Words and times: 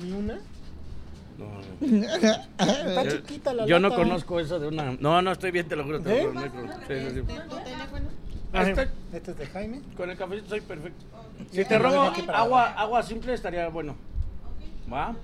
Ni 0.00 0.12
una. 0.12 0.38
No, 1.38 1.60
Está 1.80 3.04
Yo- 3.04 3.10
chiquita 3.16 3.52
la 3.54 3.66
Yo 3.66 3.78
no 3.80 3.88
lata. 3.88 4.02
conozco 4.02 4.38
eso 4.40 4.58
de 4.60 4.68
una. 4.68 4.92
No, 5.00 5.22
no 5.22 5.32
estoy 5.32 5.50
bien, 5.50 5.66
te 5.68 5.76
lo 5.76 5.84
juro. 5.84 6.00
Te 6.00 6.08
lo 6.10 6.14
¿Eh? 6.16 6.48
juro. 6.50 6.72
Sí, 6.86 6.94
sí, 6.94 7.10
sí. 7.10 7.18
Este, 7.20 7.40
¿Tu 7.40 7.56
teléfono? 7.56 8.08
Ah, 8.52 8.62
está- 8.68 8.88
Este 9.12 9.30
es 9.30 9.38
de 9.38 9.46
Jaime. 9.46 9.80
Con 9.96 10.10
el 10.10 10.16
cafecito 10.16 10.48
soy 10.50 10.60
perfecto. 10.60 11.04
Si 11.50 11.64
te 11.64 11.78
lo 11.78 11.84
robo 11.90 12.12
agua, 12.34 12.72
agua 12.72 13.02
simple 13.02 13.32
estaría 13.34 13.68
bueno. 13.68 13.96
¿Va? 14.92 15.14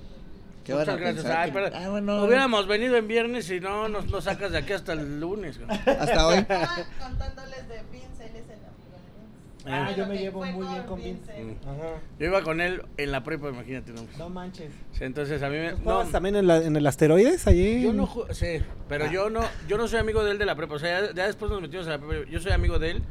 ¿Qué 0.64 0.74
Muchas 0.74 0.98
gracias. 0.98 1.24
Ay, 1.26 1.50
Que- 1.52 1.70
Ah, 1.74 1.88
bueno. 1.90 2.24
Hubiéramos 2.24 2.66
venido 2.66 2.96
en 2.96 3.06
viernes 3.08 3.50
y 3.50 3.60
no 3.60 3.88
nos, 3.88 4.06
nos 4.06 4.24
sacas 4.24 4.50
de 4.52 4.58
aquí 4.58 4.72
hasta 4.72 4.92
el 4.94 5.20
lunes. 5.20 5.58
Hasta 5.86 6.26
hoy. 6.26 6.36
Contándoles 6.44 7.68
de 7.68 7.82
Vince, 7.92 8.26
él 8.26 8.36
es 8.36 8.44
el 8.44 8.58
amigo 8.64 8.96
de 8.96 9.00
Vince. 9.16 9.57
Ah, 9.70 9.92
yo 9.96 10.06
me 10.06 10.14
que 10.16 10.20
llevo 10.22 10.44
muy 10.44 10.66
bien 10.66 10.82
con 10.84 11.02
Vince. 11.02 11.32
Mm. 11.42 11.68
Ajá. 11.68 12.00
Yo 12.18 12.26
iba 12.26 12.42
con 12.42 12.60
él 12.60 12.82
en 12.96 13.12
la 13.12 13.22
prepa, 13.24 13.48
imagínate. 13.48 13.92
No, 13.92 14.02
No 14.18 14.28
manches. 14.30 14.72
Sí, 14.92 15.04
Entonces 15.04 15.42
a 15.42 15.48
mí 15.48 15.56
me. 15.56 15.72
¿Tú 15.72 15.80
No, 15.84 16.04
también 16.06 16.36
en, 16.36 16.46
la- 16.46 16.62
en 16.64 16.74
el 16.76 16.86
asteroides 16.86 17.46
allí? 17.46 17.82
yo 17.82 17.92
no 17.92 18.06
ju- 18.06 18.30
sí, 18.32 18.62
pero 18.88 19.10
yo 19.10 19.30
no, 19.30 19.40
yo 19.68 19.76
no 19.78 19.86
soy 19.88 19.98
amigo 20.00 20.24
de 20.24 20.32
él 20.32 20.38
de 20.38 20.46
la 20.46 20.54
prepa. 20.54 20.74
O 20.74 20.78
sea, 20.78 21.00
ya, 21.08 21.14
ya 21.14 21.26
después 21.26 21.50
nos 21.50 21.60
metimos 21.60 21.86
en 21.86 21.92
la 21.92 21.98
prepa. 21.98 22.30
Yo 22.30 22.40
soy 22.40 22.52
amigo 22.52 22.78
de 22.78 22.90
él 22.92 23.02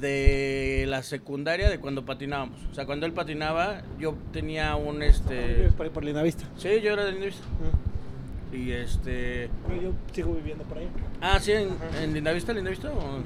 de 0.00 0.84
la 0.88 1.02
secundaria, 1.02 1.68
de 1.70 1.78
cuando 1.78 2.04
patinábamos. 2.04 2.58
O 2.70 2.74
sea, 2.74 2.86
cuando 2.86 3.06
él 3.06 3.12
patinaba, 3.12 3.82
yo 3.98 4.14
tenía 4.32 4.74
un 4.76 5.02
este. 5.02 5.54
Vives 5.54 5.72
por 5.74 5.86
ahí 5.86 5.92
por 5.92 6.04
Linavista. 6.04 6.44
Sí, 6.56 6.68
yo 6.82 6.92
era 6.92 7.04
de 7.04 7.12
Lindavista. 7.12 7.44
Mm. 7.46 8.56
Y 8.56 8.72
este. 8.72 9.48
Pero 9.66 9.80
Yo 9.82 9.92
sigo 10.12 10.34
viviendo 10.34 10.64
por 10.64 10.78
ahí. 10.78 10.88
Ah, 11.20 11.38
sí, 11.40 11.52
en, 11.52 11.70
en 12.02 12.12
Lindavista, 12.14 12.52
Lindavista. 12.52 12.90
o- 12.90 13.22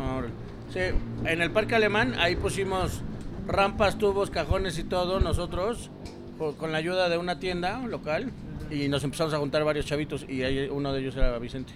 Ah, 0.00 0.16
órale. 0.16 0.32
Sí, 0.72 0.78
en 1.24 1.42
el 1.42 1.50
Parque 1.50 1.74
Alemán, 1.74 2.14
ahí 2.18 2.36
pusimos 2.36 3.02
rampas, 3.46 3.98
tubos, 3.98 4.30
cajones 4.30 4.78
y 4.78 4.84
todo, 4.84 5.18
nosotros, 5.20 5.90
co- 6.38 6.54
con 6.56 6.70
la 6.72 6.78
ayuda 6.78 7.08
de 7.08 7.18
una 7.18 7.40
tienda 7.40 7.78
local, 7.86 8.30
y 8.70 8.88
nos 8.88 9.02
empezamos 9.02 9.34
a 9.34 9.38
juntar 9.38 9.64
varios 9.64 9.86
chavitos, 9.86 10.24
y 10.28 10.42
ahí 10.44 10.68
uno 10.70 10.92
de 10.92 11.00
ellos 11.00 11.16
era 11.16 11.36
Vicente. 11.38 11.72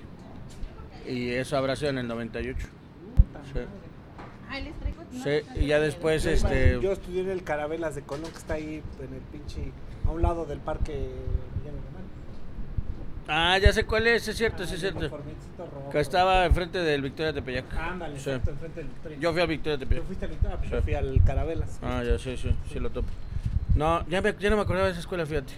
Y 1.08 1.30
eso 1.30 1.56
habrá 1.56 1.74
sido 1.77 1.91
en 1.91 1.98
el 1.98 2.08
98. 2.08 2.66
Sí, 3.52 3.60
Ah, 4.48 4.58
Sí, 5.24 5.60
y 5.60 5.66
ya 5.66 5.80
después, 5.80 6.22
Yo, 6.22 6.30
este... 6.30 6.78
yo 6.80 6.92
estudié 6.92 7.22
en 7.22 7.30
el 7.30 7.42
Carabelas 7.42 7.94
de 7.97 8.02
Colón, 8.02 8.30
que 8.30 8.38
está 8.38 8.54
ahí 8.54 8.82
en 9.00 9.14
el 9.14 9.20
pinche. 9.32 9.72
a 10.06 10.10
un 10.10 10.22
lado 10.22 10.44
del 10.44 10.58
parque. 10.60 11.08
Ah, 13.27 13.58
ya 13.58 13.72
sé 13.72 13.84
cuál 13.84 14.06
es, 14.06 14.28
es 14.28 14.36
cierto, 14.36 14.64
ah, 14.64 14.67
sí 14.67 14.75
es 14.75 14.80
cierto. 14.80 15.19
Que 15.91 16.00
estaba 16.00 16.44
enfrente 16.44 16.78
del 16.78 17.03
Victoria 17.03 17.33
de 17.33 17.41
Tepeyac. 17.41 17.64
Ándale, 17.75 18.19
sí. 18.19 18.31
enfrente 18.31 18.81
del 18.81 18.89
Victoria. 18.89 19.19
Yo 19.19 19.33
fui 19.33 19.41
al 19.41 19.48
Victoria 19.48 19.78
Tepeyac. 19.78 20.03
Yo 20.03 20.06
fuiste 20.06 20.25
al 20.27 20.31
Victoria, 20.31 20.56
ah, 20.56 20.58
pues 20.58 20.70
sí. 20.70 20.77
yo 20.77 20.83
fui 20.83 20.94
al 20.94 21.25
Carabelas. 21.25 21.78
Ah, 21.83 22.03
ya 22.05 22.19
sí, 22.19 22.36
sí, 22.36 22.55
sí, 22.70 22.78
lo 22.78 22.91
topo. 22.91 23.08
No, 23.75 24.06
ya, 24.08 24.20
me, 24.20 24.34
ya 24.39 24.50
no 24.50 24.56
me 24.56 24.62
acordaba 24.62 24.86
de 24.86 24.92
esa 24.92 25.00
escuela, 25.00 25.27
fíjate. 25.27 25.55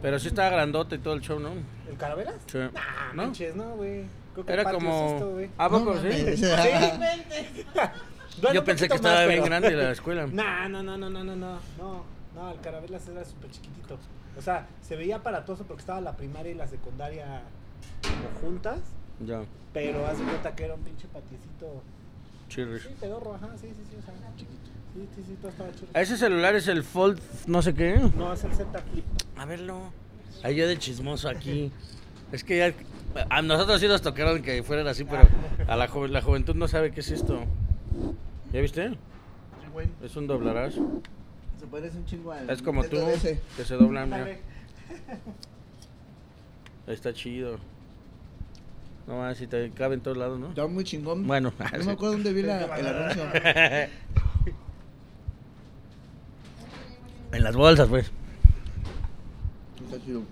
Pero 0.00 0.18
sí 0.18 0.28
estaba 0.28 0.50
grandote 0.50 0.96
y 0.96 0.98
todo 0.98 1.14
el 1.14 1.20
show, 1.20 1.38
¿no? 1.38 1.50
¿El 1.88 1.96
Carabelas? 1.96 2.34
Sí. 2.46 2.58
Nah, 2.58 3.12
¿no? 3.14 3.24
Manches, 3.24 3.56
no, 3.56 3.76
güey. 3.76 4.04
Era 4.46 4.64
como... 4.64 5.38
¿A 5.58 5.68
poco, 5.68 5.94
no, 5.94 6.02
sí? 6.02 6.08
Sí, 6.36 6.38
sí 6.38 7.66
Yo 8.52 8.64
pensé 8.64 8.88
que 8.88 8.94
estaba 8.94 9.26
bien 9.26 9.44
grande 9.44 9.70
la 9.72 9.90
escuela. 9.90 10.26
No, 10.26 10.68
no, 10.68 10.82
no, 10.82 10.96
no, 10.96 11.10
no, 11.10 11.24
no, 11.24 11.36
no. 11.36 11.58
No, 11.78 12.04
no, 12.34 12.50
el 12.50 12.60
Carabelas 12.60 13.06
era 13.08 13.24
súper 13.24 13.50
chiquitito. 13.50 13.98
O 14.38 14.42
sea, 14.42 14.66
se 14.80 14.96
veía 14.96 15.16
aparatoso 15.16 15.64
porque 15.64 15.80
estaba 15.80 16.00
la 16.00 16.16
primaria 16.16 16.52
y 16.52 16.54
la 16.54 16.66
secundaria 16.66 17.42
como 18.02 18.40
juntas, 18.50 18.78
Ya, 19.24 19.42
pero 19.72 20.06
haz 20.06 20.18
de 20.18 20.24
cuenta 20.24 20.54
que 20.54 20.64
era 20.64 20.74
un 20.74 20.80
pinche 20.80 21.06
patiecito. 21.08 21.82
chirris. 22.48 22.82
Sí, 22.82 22.94
pedorro, 23.00 23.34
ajá, 23.34 23.48
sí, 23.60 23.68
sí, 23.68 23.82
sí, 23.90 23.96
o 23.98 24.02
sea, 24.02 24.14
chiquito. 24.36 24.58
Sí, 24.94 25.08
sí, 25.16 25.22
sí, 25.26 25.36
todo 25.40 25.50
estaba 25.50 25.70
chido. 25.72 25.88
Ese 25.94 26.16
celular 26.18 26.54
es 26.54 26.68
el 26.68 26.82
Fold 26.84 27.18
no 27.46 27.62
sé 27.62 27.72
qué. 27.74 27.96
No, 28.16 28.32
es 28.34 28.44
el 28.44 28.52
Z 28.52 28.78
Flip. 28.92 29.04
A 29.38 29.44
verlo. 29.46 29.80
Ahí 30.42 30.56
yo 30.56 30.66
de 30.68 30.78
chismoso 30.78 31.28
aquí. 31.28 31.72
Es 32.30 32.44
que 32.44 32.58
ya... 32.58 32.74
A 33.30 33.42
nosotros 33.42 33.80
sí 33.80 33.88
nos 33.88 34.00
tocaron 34.02 34.42
que 34.42 34.62
fueran 34.62 34.86
así, 34.88 35.04
pero 35.04 35.28
a 35.68 35.76
la, 35.76 35.88
ju- 35.88 36.08
la 36.08 36.20
juventud 36.22 36.54
no 36.54 36.66
sabe 36.68 36.90
qué 36.92 37.00
es 37.00 37.10
esto. 37.10 37.40
¿Ya 38.52 38.60
viste? 38.60 38.88
Sí, 38.90 38.96
güey. 39.72 39.88
Es 40.02 40.16
un 40.16 40.26
doblarás. 40.26 40.74
Se 41.62 41.68
parece 41.68 41.96
un 41.96 42.04
chingo 42.06 42.32
al. 42.32 42.50
Es 42.50 42.60
como 42.60 42.82
tú, 42.82 42.96
que 43.56 43.64
se 43.64 43.74
doblan, 43.76 44.10
mira. 44.10 44.36
Está 46.88 47.14
chido. 47.14 47.58
No 49.06 49.18
más, 49.18 49.38
si 49.38 49.46
te 49.46 49.70
cabe 49.70 49.94
en 49.94 50.00
todos 50.00 50.16
lados, 50.16 50.40
¿no? 50.40 50.48
Está 50.48 50.66
muy 50.66 50.82
chingón. 50.82 51.24
Bueno, 51.24 51.52
No 51.78 51.84
me 51.84 51.92
acuerdo 51.92 52.14
dónde 52.14 52.32
vi 52.32 52.42
la- 52.42 52.64
el 52.76 52.86
anuncio. 52.88 53.22
en 57.32 57.42
las 57.44 57.54
bolsas, 57.54 57.88
pues. 57.88 58.10
Está 59.84 60.04
chido. 60.04 60.22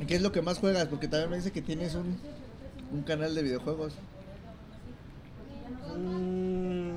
¿Y 0.00 0.06
¿Qué 0.06 0.16
es 0.16 0.22
lo 0.22 0.32
que 0.32 0.42
más 0.42 0.58
juegas? 0.58 0.86
Porque 0.86 1.08
también 1.08 1.30
me 1.30 1.36
dice 1.36 1.50
que 1.52 1.62
tienes 1.62 1.94
un, 1.94 2.16
un 2.92 3.02
canal 3.02 3.34
de 3.34 3.42
videojuegos. 3.42 3.94
Mm, 5.96 6.94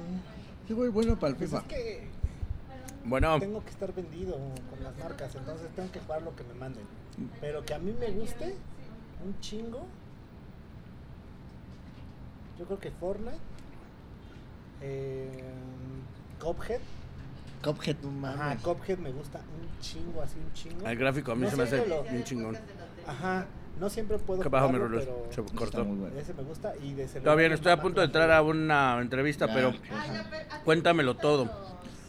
Sí, 0.68 0.74
güey, 0.74 0.90
bueno 0.90 1.18
para 1.18 1.32
el 1.32 1.36
pues 1.38 1.50
FIFA. 1.50 1.62
es 1.62 1.68
que 1.68 2.08
Bueno, 3.06 3.40
tengo 3.40 3.64
que 3.64 3.70
estar 3.70 3.94
vendido 3.94 4.34
con 4.70 4.84
las 4.84 4.98
marcas, 4.98 5.34
entonces 5.36 5.70
tengo 5.76 5.90
que 5.92 6.00
jugar 6.02 6.22
lo 6.24 6.36
que 6.36 6.44
me 6.44 6.54
manden. 6.56 6.84
Pero 7.40 7.64
que 7.66 7.74
a 7.74 7.80
mí 7.80 7.96
me 7.98 8.12
guste 8.12 8.56
un 9.26 9.40
chingo. 9.40 9.86
Yo 12.60 12.66
creo 12.66 12.80
que 12.80 12.92
Fortnite, 12.92 13.38
eh, 14.82 15.30
Cuphead, 16.42 16.82
Cuphead, 17.64 17.96
no 18.04 18.28
ajá, 18.28 18.38
mames. 18.38 18.64
Cuphead 18.64 18.98
me 18.98 19.12
gusta 19.12 19.40
un 19.40 19.80
chingo, 19.82 20.22
así 20.22 20.36
un 20.40 20.54
chingo. 20.54 20.86
el 20.88 20.98
gráfico 20.98 21.32
a 21.32 21.36
mí 21.36 21.44
No 21.44 21.50
se 21.52 21.56
me 21.56 21.64
hace 21.64 21.88
lo- 21.88 22.04
bien 22.04 22.24
chingón. 22.24 22.58
Ajá, 23.08 23.46
no 23.80 23.90
siempre 23.90 24.18
puedo 24.20 24.42
Que 24.42 24.50
bajo 24.50 24.68
mi 24.70 24.76
jugarlo, 24.78 25.00
reloj. 25.00 25.16
Se 25.30 25.36
pero 25.36 25.46
Está 25.46 25.58
cortó. 25.58 25.86
muy 25.86 25.98
bueno. 25.98 26.20
ese 26.20 26.34
me 26.34 26.44
gusta 26.44 26.74
y 26.84 26.94
de 26.94 27.04
Está 27.04 27.36
bien, 27.36 27.52
estoy 27.54 27.72
a 27.72 27.82
punto 27.82 28.00
de 28.02 28.06
entrar 28.08 28.32
a 28.32 28.42
una 28.42 29.00
entrevista, 29.02 29.48
Ya. 29.48 29.54
pero 29.54 29.74
cuéntamelo 30.64 31.16
todo. 31.16 31.46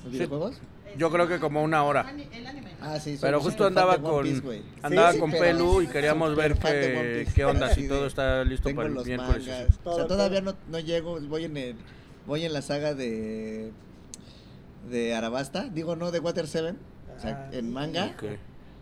¿Los 0.04 0.12
videojuegos? 0.12 0.58
Yo 0.96 1.10
creo 1.10 1.28
que 1.28 1.38
como 1.38 1.62
una 1.62 1.84
hora. 1.84 2.10
El 2.32 2.46
anime. 2.46 2.72
Ah, 2.80 2.98
sí. 2.98 3.18
Pero 3.20 3.40
justo 3.40 3.66
andaba 3.66 3.98
con 3.98 4.22
Piece, 4.24 4.62
andaba 4.82 5.12
Sí, 5.12 5.18
con 5.18 5.30
Pelu 5.30 5.82
y 5.82 5.86
queríamos 5.86 6.34
ver 6.34 6.56
qué, 6.58 7.26
qué 7.34 7.44
onda, 7.44 7.72
si 7.74 7.86
todo 7.86 8.06
está 8.06 8.42
listo 8.44 8.64
Tengo 8.68 8.78
para 8.78 8.88
el 8.88 8.94
los 8.94 9.06
miércoles. 9.06 9.48
o 9.84 9.94
sea, 9.96 10.06
todavía 10.06 10.40
no, 10.40 10.54
no 10.68 10.78
llego, 10.80 11.20
voy 11.20 11.44
en 11.44 11.56
el, 11.56 11.76
voy 12.26 12.44
en 12.44 12.52
la 12.52 12.62
saga 12.62 12.94
de 12.94 13.70
de 14.90 15.14
Arabasta, 15.14 15.68
digo 15.68 15.96
no 15.96 16.10
de 16.10 16.18
Water 16.20 16.46
7, 16.46 16.74
o 17.16 17.20
sea, 17.20 17.50
en 17.52 17.70
manga, 17.70 18.14
Ok. 18.16 18.24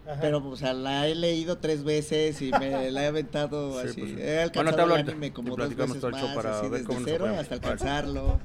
Ajá. 0.06 0.20
pero 0.20 0.38
o 0.46 0.56
sea, 0.56 0.72
la 0.72 1.08
he 1.08 1.14
leído 1.14 1.58
tres 1.58 1.82
veces 1.82 2.40
y 2.40 2.52
me 2.52 2.90
la 2.92 3.02
he 3.02 3.06
aventado 3.06 3.80
Sí, 3.82 3.88
así. 3.88 4.00
pues 4.00 4.12
sí. 4.12 4.16
He 4.20 4.24
Bueno, 4.24 4.42
alcanzado 4.42 4.82
hablo 4.82 4.94
el 4.96 5.00
anime 5.08 5.32
como 5.32 5.56
dos 5.56 5.74
veces 5.76 6.02
más, 6.02 6.22
para 6.34 6.60
así, 6.60 6.68
ver 6.68 6.84
desde 6.86 7.04
cero 7.04 7.26
hasta 7.38 7.54
alcanzarlo. 7.56 8.38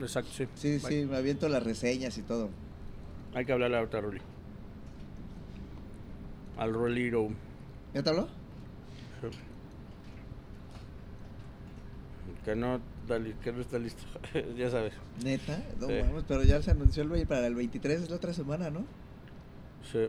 Exacto, 0.00 0.30
sí. 0.32 0.46
Sí, 0.54 0.78
Bye. 0.78 0.80
sí, 0.80 1.06
me 1.06 1.16
aviento 1.16 1.48
las 1.48 1.62
reseñas 1.62 2.16
y 2.18 2.22
todo. 2.22 2.50
Hay 3.34 3.44
que 3.44 3.52
hablarle 3.52 3.78
a 3.78 3.84
Rolly. 3.84 4.20
Al 6.56 6.72
Roliro. 6.72 7.28
¿Ya 7.92 8.02
te 8.02 8.10
habló? 8.10 8.28
Que 12.44 12.54
no, 12.54 12.78
que 13.42 13.52
no 13.52 13.60
está 13.60 13.78
listo. 13.78 14.02
ya 14.56 14.70
sabes. 14.70 14.92
Neta, 15.22 15.62
no 15.80 15.86
Sí. 15.88 15.94
mames, 16.06 16.24
pero 16.28 16.42
ya 16.42 16.60
se 16.62 16.70
anunció 16.70 17.02
el 17.02 17.26
para 17.26 17.46
el 17.46 17.54
23, 17.54 18.02
es 18.02 18.10
la 18.10 18.16
otra 18.16 18.32
semana, 18.34 18.70
¿no? 18.70 18.84
Sí. 19.90 20.08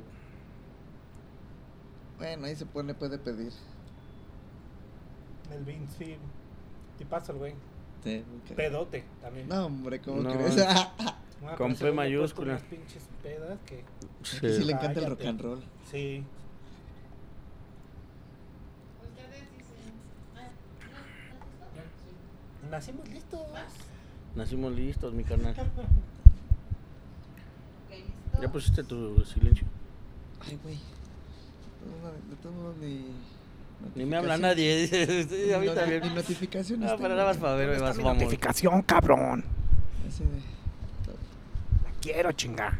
Bueno, 2.17 2.45
ahí 2.45 2.55
se 2.55 2.65
pone, 2.65 2.93
puede 2.93 3.17
pedir. 3.17 3.51
El 5.51 5.63
Vince, 5.63 5.93
sí. 5.97 6.15
Tipazo 6.97 7.33
el 7.33 7.37
güey. 7.39 7.53
Sí, 8.03 8.23
ok. 8.43 8.55
Pedote 8.55 9.03
también. 9.21 9.47
No, 9.49 9.65
hombre, 9.65 9.99
¿cómo 9.99 10.21
No, 10.21 10.31
crees? 10.33 10.55
Una 11.41 11.55
con 11.55 11.75
P 11.75 11.91
mayúscula. 11.91 12.53
Unas 12.53 12.63
pinches 12.63 13.03
pedas 13.21 13.59
que. 13.65 13.83
Sí. 14.23 14.39
Sí 14.39 14.63
le 14.63 14.73
encanta 14.73 14.99
el 15.01 15.07
rock 15.09 15.25
and 15.25 15.41
roll. 15.41 15.63
Sí. 15.91 16.23
Ah, 20.35 20.47
Nacimos 22.71 23.07
listos. 23.09 23.41
Nacimos 24.35 24.73
listos, 24.73 25.13
mi 25.13 25.23
carnal. 25.23 25.51
ok, 25.57 25.59
listo. 27.91 28.41
Ya 28.41 28.51
pusiste 28.51 28.83
tu 28.83 29.23
silencio. 29.25 29.67
Ay, 30.41 30.59
güey. 30.63 30.75
No, 30.75 30.81
De 30.81 30.83
todos 30.85 30.93
modos, 31.53 31.73
ni. 32.81 33.05
Ni 33.95 34.05
me 34.05 34.17
habla 34.17 34.37
nadie. 34.37 34.87
Sí, 34.87 35.51
a 35.53 35.59
mí 35.59 35.65
no- 35.67 35.73
también. 35.73 36.01
Ni 36.03 36.09
notificaciones. 36.09 36.89
No, 36.91 36.97
pero 36.97 37.09
nada 37.09 37.25
más 37.25 37.37
para 37.37 37.55
ver, 37.55 37.79
vas, 37.79 37.97
vamos. 37.97 38.13
notificación, 38.17 38.81
cabrón. 38.83 39.43
Así 40.07 40.23
de- 40.23 40.29
La 41.83 41.91
quiero 42.01 42.31
chingar. 42.31 42.79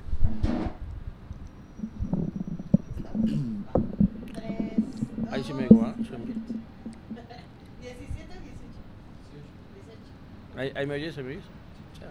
Tres, 4.33 4.73
Ahí 5.31 5.43
sí 5.43 5.53
me 5.53 5.63
digo, 5.63 5.81
¿ah? 5.85 5.93
Sí. 5.97 6.03
17 6.03 6.13
o 6.13 6.17
18. 7.81 7.93
18. 10.53 10.57
¿Ahí, 10.57 10.71
ahí 10.75 10.85
me 10.87 10.95
oyes? 10.95 11.17
¿Me 11.17 11.23
oyes? 11.23 11.43
Ya. 11.99 12.09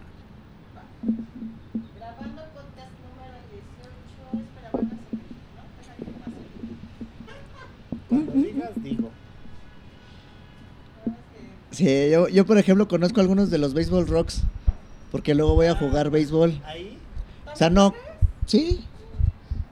Grabando 1.99 2.43
podcast 2.55 2.93
número 3.05 3.39
18. 3.51 4.45
Espera, 4.45 4.69
van 4.73 4.85
a 4.85 4.87
seguir, 4.91 5.25
¿no? 5.55 5.63
Deja 5.79 5.95
que 5.97 6.11
pase. 6.21 6.43
Cuando 8.09 8.33
digas, 8.33 8.57
digo. 8.77 9.11
Sí, 11.71 12.11
yo, 12.11 12.29
yo 12.29 12.47
por 12.47 12.59
ejemplo 12.59 12.87
conozco 12.89 13.21
algunos 13.21 13.51
de 13.51 13.59
los 13.59 13.75
Baseball 13.75 14.07
Rocks. 14.07 14.43
Porque 15.11 15.35
luego 15.35 15.55
voy 15.55 15.67
a 15.67 15.77
jugar 15.77 16.11
béisbol. 16.11 16.61
Ahí, 16.65 16.99
O 17.53 17.57
sea, 17.57 17.71
no. 17.71 17.95
Sí. 18.47 18.81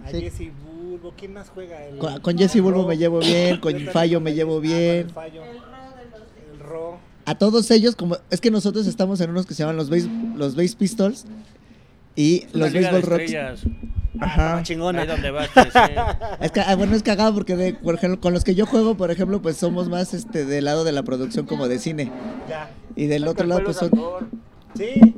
a 0.05 0.11
Sí. 0.11 0.21
Jesse 0.21 0.53
Bulbo. 0.65 1.13
¿Quién 1.17 1.33
más 1.33 1.49
juega? 1.51 1.85
El, 1.85 1.99
Con, 1.99 2.21
con 2.21 2.39
Jesse 2.39 2.61
Bulbo 2.61 2.87
me 2.87 2.97
llevo 2.97 3.19
bien, 3.19 3.59
con 3.59 3.77
Fallo 3.89 4.21
me 4.21 4.35
llevo 4.35 4.59
ah, 4.59 4.61
bien. 4.61 5.07
el 5.07 5.11
Fallo. 5.11 5.43
El 5.45 5.59
ro 5.59 5.67
de 5.97 6.11
los 6.11 6.21
de- 6.35 6.53
El 6.55 6.61
Ro. 6.61 6.99
A 7.25 7.35
todos 7.37 7.71
ellos, 7.73 7.97
como 7.97 8.19
es 8.31 8.41
que 8.41 8.51
nosotros 8.53 8.87
estamos 8.87 9.21
en 9.21 9.31
unos 9.31 9.47
que 9.47 9.55
se 9.55 9.63
llaman 9.65 9.77
los 9.77 9.91
Base, 9.91 10.09
los 10.37 10.55
base 10.55 10.77
Pistols 10.77 11.25
y 12.15 12.47
los 12.53 12.73
Baseball 12.73 13.03
Rocks. 13.03 13.33
Ajá. 14.21 14.59
Ah, 14.59 14.63
chingona. 14.63 15.03
Ahí 15.03 15.07
donde 15.09 15.31
vas, 15.31 15.49
sí. 15.55 15.61
Es 16.41 16.53
que, 16.53 16.61
ah, 16.61 16.75
bueno, 16.77 16.95
es 16.95 17.03
cagado 17.03 17.35
porque 17.35 17.57
de, 17.57 17.75
por 17.75 17.95
ejemplo, 17.95 18.21
con 18.21 18.33
los 18.33 18.45
que 18.45 18.55
yo 18.55 18.67
juego, 18.67 18.97
por 18.97 19.11
ejemplo, 19.11 19.41
pues 19.43 19.57
somos 19.57 19.89
más 19.89 20.15
este 20.15 20.45
del 20.45 20.65
lado 20.67 20.85
de 20.85 20.93
la 20.93 21.03
producción 21.03 21.47
como 21.47 21.69
de 21.69 21.79
cine. 21.79 22.11
Ya. 22.49 22.71
Y 22.97 23.07
del 23.07 23.27
otro 23.27 23.47
lado 23.47 23.63
pues 23.65 23.77
son 23.79 23.91
Sí. 24.75 25.15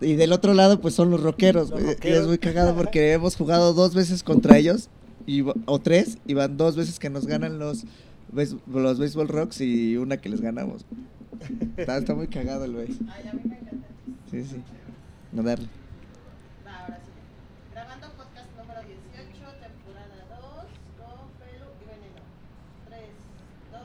y 0.00 0.14
del 0.14 0.32
otro 0.32 0.54
lado 0.54 0.80
pues 0.80 0.94
son 0.94 1.10
los 1.10 1.22
rockeros. 1.22 1.70
Los. 1.70 1.80
Y 2.02 2.08
es 2.08 2.26
muy 2.26 2.38
cagado 2.38 2.74
porque 2.74 3.12
hemos 3.12 3.36
jugado 3.36 3.72
dos 3.74 3.94
veces 3.94 4.22
contra 4.22 4.58
ellos 4.58 4.90
y, 5.26 5.42
o 5.64 5.78
tres 5.80 6.18
y 6.26 6.34
van 6.34 6.56
dos 6.56 6.76
veces 6.76 6.98
que 6.98 7.10
nos 7.10 7.26
ganan 7.26 7.58
los 7.58 7.84
los 8.32 8.98
Baseball 8.98 9.28
Rocks 9.28 9.60
y 9.60 9.96
una 9.96 10.16
que 10.18 10.28
les 10.28 10.40
ganamos. 10.40 10.84
Está, 11.76 11.98
está 11.98 12.14
muy 12.14 12.28
cagado 12.28 12.64
el 12.64 12.72
güey. 12.72 12.88
Ay, 13.12 13.28
a 13.28 13.32
mí 13.34 13.40
me 13.44 13.58
encanta. 13.58 13.86
Sí, 14.30 14.42
sí. 14.44 14.56
No 15.32 15.42
darle. 15.42 15.68
Va, 16.66 16.78
ahora 16.80 16.98
sí. 17.04 17.10
Grabando 17.72 18.06
podcast 18.16 18.48
número 18.56 18.80
18, 18.80 18.96
temporada 19.60 20.24
2, 20.30 20.40
con 20.96 21.28
pelo 21.38 21.66
y 21.82 21.84
veneno. 21.86 22.22
3, 22.88 23.00
2. 23.72 23.80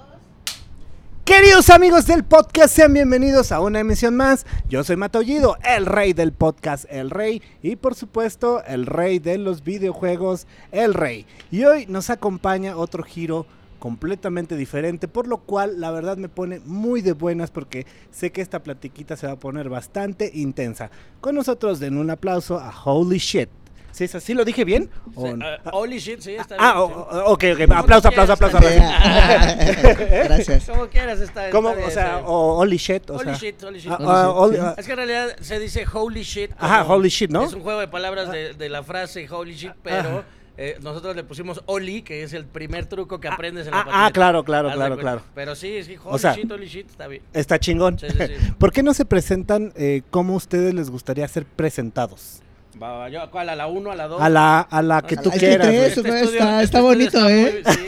Queridos 1.31 1.69
amigos 1.69 2.07
del 2.07 2.25
podcast, 2.25 2.75
sean 2.75 2.93
bienvenidos 2.93 3.53
a 3.53 3.61
una 3.61 3.79
emisión 3.79 4.17
más. 4.17 4.45
Yo 4.67 4.83
soy 4.83 4.97
Matollido, 4.97 5.55
el 5.63 5.85
rey 5.85 6.11
del 6.11 6.33
podcast, 6.33 6.83
el 6.89 7.09
rey, 7.09 7.41
y 7.63 7.77
por 7.77 7.95
supuesto, 7.95 8.61
el 8.65 8.85
rey 8.85 9.19
de 9.19 9.37
los 9.37 9.63
videojuegos, 9.63 10.45
el 10.73 10.93
rey. 10.93 11.25
Y 11.49 11.63
hoy 11.63 11.85
nos 11.87 12.09
acompaña 12.09 12.75
otro 12.75 13.03
giro 13.03 13.45
completamente 13.79 14.57
diferente, 14.57 15.07
por 15.07 15.25
lo 15.25 15.37
cual 15.37 15.79
la 15.79 15.91
verdad 15.91 16.17
me 16.17 16.27
pone 16.27 16.59
muy 16.65 17.01
de 17.01 17.13
buenas 17.13 17.49
porque 17.49 17.85
sé 18.11 18.33
que 18.33 18.41
esta 18.41 18.61
platiquita 18.61 19.15
se 19.15 19.27
va 19.27 19.33
a 19.33 19.39
poner 19.39 19.69
bastante 19.69 20.31
intensa. 20.33 20.91
Con 21.21 21.35
nosotros 21.35 21.79
den 21.79 21.97
un 21.97 22.09
aplauso 22.09 22.59
a 22.59 22.73
Holy 22.83 23.19
Shit. 23.19 23.60
¿Sí 23.91 24.05
es 24.05 24.15
así? 24.15 24.33
¿Lo 24.33 24.45
dije 24.45 24.63
bien? 24.65 24.89
¿O 25.15 25.27
Sí, 25.27 25.33
no? 25.33 25.45
ah, 25.45 25.57
holy 25.73 25.99
shit, 25.99 26.19
sí, 26.21 26.35
está 26.35 26.55
Ah, 26.57 26.73
bien. 26.73 26.97
o- 26.97 27.07
sí. 27.11 27.17
o- 27.17 27.25
ok, 27.33 27.43
ok. 27.53 27.67
Como 27.67 27.79
Aplauso, 27.79 28.07
aplauso, 28.07 28.33
aplauso. 28.33 28.59
bien. 28.59 28.83
Gracias. 30.25 30.65
Como 30.69 30.87
quieras, 30.87 31.19
está, 31.19 31.45
está 31.47 31.51
¿Cómo? 31.55 31.73
bien, 31.75 31.87
O 31.87 31.91
sea, 31.91 32.19
o 32.19 32.57
holy 32.57 32.77
shit. 32.77 33.09
O 33.09 33.15
Holy 33.15 33.25
sea, 33.25 33.33
shit, 33.35 33.63
holy 33.63 33.79
shit. 33.79 33.91
Ah, 33.91 34.29
Holy 34.29 34.57
ah, 34.57 34.69
ah, 34.69 34.75
Es 34.77 34.85
que 34.85 34.91
en 34.91 34.97
realidad 34.97 35.29
se 35.41 35.59
dice 35.59 35.85
holy 35.91 36.23
shit. 36.23 36.51
Ajá, 36.57 36.83
como- 36.83 36.95
holy 36.95 37.09
shit, 37.09 37.29
¿no? 37.31 37.43
Es 37.43 37.53
un 37.53 37.61
juego 37.61 37.79
de 37.79 37.87
palabras 37.87 38.31
de, 38.31 38.53
de 38.53 38.69
la 38.69 38.83
frase 38.83 39.27
holy 39.29 39.55
shit, 39.55 39.73
pero 39.83 40.23
eh, 40.57 40.77
nosotros 40.81 41.15
le 41.15 41.23
pusimos 41.23 41.61
oli, 41.65 42.01
que 42.01 42.23
es 42.23 42.33
el 42.33 42.45
primer 42.45 42.85
truco 42.85 43.19
que 43.19 43.27
aprendes 43.27 43.65
en 43.67 43.71
la 43.71 43.79
ah, 43.79 43.85
patineta. 43.85 44.05
ah, 44.05 44.11
claro, 44.11 44.43
claro, 44.43 44.69
Haz 44.69 44.75
claro, 44.75 44.97
claro. 44.97 45.21
Pero 45.33 45.55
sí, 45.55 45.83
sí, 45.83 45.95
holy 46.03 46.15
O 46.15 46.17
sea, 46.19 46.33
shit, 46.35 46.51
holy 46.51 46.67
shit, 46.67 46.89
está 46.89 47.07
bien. 47.07 47.23
Está 47.33 47.59
chingón. 47.59 47.97
Sí, 47.99 48.07
sí, 48.09 48.17
sí. 48.27 48.51
¿Por 48.59 48.71
qué 48.71 48.83
no 48.83 48.93
se 48.93 49.05
presentan 49.05 49.73
eh, 49.75 50.01
cómo 50.11 50.33
a 50.33 50.37
ustedes 50.37 50.73
les 50.73 50.89
gustaría 50.89 51.27
ser 51.27 51.45
presentados? 51.45 52.41
Va, 52.81 52.93
va, 52.99 53.09
yo, 53.09 53.19
¿cuál? 53.31 53.49
¿A 53.49 53.55
la 53.55 53.67
1, 53.67 53.91
a 53.91 53.95
la 53.95 54.07
2? 54.07 54.21
A 54.21 54.29
la, 54.29 54.59
a 54.61 54.81
la 54.81 55.01
que 55.01 55.17
tú 55.17 55.29
es 55.29 55.33
que 55.33 55.39
quieras. 55.39 55.67
tres, 55.67 55.97
está- 55.97 56.63
está 56.63 56.81
bonito, 56.81 57.27
¿eh? 57.27 57.61
muy- 57.65 57.73
sí, 57.73 57.81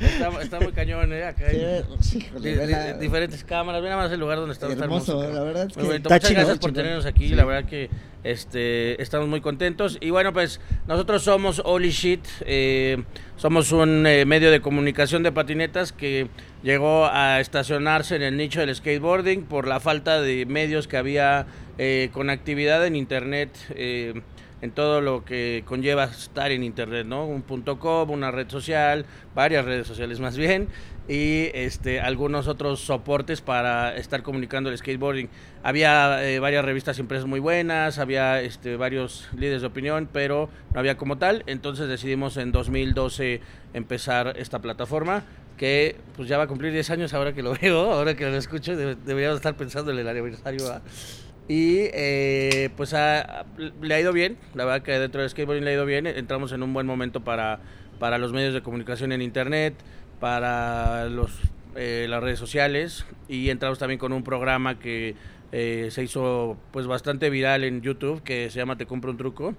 está, 0.00 0.42
está 0.42 0.60
muy 0.60 0.72
cañón, 0.72 1.12
¿eh? 1.12 1.24
Acá 1.24 1.44
hay 1.48 1.84
Sí, 2.00 2.26
di- 2.40 2.50
di- 2.50 2.98
diferentes 3.00 3.44
cámaras. 3.44 3.80
Mira 3.80 3.96
más 3.96 4.10
el 4.10 4.18
lugar 4.18 4.38
donde 4.38 4.54
estamos. 4.54 4.72
está 4.72 4.84
Hermoso, 4.86 5.22
hermoso, 5.22 5.34
la 5.34 5.44
verdad 5.44 5.66
es 5.68 5.76
Muy 5.76 5.82
que 5.84 5.88
bonito. 5.88 6.10
Muchas 6.10 6.28
chingón, 6.28 6.34
gracias 6.44 6.58
por 6.58 6.70
chingón. 6.70 6.82
tenernos 6.84 7.06
aquí, 7.06 7.28
Sí. 7.28 7.34
la 7.36 7.44
verdad 7.44 7.68
que 7.70 7.90
este, 8.24 9.00
estamos 9.00 9.28
muy 9.28 9.40
contentos. 9.40 9.98
Y 10.00 10.10
bueno, 10.10 10.32
pues 10.32 10.60
nosotros 10.88 11.22
somos 11.22 11.62
Holy 11.64 11.90
Shit, 11.90 12.24
eh, 12.40 13.02
somos 13.36 13.70
un 13.70 14.04
eh, 14.06 14.24
medio 14.24 14.50
de 14.50 14.60
comunicación 14.60 15.22
de 15.22 15.30
patinetas 15.30 15.92
que 15.92 16.26
llegó 16.64 17.06
a 17.06 17.38
estacionarse 17.40 18.16
en 18.16 18.22
el 18.22 18.36
nicho 18.36 18.58
del 18.60 18.74
skateboarding 18.74 19.44
por 19.44 19.68
la 19.68 19.78
falta 19.78 20.20
de 20.20 20.44
medios 20.44 20.88
que 20.88 20.96
había 20.96 21.46
eh, 21.78 22.10
con 22.12 22.30
actividad 22.30 22.84
en 22.86 22.96
internet. 22.96 23.50
eh, 23.70 24.20
en 24.60 24.72
todo 24.72 25.00
lo 25.00 25.24
que 25.24 25.62
conlleva 25.66 26.02
estar 26.06 26.50
en 26.50 26.64
internet, 26.64 27.06
¿no? 27.06 27.24
Un 27.26 27.42
punto 27.42 27.78
com, 27.78 28.10
una 28.10 28.32
red 28.32 28.48
social, 28.50 29.06
varias 29.32 29.64
redes 29.64 29.86
sociales 29.86 30.18
más 30.18 30.36
bien, 30.36 30.66
y 31.08 31.48
este 31.54 32.00
algunos 32.00 32.48
otros 32.48 32.80
soportes 32.80 33.40
para 33.40 33.94
estar 33.96 34.24
comunicando 34.24 34.68
el 34.68 34.76
skateboarding. 34.76 35.28
Había 35.62 36.28
eh, 36.28 36.40
varias 36.40 36.64
revistas 36.64 36.98
impresas 36.98 37.28
muy 37.28 37.38
buenas, 37.38 38.00
había 38.00 38.40
este, 38.42 38.74
varios 38.74 39.28
líderes 39.36 39.60
de 39.60 39.68
opinión, 39.68 40.08
pero 40.12 40.50
no 40.74 40.80
había 40.80 40.96
como 40.96 41.18
tal, 41.18 41.44
entonces 41.46 41.86
decidimos 41.88 42.36
en 42.36 42.50
2012 42.50 43.40
empezar 43.74 44.34
esta 44.38 44.58
plataforma 44.58 45.22
que 45.56 45.94
pues 46.16 46.28
ya 46.28 46.36
va 46.36 46.44
a 46.44 46.46
cumplir 46.48 46.72
10 46.72 46.90
años 46.90 47.14
ahora 47.14 47.32
que 47.32 47.44
lo 47.44 47.54
veo, 47.62 47.92
ahora 47.92 48.16
que 48.16 48.24
lo 48.28 48.36
escucho, 48.36 48.74
de- 48.76 48.96
deberíamos 48.96 49.36
estar 49.36 49.56
pensando 49.56 49.92
en 49.92 49.98
el 50.00 50.08
aniversario. 50.08 50.64
¿va? 50.66 50.82
Y 51.48 51.88
eh, 51.94 52.68
pues 52.76 52.92
ha- 52.94 53.46
le 53.80 53.94
ha 53.94 54.00
ido 54.00 54.12
bien, 54.12 54.36
la 54.54 54.64
verdad 54.66 54.82
que 54.82 54.92
dentro 54.98 55.22
del 55.22 55.30
skateboarding 55.30 55.64
le 55.64 55.70
ha 55.70 55.74
ido 55.74 55.86
bien, 55.86 56.06
entramos 56.06 56.52
en 56.52 56.62
un 56.62 56.74
buen 56.74 56.86
momento 56.86 57.20
para, 57.24 57.60
para 57.98 58.18
los 58.18 58.32
medios 58.34 58.52
de 58.52 58.62
comunicación 58.62 59.12
en 59.12 59.22
internet, 59.22 59.74
para 60.20 61.06
los, 61.06 61.40
eh, 61.74 62.06
las 62.08 62.22
redes 62.22 62.38
sociales 62.38 63.06
y 63.28 63.48
entramos 63.50 63.78
también 63.78 63.98
con 63.98 64.12
un 64.12 64.22
programa 64.24 64.78
que 64.78 65.14
eh, 65.52 65.88
se 65.90 66.02
hizo 66.04 66.58
pues 66.70 66.86
bastante 66.86 67.30
viral 67.30 67.64
en 67.64 67.80
YouTube 67.80 68.22
que 68.22 68.50
se 68.50 68.58
llama 68.58 68.76
Te 68.76 68.84
compro 68.86 69.10
un 69.10 69.16
truco. 69.16 69.54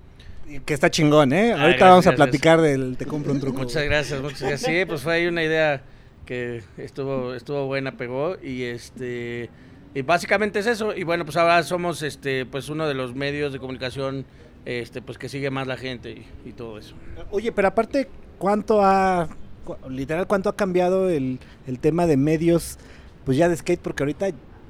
Que 0.66 0.74
está 0.74 0.90
chingón, 0.92 1.32
¿eh? 1.34 1.54
Ah, 1.54 1.62
Ahorita 1.62 1.68
gracias, 1.68 1.90
vamos 1.90 2.08
a 2.08 2.10
gracias. 2.12 2.16
platicar 2.16 2.62
del 2.62 2.98
Te 2.98 3.06
compro 3.06 3.32
un 3.32 3.40
truco. 3.40 3.60
Muchas 3.62 3.84
gracias, 3.86 4.22
muchas 4.22 4.42
gracias. 4.42 4.62
Sí, 4.62 4.86
pues 4.86 5.02
fue 5.02 5.14
ahí 5.16 5.26
una 5.28 5.44
idea 5.44 5.82
que 6.26 6.62
estuvo, 6.78 7.34
estuvo 7.34 7.66
buena, 7.66 7.98
pegó 7.98 8.38
y 8.44 8.64
este 8.64 9.50
y 9.94 10.02
básicamente 10.02 10.60
es 10.60 10.68
eso. 10.68 10.96
Y 10.96 11.04
bueno, 11.04 11.26
pues 11.26 11.38
ahora 11.38 11.62
somos 11.64 12.02
este 12.04 12.46
pues 12.46 12.70
uno 12.70 12.88
de 12.88 12.94
los 12.94 13.16
medios 13.16 13.54
de 13.54 13.60
comunicación 13.60 14.26
este 14.66 15.02
pues 15.02 15.18
que 15.18 15.30
sigue 15.30 15.50
más 15.50 15.68
la 15.68 15.78
gente 15.78 16.12
y, 16.12 16.50
y 16.50 16.52
todo 16.54 16.78
eso. 16.78 16.96
Oye, 17.32 17.52
pero 17.52 17.68
aparte, 17.70 18.08
¿cuánto 18.38 18.84
ha, 18.84 19.28
cu- 19.66 19.78
literal, 19.90 20.28
cuánto 20.28 20.50
ha 20.50 20.56
cambiado 20.56 21.10
el, 21.10 21.40
el 21.68 21.80
tema 21.80 22.06
de 22.08 22.18
medios, 22.18 22.78
pues 23.26 23.38
ya 23.38 23.50
de 23.50 23.56
skate? 23.58 23.80
Porque 23.82 24.04
ahorita 24.04 24.28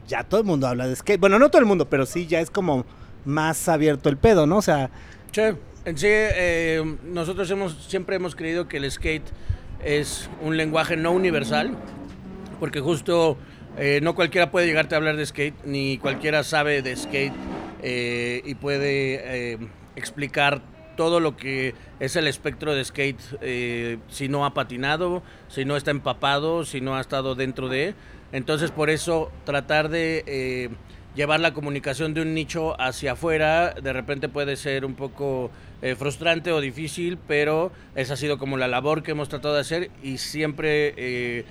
ya 0.07 0.23
todo 0.23 0.41
el 0.41 0.45
mundo 0.47 0.67
habla 0.67 0.87
de 0.87 0.95
skate. 0.95 1.19
Bueno, 1.19 1.37
no 1.39 1.49
todo 1.49 1.59
el 1.59 1.67
mundo, 1.67 1.89
pero 1.89 2.05
sí 2.05 2.25
ya 2.27 2.39
es 2.39 2.49
como 2.49 2.85
más 3.25 3.67
abierto 3.67 4.09
el 4.09 4.17
pedo, 4.17 4.47
¿no? 4.47 4.57
O 4.57 4.61
sea, 4.61 4.89
Sí, 5.31 5.41
en 5.85 5.97
sí 5.97 6.07
eh, 6.09 6.95
nosotros 7.03 7.49
hemos 7.51 7.85
siempre 7.87 8.15
hemos 8.15 8.35
creído 8.35 8.67
que 8.67 8.77
el 8.77 8.89
skate 8.89 9.27
es 9.83 10.29
un 10.41 10.57
lenguaje 10.57 10.97
no 10.97 11.11
universal, 11.11 11.71
porque 12.59 12.79
justo 12.79 13.37
eh, 13.77 13.99
no 14.01 14.15
cualquiera 14.15 14.51
puede 14.51 14.67
llegarte 14.67 14.95
a 14.95 14.97
hablar 14.97 15.15
de 15.15 15.25
skate, 15.25 15.55
ni 15.63 15.97
cualquiera 15.99 16.43
sabe 16.43 16.81
de 16.81 16.95
skate 16.95 17.33
eh, 17.81 18.41
y 18.45 18.55
puede 18.55 19.53
eh, 19.53 19.57
explicar 19.95 20.61
todo 20.97 21.21
lo 21.21 21.37
que 21.37 21.75
es 22.01 22.17
el 22.17 22.27
espectro 22.27 22.73
de 22.73 22.83
skate 22.83 23.21
si 24.09 24.27
no 24.27 24.45
ha 24.45 24.53
patinado, 24.53 25.23
si 25.47 25.63
no 25.63 25.77
está 25.77 25.91
empapado, 25.91 26.65
si 26.65 26.81
no 26.81 26.97
ha 26.97 27.01
estado 27.01 27.35
dentro 27.35 27.69
de. 27.69 27.95
Entonces 28.33 28.71
por 28.71 28.89
eso 28.89 29.31
tratar 29.45 29.87
de 29.87 30.69
llevar 31.15 31.39
la 31.39 31.53
comunicación 31.53 32.13
de 32.13 32.21
un 32.21 32.33
nicho 32.33 32.79
hacia 32.81 33.13
afuera 33.13 33.73
de 33.81 33.93
repente 33.93 34.27
puede 34.27 34.57
ser 34.57 34.83
un 34.83 34.95
poco 34.95 35.51
frustrante 35.97 36.51
o 36.51 36.59
difícil, 36.59 37.17
pero 37.29 37.71
esa 37.95 38.15
ha 38.15 38.17
sido 38.17 38.37
como 38.37 38.57
la 38.57 38.67
labor 38.67 39.01
que 39.01 39.11
hemos 39.11 39.29
tratado 39.29 39.53
de 39.53 39.61
hacer 39.61 39.91
y 40.03 40.17
siempre 40.17 41.45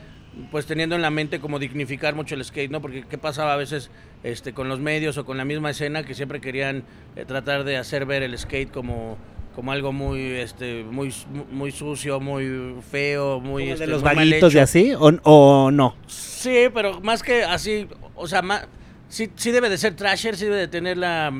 pues 0.50 0.66
teniendo 0.66 0.94
en 0.94 1.02
la 1.02 1.10
mente 1.10 1.40
como 1.40 1.58
dignificar 1.58 2.14
mucho 2.14 2.34
el 2.34 2.44
skate, 2.44 2.70
¿no? 2.70 2.80
Porque 2.80 3.04
qué 3.08 3.18
pasaba 3.18 3.54
a 3.54 3.56
veces 3.56 3.90
este, 4.22 4.52
con 4.52 4.68
los 4.68 4.80
medios 4.80 5.18
o 5.18 5.24
con 5.24 5.36
la 5.36 5.44
misma 5.44 5.70
escena 5.70 6.04
que 6.04 6.14
siempre 6.14 6.40
querían 6.40 6.84
eh, 7.16 7.24
tratar 7.24 7.64
de 7.64 7.76
hacer 7.76 8.06
ver 8.06 8.22
el 8.22 8.36
skate 8.38 8.70
como 8.70 9.18
como 9.54 9.72
algo 9.72 9.92
muy 9.92 10.20
este 10.20 10.84
muy 10.84 11.12
muy 11.50 11.72
sucio, 11.72 12.20
muy 12.20 12.76
feo, 12.90 13.40
muy 13.40 13.64
como 13.64 13.72
este, 13.72 13.86
de 13.86 13.90
los 13.90 14.02
vaguitos 14.02 14.54
y 14.54 14.58
así, 14.58 14.92
o, 14.94 15.08
o 15.24 15.70
no. 15.72 15.96
Sí, 16.06 16.68
pero 16.72 17.00
más 17.00 17.24
que 17.24 17.42
así, 17.42 17.88
o 18.14 18.28
sea, 18.28 18.40
más, 18.42 18.68
sí, 19.08 19.30
sí 19.34 19.50
debe 19.50 19.68
de 19.68 19.76
ser 19.76 19.96
trasher, 19.96 20.36
sí 20.36 20.44
debe 20.44 20.58
de 20.58 20.68
tener 20.68 20.96
la, 20.96 21.32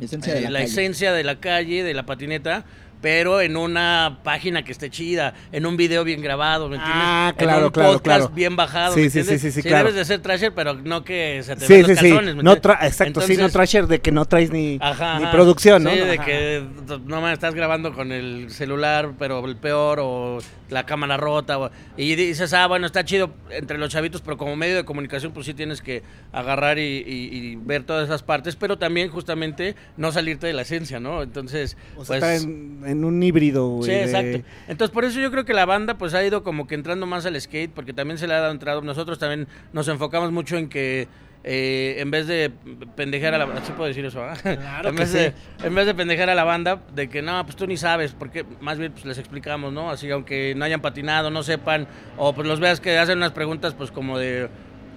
Esencia 0.00 0.34
de 0.34 0.44
eh, 0.44 0.50
la 0.50 0.62
esencia 0.62 1.12
de 1.12 1.22
la 1.22 1.36
calle, 1.36 1.84
de 1.84 1.94
la 1.94 2.04
patineta, 2.04 2.64
pero 3.04 3.42
en 3.42 3.54
una 3.58 4.20
página 4.24 4.64
que 4.64 4.72
esté 4.72 4.88
chida, 4.88 5.34
en 5.52 5.66
un 5.66 5.76
video 5.76 6.04
bien 6.04 6.22
grabado, 6.22 6.70
¿me 6.70 6.76
entiendes? 6.76 7.04
Ah, 7.06 7.34
en 7.36 7.36
claro, 7.36 7.66
un 7.66 7.70
claro, 7.72 7.92
podcast 7.92 8.04
claro. 8.20 8.28
bien 8.30 8.56
bajado, 8.56 8.94
Sí, 8.94 9.00
¿me 9.00 9.10
sí, 9.10 9.18
entiendes? 9.18 9.42
sí, 9.42 9.50
sí, 9.52 9.60
sí, 9.60 9.68
claro. 9.68 9.84
debes 9.88 9.94
de 9.94 10.04
ser 10.06 10.22
trasher, 10.22 10.54
pero 10.54 10.72
no 10.72 11.04
que 11.04 11.42
se 11.44 11.54
te 11.54 11.66
Sí, 11.66 11.72
vean 11.74 11.84
sí, 11.84 11.90
los 11.90 11.98
sí. 12.00 12.08
calzones, 12.08 12.34
¿me 12.36 12.42
No 12.42 12.56
tra- 12.56 12.78
exacto, 12.82 13.20
sí, 13.20 13.26
no 13.26 13.32
Entonces, 13.34 13.52
trasher 13.52 13.86
de 13.88 14.00
que 14.00 14.10
no 14.10 14.24
traes 14.24 14.50
ni, 14.52 14.78
Ajá, 14.80 15.18
ni 15.20 15.26
producción, 15.26 15.84
¿no? 15.84 15.90
Sí, 15.90 15.98
de 15.98 16.14
Ajá. 16.14 16.24
que 16.24 16.64
no 17.04 17.28
estás 17.30 17.54
grabando 17.54 17.92
con 17.92 18.10
el 18.10 18.50
celular, 18.50 19.10
pero 19.18 19.44
el 19.44 19.56
peor, 19.56 19.98
o 20.00 20.38
la 20.70 20.86
cámara 20.86 21.18
rota, 21.18 21.58
o- 21.58 21.70
y 21.98 22.14
dices, 22.14 22.54
ah, 22.54 22.66
bueno, 22.68 22.86
está 22.86 23.04
chido 23.04 23.34
entre 23.50 23.76
los 23.76 23.90
chavitos, 23.90 24.22
pero 24.22 24.38
como 24.38 24.56
medio 24.56 24.76
de 24.76 24.86
comunicación, 24.86 25.32
pues 25.32 25.44
sí 25.44 25.52
tienes 25.52 25.82
que 25.82 26.02
agarrar 26.32 26.78
y, 26.78 27.04
y- 27.06 27.36
y 27.36 27.56
ver 27.56 27.84
todas 27.84 28.06
esas 28.08 28.22
partes, 28.22 28.56
pero 28.56 28.78
también 28.78 29.10
justamente 29.10 29.76
no 29.98 30.10
salirte 30.10 30.46
de 30.46 30.54
la 30.54 30.62
esencia, 30.62 31.00
¿no? 31.00 31.22
Entonces, 31.22 31.76
O 31.98 32.04
sea, 32.06 32.18
pues... 32.18 32.36
está 32.40 32.48
en, 32.48 32.80
en 32.86 32.93
un 33.02 33.22
híbrido, 33.22 33.66
güey. 33.68 33.84
Sí, 33.90 33.96
de- 33.96 34.02
exacto. 34.04 34.48
Entonces, 34.68 34.92
por 34.92 35.04
eso 35.04 35.18
yo 35.18 35.30
creo 35.30 35.44
que 35.44 35.54
la 35.54 35.64
banda 35.64 35.96
pues 35.98 36.12
ha 36.12 36.22
ido 36.24 36.44
como 36.44 36.66
que 36.66 36.74
entrando 36.74 37.06
más 37.06 37.24
al 37.24 37.40
skate, 37.40 37.72
porque 37.72 37.94
también 37.94 38.18
se 38.18 38.28
le 38.28 38.34
ha 38.34 38.40
dado 38.40 38.52
entrado. 38.52 38.82
Nosotros 38.82 39.18
también 39.18 39.48
nos 39.72 39.88
enfocamos 39.88 40.30
mucho 40.30 40.56
en 40.58 40.68
que 40.68 41.08
eh, 41.46 41.96
en 41.98 42.10
vez 42.10 42.26
de 42.26 42.50
pendejar 42.96 43.34
a 43.34 43.38
la 43.38 43.44
banda, 43.44 43.62
¿sí 43.64 43.72
puedo 43.72 43.88
decir 43.88 44.04
eso? 44.04 44.22
ah? 44.22 44.34
Claro 44.42 44.88
en, 44.88 44.94
que 44.96 45.00
vez 45.02 45.12
de, 45.12 45.32
en 45.62 45.74
vez 45.74 45.86
de 45.86 45.94
pendejar 45.94 46.30
a 46.30 46.34
la 46.34 46.44
banda, 46.44 46.80
de 46.94 47.08
que 47.08 47.20
no, 47.20 47.44
pues 47.44 47.56
tú 47.56 47.66
ni 47.66 47.76
sabes, 47.76 48.12
porque 48.12 48.44
más 48.60 48.78
bien 48.78 48.92
pues 48.92 49.04
les 49.04 49.18
explicamos, 49.18 49.72
¿no? 49.72 49.90
Así, 49.90 50.10
aunque 50.10 50.54
no 50.56 50.64
hayan 50.64 50.80
patinado, 50.80 51.30
no 51.30 51.42
sepan, 51.42 51.86
o 52.16 52.34
pues 52.34 52.46
los 52.48 52.60
veas 52.60 52.80
que 52.80 52.96
hacen 52.98 53.18
unas 53.18 53.32
preguntas 53.32 53.74
pues 53.74 53.90
como 53.90 54.18
de... 54.18 54.48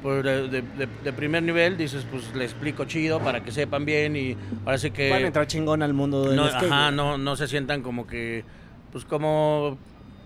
pues, 0.01 0.23
de, 0.23 0.47
de- 0.49 0.61
de- 0.61 0.87
de 1.03 1.13
primer 1.13 1.43
nivel, 1.43 1.77
dices, 1.77 2.05
pues 2.09 2.33
le 2.35 2.43
explico 2.45 2.85
chido 2.85 3.19
para 3.19 3.43
que 3.43 3.51
sepan 3.51 3.85
bien 3.85 4.15
y 4.15 4.35
ahora 4.65 4.77
sí 4.77 4.91
que 4.91 5.09
Pueden 5.09 5.25
entrar 5.27 5.47
chingón 5.47 5.81
al 5.83 5.93
mundo 5.93 6.23
del 6.25 6.35
no, 6.35 6.47
skate, 6.49 6.65
ajá, 6.71 6.91
no, 6.91 7.17
no 7.17 7.35
se 7.35 7.47
sientan 7.47 7.81
como 7.81 8.05
que, 8.07 8.43
pues 8.91 9.05
como, 9.05 9.77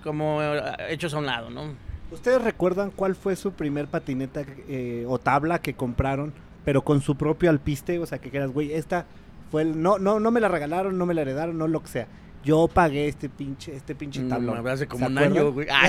como 0.03 0.41
eh, 0.41 0.61
hechos 0.89 1.13
a 1.13 1.17
un 1.19 1.25
lado, 1.25 1.49
¿no? 1.49 1.73
¿Ustedes 2.11 2.41
recuerdan 2.43 2.91
cuál 2.91 3.15
fue 3.15 3.35
su 3.35 3.53
primer 3.53 3.87
patineta 3.87 4.43
eh, 4.67 5.05
o 5.07 5.17
tabla 5.17 5.59
que 5.59 5.73
compraron, 5.73 6.33
pero 6.65 6.81
con 6.83 7.01
su 7.01 7.15
propio 7.15 7.49
alpiste? 7.49 7.99
O 7.99 8.05
sea, 8.05 8.17
que 8.19 8.29
quieras, 8.29 8.51
güey, 8.51 8.73
esta 8.73 9.05
fue 9.49 9.61
el... 9.61 9.81
No, 9.81 9.97
no, 9.97 10.19
no 10.19 10.29
me 10.31 10.41
la 10.41 10.49
regalaron, 10.49 10.97
no 10.97 11.05
me 11.05 11.13
la 11.13 11.21
heredaron, 11.21 11.57
no 11.57 11.67
lo 11.69 11.81
que 11.81 11.87
sea. 11.87 12.07
Yo 12.43 12.67
pagué 12.67 13.07
este 13.07 13.29
pinche, 13.29 13.75
este 13.75 13.93
pinche 13.93 14.21
tablón. 14.23 14.63
Mm, 14.63 14.67
hace 14.67 14.87
como 14.87 15.05
¿Se 15.05 15.11
un 15.11 15.17
acuerdan? 15.17 15.37
año, 15.37 15.53
güey. 15.53 15.67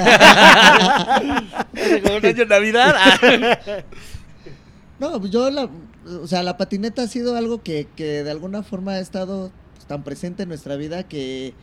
hace 1.72 2.02
como 2.02 2.16
un 2.16 2.26
año 2.26 2.42
en 2.42 2.48
Navidad. 2.48 2.94
No, 4.98 5.18
pues 5.18 5.32
yo 5.32 5.50
la, 5.50 5.68
o 6.22 6.26
sea, 6.26 6.42
la 6.42 6.56
patineta 6.56 7.02
ha 7.02 7.08
sido 7.08 7.36
algo 7.36 7.62
que, 7.62 7.88
que 7.96 8.22
de 8.22 8.30
alguna 8.30 8.62
forma 8.62 8.92
ha 8.92 9.00
estado 9.00 9.50
pues, 9.74 9.86
tan 9.86 10.04
presente 10.04 10.44
en 10.44 10.48
nuestra 10.48 10.76
vida 10.76 11.02
que 11.04 11.54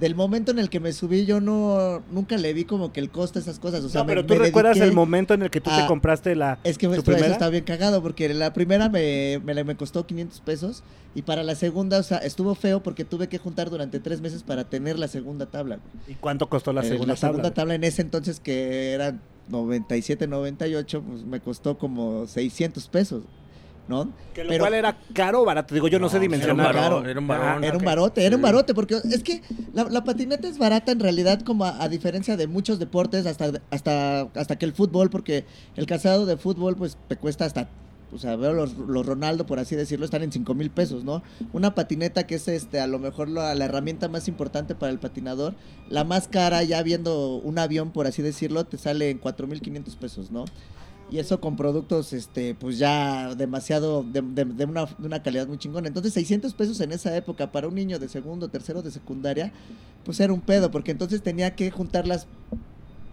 del 0.00 0.14
momento 0.14 0.52
en 0.52 0.58
el 0.60 0.70
que 0.70 0.78
me 0.78 0.92
subí 0.92 1.26
yo 1.26 1.40
no 1.40 2.02
nunca 2.12 2.36
le 2.36 2.52
vi 2.52 2.64
como 2.64 2.92
que 2.92 3.00
el 3.00 3.10
costo 3.10 3.38
a 3.38 3.42
esas 3.42 3.58
cosas. 3.58 3.82
O 3.84 3.88
sea, 3.88 4.02
no, 4.02 4.04
me- 4.06 4.12
pero 4.14 4.24
tú 4.26 4.34
me 4.34 4.40
recuerdas 4.40 4.74
dediqué 4.76 4.88
el 4.90 4.94
momento 4.94 5.34
en 5.34 5.42
el 5.42 5.50
que 5.50 5.60
tú 5.60 5.70
te 5.76 5.86
compraste 5.86 6.36
la... 6.36 6.58
Es 6.62 6.78
que 6.78 6.86
¿Tu 6.86 6.92
esto, 6.92 7.10
eso 7.10 7.12
primera? 7.16 7.32
está 7.32 7.48
bien 7.48 7.64
cagado 7.64 8.00
porque 8.00 8.32
la 8.32 8.52
primera 8.52 8.88
me, 8.88 9.40
me, 9.44 9.54
la- 9.54 9.64
me 9.64 9.76
costó 9.76 10.06
500 10.06 10.40
pesos 10.42 10.82
y 11.14 11.22
para 11.22 11.42
la 11.42 11.54
segunda, 11.56 11.98
o 11.98 12.02
sea, 12.04 12.18
estuvo 12.18 12.54
feo 12.54 12.80
porque 12.82 13.04
tuve 13.04 13.28
que 13.28 13.38
juntar 13.38 13.70
durante 13.70 13.98
tres 13.98 14.20
meses 14.20 14.44
para 14.44 14.64
tener 14.68 14.98
la 14.98 15.08
segunda 15.08 15.46
tabla. 15.46 15.76
güey. 15.78 16.12
¿Y 16.16 16.20
cuánto 16.20 16.48
costó 16.48 16.72
la 16.72 16.82
Eh, 16.82 16.84
segunda 16.88 17.14
tabla? 17.16 17.28
segunda 17.36 17.54
tabla 17.54 17.74
en 17.74 17.82
ese 17.84 18.02
entonces 18.02 18.38
que 18.38 18.92
era 18.92 19.18
97, 19.48 20.26
98, 20.28 21.02
pues 21.02 21.24
me 21.24 21.40
costó 21.40 21.76
como 21.78 22.26
600 22.26 22.86
pesos, 22.88 23.24
¿no? 23.88 24.12
Que 24.34 24.44
lo 24.44 24.50
Pero- 24.50 24.62
cual 24.62 24.74
era 24.74 24.98
caro 25.14 25.42
o 25.42 25.44
barato. 25.44 25.74
Digo, 25.74 25.88
yo 25.88 25.98
no, 25.98 26.08
sé 26.08 26.20
dimensionar. 26.20 26.70
era 26.70 26.78
un 26.78 26.82
varón, 26.90 27.08
era 27.08 27.20
un 27.20 27.30
Ah, 27.30 27.38
varón. 27.38 27.64
Era 27.64 27.76
un 27.78 27.84
barote, 27.84 28.24
era 28.24 28.36
un 28.36 28.42
barote, 28.42 28.74
porque 28.74 28.96
es 29.02 29.22
que 29.22 29.42
la, 29.72 29.84
la 29.84 30.04
patineta 30.04 30.46
es 30.46 30.58
barata 30.58 30.92
en 30.92 31.00
realidad, 31.00 31.40
como 31.42 31.64
a, 31.64 31.82
a 31.82 31.88
diferencia 31.88 32.36
de 32.36 32.46
muchos 32.46 32.78
deportes, 32.78 33.26
hasta, 33.26 33.52
hasta, 33.70 34.20
hasta 34.34 34.56
que 34.56 34.66
el 34.66 34.72
fútbol, 34.74 35.10
porque 35.10 35.44
el 35.76 35.86
calzado 35.86 36.26
de 36.26 36.36
fútbol, 36.36 36.76
pues 36.76 36.96
te 37.08 37.16
cuesta 37.16 37.44
hasta, 37.46 37.68
o 38.12 38.18
sea, 38.18 38.36
veo 38.36 38.52
los, 38.52 38.74
los 38.76 39.04
Ronaldo, 39.04 39.44
por 39.46 39.58
así 39.58 39.74
decirlo, 39.76 40.04
están 40.04 40.22
en 40.22 40.32
5 40.32 40.54
mil 40.54 40.70
pesos, 40.70 41.04
¿no? 41.04 41.22
Una 41.52 41.74
patineta 41.74 42.26
que 42.26 42.36
es 42.36 42.48
este, 42.48 42.80
a 42.80 42.86
lo 42.86 42.98
mejor 42.98 43.28
la, 43.28 43.54
la 43.54 43.64
herramienta 43.66 44.08
más 44.08 44.28
importante 44.28 44.74
para 44.74 44.92
el 44.92 44.98
patinador, 44.98 45.54
la 45.90 46.04
más 46.04 46.28
cara, 46.28 46.62
ya 46.62 46.82
viendo 46.82 47.36
un 47.36 47.58
avión, 47.58 47.90
por 47.90 48.06
así 48.06 48.22
decirlo, 48.22 48.64
te 48.64 48.78
sale 48.78 49.10
en 49.10 49.18
4 49.18 49.46
mil 49.46 49.60
500 49.60 49.96
pesos, 49.96 50.30
¿no? 50.30 50.44
Y 51.10 51.18
eso 51.18 51.40
con 51.40 51.56
productos, 51.56 52.12
este, 52.12 52.54
pues 52.54 52.78
ya 52.78 53.34
demasiado, 53.34 54.02
de, 54.02 54.20
de- 54.20 54.44
de 54.44 54.64
una, 54.66 54.84
de 54.84 55.06
una 55.06 55.22
calidad 55.22 55.46
muy 55.48 55.56
chingona. 55.56 55.88
Entonces, 55.88 56.12
600 56.12 56.52
pesos 56.54 56.80
en 56.80 56.92
esa 56.92 57.16
época 57.16 57.50
para 57.50 57.66
un 57.68 57.74
niño 57.74 57.98
de 57.98 58.08
segundo, 58.08 58.48
tercero 58.48 58.82
de 58.82 58.90
secundaria, 58.90 59.52
pues 60.04 60.20
era 60.20 60.32
un 60.32 60.42
pedo, 60.42 60.70
porque 60.70 60.90
entonces 60.90 61.22
tenía 61.22 61.54
que 61.56 61.70
juntar 61.70 62.06
las 62.06 62.26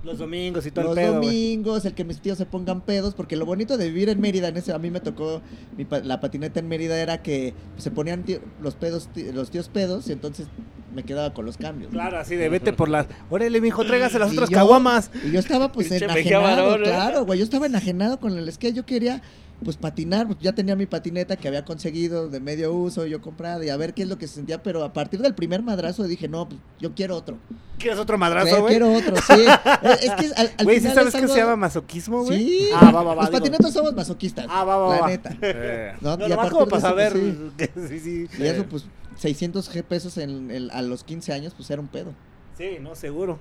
Los 0.05 0.19
domingos 0.19 0.65
y 0.65 0.71
todo 0.71 0.85
los 0.85 0.97
el 0.97 1.03
pedo, 1.03 1.13
domingos, 1.15 1.83
el 1.85 1.93
que 1.93 2.03
mis 2.05 2.19
tíos 2.21 2.37
se 2.37 2.45
pongan 2.45 2.81
pedos, 2.81 3.13
porque 3.15 3.35
lo 3.35 3.45
bonito 3.45 3.77
de 3.77 3.87
vivir 3.89 4.09
en 4.09 4.21
Mérida, 4.21 4.47
en 4.49 4.57
ese, 4.57 4.71
a 4.71 4.77
mí 4.77 4.91
me 4.91 4.99
tocó 4.99 5.41
mi 5.77 5.83
pa- 5.85 5.99
la 5.99 6.21
patineta 6.21 6.59
en 6.59 6.67
Mérida 6.67 6.97
era 6.99 7.21
que 7.23 7.53
se 7.77 7.89
ponían 7.91 8.23
tío- 8.23 8.39
los 8.61 8.75
pedos, 8.75 9.09
los 9.33 9.49
tíos 9.49 9.67
pedos, 9.69 10.07
y 10.07 10.11
entonces 10.11 10.47
me 10.93 11.03
quedaba 11.03 11.33
con 11.33 11.45
los 11.45 11.57
cambios. 11.57 11.91
Claro, 11.91 12.17
así 12.19 12.35
de 12.35 12.47
vete 12.49 12.71
por 12.71 12.87
las... 12.87 13.07
Órale, 13.29 13.59
mijo, 13.59 13.83
tráigase 13.83 14.17
las 14.19 14.29
Y 14.31 14.35
otras 14.35 14.49
yo- 14.49 14.55
caguamas. 14.55 15.11
Y 15.25 15.31
yo 15.31 15.39
estaba 15.39 15.71
pues 15.71 15.91
enajenado, 15.91 16.67
varón, 16.69 16.83
claro, 16.83 17.25
güey, 17.25 17.39
yo 17.39 17.43
estaba 17.43 17.65
enajenado 17.65 18.19
con 18.19 18.37
el 18.37 18.49
skate, 18.53 18.75
yo 18.75 18.85
quería 18.85 19.21
pues 19.63 19.77
patinar, 19.77 20.27
pues, 20.27 20.39
ya 20.41 20.53
tenía 20.53 20.75
mi 20.75 20.85
patineta 20.85 21.35
que 21.37 21.47
había 21.47 21.63
conseguido 21.65 22.27
de 22.29 22.39
medio 22.39 22.73
uso, 22.73 23.05
yo 23.05 23.21
comprada, 23.21 23.63
y 23.65 23.69
a 23.69 23.77
ver 23.77 23.93
qué 23.93 24.03
es 24.03 24.09
lo 24.09 24.17
que 24.17 24.27
se 24.27 24.35
sentía, 24.35 24.61
pero 24.61 24.83
a 24.83 24.93
partir 24.93 25.21
del 25.21 25.33
primer 25.33 25.63
madrazo 25.63 26.03
dije, 26.03 26.27
no, 26.27 26.47
pues 26.49 26.59
yo 26.79 26.93
quiero 26.93 27.15
otro. 27.15 27.37
¿Quieres 27.79 27.97
otro 27.99 28.17
madrazo, 28.17 28.59
güey? 28.61 28.73
quiero 28.73 28.93
otro, 28.93 29.15
sí. 29.17 29.33
Es- 30.01 30.11
que 30.11 30.25
al, 30.35 30.51
al 30.57 30.65
Güey, 30.65 30.75
¿sí 30.77 30.81
final 30.81 30.95
sabes 30.95 31.15
es 31.15 31.21
que 31.21 31.27
se 31.27 31.37
llama 31.37 31.55
masoquismo, 31.55 32.23
güey? 32.23 32.37
Sí, 32.39 32.69
Ah, 32.73 32.91
va, 32.91 33.03
va, 33.03 33.03
va. 33.03 33.15
los 33.15 33.25
digo. 33.31 33.39
patinetos 33.39 33.73
somos 33.73 33.93
masoquistas. 33.95 34.45
Ah, 34.49 34.63
va, 34.63 34.77
va, 34.77 34.95
la 34.95 35.01
va. 35.01 35.07
neta. 35.07 35.35
Eh, 35.41 35.93
¿no? 36.01 36.17
No, 36.17 36.27
Y 36.27 36.31
a 36.31 36.35
partir 36.35 36.51
como 36.53 36.65
para 36.67 36.77
eso, 36.79 36.87
saber. 36.87 37.11
pues, 37.13 37.89
sí. 37.89 37.99
sí, 37.99 38.27
sí. 38.29 38.43
Y 38.43 38.47
eso, 38.47 38.65
pues, 38.65 38.85
600 39.17 39.73
G 39.73 39.83
pesos 39.83 40.17
en, 40.17 40.51
el- 40.51 40.69
a 40.71 40.81
los 40.81 41.03
15 41.03 41.31
años, 41.33 41.53
pues 41.55 41.69
era 41.69 41.81
un 41.81 41.87
pedo. 41.87 42.13
Sí, 42.57 42.77
no, 42.81 42.95
seguro. 42.95 43.39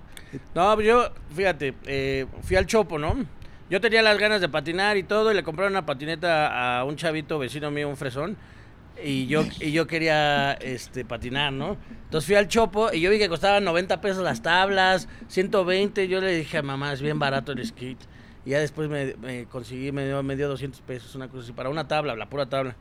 No, 0.54 0.74
pues 0.74 0.86
yo, 0.86 1.08
fíjate, 1.34 1.74
eh, 1.86 2.26
fui 2.42 2.56
al 2.56 2.66
Chopo, 2.66 2.98
¿no? 2.98 3.14
Yo 3.74 3.80
tenía 3.80 4.02
las 4.02 4.18
ganas 4.18 4.40
de 4.40 4.48
patinar 4.48 4.96
y 4.96 5.02
todo, 5.02 5.32
y 5.32 5.34
le 5.34 5.42
compré 5.42 5.66
una 5.66 5.84
patineta 5.84 6.78
a 6.78 6.84
un 6.84 6.94
chavito 6.94 7.40
vecino 7.40 7.72
mío, 7.72 7.88
un 7.88 7.96
fresón, 7.96 8.36
y 9.02 9.26
yo, 9.26 9.42
y 9.58 9.72
yo 9.72 9.88
quería 9.88 10.52
este, 10.52 11.04
patinar, 11.04 11.52
¿no? 11.52 11.76
Entonces 12.04 12.24
fui 12.24 12.36
al 12.36 12.46
Chopo 12.46 12.92
y 12.92 13.00
yo 13.00 13.10
vi 13.10 13.18
que 13.18 13.28
costaban 13.28 13.64
90 13.64 14.00
pesos 14.00 14.22
las 14.22 14.42
tablas, 14.42 15.08
120, 15.26 16.06
yo 16.06 16.20
le 16.20 16.36
dije 16.36 16.58
a 16.58 16.62
mamá, 16.62 16.92
es 16.92 17.02
bien 17.02 17.18
barato 17.18 17.50
el 17.50 17.66
skate. 17.66 17.98
Y 18.44 18.50
ya 18.50 18.60
después 18.60 18.88
me, 18.88 19.16
me 19.16 19.46
conseguí, 19.46 19.90
me 19.90 20.06
dio, 20.06 20.22
me 20.22 20.36
dio 20.36 20.48
200 20.48 20.80
pesos, 20.82 21.16
una 21.16 21.26
cosa 21.26 21.42
así, 21.42 21.52
para 21.52 21.68
una 21.68 21.88
tabla, 21.88 22.14
la 22.14 22.30
pura 22.30 22.46
tabla. 22.46 22.76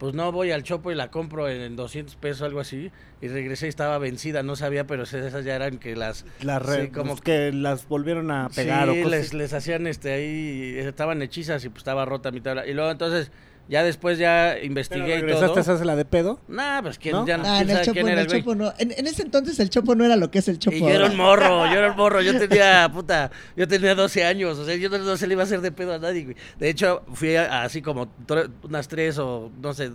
Pues 0.00 0.14
no, 0.14 0.32
voy 0.32 0.50
al 0.50 0.62
Chopo 0.62 0.90
y 0.90 0.94
la 0.94 1.10
compro 1.10 1.48
en 1.48 1.76
200 1.76 2.16
pesos, 2.16 2.40
algo 2.42 2.58
así, 2.58 2.90
y 3.20 3.28
regresé 3.28 3.66
y 3.66 3.68
estaba 3.68 3.98
vencida, 3.98 4.42
no 4.42 4.56
sabía, 4.56 4.86
pero 4.86 5.02
esas 5.02 5.44
ya 5.44 5.54
eran 5.54 5.76
que 5.78 5.94
las... 5.94 6.24
Las 6.40 6.62
re- 6.64 6.86
Sí, 6.86 6.90
como 6.90 7.10
pues, 7.10 7.20
que 7.20 7.52
las 7.52 7.86
volvieron 7.86 8.30
a 8.30 8.48
pegar 8.48 8.88
sí, 8.90 8.98
o 9.00 9.04
cosas. 9.04 9.10
les, 9.20 9.34
les 9.34 9.52
hacían 9.52 9.86
este 9.86 10.12
ahí, 10.12 10.74
estaban 10.78 11.20
hechizas 11.20 11.62
y 11.66 11.68
pues 11.68 11.80
estaba 11.82 12.06
rota 12.06 12.30
mi 12.30 12.40
tabla. 12.40 12.66
Y 12.66 12.72
luego 12.72 12.90
entonces, 12.90 13.30
ya 13.70 13.82
después 13.82 14.18
ya 14.18 14.50
¿Pero 14.54 14.66
investigué 14.66 15.08
y 15.16 15.20
regresaste 15.20 15.46
todo. 15.46 15.56
a 15.56 15.60
hacerse 15.60 15.84
la 15.86 15.96
de 15.96 16.04
pedo? 16.04 16.40
Nah, 16.48 16.82
pues 16.82 16.98
quién, 16.98 17.14
¿No? 17.14 17.26
ya 17.26 17.38
no, 17.38 17.44
Ah, 17.46 17.58
quién 17.58 17.62
en 17.62 17.70
el 17.70 17.74
sabe 17.76 17.84
Chopo, 17.86 17.92
quién 17.94 18.06
en 18.08 18.12
era 18.12 18.20
el 18.20 18.26
el 18.26 18.30
güey. 18.32 18.42
Chopo 18.42 18.54
no. 18.56 18.72
En, 18.78 18.92
en 18.98 19.06
ese 19.06 19.22
entonces 19.22 19.58
el 19.60 19.70
Chopo 19.70 19.94
no 19.94 20.04
era 20.04 20.16
lo 20.16 20.30
que 20.30 20.40
es 20.40 20.48
el 20.48 20.58
Chopo. 20.58 20.76
Y 20.76 20.80
yo 20.80 20.88
era 20.90 21.06
un 21.06 21.16
morro, 21.16 21.66
yo 21.66 21.78
era 21.78 21.90
un 21.92 21.96
morro, 21.96 22.20
yo 22.20 22.38
tenía, 22.38 22.90
puta, 22.92 23.30
yo 23.56 23.66
tenía 23.66 23.94
12 23.94 24.24
años, 24.24 24.58
o 24.58 24.64
sea, 24.66 24.74
yo 24.76 24.88
no, 24.90 24.98
no 24.98 25.16
se 25.16 25.26
le 25.26 25.34
iba 25.34 25.42
a 25.42 25.46
hacer 25.46 25.60
de 25.62 25.72
pedo 25.72 25.94
a 25.94 25.98
nadie, 25.98 26.24
güey. 26.24 26.36
De 26.58 26.68
hecho, 26.68 27.02
fui 27.14 27.36
a- 27.36 27.62
así 27.62 27.80
como 27.80 28.08
tre- 28.26 28.50
unas 28.64 28.88
tres 28.88 29.18
o, 29.18 29.50
no 29.62 29.72
sé, 29.72 29.92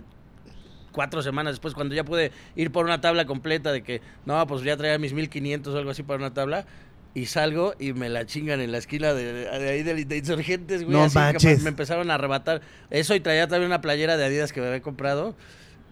cuatro 0.92 1.22
semanas 1.22 1.52
después, 1.52 1.74
cuando 1.74 1.94
ya 1.94 2.04
pude 2.04 2.32
ir 2.54 2.72
por 2.72 2.86
una 2.86 3.00
tabla 3.02 3.26
completa 3.26 3.70
de 3.70 3.82
que, 3.82 4.00
no, 4.24 4.46
pues 4.46 4.62
ya 4.62 4.76
traía 4.78 4.98
mis 4.98 5.12
1500 5.12 5.74
o 5.74 5.78
algo 5.78 5.90
así 5.90 6.02
para 6.02 6.16
una 6.18 6.32
tabla, 6.32 6.64
y 7.16 7.26
salgo 7.26 7.74
y 7.78 7.92
me 7.94 8.08
la 8.10 8.26
chingan 8.26 8.60
en 8.60 8.70
la 8.72 8.78
esquina 8.78 9.14
de, 9.14 9.32
de 9.32 9.68
ahí 9.70 9.82
de, 9.82 10.04
de 10.04 10.16
insurgentes, 10.18 10.82
güey. 10.84 10.92
No 10.96 11.04
así 11.04 11.18
que 11.38 11.56
me- 11.62 11.68
empezaron 11.70 12.10
a 12.10 12.14
arrebatar. 12.14 12.60
Eso 12.90 13.14
y 13.14 13.20
traía 13.20 13.48
también 13.48 13.68
una 13.70 13.80
playera 13.80 14.16
de 14.16 14.24
Adidas 14.26 14.52
que 14.52 14.60
me 14.60 14.66
había 14.66 14.82
comprado. 14.82 15.34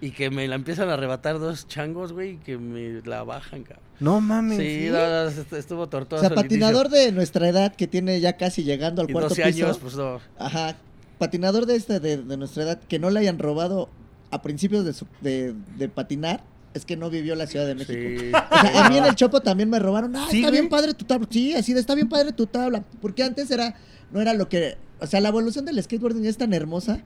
Y 0.01 0.11
que 0.11 0.29
me 0.29 0.47
la 0.49 0.57
empiezan 0.57 0.91
a 0.91 0.95
arrebatar 0.95 1.39
dos 1.39 1.67
changos, 1.67 2.13
güey, 2.13 2.33
y 2.33 2.37
que 2.39 2.59
me 2.59 3.01
la 3.07 3.23
bajan, 3.23 3.63
cabrón. 3.63 3.83
No 4.01 4.21
mames. 4.21 4.59
Sí, 4.59 4.89
no, 4.91 4.99
no, 4.99 5.29
est- 5.29 5.53
estuvo 5.55 5.83
O 5.83 5.89
tortuoso. 5.89 6.21
sea, 6.21 6.29
el 6.29 6.35
patinador 6.35 6.91
de 6.91 7.11
nuestra 7.13 7.49
edad 7.49 7.75
que 7.75 7.87
tiene 7.87 8.21
ya 8.21 8.37
casi 8.37 8.65
llegando 8.65 9.01
al. 9.01 9.09
Y 9.09 9.13
cuarto 9.13 9.31
12 9.31 9.43
piso. 9.45 9.65
años, 9.67 9.79
pues 9.79 9.95
no. 9.97 10.21
Ajá. 10.39 10.77
Patinador 11.19 11.65
de 11.65 11.77
este 11.77 12.01
de, 12.01 12.19
de 12.19 12.37
nuestra 12.37 12.65
edad 12.65 12.81
que 12.83 12.99
no 12.99 13.09
le 13.09 13.21
hayan 13.21 13.39
robado 13.39 13.89
a 14.31 14.43
principios 14.43 14.85
de, 14.85 14.93
su- 14.93 15.07
de, 15.23 15.55
de 15.79 15.89
patinar, 15.89 16.43
es 16.75 16.85
que 16.85 16.97
no 16.97 17.09
vivió 17.09 17.35
la 17.37 17.47
Ciudad 17.47 17.67
de 17.67 17.75
México. 17.75 17.93
Sí. 17.95 18.33
O 18.35 18.61
sea, 18.61 18.87
a 18.87 18.91
mí 18.91 18.99
en 18.99 19.05
el 19.05 19.15
Chopo 19.15 19.41
también 19.41 19.71
me 19.71 19.79
robaron. 19.79 20.15
Ah, 20.17 20.27
Sí, 20.31 20.39
está 20.39 20.51
güey. 20.51 20.61
bien 20.61 20.69
padre 20.69 20.95
tu 20.95 21.05
tabla. 21.05 21.27
Sí, 21.31 21.55
así 21.55 21.73
de 21.73 21.81
está 21.81 21.95
bien 21.95 22.09
padre 22.09 22.33
tu 22.33 22.47
tabla. 22.47 22.85
Porque 23.01 23.23
antes 23.23 23.51
era, 23.51 23.77
no 24.13 24.21
era 24.21 24.35
lo 24.35 24.49
que. 24.49 24.77
O 25.01 25.07
sea, 25.07 25.21
la 25.21 25.29
evolución 25.29 25.65
del 25.65 25.83
skateboarding 25.83 26.27
es 26.27 26.37
tan 26.37 26.53
hermosa 26.53 27.03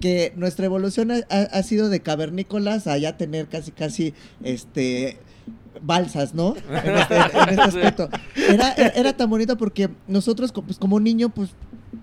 que 0.00 0.32
nuestra 0.36 0.64
evolución 0.64 1.10
ha, 1.10 1.62
sido 1.62 1.90
de 1.90 2.00
cavernícolas 2.00 2.86
a 2.86 2.96
ya 2.96 3.18
tener 3.18 3.48
casi, 3.48 3.70
casi, 3.70 4.14
este 4.42 5.18
balsas, 5.82 6.34
¿no? 6.34 6.56
En 6.56 6.96
este, 6.96 7.16
en 7.16 7.48
este 7.50 7.60
aspecto. 7.60 8.08
Era, 8.34 8.72
era, 8.72 9.12
tan 9.16 9.28
bonito 9.28 9.56
porque 9.58 9.90
nosotros, 10.08 10.52
pues, 10.52 10.78
como 10.78 11.00
niño, 11.00 11.28
pues 11.28 11.50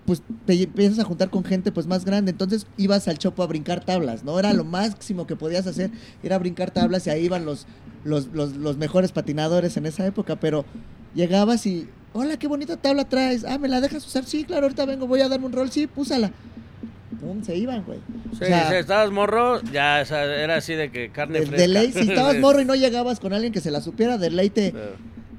pues 0.06 0.22
te 0.46 0.62
empiezas 0.62 1.00
a 1.00 1.04
juntar 1.04 1.30
con 1.30 1.44
gente 1.44 1.72
pues 1.72 1.88
más 1.88 2.06
grande, 2.06 2.32
entonces 2.32 2.68
ibas 2.78 3.08
al 3.08 3.18
chopo 3.18 3.44
a 3.44 3.48
brincar 3.48 3.84
tablas, 3.84 4.24
¿no? 4.24 4.38
Era 4.38 4.54
lo 4.54 4.64
máximo 4.64 5.28
que 5.28 5.36
podías 5.36 5.68
hacer, 5.68 5.92
era 6.24 6.38
brincar 6.38 6.72
tablas 6.72 7.08
y 7.08 7.10
ahí 7.10 7.26
iban 7.26 7.46
los, 7.46 7.68
los, 8.04 8.28
los, 8.28 8.56
los 8.56 8.78
mejores 8.78 9.12
patinadores 9.12 9.78
en 9.78 9.86
esa 9.86 10.06
época, 10.06 10.38
pero 10.38 10.66
llegabas 11.16 11.66
y, 11.66 11.88
hola, 12.14 12.38
qué 12.38 12.48
bonita 12.48 12.78
tabla 12.78 13.08
traes, 13.08 13.46
ah, 13.46 13.58
¿me 13.58 13.68
la 13.68 13.82
dejas 13.82 14.06
usar? 14.06 14.26
Sí, 14.26 14.44
claro, 14.44 14.64
ahorita 14.64 14.86
vengo, 14.86 15.08
voy 15.08 15.22
a 15.22 15.30
darme 15.30 15.46
un 15.46 15.54
rol, 15.54 15.72
sí, 15.72 15.88
púsala. 15.88 16.32
Pum, 17.22 17.42
se 17.44 17.56
iban, 17.56 17.84
güey. 17.84 18.00
Sí, 18.34 18.44
O 18.44 18.46
sea, 18.46 18.70
si 18.70 18.76
estabas 18.76 19.12
morro, 19.12 19.62
ya 19.72 20.00
o 20.04 20.06
sea, 20.06 20.24
era 20.24 20.58
así 20.58 20.74
de 20.74 20.92
que 20.92 21.10
carne 21.10 21.40
de, 21.40 21.46
fresca. 21.48 21.62
de 21.62 21.68
ley, 21.68 21.92
si 21.92 22.10
estabas 22.10 22.38
morro 22.38 22.62
y 22.62 22.66
no 22.66 22.76
llegabas 22.76 23.20
con 23.20 23.34
alguien 23.34 23.54
que 23.54 23.62
se 23.62 23.72
la 23.72 23.82
supiera, 23.82 24.18
de 24.18 24.30
ley 24.30 24.50
te, 24.50 24.74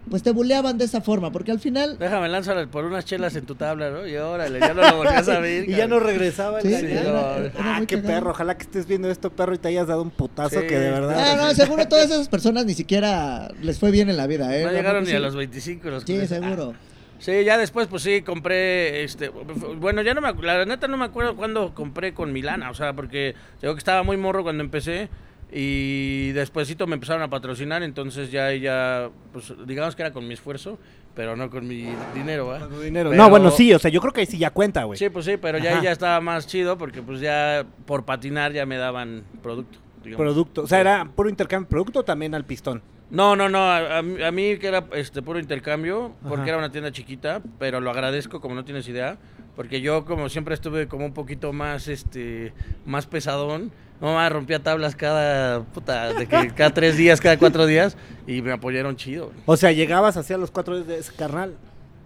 pues 0.08 0.22
te 0.22 0.30
buleaban 0.32 0.78
de 0.78 0.84
esa 0.84 1.00
forma, 1.00 1.30
porque 1.30 1.50
al 1.50 1.60
final... 1.60 1.98
Déjame 1.98 2.28
lanzar 2.28 2.66
por 2.68 2.84
unas 2.84 3.04
chelas 3.04 3.34
en 3.36 3.46
tu 3.46 3.54
tabla, 3.54 3.90
¿no? 3.90 4.06
Y 4.06 4.16
órale, 4.16 4.60
ya 4.60 4.74
no 4.74 4.82
lo 4.82 4.96
volvías 4.96 5.28
a 5.28 5.38
ver. 5.40 5.68
Y 5.68 5.74
ya 5.74 5.86
no 5.86 6.00
regresaba 6.00 6.60
el 6.60 6.68
Sí, 6.68 6.74
era- 6.74 7.36
era 7.38 7.52
ah, 7.58 7.74
muy 7.78 7.86
qué 7.86 7.96
cagado. 7.96 8.14
perro. 8.14 8.30
Ojalá 8.30 8.56
que 8.56 8.64
estés 8.64 8.86
viendo 8.86 9.10
esto, 9.10 9.30
perro, 9.30 9.54
y 9.54 9.58
te 9.58 9.68
hayas 9.68 9.86
dado 9.86 10.02
un 10.02 10.10
putazo 10.10 10.60
Sí. 10.60 10.66
que 10.66 10.78
de 10.78 10.90
verdad. 10.90 11.16
Ah, 11.18 11.36
no, 11.48 11.54
seguro 11.54 11.86
todas 11.88 12.06
esas 12.06 12.28
personas 12.28 12.64
ni 12.64 12.74
siquiera 12.74 13.48
les 13.62 13.78
fue 13.78 13.90
bien 13.90 14.08
en 14.10 14.16
la 14.16 14.26
vida, 14.26 14.56
¿eh? 14.56 14.64
No 14.64 14.72
llegaron 14.72 15.04
ni 15.04 15.10
Sí. 15.10 15.16
a 15.16 15.20
los 15.20 15.34
25 15.36 15.88
los 15.90 16.02
Sí, 16.04 16.26
seguro. 16.26 16.74
Sí, 17.20 17.32
ya 17.44 17.58
después, 17.58 17.88
pues 17.88 18.04
sí, 18.04 18.22
compré, 18.22 19.02
este, 19.02 19.28
bueno, 19.28 20.02
ya 20.02 20.14
no 20.14 20.20
me, 20.20 20.32
la 20.40 20.64
neta 20.64 20.86
no 20.86 20.96
me 20.96 21.04
acuerdo 21.04 21.34
cuándo 21.34 21.74
compré 21.74 22.14
con 22.14 22.32
Milana, 22.32 22.70
o 22.70 22.74
sea, 22.74 22.92
porque 22.92 23.34
digo 23.60 23.74
que 23.74 23.78
estaba 23.78 24.04
muy 24.04 24.16
morro 24.16 24.44
cuando 24.44 24.62
empecé 24.62 25.08
y 25.50 26.32
despuésito 26.32 26.86
me 26.86 26.94
empezaron 26.94 27.22
a 27.22 27.28
patrocinar, 27.30 27.82
entonces 27.82 28.30
ya, 28.30 28.52
ya, 28.54 29.10
pues 29.32 29.52
digamos 29.66 29.96
que 29.96 30.02
era 30.02 30.12
con 30.12 30.26
mi 30.26 30.34
esfuerzo, 30.34 30.78
pero 31.14 31.36
no 31.36 31.50
con 31.50 31.66
mi 31.66 31.88
dinero, 32.14 32.46
¿va? 32.46 32.58
Con 32.60 32.70
tu 32.70 32.80
dinero. 32.80 33.10
Pero- 33.10 33.22
No, 33.22 33.30
bueno, 33.30 33.50
sí, 33.50 33.72
o 33.72 33.78
sea, 33.78 33.90
yo 33.90 34.00
creo 34.00 34.12
que 34.12 34.20
ahí 34.20 34.26
sí 34.26 34.38
ya 34.38 34.50
cuenta, 34.50 34.84
güey. 34.84 34.98
Sí, 34.98 35.08
pues 35.08 35.24
sí, 35.24 35.36
pero 35.40 35.58
ya, 35.58 35.74
Ajá. 35.74 35.82
ya 35.82 35.92
estaba 35.92 36.20
más 36.20 36.46
chido 36.46 36.76
porque 36.78 37.02
pues 37.02 37.20
ya 37.20 37.64
por 37.86 38.04
patinar 38.04 38.52
ya 38.52 38.66
me 38.66 38.76
daban 38.76 39.24
producto. 39.42 39.78
digamos. 40.04 40.24
Producto. 40.24 40.62
O 40.62 40.66
sea, 40.66 40.80
era 40.80 41.04
puro 41.16 41.28
intercambio 41.28 41.68
producto 41.68 42.02
también 42.04 42.34
al 42.34 42.44
pistón. 42.44 42.82
No, 43.10 43.34
no, 43.36 43.48
no, 43.48 43.58
a, 43.58 43.98
a 43.98 44.02
mí 44.02 44.58
que 44.58 44.66
era 44.68 44.84
este 44.92 45.22
puro 45.22 45.38
intercambio, 45.40 46.12
porque 46.22 46.42
Ajá. 46.42 46.48
era 46.50 46.58
una 46.58 46.70
tienda 46.70 46.92
chiquita, 46.92 47.42
pero 47.58 47.80
lo 47.80 47.90
agradezco 47.90 48.40
como 48.40 48.54
no 48.54 48.64
tienes 48.64 48.86
idea, 48.86 49.16
porque 49.56 49.80
yo 49.80 50.04
como 50.04 50.28
siempre 50.28 50.54
estuve 50.54 50.86
como 50.88 51.06
un 51.06 51.14
poquito 51.14 51.52
más 51.54 51.88
este 51.88 52.52
más 52.84 53.06
pesadón, 53.06 53.72
no 54.00 54.14
más 54.14 54.30
rompía 54.32 54.60
tablas 54.62 54.94
cada 54.96 55.62
puta 55.62 56.12
de 56.14 56.26
que 56.26 56.50
cada 56.54 56.70
tres 56.70 56.96
días, 56.96 57.20
cada 57.20 57.38
cuatro 57.38 57.66
días 57.66 57.96
y 58.26 58.42
me 58.42 58.52
apoyaron 58.52 58.96
chido. 58.96 59.26
güey. 59.26 59.38
O 59.46 59.56
sea, 59.56 59.72
llegabas 59.72 60.16
hacia 60.16 60.36
los 60.38 60.50
cuatro 60.50 60.82
de 60.82 60.98
ese 60.98 61.12
carnal. 61.14 61.54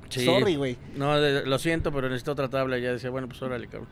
Sí. 0.09 0.25
Sorry, 0.25 0.57
güey. 0.57 0.77
No, 0.97 1.19
de- 1.21 1.47
lo 1.47 1.59
siento, 1.59 1.91
pero 1.93 2.09
necesito 2.09 2.33
otra 2.33 2.49
tabla 2.49 2.79
y 2.79 2.83
ya 2.83 2.93
decía, 2.93 3.11
bueno, 3.11 3.29
pues 3.29 3.41
órale, 3.43 3.67
cabrón. 3.67 3.89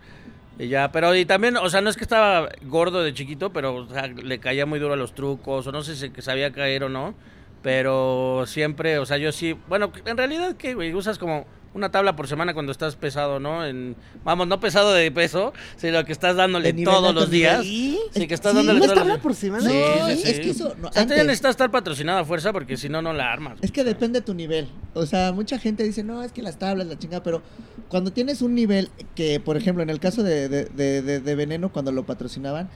Y 0.58 0.68
ya, 0.68 0.92
pero 0.92 1.14
y 1.16 1.24
también, 1.24 1.56
o 1.56 1.70
sea, 1.70 1.80
no 1.80 1.88
es 1.88 1.96
que 1.96 2.04
estaba 2.04 2.50
gordo 2.62 3.02
de 3.02 3.14
chiquito, 3.14 3.50
pero 3.50 3.74
o 3.76 3.88
sea, 3.88 4.06
le 4.08 4.38
caía 4.40 4.66
muy 4.66 4.78
duro 4.78 4.92
a 4.92 4.96
los 4.96 5.14
trucos, 5.14 5.66
o 5.66 5.72
no 5.72 5.82
sé 5.82 5.96
si 5.96 6.10
sabía 6.20 6.52
caer 6.52 6.84
o 6.84 6.88
no, 6.90 7.14
pero 7.62 8.44
siempre, 8.46 8.98
o 8.98 9.06
sea, 9.06 9.18
yo 9.18 9.32
sí, 9.32 9.56
bueno, 9.68 9.92
en 10.04 10.16
realidad, 10.16 10.56
¿qué, 10.56 10.74
güey? 10.74 10.94
Usas 10.94 11.18
como 11.18 11.46
una 11.72 11.90
tabla 11.92 12.16
por 12.16 12.26
semana 12.26 12.52
cuando 12.52 12.72
estás 12.72 12.96
pesado, 12.96 13.38
¿no? 13.38 13.64
En, 13.64 13.94
vamos, 14.24 14.48
no 14.48 14.58
pesado 14.58 14.92
de 14.92 15.08
peso, 15.12 15.52
sino 15.76 16.04
que 16.04 16.10
estás 16.10 16.34
dándole 16.34 16.72
todos 16.72 17.14
los 17.14 17.30
días. 17.30 17.62
Sí, 17.62 17.96
que 18.26 18.34
estás 18.34 18.50
Sí, 18.52 18.56
dándole 18.56 18.78
¿Una 18.80 18.86
todos 18.86 18.96
los 18.98 19.06
tabla 19.06 19.22
por 19.22 19.34
semana? 19.36 19.64
No, 19.64 19.70
Sí, 20.08 20.22
es 20.24 20.40
que 20.40 20.50
eso... 20.50 20.74
no, 20.80 20.88
O 20.88 20.92
sea, 20.92 21.02
antes- 21.02 21.18
necesitas 21.18 21.50
estar 21.50 21.70
patrocinado 21.70 22.18
a 22.18 22.24
fuerza 22.24 22.52
porque 22.52 22.76
si 22.76 22.88
no, 22.88 23.02
no 23.02 23.12
la 23.12 23.32
armas. 23.32 23.58
Es 23.62 23.70
que 23.70 23.84
depende 23.84 24.18
de 24.18 24.26
tu 24.26 24.34
nivel. 24.34 24.68
O 24.94 25.06
sea, 25.06 25.30
mucha 25.30 25.60
gente 25.60 25.84
dice, 25.84 26.02
no, 26.02 26.24
es 26.24 26.32
que 26.32 26.42
las 26.42 26.58
tablas, 26.58 26.88
la 26.88 26.98
chingada, 26.98 27.22
pero 27.22 27.40
cuando 27.88 28.10
tienes 28.12 28.42
un 28.42 28.56
nivel 28.56 28.90
que, 29.14 29.38
por 29.38 29.56
ejemplo, 29.56 29.82
en 29.84 29.90
el 29.90 30.00
caso 30.00 30.24
de, 30.24 30.48
de- 30.48 30.64
de- 31.02 31.20
de 31.20 31.34
Veneno, 31.36 31.70
cuando 31.70 31.92
lo 31.92 32.04
patrocinaban, 32.04 32.68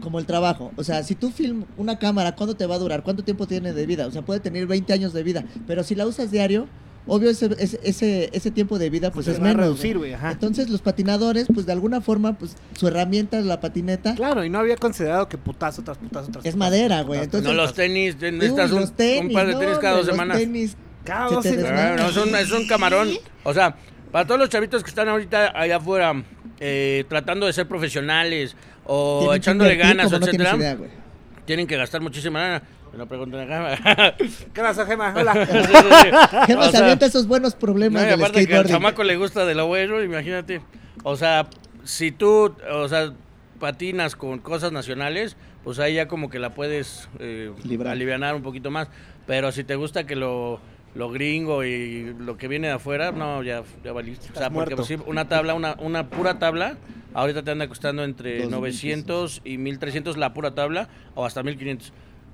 como 0.00 0.18
el 0.18 0.26
trabajo. 0.26 0.72
O 0.76 0.84
sea, 0.84 1.02
si 1.02 1.14
tú 1.14 1.30
film 1.30 1.64
una 1.76 1.98
cámara, 1.98 2.34
¿cuánto 2.34 2.54
te 2.56 2.66
va 2.66 2.74
a 2.74 2.78
durar? 2.78 3.02
¿Cuánto 3.02 3.24
tiempo 3.24 3.46
tiene 3.46 3.72
de 3.72 3.86
vida? 3.86 4.06
O 4.06 4.10
sea, 4.10 4.22
puede 4.22 4.40
tener 4.40 4.66
20 4.66 4.92
años 4.92 5.12
de 5.12 5.22
vida, 5.22 5.44
pero 5.66 5.82
si 5.82 5.94
la 5.94 6.06
usas 6.06 6.30
diario, 6.30 6.66
obvio 7.06 7.30
ese, 7.30 7.50
ese, 7.82 8.30
ese, 8.32 8.50
tiempo 8.50 8.78
de 8.78 8.90
vida 8.90 9.10
pues 9.10 9.26
Se 9.26 9.32
es 9.32 9.40
menos. 9.40 9.56
reducir, 9.56 9.94
¿no? 9.94 10.00
güey. 10.00 10.14
Ajá. 10.14 10.32
Entonces 10.32 10.68
los 10.70 10.80
patinadores, 10.80 11.46
pues 11.52 11.66
de 11.66 11.72
alguna 11.72 12.00
forma, 12.00 12.38
pues 12.38 12.56
su 12.78 12.88
herramienta 12.88 13.38
es 13.38 13.44
la 13.44 13.60
patineta, 13.60 14.14
Claro, 14.14 14.44
y 14.44 14.50
no 14.50 14.58
había 14.58 14.76
considerado 14.76 15.28
que 15.28 15.38
putazo 15.38 15.82
tras 15.82 15.98
putazo 15.98 16.30
tras 16.30 16.44
es 16.44 16.52
putazo, 16.52 16.56
madera, 16.56 17.02
güey. 17.02 17.20
Entonces, 17.20 17.48
no, 17.48 17.54
los 17.54 17.74
tenis, 17.74 18.16
Uy, 18.20 18.32
necesitas 18.32 18.72
un, 18.72 18.80
los 18.80 18.92
tenis, 18.92 19.26
un 19.28 19.32
par 19.32 19.46
de 19.46 19.52
no, 19.52 19.58
tenis 19.58 19.78
cada 19.78 19.96
dos 19.96 20.06
los 20.06 20.14
semanas. 20.14 20.38
tenis 20.38 20.76
Cada 21.04 21.30
dos 21.30 21.42
semanas. 21.42 21.64
desmadra. 21.64 22.04
Bueno, 22.04 22.08
es 22.08 22.16
un, 22.16 22.34
es 22.36 22.52
un 22.52 22.66
camarón. 22.66 23.08
O 23.42 23.52
sea, 23.52 23.76
para 24.10 24.26
todos 24.26 24.40
los 24.40 24.48
chavitos 24.48 24.82
que 24.82 24.88
están 24.88 25.08
ahorita 25.08 25.52
allá 25.58 25.76
afuera 25.76 26.14
eh, 26.60 27.04
tratando 27.08 27.46
de 27.46 27.52
ser 27.52 27.66
profesionales 27.68 28.56
o 28.86 29.34
echándole 29.34 29.76
ganas, 29.76 30.10
no 30.10 30.20
tienes 30.20 30.46
etcétera, 30.46 30.76
tienen 31.44 31.66
que 31.66 31.76
gastar 31.76 32.00
muchísima 32.00 32.40
lana. 32.40 32.62
Me 32.92 32.98
lo 32.98 33.08
preguntan 33.08 33.40
acá. 33.52 34.14
¿Qué 34.54 34.60
pasa, 34.60 34.86
Gema? 34.86 35.12
Hola. 35.16 35.34
Sí, 35.50 35.58
sí, 35.58 35.74
sí. 35.74 36.36
Gema 36.46 36.68
O 36.68 36.70
se 36.70 36.76
avienta 36.76 37.06
esos 37.06 37.26
buenos 37.26 37.54
no, 37.54 37.58
problemas 37.58 38.04
del 38.04 38.14
aparte 38.14 38.46
que 38.46 38.56
al 38.56 38.66
chamaco 38.66 39.02
le 39.02 39.16
gusta 39.16 39.44
de 39.44 39.56
lo 39.56 39.66
bueno, 39.66 40.00
imagínate. 40.00 40.60
O 41.02 41.16
sea, 41.16 41.48
si 41.82 42.12
tú, 42.12 42.54
o 42.70 42.88
sea, 42.88 43.12
patinas 43.58 44.14
con 44.14 44.38
cosas 44.38 44.70
nacionales, 44.70 45.36
pues 45.64 45.80
ahí 45.80 45.94
ya 45.94 46.06
como 46.06 46.30
que 46.30 46.38
la 46.38 46.50
puedes 46.50 47.08
eh, 47.18 47.52
Librar. 47.64 47.94
alivianar 47.94 48.36
un 48.36 48.42
poquito 48.42 48.70
más. 48.70 48.88
Pero 49.26 49.50
si 49.50 49.64
te 49.64 49.74
gusta 49.74 50.04
que 50.04 50.14
lo, 50.14 50.60
lo 50.94 51.10
gringo 51.10 51.64
y 51.64 52.14
lo 52.18 52.36
que 52.36 52.46
viene 52.48 52.68
de 52.68 52.74
afuera, 52.74 53.10
no, 53.12 53.42
ya, 53.42 53.62
ya 53.84 53.92
valiste. 53.92 54.28
O 54.34 54.38
sea, 54.38 54.50
porque 54.50 54.76
pues, 54.76 54.88
sí, 54.88 54.96
una 55.06 55.28
tabla, 55.28 55.54
una, 55.54 55.76
una 55.80 56.08
pura 56.08 56.38
tabla, 56.38 56.76
ahorita 57.14 57.42
te 57.42 57.50
anda 57.50 57.66
costando 57.68 58.04
entre 58.04 58.34
Dos 58.38 58.42
mil 58.46 58.50
900 58.60 59.42
y 59.44 59.58
1300 59.58 60.16
la 60.16 60.32
pura 60.34 60.54
tabla 60.54 60.88
o 61.14 61.24
hasta 61.24 61.42
1500. 61.42 61.92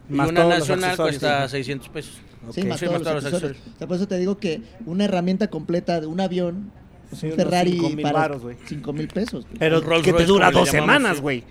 Y 0.08 0.12
Más 0.12 0.28
una 0.28 0.40
todos 0.42 0.50
los 0.50 0.58
nacional 0.68 0.90
accesorios, 0.90 1.18
cuesta 1.20 1.48
sí. 1.48 1.56
600 1.56 1.88
pesos. 1.88 2.20
Sí, 2.52 2.62
más 2.64 2.80
Sí, 2.80 2.86
todos 2.86 2.98
más 3.02 3.02
los 3.02 3.02
todos 3.02 3.14
los 3.14 3.24
accesorios. 3.24 3.58
O 3.74 3.78
sea, 3.78 3.86
por 3.86 3.96
eso 3.96 4.08
te 4.08 4.18
digo 4.18 4.38
que 4.38 4.60
una 4.86 5.04
herramienta 5.04 5.48
completa 5.48 6.00
de 6.00 6.06
un 6.06 6.20
avión, 6.20 6.72
pues, 7.08 7.20
Sí, 7.20 7.26
un 7.28 7.32
Ferrari 7.36 7.72
cinco 7.72 7.90
mil 7.90 8.02
para 8.02 8.36
güey. 8.36 8.56
5 8.66 8.92
mil 8.92 9.08
pesos. 9.08 9.44
güey. 9.46 9.58
Pero 9.58 9.80
Rolls 9.80 10.04
que 10.04 10.12
te 10.12 10.24
dura 10.26 10.50
dos 10.50 10.70
llamamos, 10.70 10.70
semanas, 10.94 11.16
sí. 11.16 11.22
güey. 11.22 11.44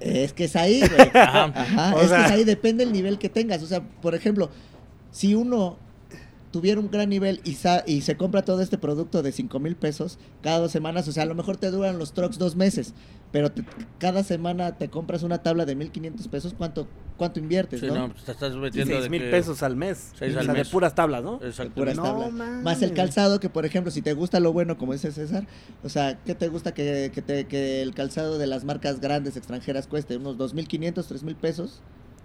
Es 0.00 0.32
que 0.32 0.44
es 0.44 0.56
ahí, 0.56 0.80
güey. 0.80 1.08
Ajá. 1.14 1.44
Ajá, 1.54 1.94
O 1.96 2.00
es 2.00 2.08
sea- 2.08 2.18
que 2.18 2.24
es 2.26 2.30
ahí, 2.32 2.44
depende 2.44 2.84
del 2.84 2.92
nivel 2.92 3.18
que 3.18 3.28
tengas. 3.28 3.62
O 3.62 3.66
sea, 3.66 3.80
por 3.82 4.14
ejemplo, 4.14 4.48
si 5.10 5.34
uno 5.34 5.76
tuviera 6.50 6.80
un 6.80 6.90
gran 6.90 7.08
nivel 7.10 7.40
y, 7.44 7.54
sa- 7.54 7.84
y 7.86 8.00
se 8.00 8.16
compra 8.16 8.42
todo 8.42 8.62
este 8.62 8.78
producto 8.78 9.22
de 9.22 9.32
5 9.32 9.58
mil 9.60 9.76
pesos 9.76 10.18
cada 10.42 10.58
dos 10.58 10.70
semanas, 10.72 11.06
o 11.08 11.12
sea, 11.12 11.24
a 11.24 11.26
lo 11.26 11.34
mejor 11.34 11.56
te 11.58 11.70
duran 11.70 11.98
los 11.98 12.12
trucks 12.14 12.38
dos 12.38 12.56
meses, 12.56 12.94
pero 13.32 13.52
te- 13.52 13.64
cada 13.98 14.22
semana 14.24 14.76
te 14.78 14.88
compras 14.88 15.22
una 15.22 15.42
tabla 15.42 15.66
de 15.66 15.74
1500 15.74 16.26
pesos, 16.28 16.54
¿cuánto, 16.56 16.88
cuánto 17.18 17.38
inviertes, 17.38 17.80
Sí, 17.80 17.86
no? 17.86 17.94
no, 17.94 18.12
pues 18.12 18.24
te 18.24 18.32
estás 18.32 18.54
metiendo 18.54 18.92
Seis 18.94 19.02
de 19.04 19.10
mil 19.10 19.20
que- 19.22 19.30
pesos 19.30 19.62
al 19.62 19.76
mes. 19.76 20.12
Seis 20.18 20.34
o 20.34 20.38
al 20.38 20.44
sea, 20.46 20.54
mes. 20.54 20.66
de 20.66 20.72
puras 20.72 20.94
tablas, 20.94 21.22
¿no? 21.22 21.38
Exacto. 21.42 21.74
puras 21.74 21.96
No 21.96 22.02
tablas. 22.04 22.32
Más 22.62 22.80
el 22.80 22.94
calzado, 22.94 23.40
que 23.40 23.50
por 23.50 23.66
ejemplo, 23.66 23.90
si 23.90 24.00
te 24.00 24.14
gusta 24.14 24.40
lo 24.40 24.52
bueno, 24.54 24.78
como 24.78 24.94
dice 24.94 25.12
César, 25.12 25.46
o 25.84 25.88
sea, 25.90 26.18
¿qué 26.24 26.34
te 26.34 26.48
gusta 26.48 26.72
que, 26.72 27.10
que, 27.14 27.20
te- 27.20 27.46
que 27.46 27.82
el 27.82 27.94
calzado 27.94 28.38
de 28.38 28.46
las 28.46 28.64
marcas 28.64 29.00
grandes 29.00 29.36
extranjeras 29.36 29.86
cueste? 29.86 30.16
¿Unos 30.16 30.38
2.500, 30.38 30.94
3.000 31.06 31.36
pesos? 31.36 31.82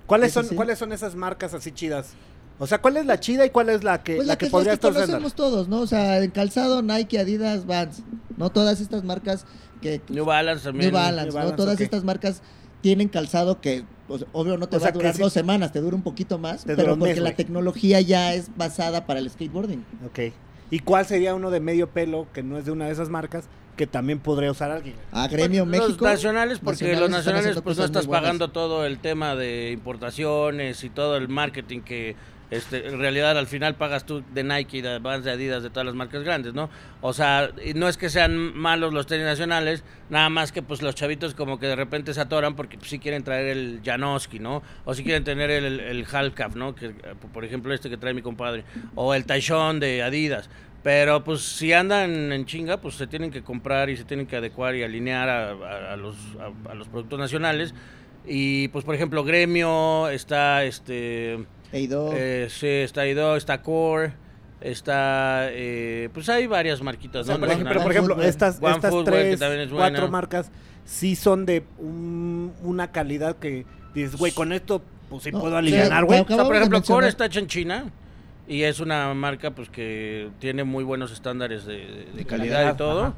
¿Cuáles 0.07 0.31
son, 0.33 0.45
sí. 0.45 0.55
¿Cuáles 0.55 0.79
son 0.79 0.91
esas 0.93 1.15
marcas 1.15 1.53
así 1.53 1.71
chidas? 1.71 2.13
O 2.59 2.67
sea, 2.67 2.79
¿cuál 2.81 2.97
es 2.97 3.05
la 3.05 3.19
chida 3.19 3.45
y 3.45 3.49
cuál 3.49 3.69
es 3.69 3.83
la 3.83 4.03
que, 4.03 4.15
Pues 4.15 4.27
la 4.27 4.33
la 4.33 4.37
que 4.37 4.45
que, 4.45 4.51
podría 4.51 4.73
estar 4.73 4.91
usando? 4.91 5.07
conocemos 5.07 5.33
todos, 5.35 5.67
¿no? 5.67 5.81
O 5.81 5.87
sea, 5.87 6.19
en 6.23 6.31
calzado, 6.31 6.81
Nike, 6.81 7.19
Adidas, 7.19 7.65
Vans, 7.65 8.03
¿no? 8.37 8.51
Todas 8.51 8.79
estas 8.79 9.03
marcas 9.03 9.45
que... 9.81 10.01
New 10.09 10.23
Balance 10.25 10.63
también. 10.63 10.91
New 10.91 10.93
Balance, 10.93 11.23
New 11.25 11.33
¿no? 11.33 11.39
Balance, 11.39 11.57
Todas 11.57 11.75
ok. 11.75 11.81
estas 11.81 12.03
marcas 12.03 12.41
tienen 12.81 13.07
calzado 13.09 13.59
que, 13.59 13.83
pues, 14.07 14.25
obvio, 14.33 14.57
no 14.57 14.67
te 14.67 14.75
O 14.75 14.79
va 14.79 14.83
sea, 14.83 14.89
a 14.91 14.93
durar 14.93 15.15
sí- 15.15 15.21
dos 15.21 15.33
semanas, 15.33 15.71
te 15.71 15.79
dura 15.81 15.95
un 15.95 16.03
poquito 16.03 16.37
más, 16.37 16.63
Te 16.63 16.73
dura 16.73 16.83
pero 16.83 16.97
porque 16.99 17.15
mes, 17.15 17.23
la 17.23 17.35
tecnología 17.35 17.99
ya 18.01 18.33
es 18.33 18.49
basada 18.55 19.05
para 19.07 19.19
el 19.19 19.29
skateboarding. 19.29 19.83
Ok. 20.05 20.19
¿Y 20.69 20.79
cuál 20.79 21.05
sería 21.05 21.33
uno 21.35 21.49
de 21.51 21.59
medio 21.59 21.89
pelo 21.89 22.27
que 22.33 22.43
no 22.43 22.57
es 22.57 22.65
de 22.65 22.71
una 22.71 22.85
de 22.85 22.91
esas 22.93 23.09
marcas 23.09 23.45
que 23.77 23.87
también 23.87 24.19
podría 24.19 24.51
usar 24.51 24.71
alguien? 24.71 24.95
A 25.11 25.27
Gremio 25.27 25.65
Los 25.65 25.69
México. 25.81 26.05
nacionales, 26.05 26.59
porque 26.59 26.85
nacionales 26.85 26.99
los 27.01 27.09
nacionales 27.09 27.61
pues 27.63 27.77
no 27.77 27.85
estás 27.85 28.07
pagando 28.07 28.51
todo 28.51 28.85
el 28.85 28.99
tema 28.99 29.35
de 29.35 29.71
importaciones 29.71 30.83
y 30.83 30.89
todo 30.89 31.17
el 31.17 31.27
marketing 31.29 31.81
que 31.81 32.15
este, 32.55 32.87
en 32.87 32.99
realidad 32.99 33.37
al 33.37 33.47
final 33.47 33.75
pagas 33.75 34.05
tú 34.05 34.23
de 34.33 34.43
Nike, 34.43 34.81
de 34.81 34.99
Vans, 34.99 35.25
de 35.25 35.31
Adidas, 35.31 35.63
de 35.63 35.69
todas 35.69 35.85
las 35.85 35.95
marcas 35.95 36.23
grandes, 36.23 36.53
¿no? 36.53 36.69
O 37.01 37.13
sea, 37.13 37.49
no 37.75 37.87
es 37.87 37.97
que 37.97 38.09
sean 38.09 38.37
malos 38.57 38.93
los 38.93 39.07
tenis 39.07 39.25
nacionales, 39.25 39.83
nada 40.09 40.29
más 40.29 40.51
que 40.51 40.61
pues 40.61 40.81
los 40.81 40.95
chavitos 40.95 41.33
como 41.33 41.59
que 41.59 41.67
de 41.67 41.75
repente 41.75 42.13
se 42.13 42.21
atoran 42.21 42.55
porque 42.55 42.77
pues, 42.77 42.89
sí 42.89 42.99
quieren 42.99 43.23
traer 43.23 43.47
el 43.47 43.81
Janoski, 43.83 44.39
¿no? 44.39 44.63
O 44.85 44.93
sí 44.93 45.03
quieren 45.03 45.23
tener 45.23 45.49
el, 45.51 45.79
el 45.79 46.05
¿no? 46.55 46.75
Que, 46.75 46.89
por 47.33 47.43
ejemplo 47.45 47.73
este 47.73 47.89
que 47.89 47.97
trae 47.97 48.13
mi 48.13 48.21
compadre, 48.21 48.63
o 48.95 49.13
el 49.13 49.25
Taishon 49.25 49.79
de 49.79 50.03
Adidas. 50.03 50.49
Pero 50.83 51.23
pues 51.23 51.41
si 51.41 51.71
andan 51.71 52.33
en 52.33 52.45
chinga, 52.45 52.81
pues 52.81 52.95
se 52.95 53.07
tienen 53.07 53.31
que 53.31 53.41
comprar 53.41 53.89
y 53.89 53.95
se 53.95 54.03
tienen 54.03 54.27
que 54.27 54.35
adecuar 54.35 54.75
y 54.75 54.83
alinear 54.83 55.29
a, 55.29 55.51
a- 55.51 55.93
a 55.93 55.95
los, 55.95 56.15
a, 56.39 56.71
a 56.71 56.75
los 56.75 56.89
productos 56.89 57.17
nacionales. 57.17 57.73
Y 58.25 58.67
pues 58.69 58.83
por 58.83 58.93
ejemplo, 58.93 59.23
Gremio, 59.23 60.09
está 60.09 60.63
este... 60.65 61.45
Eido, 61.73 62.11
eh, 62.13 62.47
sí, 62.49 62.67
está 62.67 63.05
Ido, 63.07 63.35
está 63.35 63.61
Core, 63.61 64.13
está... 64.61 65.47
eh, 65.51 66.09
pues 66.13 66.29
hay 66.29 66.47
varias 66.47 66.81
marquitas, 66.81 67.21
O 67.21 67.23
sea, 67.25 67.35
¿no? 67.35 67.39
por 67.41 67.49
ejemplo, 67.49 67.69
One 67.69 67.73
pero 67.73 67.83
por 67.83 67.91
ejemplo, 67.91 68.13
Footwear. 68.15 68.29
estas, 68.29 68.57
One 68.61 68.75
estas 68.75 68.93
tres, 69.03 69.39
también 69.39 69.61
es 69.61 69.69
cuatro 69.69 69.91
buena. 70.01 70.07
marcas 70.11 70.51
sí 70.85 71.15
son 71.15 71.45
de 71.45 71.63
un- 71.79 72.53
una 72.63 72.91
calidad 72.91 73.35
que 73.37 73.65
dices, 73.93 74.15
güey, 74.15 74.31
con 74.31 74.53
esto 74.53 74.81
pues 75.09 75.23
sí 75.23 75.31
No, 75.31 75.41
puedo 75.41 75.57
aliviar, 75.57 75.87
güey. 76.05 76.19
O 76.21 76.25
sea, 76.27 76.35
Acabamos 76.35 76.47
por 76.47 76.55
ejemplo, 76.55 76.81
Core 76.83 77.07
está 77.07 77.25
hecha 77.25 77.39
en 77.39 77.47
China 77.47 77.85
y 78.47 78.63
es 78.63 78.79
una 78.79 79.13
marca 79.13 79.51
pues 79.51 79.69
que 79.69 80.29
tiene 80.39 80.63
muy 80.63 80.83
buenos 80.83 81.11
estándares 81.11 81.65
de, 81.65 81.73
de- 81.77 82.05
de 82.15 82.25
calidad 82.25 82.55
calidad, 82.57 82.73
y 82.73 82.77
todo. 82.77 83.01
ajá. 83.03 83.13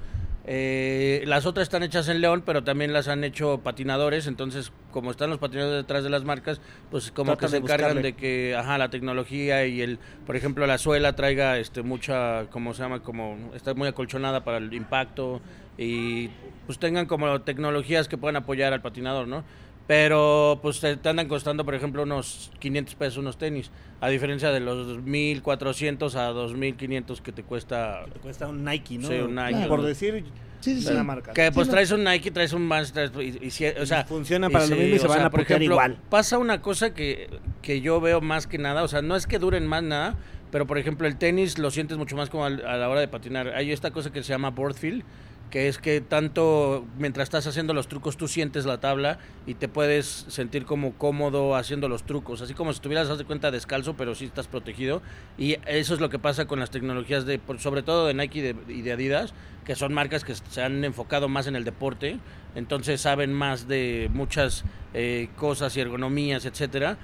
Eh, 0.47 1.23
las 1.25 1.47
otras 1.47 1.63
están 1.63 1.81
hechas 1.81 2.08
en 2.08 2.21
León, 2.21 2.43
pero 2.45 2.63
también 2.63 2.93
las 2.93 3.08
han 3.08 3.23
hecho 3.23 3.62
patinadores, 3.63 4.27
entonces 4.27 4.71
como 4.91 5.10
están 5.10 5.31
los 5.31 5.39
patinadores 5.39 5.81
detrás 5.81 6.03
de 6.03 6.12
las 6.12 6.23
marcas, 6.23 6.62
pues 6.91 7.12
como 7.12 7.36
que 7.36 7.47
se 7.47 7.53
de 7.53 7.58
encargan 7.63 7.95
buscarle. 7.95 8.12
de 8.12 8.13
que, 8.13 8.55
ajá, 8.55 8.77
la 8.77 8.89
tecnología 8.89 9.65
y 9.65 9.81
el, 9.81 9.97
por 10.27 10.36
ejemplo, 10.36 10.67
la 10.67 10.77
suela 10.77 11.15
traiga 11.15 11.58
este 11.58 11.81
mucha, 11.81 12.45
¿cómo 12.51 12.75
se 12.75 12.84
llama? 12.84 13.01
Como 13.01 13.51
está 13.55 13.73
muy 13.73 13.88
acolchonada 13.88 14.43
para 14.43 14.58
el 14.58 14.71
impacto 14.73 15.41
y 15.79 16.29
pues 16.67 16.77
tengan 16.77 17.08
como 17.08 17.41
tecnologías 17.41 18.08
que 18.08 18.17
puedan 18.17 18.36
apoyar 18.36 18.71
al 18.71 18.81
patinador, 18.81 19.27
¿no? 19.27 19.43
Pero 19.88 20.60
pues 20.63 20.80
te, 20.80 20.98
te 20.98 21.10
andan 21.10 21.28
costando, 21.28 21.63
por 21.63 21.76
ejemplo, 21.76 22.04
unos 22.04 22.52
500 22.60 22.95
pesos 22.95 23.17
unos 23.17 23.38
tenis, 23.38 23.69
a 24.02 24.10
diferencia 24.10 24.52
de 24.52 24.60
los 24.60 25.02
1400 25.04 26.15
a 26.15 26.26
2500 26.30 27.21
que 27.21 27.32
te 27.32 27.43
cuesta 27.43 28.06
Te 28.12 28.19
cuesta 28.19 28.48
un 28.48 28.63
Nike, 28.65 28.98
¿no? 28.98 29.08
Sí, 29.08 29.13
un 29.15 29.36
Nike, 29.36 29.52
Claro. 29.52 29.69
Por 29.69 29.82
decir 29.84 30.24
Sí, 30.62 30.82
sí, 30.82 30.88
una 30.89 31.02
sí. 31.02 31.06
marca. 31.06 31.34
que 31.34 31.52
pues 31.52 31.69
traes 31.69 31.91
un 31.91 32.04
Nike, 32.04 32.32
traes 32.32 32.52
un 32.54 32.67
Vans, 32.67 32.91
traes, 32.91 33.12
y, 33.19 33.45
y 33.45 33.52
si- 33.52 33.67
o 33.67 33.86
sea, 33.86 34.04
funciona 34.06 34.50
para 34.50 34.65
y 34.65 34.69
lo 34.69 34.76
mismo 34.76 34.95
y 34.95 35.00
se 35.00 35.08
van 35.08 35.17
sea, 35.19 35.26
a 35.28 35.30
por 35.30 35.41
ejemplo, 35.41 35.65
igual. 35.65 35.98
Pasa 36.10 36.39
una 36.39 36.62
cosa 36.63 36.91
que, 36.95 37.30
que 37.62 37.82
yo 37.82 38.02
veo 38.02 38.19
más 38.21 38.48
que 38.48 38.58
nada, 38.58 38.82
o 38.82 38.88
sea, 38.88 39.04
no 39.04 39.15
es 39.15 39.28
que 39.28 39.38
duren 39.38 39.67
más 39.67 39.84
nada, 39.84 40.15
pero 40.52 40.65
por 40.65 40.80
ejemplo 40.80 41.06
el 41.08 41.17
tenis 41.17 41.60
lo 41.60 41.69
sientes 41.69 42.00
mucho 42.00 42.15
más 42.15 42.32
como 42.32 42.45
al- 42.45 42.65
a 42.65 42.78
la 42.78 42.89
hora 42.89 43.00
de 43.02 43.08
patinar. 43.08 43.50
Hay 43.50 43.71
esta 43.71 43.91
cosa 43.91 44.12
que 44.12 44.24
se 44.24 44.30
llama 44.30 44.50
board 44.50 44.74
feel, 44.74 45.04
que 45.49 45.67
es 45.67 45.77
que 45.77 46.01
tanto 46.01 46.86
mientras 46.97 47.25
estás 47.25 47.47
haciendo 47.47 47.73
los 47.73 47.88
trucos 47.88 48.17
tú 48.17 48.27
sientes 48.27 48.65
la 48.65 48.79
tabla 48.79 49.19
y 49.45 49.53
te 49.53 49.67
puedes 49.67 50.25
sentir 50.27 50.65
como 50.65 50.93
cómodo 50.93 51.55
haciendo 51.55 51.88
los 51.88 52.03
trucos, 52.03 52.41
así 52.41 52.53
como 52.53 52.73
si 52.73 52.77
estuvieras, 52.77 53.10
haz 53.10 53.17
de 53.17 53.25
cuenta, 53.25 53.51
descalzo, 53.51 53.95
pero 53.95 54.15
sí 54.15 54.25
estás 54.25 54.47
protegido. 54.47 55.01
Y 55.38 55.58
eso 55.65 55.93
es 55.93 55.99
lo 55.99 56.10
que 56.10 56.19
pasa 56.19 56.45
con 56.45 56.60
las 56.60 56.71
tecnologías 56.71 57.25
de, 57.25 57.39
sobre 57.60 57.84
todo 57.84 58.08
de 58.08 58.13
Nike 58.13 58.39
y 58.39 58.41
de, 58.41 58.55
y 58.67 58.81
de 58.81 58.91
Adidas, 58.91 59.34
que 59.65 59.75
son 59.75 59.93
marcas 59.93 60.23
que 60.23 60.36
se 60.36 60.62
han 60.62 60.84
enfocado 60.84 61.27
más 61.27 61.47
en 61.47 61.55
el 61.55 61.63
deporte, 61.63 62.19
entonces 62.55 63.01
saben 63.01 63.34
más 63.34 63.67
de 63.67 64.10
muchas 64.13 64.63
eh, 64.93 65.29
cosas 65.36 65.75
y 65.75 65.81
ergonomías, 65.81 66.45
etcétera. 66.45 66.97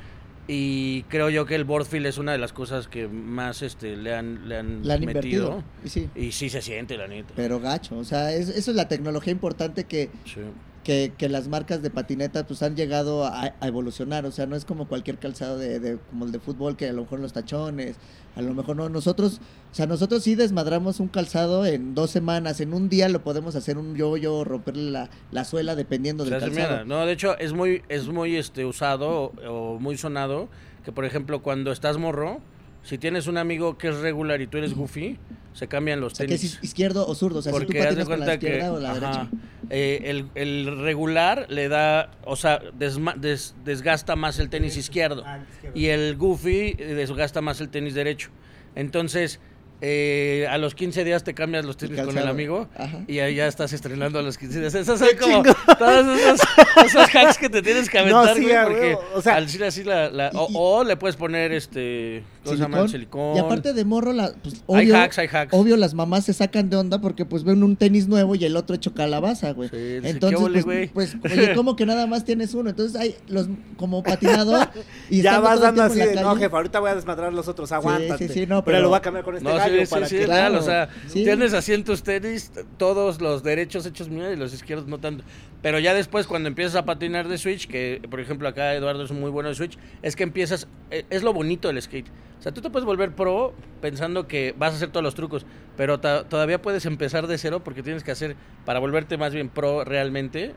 Y 0.54 1.04
creo 1.04 1.30
yo 1.30 1.46
que 1.46 1.56
el 1.56 1.64
board 1.64 1.86
feel 1.86 2.06
es 2.06 2.18
una 2.18 2.34
de 2.34 2.38
las 2.38 2.52
cosas 2.52 2.90
que 2.90 3.08
más 3.08 3.62
este, 3.62 3.96
le 3.96 4.14
han, 4.14 4.50
le 4.50 4.58
han, 4.58 4.86
La 4.86 4.96
han 4.96 5.06
metido. 5.06 5.14
invertido. 5.48 5.64
Y 5.86 5.88
sí, 5.90 6.10
Y 6.14 6.32
sí 6.34 6.50
se 6.50 6.62
siente, 6.62 6.98
la 6.98 7.08
neta. 7.08 7.32
pero 7.38 7.62
gacho. 7.62 7.98
O 7.98 8.04
sea, 8.04 8.34
es- 8.34 8.50
eso 8.50 8.72
es 8.72 8.76
la 8.76 8.90
tecnología 8.90 9.32
importante 9.32 9.86
que, 9.86 10.10
Sí. 10.26 10.42
Que, 10.84 11.14
que 11.18 11.30
las 11.30 11.48
marcas 11.48 11.82
de 11.82 11.90
patineta 11.92 12.48
pues 12.48 12.64
han 12.64 12.76
llegado 12.76 13.26
a, 13.26 13.54
a 13.60 13.68
evolucionar. 13.68 14.26
O 14.26 14.32
sea, 14.32 14.46
no 14.48 14.56
es 14.56 14.66
como 14.66 14.88
cualquier 14.88 15.18
calzado 15.20 15.58
de, 15.58 15.80
de- 15.80 15.98
como 16.10 16.26
el 16.26 16.32
de 16.32 16.40
fútbol, 16.40 16.76
que 16.76 16.90
a 16.90 16.94
lo 16.94 17.02
mejor 17.04 17.20
los 17.20 17.34
tachones, 17.34 17.98
a 18.36 18.42
lo 18.42 18.54
mejor 18.54 18.76
no. 18.78 18.90
Nosotros, 18.90 19.40
o 19.72 19.76
sea, 19.76 19.86
nosotros 19.86 20.24
sí 20.24 20.36
desmadramos 20.36 21.00
un 21.00 21.08
calzado 21.08 21.66
en 21.66 21.94
dos 21.94 22.10
semanas. 22.10 22.62
En 22.62 22.74
un 22.74 22.90
día 22.90 23.10
lo 23.10 23.24
podemos 23.24 23.56
hacer 23.56 23.78
un 23.78 23.96
yo-yo, 23.96 24.44
romperle 24.44 24.90
la, 24.92 25.10
la 25.32 25.46
suela 25.46 25.76
dependiendo 25.76 26.24
del 26.24 26.34
calzado. 26.40 26.86
No, 26.86 27.06
de 27.06 27.14
hecho, 27.14 27.38
es 27.38 27.54
muy, 27.54 27.84
es 27.90 28.08
muy 28.08 28.36
este, 28.38 28.66
usado 28.66 29.10
o, 29.48 29.76
o 29.76 29.80
muy 29.80 29.98
sonado 29.98 30.50
que, 30.84 30.92
por 30.92 31.06
ejemplo, 31.06 31.44
cuando 31.44 31.72
estás 31.72 31.98
morro, 31.98 32.40
si 32.84 32.98
tienes 32.98 33.28
un 33.28 33.38
amigo 33.38 33.78
que 33.78 33.90
es 33.90 33.98
regular 33.98 34.42
y 34.42 34.48
tú 34.48 34.58
eres 34.58 34.74
goofy, 34.74 35.18
se 35.54 35.68
cambian 35.68 36.00
los 36.00 36.14
O 36.14 36.16
sea, 36.16 36.26
que 36.26 36.36
tenis. 36.38 36.56
es 36.56 36.64
izquierdo 36.64 37.06
o 37.08 37.14
zurdo. 37.16 37.40
O 37.40 37.42
sea, 37.42 37.52
si 37.52 37.60
tú 37.60 37.66
Porque 37.68 37.80
haz 37.82 37.96
de 37.96 38.00
la 38.02 38.06
cuenta 38.06 38.40
que 38.40 38.62
o 38.70 38.80
la 38.80 38.92
ajá, 38.92 39.00
derecha. 39.00 39.30
eh, 39.70 40.02
el, 40.06 40.30
el 40.36 40.80
regular 40.82 41.46
le 41.50 41.68
da, 41.68 42.12
o 42.24 42.36
sea, 42.36 42.62
desma- 42.78 43.16
des- 43.16 43.56
desgasta 43.66 44.16
más 44.16 44.40
el 44.40 44.50
tenis 44.50 44.78
izquierdo 44.78 45.24
Ah, 45.26 45.40
y 45.76 45.88
el 45.88 46.16
goofy 46.16 46.76
eh, 46.78 46.94
desgasta 46.96 47.42
más 47.42 47.60
el 47.62 47.70
tenis 47.70 47.94
derecho. 47.94 48.30
Entonces, 48.76 49.40
eh, 49.82 50.48
a 50.50 50.58
los 50.58 50.76
15 50.76 51.04
días 51.04 51.24
te 51.24 51.34
cambias 51.34 51.66
los 51.66 51.76
tenis 51.78 52.00
con 52.02 52.18
el 52.18 52.28
amigo 52.28 52.68
Ajá. 52.78 53.00
y 53.08 53.20
ahí 53.20 53.36
ya 53.36 53.48
estás 53.48 53.74
estrenando 53.74 54.20
a 54.20 54.22
los 54.22 54.38
15 54.38 54.60
días. 54.60 54.76
Esos 54.76 55.00
son 55.00 55.08
como 55.20 55.44
todos 55.78 56.20
esos, 56.20 56.40
esos 56.86 57.16
hacks 57.16 57.38
que 57.38 57.50
te 57.50 57.62
tienes 57.62 57.90
que 57.90 58.00
No, 58.06 58.18
aventar, 58.20 58.36
sí, 58.38 58.44
güey, 58.44 58.56
a 58.56 58.64
porque 58.66 58.98
o 59.16 59.22
sea- 59.22 59.36
al 59.36 59.46
decir 59.46 59.64
así 59.64 59.84
la... 59.84 60.10
la- 60.10 60.30
o, 60.36 60.48
Y- 60.50 60.54
y- 60.54 60.56
o 60.58 60.84
le 60.84 60.98
puedes 60.98 61.16
poner 61.16 61.52
este... 61.52 62.24
¿Cómo 62.44 62.56
se 62.58 62.62
llama? 62.64 62.80
El 62.80 62.90
silicón. 62.90 63.36
Y 63.36 63.40
aparte 63.40 63.74
de 63.74 63.86
morro, 63.86 64.14
la, 64.14 64.32
pues, 64.42 64.56
Hay 64.56 64.86
obvio, 64.86 64.98
hacks, 64.98 65.20
hay 65.20 65.28
hacks. 65.32 65.54
obvio 65.54 65.78
las 65.78 65.94
mamás 65.94 66.26
se 66.26 66.34
sacan 66.34 66.70
de 66.72 66.78
onda 66.78 67.00
porque 67.00 67.24
pues 67.24 67.44
ven 67.44 67.62
un 67.64 67.76
tenis 67.76 68.08
nuevo 68.08 68.34
y 68.36 68.44
el 68.46 68.56
otro 68.58 68.76
hecho 68.76 68.94
calabaza, 68.96 69.52
güey. 69.52 69.70
Sí, 69.70 70.00
Entonces, 70.04 70.40
"¿Qué 70.40 70.44
ole, 70.46 70.54
pues, 70.64 70.66
güey?" 70.66 70.88
pues, 70.88 71.16
oye, 71.24 71.54
¿cómo 71.56 71.76
que 71.76 71.86
nada 71.86 72.08
más 72.08 72.26
tienes 72.26 72.56
uno? 72.56 72.72
Entonces 72.72 73.00
hay 73.00 73.16
los 73.28 73.48
como 73.78 74.02
patinador 74.02 74.70
y 75.12 75.22
ya 75.22 75.40
vas 75.40 75.60
dando 75.62 75.84
así 75.84 76.00
de, 76.00 76.16
no, 76.16 76.30
calle". 76.30 76.40
jefe, 76.42 76.56
ahorita 76.56 76.80
voy 76.80 76.90
a 76.90 76.96
desmadrar 76.96 77.32
los 77.32 77.48
otros, 77.48 77.72
aguántate. 77.72 78.28
sí, 78.28 78.34
sí, 78.34 78.40
no, 78.48 78.64
pero, 78.64 78.78
pero- 78.78 78.80
lo 78.82 78.90
voy 78.90 78.98
a 78.98 79.02
cambiar 79.02 79.24
con 79.24 79.36
este 79.38 79.48
No, 79.48 79.56
gallo 79.56 79.71
sí, 79.80 79.86
para 79.94 80.06
sí, 80.08 80.18
que... 80.18 80.28
real, 80.28 80.56
o 80.56 80.62
sea, 80.62 80.90
Sí. 81.08 81.24
tienes 81.24 81.54
así 81.54 81.74
en 81.74 81.84
tus 81.84 82.04
tenis 82.04 82.52
todos 82.78 83.22
los 83.22 83.44
derechos 83.44 83.86
hechos 83.86 84.10
mierda 84.10 84.34
y 84.34 84.36
los 84.36 84.54
izquierdos 84.54 84.88
no 84.88 85.00
tanto. 85.00 85.24
Pero 85.62 85.78
ya 85.80 85.94
después 85.94 86.26
cuando 86.28 86.48
empiezas 86.50 86.76
a 86.76 86.86
patinar 86.86 87.28
de 87.28 87.38
Switch, 87.38 87.68
que 87.68 88.02
por 88.10 88.20
ejemplo 88.20 88.48
acá 88.48 88.74
Eduardo 88.74 89.04
es 89.04 89.12
muy 89.12 89.30
bueno 89.30 89.50
de 89.50 89.56
Switch, 89.56 89.78
es 90.02 90.16
que 90.16 90.24
empiezas, 90.24 90.68
eh, 90.90 91.06
es 91.10 91.24
lo 91.24 91.34
bonito 91.34 91.68
del 91.68 91.82
skate. 91.82 92.08
O 92.40 92.42
sea, 92.44 92.52
tú 92.52 92.62
te 92.62 92.72
puedes 92.72 92.86
volver 92.86 93.12
pro 93.12 93.54
pensando 93.82 94.28
que 94.28 94.56
vas 94.58 94.74
a 94.74 94.76
hacer 94.78 94.90
todos 94.90 95.04
los 95.04 95.14
trucos, 95.14 95.46
pero 95.78 96.00
todavía 96.00 96.60
puedes 96.62 96.86
empezar 96.88 97.28
de 97.28 97.38
cero 97.38 97.62
porque 97.64 97.84
tienes 97.84 98.04
que 98.04 98.12
hacer, 98.12 98.36
para 98.66 98.80
volverte 98.80 99.18
más 99.18 99.32
bien 99.34 99.50
pro 99.50 99.84
realmente, 99.84 100.54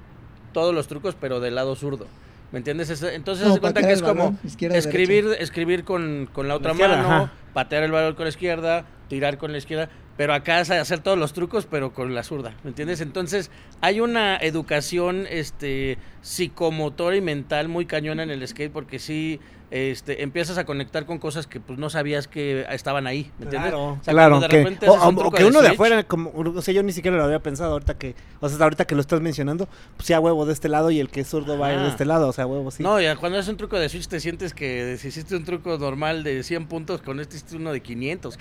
todos 0.55 0.75
los 0.75 0.87
trucos, 0.89 1.15
pero 1.21 1.41
del 1.41 1.55
lado 1.57 1.77
zurdo. 1.77 2.07
¿Me 2.53 2.59
entiendes? 2.59 2.89
Es- 2.89 3.03
Entonces, 3.03 3.47
haz 3.49 3.55
de 3.55 3.61
cuenta 3.61 3.83
que 3.83 3.93
es 3.93 4.01
como 4.01 4.15
balón, 4.33 4.39
escribir, 4.73 5.27
escribir 5.39 5.85
con, 5.85 6.29
con 6.33 6.47
la 6.49 6.55
otra 6.55 6.71
izquierda, 6.73 6.97
mano, 7.03 7.09
ajá. 7.25 7.33
patear 7.53 7.83
el 7.83 7.91
balón 7.91 8.15
con 8.15 8.25
la 8.25 8.29
izquierda, 8.31 8.87
tirar 9.09 9.39
con 9.39 9.53
la 9.53 9.59
izquierda, 9.59 9.89
pero 10.17 10.35
acá 10.35 10.61
es 10.61 10.71
hacer 10.71 11.01
todos 11.01 11.19
los 11.19 11.33
trucos, 11.33 11.67
pero 11.67 11.93
con 11.93 12.15
la 12.15 12.23
zurda, 12.23 12.55
¿me 12.63 12.71
entiendes? 12.71 13.01
Entonces, 13.01 13.51
hay 13.81 14.01
una 14.01 14.37
educación 14.37 15.27
este, 15.29 15.99
psicomotora 16.23 17.17
y 17.17 17.21
mental 17.21 17.69
muy 17.69 17.87
cañona 17.87 18.23
en 18.23 18.31
el 18.31 18.47
skate, 18.47 18.73
porque 18.73 18.99
sí 18.99 19.41
este, 19.75 20.23
empiezas 20.23 20.57
a 20.57 20.65
conectar 20.65 21.05
con 21.05 21.19
cosas 21.19 21.49
que 21.49 21.59
pues 21.59 21.81
no 21.81 21.91
sabías 21.91 22.29
que 22.29 22.65
estaban 22.71 23.09
ahí, 23.09 23.33
¿me 23.39 23.47
entiendes? 23.47 23.73
Claro, 23.73 23.99
O 24.01 24.05
sea, 24.05 24.13
claro, 24.13 24.39
de 24.39 24.49
que, 24.49 24.89
o, 24.89 25.31
que 25.33 25.43
de 25.43 25.49
uno 25.49 25.63
de 25.63 25.71
afuera, 25.71 26.05
como, 26.05 26.31
o 26.33 26.63
sea, 26.63 26.73
yo 26.73 26.85
ni 26.85 26.93
siquiera 26.93 27.17
lo 27.17 27.25
había 27.25 27.41
pensado 27.41 27.73
ahorita 27.73 27.99
que, 27.99 28.15
o 28.39 28.49
sea, 28.49 28.63
ahorita 28.63 28.85
que 28.85 28.95
lo 28.95 29.01
estás 29.01 29.21
mencionando, 29.21 29.69
pues 29.97 30.07
ya 30.07 30.21
huevo 30.21 30.47
de 30.47 30.53
este 30.53 30.69
lado 30.69 30.93
y 30.93 31.01
el 31.01 31.09
que 31.09 31.23
es 31.23 31.29
zurdo 31.29 31.59
va 31.59 31.69
a 31.69 31.75
ir 31.75 31.81
de 31.81 31.89
este 31.89 32.05
lado, 32.05 32.29
o 32.29 32.33
sea, 32.33 32.47
huevo, 32.47 32.71
sí. 32.71 32.85
No, 32.85 33.01
ya 33.01 33.17
cuando 33.17 33.37
haces 33.39 33.51
un 33.51 33.57
truco 33.57 33.77
de 33.77 33.89
switch 33.89 34.07
te 34.07 34.21
sientes 34.21 34.55
que 34.55 34.97
si 34.97 35.09
hiciste 35.09 35.35
un 35.35 35.45
truco 35.45 35.77
normal 35.77 36.23
de 36.23 36.45
100 36.45 36.67
puntos, 36.67 37.03
con 37.03 37.19
este 37.19 37.35
hiciste 37.35 37.57
uno 37.57 37.73
de 37.73 37.81
500. 37.81 38.39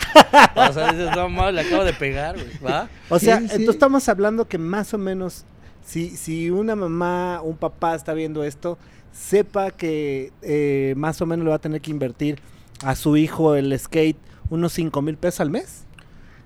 o 0.56 0.74
sea, 0.74 0.92
dices, 0.92 1.16
no 1.16 1.30
mames, 1.30 1.63
acabo 1.66 1.84
de 1.84 1.94
pegar, 1.94 2.36
güey, 2.36 2.48
¿va? 2.66 2.90
O 3.10 3.20
sea, 3.20 3.38
Sí, 3.40 3.48
sí. 3.48 3.52
entonces 3.56 3.76
estamos 3.76 4.08
hablando 4.10 4.48
que 4.48 4.58
más 4.58 4.94
o 4.94 4.98
menos, 4.98 5.46
si, 5.86 6.10
si 6.12 6.50
una 6.50 6.76
mamá, 6.76 7.42
un 7.44 7.58
papá 7.58 7.96
está 7.96 8.14
viendo 8.14 8.44
esto, 8.44 8.78
sepa 9.12 9.72
que 9.72 10.32
eh, 10.42 10.94
más 10.98 11.22
o 11.22 11.26
menos 11.26 11.44
le 11.44 11.50
va 11.50 11.56
a 11.58 11.60
tener 11.60 11.82
que 11.82 11.92
invertir 11.92 12.40
a 12.84 12.96
su 12.96 13.16
hijo 13.18 13.56
el 13.56 13.78
skate 13.78 14.18
unos 14.50 14.74
5 14.74 15.02
mil 15.02 15.18
pesos 15.18 15.40
al 15.42 15.50
mes. 15.50 15.84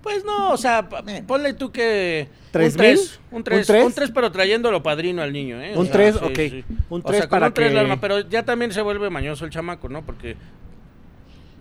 Pues 0.04 0.24
no, 0.24 0.52
o 0.52 0.58
sea, 0.58 0.88
ponle 1.26 1.54
tú 1.54 1.72
que... 1.72 2.30
¿Tres 2.52 2.74
un 2.74 2.78
3, 2.78 3.00
mil? 3.00 3.10
un 3.32 3.38
¿Un 3.38 3.44
3, 3.44 3.68
tres? 3.68 3.86
un 3.86 3.94
3, 3.94 4.12
pero 4.14 4.32
trayéndolo 4.32 4.82
padrino 4.82 5.22
al 5.22 5.34
niño, 5.34 5.62
¿eh? 5.62 5.74
O 5.76 5.80
Un 5.82 5.86
sea, 5.88 5.94
3, 5.94 6.16
sí, 6.16 6.20
ok. 6.24 6.36
sí. 6.38 6.66
Un 6.90 7.02
O 7.02 7.04
3 7.04 7.18
sea, 7.20 7.28
con 7.28 7.30
para 7.40 7.48
un 7.48 7.54
3 7.54 7.68
que... 7.70 7.74
la 7.76 7.82
arma, 7.82 8.00
pero 8.00 8.20
ya 8.22 8.44
también 8.44 8.72
se 8.72 8.82
vuelve 8.82 9.10
mañoso 9.10 9.44
el 9.44 9.52
chamaco, 9.52 9.90
¿no? 9.90 10.06
Porque 10.06 10.38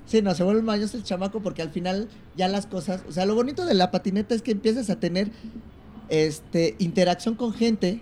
Sí, 0.06 0.22
no, 0.22 0.34
se 0.34 0.44
vuelve 0.44 0.62
mañoso 0.62 0.96
el 0.96 1.02
chamaco 1.02 1.40
porque 1.40 1.62
al 1.62 1.70
final 1.70 2.08
ya 2.36 2.48
las 2.48 2.66
cosas, 2.66 3.02
o 3.08 3.12
sea, 3.12 3.26
lo 3.26 3.34
bonito 3.34 3.64
de 3.66 3.74
la 3.74 3.90
patineta 3.90 4.34
es 4.34 4.42
que 4.42 4.52
empiezas 4.52 4.88
a 4.88 5.00
tener 5.00 5.30
este 6.08 6.76
interacción 6.78 7.34
con 7.34 7.52
gente 7.52 8.00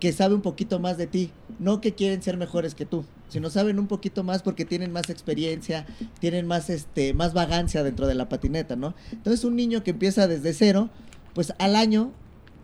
que 0.00 0.12
sabe 0.12 0.34
un 0.34 0.42
poquito 0.42 0.78
más 0.80 0.98
de 0.98 1.06
ti, 1.06 1.30
no 1.58 1.80
que 1.80 1.94
quieren 1.94 2.22
ser 2.22 2.36
mejores 2.36 2.74
que 2.74 2.86
tú, 2.86 3.04
sino 3.28 3.50
saben 3.50 3.78
un 3.78 3.86
poquito 3.86 4.24
más 4.24 4.42
porque 4.42 4.64
tienen 4.64 4.92
más 4.92 5.08
experiencia, 5.08 5.86
tienen 6.20 6.46
más 6.46 6.68
este 6.68 7.14
más 7.14 7.32
vagancia 7.32 7.82
dentro 7.82 8.06
de 8.06 8.14
la 8.14 8.28
patineta, 8.28 8.76
¿no? 8.76 8.94
Entonces, 9.12 9.44
un 9.44 9.56
niño 9.56 9.82
que 9.82 9.92
empieza 9.92 10.26
desde 10.26 10.52
cero, 10.52 10.90
pues 11.34 11.54
al 11.58 11.76
año 11.76 12.12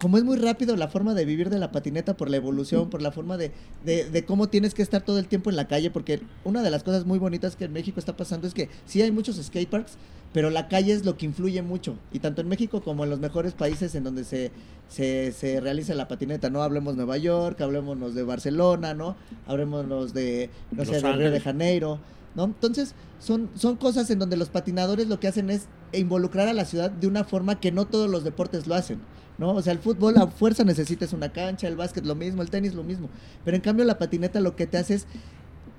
como 0.01 0.19
es 0.19 0.25
muy 0.25 0.37
rápido 0.37 0.77
la 0.77 0.89
forma 0.89 1.15
de 1.15 1.25
vivir 1.25 1.51
de 1.51 1.59
la 1.59 1.73
patineta 1.73 2.17
por 2.17 2.29
la 2.31 2.37
evolución, 2.37 2.91
por 2.91 3.03
la 3.03 3.13
forma 3.13 3.37
de, 3.37 3.53
de, 3.85 4.09
de 4.11 4.25
cómo 4.25 4.49
tienes 4.49 4.75
que 4.75 4.83
estar 4.83 5.03
todo 5.03 5.19
el 5.19 5.27
tiempo 5.27 5.51
en 5.51 5.57
la 5.57 5.69
calle, 5.69 5.91
porque 5.91 6.21
una 6.45 6.63
de 6.63 6.71
las 6.71 6.83
cosas 6.83 7.07
muy 7.07 7.19
bonitas 7.19 7.57
que 7.57 7.65
en 7.65 7.73
México 7.73 7.99
está 7.99 8.17
pasando 8.17 8.47
es 8.47 8.55
que 8.55 8.69
sí 8.85 9.01
hay 9.03 9.11
muchos 9.11 9.37
skateparks, 9.37 9.93
pero 10.33 10.51
la 10.51 10.69
calle 10.69 10.93
es 10.93 11.05
lo 11.07 11.17
que 11.17 11.25
influye 11.25 11.63
mucho, 11.63 11.97
y 12.13 12.19
tanto 12.19 12.43
en 12.43 12.49
México 12.49 12.83
como 12.83 13.05
en 13.05 13.11
los 13.11 13.21
mejores 13.21 13.55
países 13.55 13.95
en 13.95 14.05
donde 14.05 14.25
se, 14.25 14.51
se, 14.89 15.33
se 15.33 15.61
realiza 15.61 15.95
la 15.95 16.09
patineta, 16.09 16.51
¿no? 16.51 16.63
Hablemos 16.63 16.95
Nueva 16.97 17.17
York, 17.17 17.61
hablemosnos 17.61 18.15
de 18.15 18.23
Barcelona, 18.23 18.93
¿no? 18.93 19.17
Hablemosnos 19.47 20.13
de, 20.13 20.51
no 20.73 20.85
Los 20.85 20.89
sé, 20.89 21.01
de 21.01 21.13
Río 21.13 21.31
de. 21.31 21.41
Janeiro, 21.41 21.99
¿no? 22.37 22.45
Entonces, 22.45 22.95
son, 23.19 23.51
son 23.55 23.77
cosas 23.77 24.09
en 24.11 24.19
donde 24.19 24.37
los 24.37 24.51
patinadores 24.51 25.09
lo 25.09 25.19
que 25.19 25.27
hacen 25.27 25.51
es 25.51 25.67
involucrar 25.93 26.47
a 26.49 26.53
la 26.53 26.67
ciudad 26.67 26.91
de 26.91 27.07
una 27.07 27.25
forma 27.25 27.59
que 27.59 27.73
no 27.73 27.87
todos 27.87 28.09
los 28.09 28.23
deportes 28.23 28.67
lo 28.67 28.75
hacen, 28.75 29.01
¿no? 29.39 29.55
O 29.55 29.63
sea, 29.63 29.73
el 29.73 29.79
fútbol 29.79 30.19
a 30.19 30.27
fuerza 30.27 30.63
necesitas 30.63 31.13
una 31.15 31.33
cancha, 31.33 31.67
el 31.67 31.77
básquet 31.77 32.05
lo 32.05 32.15
mismo, 32.15 32.43
el 32.43 32.51
tenis 32.51 32.75
lo 32.75 32.85
mismo, 32.85 33.09
pero 33.45 33.57
en 33.57 33.63
cambio 33.63 33.85
la 33.85 33.99
patineta 33.99 34.41
lo 34.41 34.55
que 34.55 34.67
te 34.67 34.77
hace 34.77 34.95
es 34.95 35.07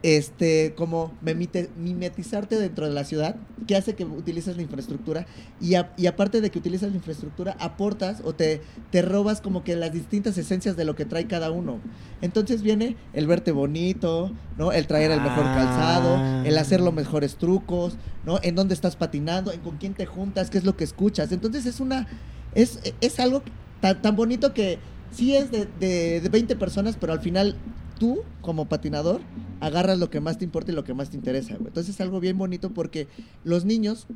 este, 0.03 0.73
como 0.77 1.11
mimetizarte 1.21 2.57
dentro 2.57 2.87
de 2.87 2.93
la 2.93 3.03
ciudad, 3.03 3.35
que 3.65 3.75
hace 3.75 3.95
que 3.95 4.05
utilices 4.05 4.55
la 4.55 4.61
infraestructura 4.61 5.25
y, 5.59 5.75
a- 5.75 5.91
y 5.97 6.05
aparte 6.07 6.39
de 6.41 6.49
que 6.51 6.59
utilizas 6.59 6.89
la 6.91 6.95
infraestructura, 6.97 7.55
aportas 7.59 8.21
o 8.23 8.33
te, 8.33 8.61
te 8.91 9.01
robas 9.01 9.41
como 9.41 9.63
que 9.63 9.75
las 9.75 9.91
distintas 9.91 10.37
esencias 10.37 10.77
de 10.77 10.85
lo 10.85 10.95
que 10.95 11.05
trae 11.05 11.25
cada 11.27 11.51
uno. 11.51 11.79
Entonces 12.21 12.61
viene 12.61 12.95
el 13.13 13.27
verte 13.27 13.51
bonito, 13.51 14.31
¿no? 14.57 14.71
El 14.71 14.87
traer 14.87 15.11
el 15.11 15.21
mejor 15.21 15.43
Ah. 15.45 15.55
calzado, 15.55 16.43
el 16.45 16.57
hacer 16.57 16.81
los 16.81 16.93
mejores 16.93 17.35
trucos, 17.35 17.97
¿no? 18.25 18.39
En 18.43 18.55
dónde 18.55 18.73
estás 18.73 18.95
patinando, 18.95 19.51
en 19.51 19.59
con 19.61 19.77
quién 19.77 19.93
te 19.93 20.05
juntas, 20.05 20.49
qué 20.49 20.57
es 20.57 20.63
lo 20.63 20.77
que 20.77 20.83
escuchas. 20.83 21.31
Entonces 21.31 21.65
es 21.65 21.79
una, 21.79 22.07
es, 22.55 22.79
es 23.01 23.19
algo 23.19 23.41
tan, 23.81 24.01
tan 24.01 24.15
bonito 24.15 24.53
que 24.53 24.79
sí 25.11 25.35
es 25.35 25.51
de, 25.51 25.67
de, 25.79 26.21
de 26.21 26.29
20 26.29 26.55
personas, 26.55 26.97
pero 26.99 27.13
al 27.13 27.19
final 27.21 27.55
tú, 27.97 28.21
como 28.41 28.65
patinador, 28.67 29.21
agarras 29.59 29.99
lo 29.99 30.09
que 30.09 30.19
más 30.19 30.37
te 30.37 30.45
importa 30.45 30.71
y 30.71 30.75
lo 30.75 30.83
que 30.83 30.93
más 30.93 31.09
te 31.09 31.17
interesa, 31.17 31.55
güey. 31.55 31.67
Entonces 31.67 31.95
es 31.95 32.01
algo 32.01 32.19
bien 32.19 32.37
bonito 32.37 32.71
porque 32.73 33.07
los 33.43 33.65
niños 33.65 34.07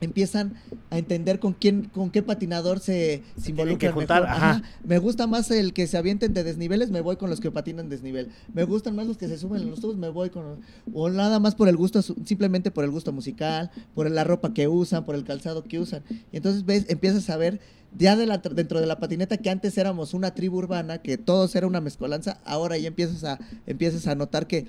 empiezan 0.00 0.54
a 0.90 0.98
entender 0.98 1.40
con 1.40 1.54
quién, 1.54 1.86
con 1.86 2.10
qué 2.10 2.22
patinador 2.22 2.78
se, 2.78 3.22
se 3.36 3.52
juntar, 3.52 4.22
mejor. 4.22 4.36
ajá. 4.36 4.62
Me 4.84 4.98
gusta 4.98 5.26
más 5.26 5.50
el 5.50 5.72
que 5.72 5.86
se 5.86 5.96
avienten 5.98 6.32
de 6.34 6.44
desniveles, 6.44 6.90
me 6.90 7.00
voy 7.00 7.16
con 7.16 7.30
los 7.30 7.40
que 7.40 7.50
patinan 7.50 7.88
desnivel. 7.88 8.28
Me 8.54 8.64
gustan 8.64 8.94
más 8.94 9.06
los 9.08 9.16
que 9.18 9.26
se 9.26 9.38
suben 9.38 9.62
en 9.62 9.70
los 9.70 9.80
tubos, 9.80 9.96
me 9.96 10.08
voy 10.08 10.30
con 10.30 10.44
los- 10.44 10.58
o 10.92 11.10
nada 11.10 11.40
más 11.40 11.54
por 11.56 11.68
el 11.68 11.76
gusto, 11.76 12.00
simplemente 12.02 12.70
por 12.70 12.84
el 12.84 12.90
gusto 12.90 13.12
musical, 13.12 13.70
por 13.94 14.08
la 14.10 14.24
ropa 14.24 14.54
que 14.54 14.68
usan, 14.68 15.04
por 15.04 15.14
el 15.16 15.24
calzado 15.24 15.64
que 15.64 15.80
usan. 15.80 16.02
Y 16.32 16.36
entonces 16.36 16.64
ves, 16.64 16.86
empiezas 16.88 17.28
a 17.30 17.36
ver 17.36 17.60
ya 17.96 18.16
de 18.16 18.26
la- 18.26 18.38
dentro 18.38 18.80
de 18.80 18.86
la 18.86 18.98
patineta 18.98 19.36
que 19.36 19.50
antes 19.50 19.76
éramos 19.78 20.14
una 20.14 20.34
tribu 20.34 20.58
urbana, 20.58 20.98
que 20.98 21.16
todos 21.18 21.54
era 21.56 21.66
una 21.66 21.80
mezcolanza, 21.80 22.40
ahora 22.44 22.76
ya 22.78 22.88
empiezas 22.88 23.24
a 23.24 23.38
empiezas 23.66 24.06
a 24.06 24.14
notar 24.14 24.46
que 24.46 24.66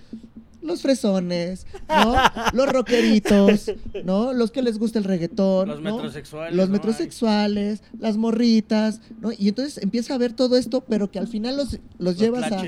los 0.62 0.82
fresones, 0.82 1.66
¿no? 1.88 2.16
Los 2.54 2.68
rockeritos, 2.70 3.72
¿no? 4.04 4.34
Los 4.34 4.52
que 4.52 4.62
les 4.62 4.78
gusta 4.78 5.00
el 5.00 5.06
reggaetón, 5.06 5.70
Los 5.70 5.80
¿no? 5.82 5.96
metrosexuales. 5.96 6.54
Los 6.56 6.68
¿no? 6.68 6.74
metrosexuales, 6.74 7.82
las 7.98 8.18
morritas, 8.18 9.00
¿no? 9.22 9.32
Y 9.32 9.48
entonces 9.48 9.78
empieza 9.82 10.16
a 10.16 10.18
ver 10.18 10.34
todo 10.34 10.58
esto, 10.58 10.82
pero 10.82 11.12
que 11.12 11.18
al 11.20 11.28
final 11.30 11.56
los, 11.56 11.74
los 11.74 11.80
Los 11.98 12.18
llevas 12.18 12.52
a... 12.52 12.62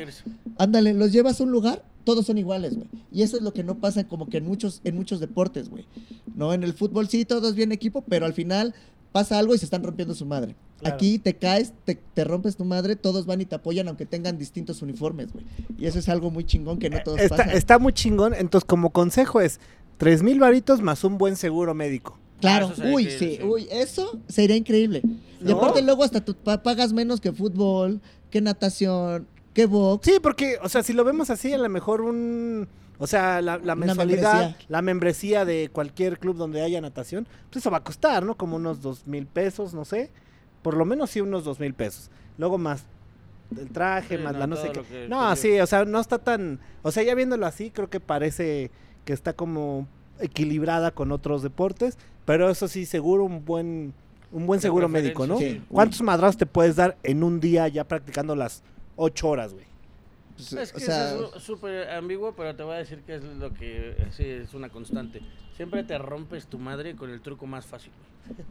Ándale, 0.57 0.93
los 0.93 1.11
llevas 1.11 1.41
a 1.41 1.43
un 1.43 1.51
lugar, 1.51 1.83
todos 2.05 2.25
son 2.25 2.37
iguales, 2.37 2.75
güey. 2.75 2.87
Y 3.11 3.23
eso 3.23 3.35
es 3.37 3.43
lo 3.43 3.53
que 3.53 3.63
no 3.63 3.75
pasa 3.79 4.07
como 4.07 4.29
que 4.29 4.37
en 4.37 4.45
muchos, 4.45 4.79
en 4.85 4.95
muchos 4.95 5.19
deportes, 5.19 5.69
güey. 5.69 5.85
No, 6.33 6.53
en 6.53 6.63
el 6.63 6.73
fútbol 6.73 7.09
sí, 7.09 7.25
todos 7.25 7.55
bien 7.55 7.73
equipo, 7.73 8.03
pero 8.07 8.25
al 8.25 8.33
final 8.33 8.73
pasa 9.11 9.37
algo 9.39 9.53
y 9.53 9.57
se 9.57 9.65
están 9.65 9.83
rompiendo 9.83 10.13
su 10.15 10.25
madre. 10.25 10.55
Claro. 10.79 10.95
Aquí 10.95 11.19
te 11.19 11.35
caes, 11.35 11.73
te, 11.85 11.95
te 11.95 12.23
rompes 12.23 12.55
tu 12.57 12.65
madre, 12.65 12.95
todos 12.95 13.25
van 13.25 13.41
y 13.41 13.45
te 13.45 13.55
apoyan 13.55 13.87
aunque 13.87 14.05
tengan 14.05 14.37
distintos 14.37 14.81
uniformes, 14.81 15.31
güey. 15.31 15.45
Y 15.77 15.85
eso 15.85 15.99
es 15.99 16.09
algo 16.09 16.31
muy 16.31 16.43
chingón 16.43 16.79
que 16.79 16.89
no 16.89 17.01
todos 17.03 17.19
está, 17.19 17.37
pasan. 17.37 17.51
está 17.55 17.77
muy 17.79 17.93
chingón. 17.93 18.33
Entonces, 18.33 18.65
como 18.65 18.89
consejo 18.91 19.41
es 19.41 19.59
tres 19.97 20.23
mil 20.23 20.39
varitos 20.39 20.81
más 20.81 21.03
un 21.03 21.17
buen 21.17 21.35
seguro 21.35 21.73
médico. 21.75 22.17
Claro, 22.39 22.71
Ah, 22.75 22.83
uy, 22.91 23.05
sí, 23.05 23.37
sí. 23.37 23.39
uy, 23.43 23.67
eso 23.69 24.19
sería 24.27 24.55
increíble. 24.55 25.03
Y 25.45 25.51
aparte 25.51 25.83
luego 25.83 26.03
hasta 26.03 26.25
tú 26.25 26.33
pa- 26.33 26.63
pagas 26.63 26.91
menos 26.91 27.21
que 27.21 27.31
fútbol, 27.31 28.01
que 28.31 28.41
natación, 28.41 29.27
que 29.53 29.67
box. 29.67 30.05
Sí, 30.07 30.13
porque, 30.23 30.57
o 30.63 30.67
sea, 30.69 30.81
si 30.81 30.93
lo 30.93 31.03
vemos 31.03 31.29
así, 31.29 31.53
a 31.53 31.59
lo 31.59 31.69
mejor 31.69 32.01
un... 32.01 32.67
O 33.03 33.07
sea, 33.07 33.41
la, 33.41 33.57
la 33.57 33.75
mensualidad, 33.75 34.33
membresía. 34.33 34.65
la 34.69 34.81
membresía 34.83 35.43
de 35.45 35.69
cualquier 35.73 36.19
club 36.19 36.37
donde 36.37 36.61
haya 36.61 36.79
natación, 36.81 37.27
pues 37.49 37.63
eso 37.63 37.71
va 37.71 37.77
a 37.77 37.83
costar, 37.83 38.23
¿no? 38.23 38.37
Como 38.37 38.57
unos 38.57 38.83
dos 38.83 39.07
mil 39.07 39.25
pesos, 39.25 39.73
no 39.73 39.85
sé. 39.85 40.11
Por 40.61 40.77
lo 40.77 40.85
menos 40.85 41.09
sí 41.09 41.19
unos 41.19 41.43
dos 41.43 41.59
mil 41.59 41.73
pesos. 41.73 42.11
Luego 42.37 42.59
más 42.59 42.85
el 43.59 43.69
traje, 43.69 44.17
Sí, 44.17 44.23
más 44.23 44.33
no, 44.33 44.39
la 44.39 44.45
no 44.47 44.55
sé 44.55 44.71
qué. 44.71 44.81
que 44.83 45.07
No, 45.09 45.35
sí, 45.35 45.59
o 45.59 45.65
sea, 45.65 45.83
no 45.83 45.99
está 45.99 46.19
tan... 46.19 46.59
O 46.83 46.91
sea, 46.91 47.01
ya 47.01 47.15
viéndolo 47.15 47.47
así, 47.47 47.71
creo 47.71 47.89
que 47.89 47.99
parece 47.99 48.69
que 49.03 49.13
está 49.13 49.33
como 49.33 49.87
equilibrada 50.19 50.91
con 50.91 51.11
otros 51.11 51.41
deportes, 51.41 51.97
pero 52.25 52.51
eso 52.51 52.67
sí, 52.67 52.85
seguro 52.85 53.23
un 53.25 53.43
buen... 53.45 53.95
Un 54.31 54.45
buen 54.45 54.61
seguro 54.61 54.87
médico, 54.87 55.25
¿no? 55.25 55.39
sí. 55.39 55.61
¿Cuántos 55.69 56.01
madrazos 56.03 56.37
te 56.37 56.45
puedes 56.45 56.75
dar 56.77 56.97
en 57.03 57.23
un 57.23 57.39
día 57.41 57.67
ya 57.67 57.83
practicando 57.85 58.35
las 58.35 58.63
ocho 58.95 59.27
horas, 59.27 59.53
güey? 59.53 59.65
Pues, 60.49 60.53
Es 60.53 60.71
que 60.71 60.77
o 60.77 60.85
sea, 60.85 61.13
es 61.35 61.43
súper 61.43 61.89
ambiguo, 61.91 62.33
pero 62.35 62.55
te 62.55 62.63
voy 62.63 62.75
a 62.75 62.77
decir 62.79 63.01
que 63.01 63.15
es 63.15 63.23
lo 63.23 63.53
que 63.53 63.95
sí 64.11 64.23
es 64.25 64.53
una 64.53 64.69
constante. 64.69 65.21
Siempre 65.55 65.83
te 65.83 65.97
rompes 65.97 66.47
tu 66.47 66.57
madre 66.57 66.95
con 66.95 67.09
el 67.09 67.21
truco 67.21 67.45
más 67.45 67.65
fácil. 67.65 67.91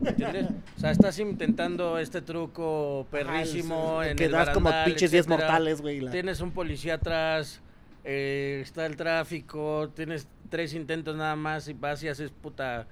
¿Me 0.01 0.11
entiendes? 0.11 0.47
O 0.77 0.81
sea, 0.81 0.91
estás 0.93 1.19
intentando 1.19 1.99
este 1.99 2.23
truco 2.23 3.07
perrísimo 3.11 4.01
Ajá, 4.01 4.11
en 4.11 4.17
que 4.17 4.27
el 4.27 4.33
das 4.33 4.51
como 4.51 4.65
barandal, 4.67 4.91
pinches 4.93 5.11
10 5.11 5.27
etcétera. 5.27 5.47
mortales, 5.49 5.81
güey. 5.81 6.01
la- 6.01 6.11
Tienes 6.11 6.41
un 6.41 6.53
policía 6.53 6.95
atrás, 6.95 7.61
eh, 8.05 8.61
está 8.63 8.87
el 8.87 8.97
tráfico, 8.97 9.91
tienes 9.95 10.27
tres 10.49 10.75
intentos 10.75 11.17
nada 11.17 11.37
más 11.37 11.69
y 11.69 11.75
vas 11.75 12.03
y 12.03 12.09
haces 12.09 12.31
puta 12.31 12.87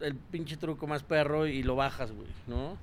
el 0.00 0.14
pinche 0.14 0.56
truco 0.56 0.86
más 0.86 1.02
perro 1.02 1.46
y 1.46 1.62
lo 1.62 1.74
bajas, 1.76 2.12
güey, 2.12 2.28
¿no? 2.46 2.76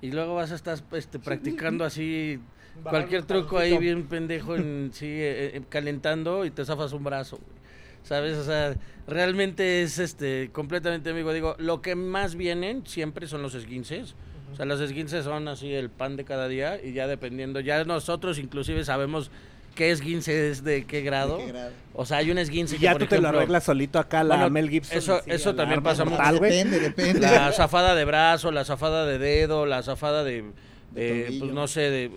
Y 0.00 0.10
luego 0.10 0.34
vas 0.34 0.50
a 0.52 0.54
estar 0.54 0.78
este, 0.92 1.18
practicando 1.18 1.84
así 1.84 2.40
cualquier 2.82 3.24
truco 3.24 3.58
ahí 3.58 3.76
bien 3.78 4.04
pendejo 4.06 4.56
en 4.56 4.90
sí 4.94 5.06
eh, 5.06 5.56
eh, 5.56 5.62
calentando 5.68 6.44
y 6.44 6.50
te 6.50 6.64
zafas 6.64 6.92
un 6.92 7.04
brazo, 7.04 7.36
güey. 7.36 7.62
¿Sabes? 8.04 8.36
O 8.36 8.44
sea, 8.44 8.74
realmente 9.06 9.82
es 9.82 9.98
este 9.98 10.50
completamente 10.52 11.10
amigo. 11.10 11.32
Digo, 11.32 11.54
lo 11.58 11.80
que 11.82 11.94
más 11.94 12.34
vienen 12.34 12.84
siempre 12.86 13.26
son 13.28 13.42
los 13.42 13.54
esguinces. 13.54 14.14
O 14.52 14.56
sea, 14.56 14.66
los 14.66 14.80
esguinces 14.80 15.24
son 15.24 15.46
así 15.48 15.72
el 15.72 15.88
pan 15.88 16.16
de 16.16 16.24
cada 16.24 16.48
día 16.48 16.78
y 16.82 16.92
ya 16.92 17.06
dependiendo, 17.06 17.60
ya 17.60 17.84
nosotros 17.84 18.38
inclusive 18.38 18.84
sabemos 18.84 19.30
qué 19.76 19.90
esguince 19.92 20.50
es 20.50 20.62
de 20.64 20.84
qué 20.84 21.00
grado. 21.02 21.38
¿de 21.38 21.44
qué 21.46 21.52
grado? 21.52 21.70
O 21.94 22.04
sea, 22.04 22.18
hay 22.18 22.30
un 22.30 22.38
esguince 22.38 22.74
Y 22.74 22.78
que, 22.78 22.84
ya 22.84 22.92
por 22.92 23.02
tú 23.02 23.06
te 23.06 23.14
lo 23.16 23.20
ejemplo, 23.22 23.38
arreglas 23.38 23.64
solito 23.64 23.98
acá, 23.98 24.24
la 24.24 24.34
Bueno, 24.36 24.50
Mel 24.50 24.68
Gibson. 24.68 24.98
eso- 24.98 25.14
así, 25.16 25.30
eso 25.30 25.54
también 25.54 25.78
arma 25.78 25.90
pasa 25.90 26.04
mortal, 26.04 26.34
mucho. 26.34 26.44
depende, 26.44 26.80
depende. 26.80 27.20
La 27.20 27.52
zafada 27.52 27.94
de 27.94 28.04
brazo, 28.04 28.50
la 28.50 28.64
zafada 28.64 29.06
de 29.06 29.18
dedo, 29.18 29.64
la 29.64 29.82
zafada 29.82 30.22
de, 30.24 30.42
De 30.90 31.28
eh, 31.28 31.36
pues 31.38 31.52
no 31.52 31.66
sé, 31.68 31.80
de, 31.82 32.10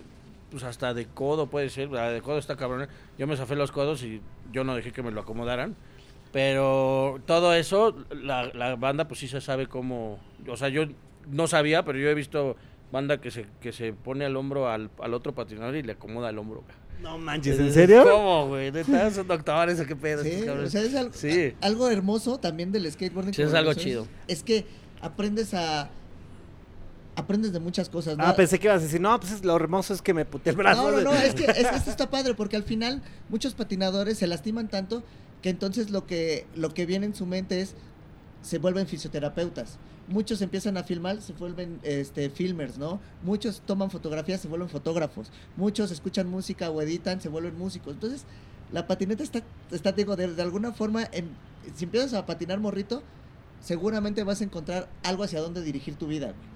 pues 0.56 0.64
hasta 0.64 0.94
de 0.94 1.04
codo 1.04 1.48
puede 1.48 1.68
ser, 1.68 1.90
la 1.90 2.10
de 2.10 2.22
codo 2.22 2.38
está 2.38 2.56
cabrón. 2.56 2.88
Yo 3.18 3.26
me 3.26 3.36
zafé 3.36 3.56
los 3.56 3.72
codos 3.72 4.02
y 4.02 4.22
yo 4.52 4.64
no 4.64 4.74
dejé 4.74 4.90
que 4.90 5.02
me 5.02 5.10
lo 5.10 5.20
acomodaran. 5.20 5.76
Pero 6.32 7.20
todo 7.26 7.54
eso, 7.54 7.94
la, 8.10 8.44
la 8.54 8.76
banda 8.76 9.06
pues 9.08 9.20
sí 9.20 9.28
se 9.28 9.40
sabe 9.40 9.66
cómo, 9.66 10.18
o 10.48 10.56
sea, 10.56 10.68
yo 10.68 10.84
no 11.30 11.46
sabía, 11.46 11.84
pero 11.84 11.98
yo 11.98 12.08
he 12.08 12.14
visto 12.14 12.56
banda 12.92 13.20
que 13.20 13.30
se, 13.30 13.46
que 13.60 13.72
se 13.72 13.92
pone 13.92 14.24
al 14.24 14.36
hombro 14.36 14.68
al, 14.70 14.90
al 15.00 15.14
otro 15.14 15.34
patinador 15.34 15.76
y 15.76 15.82
le 15.82 15.92
acomoda 15.92 16.30
el 16.30 16.38
hombro. 16.38 16.62
güey. 16.62 16.74
No 17.02 17.18
manches, 17.18 17.58
¿en 17.60 17.72
serio? 17.72 18.02
¿Cómo, 18.04 18.48
güey? 18.48 18.72
¿Neta? 18.72 19.10
¿Son 19.10 19.26
doctores 19.28 19.78
o 19.80 19.84
qué 19.86 19.94
pedo? 19.96 20.22
Sí, 20.24 20.48
o 20.48 20.66
sea, 20.70 20.82
es 20.82 20.94
algo, 20.94 21.12
Sí. 21.12 21.54
a- 21.60 21.66
algo 21.66 21.90
hermoso 21.90 22.38
también 22.38 22.72
del 22.72 22.90
skateboarding. 22.90 23.34
Sí, 23.34 23.42
es 23.42 23.52
algo 23.54 23.74
chido. 23.74 24.06
Es 24.28 24.42
que 24.42 24.64
aprendes 25.02 25.52
a... 25.54 25.90
Aprendes 27.16 27.52
de 27.52 27.60
muchas 27.60 27.88
cosas, 27.88 28.16
¿no? 28.18 28.24
Ah, 28.24 28.36
pensé 28.36 28.58
que 28.58 28.66
ibas 28.66 28.80
a 28.82 28.84
decir, 28.84 29.00
no, 29.00 29.18
pues 29.18 29.32
es- 29.32 29.44
lo 29.44 29.56
hermoso 29.56 29.94
es 29.94 30.02
que 30.02 30.12
me 30.14 30.24
puteé 30.26 30.50
el 30.50 30.56
brazo. 30.56 30.82
No, 30.82 30.88
no, 30.88 30.92
güey". 30.92 31.04
no, 31.04 31.12
es 31.14 31.34
que, 31.34 31.44
es 31.50 31.66
que 31.66 31.76
esto 31.76 31.90
está 31.90 32.10
padre 32.10 32.34
porque 32.34 32.56
al 32.56 32.62
final 32.62 33.02
muchos 33.30 33.54
patinadores 33.54 34.18
se 34.18 34.26
lastiman 34.26 34.68
tanto 34.68 35.02
que 35.42 35.48
entonces 35.50 35.90
lo 35.90 36.06
que, 36.06 36.46
lo 36.54 36.74
que 36.74 36.84
viene 36.86 37.06
en 37.06 37.14
su 37.14 37.24
mente 37.26 37.60
es 37.62 37.74
se 38.42 38.58
vuelven 38.58 38.86
fisioterapeutas. 38.86 39.78
Muchos 40.08 40.40
empiezan 40.40 40.76
a 40.76 40.84
filmar, 40.84 41.20
se 41.20 41.32
vuelven 41.32 41.80
este, 41.82 42.30
filmers, 42.30 42.78
¿no? 42.78 43.00
Muchos 43.24 43.60
toman 43.66 43.90
fotografías, 43.90 44.40
se 44.40 44.46
vuelven 44.46 44.68
fotógrafos. 44.68 45.32
Muchos 45.56 45.90
escuchan 45.90 46.28
música 46.28 46.70
o 46.70 46.80
editan, 46.80 47.20
se 47.20 47.28
vuelven 47.28 47.58
músicos. 47.58 47.94
Entonces, 47.94 48.24
la 48.72 48.86
patineta 48.86 49.24
está, 49.24 49.42
está 49.72 49.90
digo, 49.92 50.14
de, 50.14 50.32
de 50.34 50.42
alguna 50.42 50.72
forma, 50.72 51.08
en- 51.12 51.30
si 51.74 51.84
empiezas 51.86 52.12
a 52.14 52.24
patinar 52.24 52.60
morrito, 52.60 53.02
seguramente 53.60 54.22
vas 54.22 54.40
a 54.42 54.44
encontrar 54.44 54.88
algo 55.02 55.24
hacia 55.24 55.40
dónde 55.40 55.62
dirigir 55.62 55.96
tu 55.96 56.06
vida, 56.06 56.26
güey. 56.26 56.55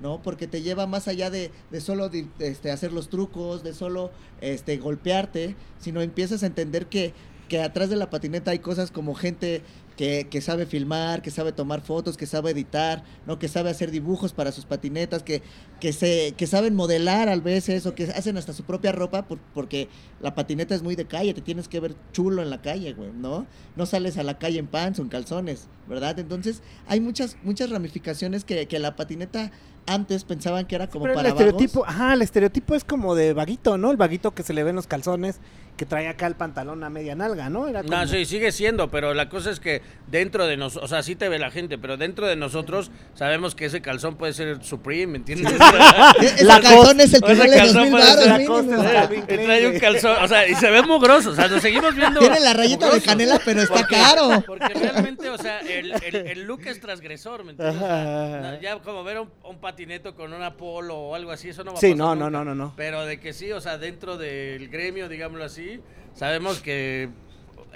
¿No? 0.00 0.22
Porque 0.22 0.46
te 0.46 0.62
lleva 0.62 0.86
más 0.86 1.08
allá 1.08 1.30
de, 1.30 1.50
de 1.70 1.80
solo 1.80 2.10
este, 2.38 2.70
hacer 2.70 2.92
los 2.92 3.08
trucos, 3.08 3.62
de 3.62 3.74
solo 3.74 4.10
este, 4.40 4.76
golpearte, 4.78 5.56
sino 5.78 6.00
empiezas 6.02 6.42
a 6.42 6.46
entender 6.46 6.86
que, 6.86 7.12
que 7.48 7.60
atrás 7.60 7.90
de 7.90 7.96
la 7.96 8.10
patineta 8.10 8.52
hay 8.52 8.60
cosas 8.60 8.90
como 8.90 9.14
gente 9.14 9.62
que, 9.96 10.28
que 10.30 10.40
sabe 10.40 10.64
filmar, 10.64 11.20
que 11.20 11.30
sabe 11.30 11.52
tomar 11.52 11.82
fotos, 11.82 12.16
que 12.16 12.24
sabe 12.24 12.52
editar, 12.52 13.02
¿no? 13.26 13.38
Que 13.38 13.48
sabe 13.48 13.68
hacer 13.68 13.90
dibujos 13.90 14.32
para 14.32 14.50
sus 14.52 14.64
patinetas, 14.64 15.22
que, 15.22 15.42
que, 15.78 15.92
se, 15.92 16.32
que 16.38 16.46
saben 16.46 16.74
modelar 16.74 17.28
a 17.28 17.36
veces 17.36 17.84
o 17.84 17.94
que 17.94 18.04
hacen 18.04 18.38
hasta 18.38 18.54
su 18.54 18.62
propia 18.62 18.92
ropa 18.92 19.26
por- 19.26 19.40
porque 19.52 19.88
la 20.22 20.34
patineta 20.34 20.74
es 20.74 20.82
muy 20.82 20.94
de 20.96 21.04
calle, 21.06 21.34
te 21.34 21.42
tienes 21.42 21.68
que 21.68 21.80
ver 21.80 21.96
chulo 22.12 22.40
en 22.40 22.48
la 22.48 22.62
calle, 22.62 22.94
güey, 22.94 23.10
¿no? 23.12 23.46
No 23.76 23.84
sales 23.84 24.16
a 24.16 24.22
la 24.22 24.38
calle 24.38 24.58
en 24.58 24.68
pants 24.68 24.98
o 25.00 25.02
en 25.02 25.08
calzones, 25.08 25.66
¿verdad? 25.86 26.18
Entonces 26.18 26.62
hay 26.86 27.00
muchas, 27.00 27.36
muchas 27.42 27.68
ramificaciones 27.68 28.44
que, 28.44 28.66
que 28.68 28.78
la 28.78 28.96
patineta 28.96 29.50
antes 29.86 30.24
pensaban 30.24 30.66
que 30.66 30.74
era 30.76 30.88
como 30.88 31.04
Pero 31.04 31.12
el 31.14 31.16
para 31.16 31.28
estereotipo, 31.30 31.80
vagos. 31.80 31.94
ajá, 31.94 32.14
el 32.14 32.22
estereotipo 32.22 32.74
es 32.74 32.84
como 32.84 33.14
de 33.14 33.32
vaguito, 33.32 33.78
¿no? 33.78 33.90
El 33.90 33.96
vaguito 33.96 34.32
que 34.32 34.42
se 34.42 34.52
le 34.52 34.62
ven 34.62 34.76
los 34.76 34.86
calzones, 34.86 35.40
que 35.80 35.86
trae 35.86 36.08
acá 36.08 36.26
el 36.26 36.34
pantalón 36.34 36.84
a 36.84 36.90
media 36.90 37.14
nalga, 37.14 37.48
¿no? 37.48 37.66
Era 37.66 37.82
como... 37.82 37.96
No, 37.96 38.06
sí, 38.06 38.26
sigue 38.26 38.52
siendo, 38.52 38.90
pero 38.90 39.14
la 39.14 39.30
cosa 39.30 39.50
es 39.50 39.60
que 39.60 39.80
dentro 40.08 40.46
de 40.46 40.58
nosotros, 40.58 40.84
o 40.84 40.94
sea, 40.94 41.02
sí 41.02 41.16
te 41.16 41.26
ve 41.30 41.38
la 41.38 41.50
gente, 41.50 41.78
pero 41.78 41.96
dentro 41.96 42.26
de 42.26 42.36
nosotros 42.36 42.90
sabemos 43.14 43.54
que 43.54 43.64
ese 43.64 43.80
calzón 43.80 44.16
puede 44.16 44.34
ser 44.34 44.62
Supreme, 44.62 45.06
¿me 45.06 45.16
entiendes? 45.16 45.54
La 46.42 46.60
calzón 46.60 47.00
es 47.00 47.14
el 47.14 47.22
que 47.22 47.32
ese 47.32 47.40
vale 47.40 47.50
dos 47.52 47.60
calzón 47.62 47.82
mil 47.84 47.90
puede 47.92 48.04
ser 48.04 48.46
baros 48.46 49.26
trae 49.26 49.66
un 49.68 49.78
calzón, 49.78 50.16
o 50.22 50.28
sea, 50.28 50.46
y 50.46 50.54
se 50.54 50.70
ve 50.70 50.82
mugroso, 50.82 51.30
o 51.30 51.34
sea, 51.34 51.48
nos 51.48 51.62
seguimos 51.62 51.94
viendo. 51.94 52.20
Tiene 52.20 52.40
la 52.40 52.52
rayita 52.52 52.92
de 52.92 53.00
canela, 53.00 53.40
pero 53.42 53.62
está 53.62 53.74
Porque- 53.76 53.94
caro. 53.96 54.42
Porque 54.46 54.74
realmente, 54.74 55.30
o 55.30 55.38
sea, 55.38 55.60
el, 55.60 55.92
el, 56.02 56.14
el 56.14 56.42
look 56.42 56.60
es 56.66 56.78
transgresor, 56.78 57.42
¿me 57.44 57.52
entiendes? 57.52 57.76
O 57.82 57.86
sea, 57.86 58.40
no, 58.52 58.60
ya 58.60 58.78
como 58.80 59.02
ver 59.02 59.20
un, 59.20 59.30
un 59.44 59.58
patineto 59.60 60.14
con 60.14 60.34
una 60.34 60.58
polo 60.58 60.94
o 60.96 61.14
algo 61.14 61.30
así, 61.30 61.48
eso 61.48 61.64
no 61.64 61.72
va 61.72 61.78
a 61.78 61.80
Sí, 61.80 61.92
pasar 61.92 61.98
no, 61.98 62.14
no, 62.16 62.24
nunca. 62.26 62.44
no, 62.44 62.44
no, 62.44 62.54
no. 62.54 62.74
Pero 62.76 63.06
de 63.06 63.18
que 63.18 63.32
sí, 63.32 63.50
o 63.52 63.62
sea, 63.62 63.78
dentro 63.78 64.18
del 64.18 64.68
gremio, 64.68 65.08
digámoslo 65.08 65.44
así, 65.44 65.69
sabemos 66.14 66.60
que 66.60 67.08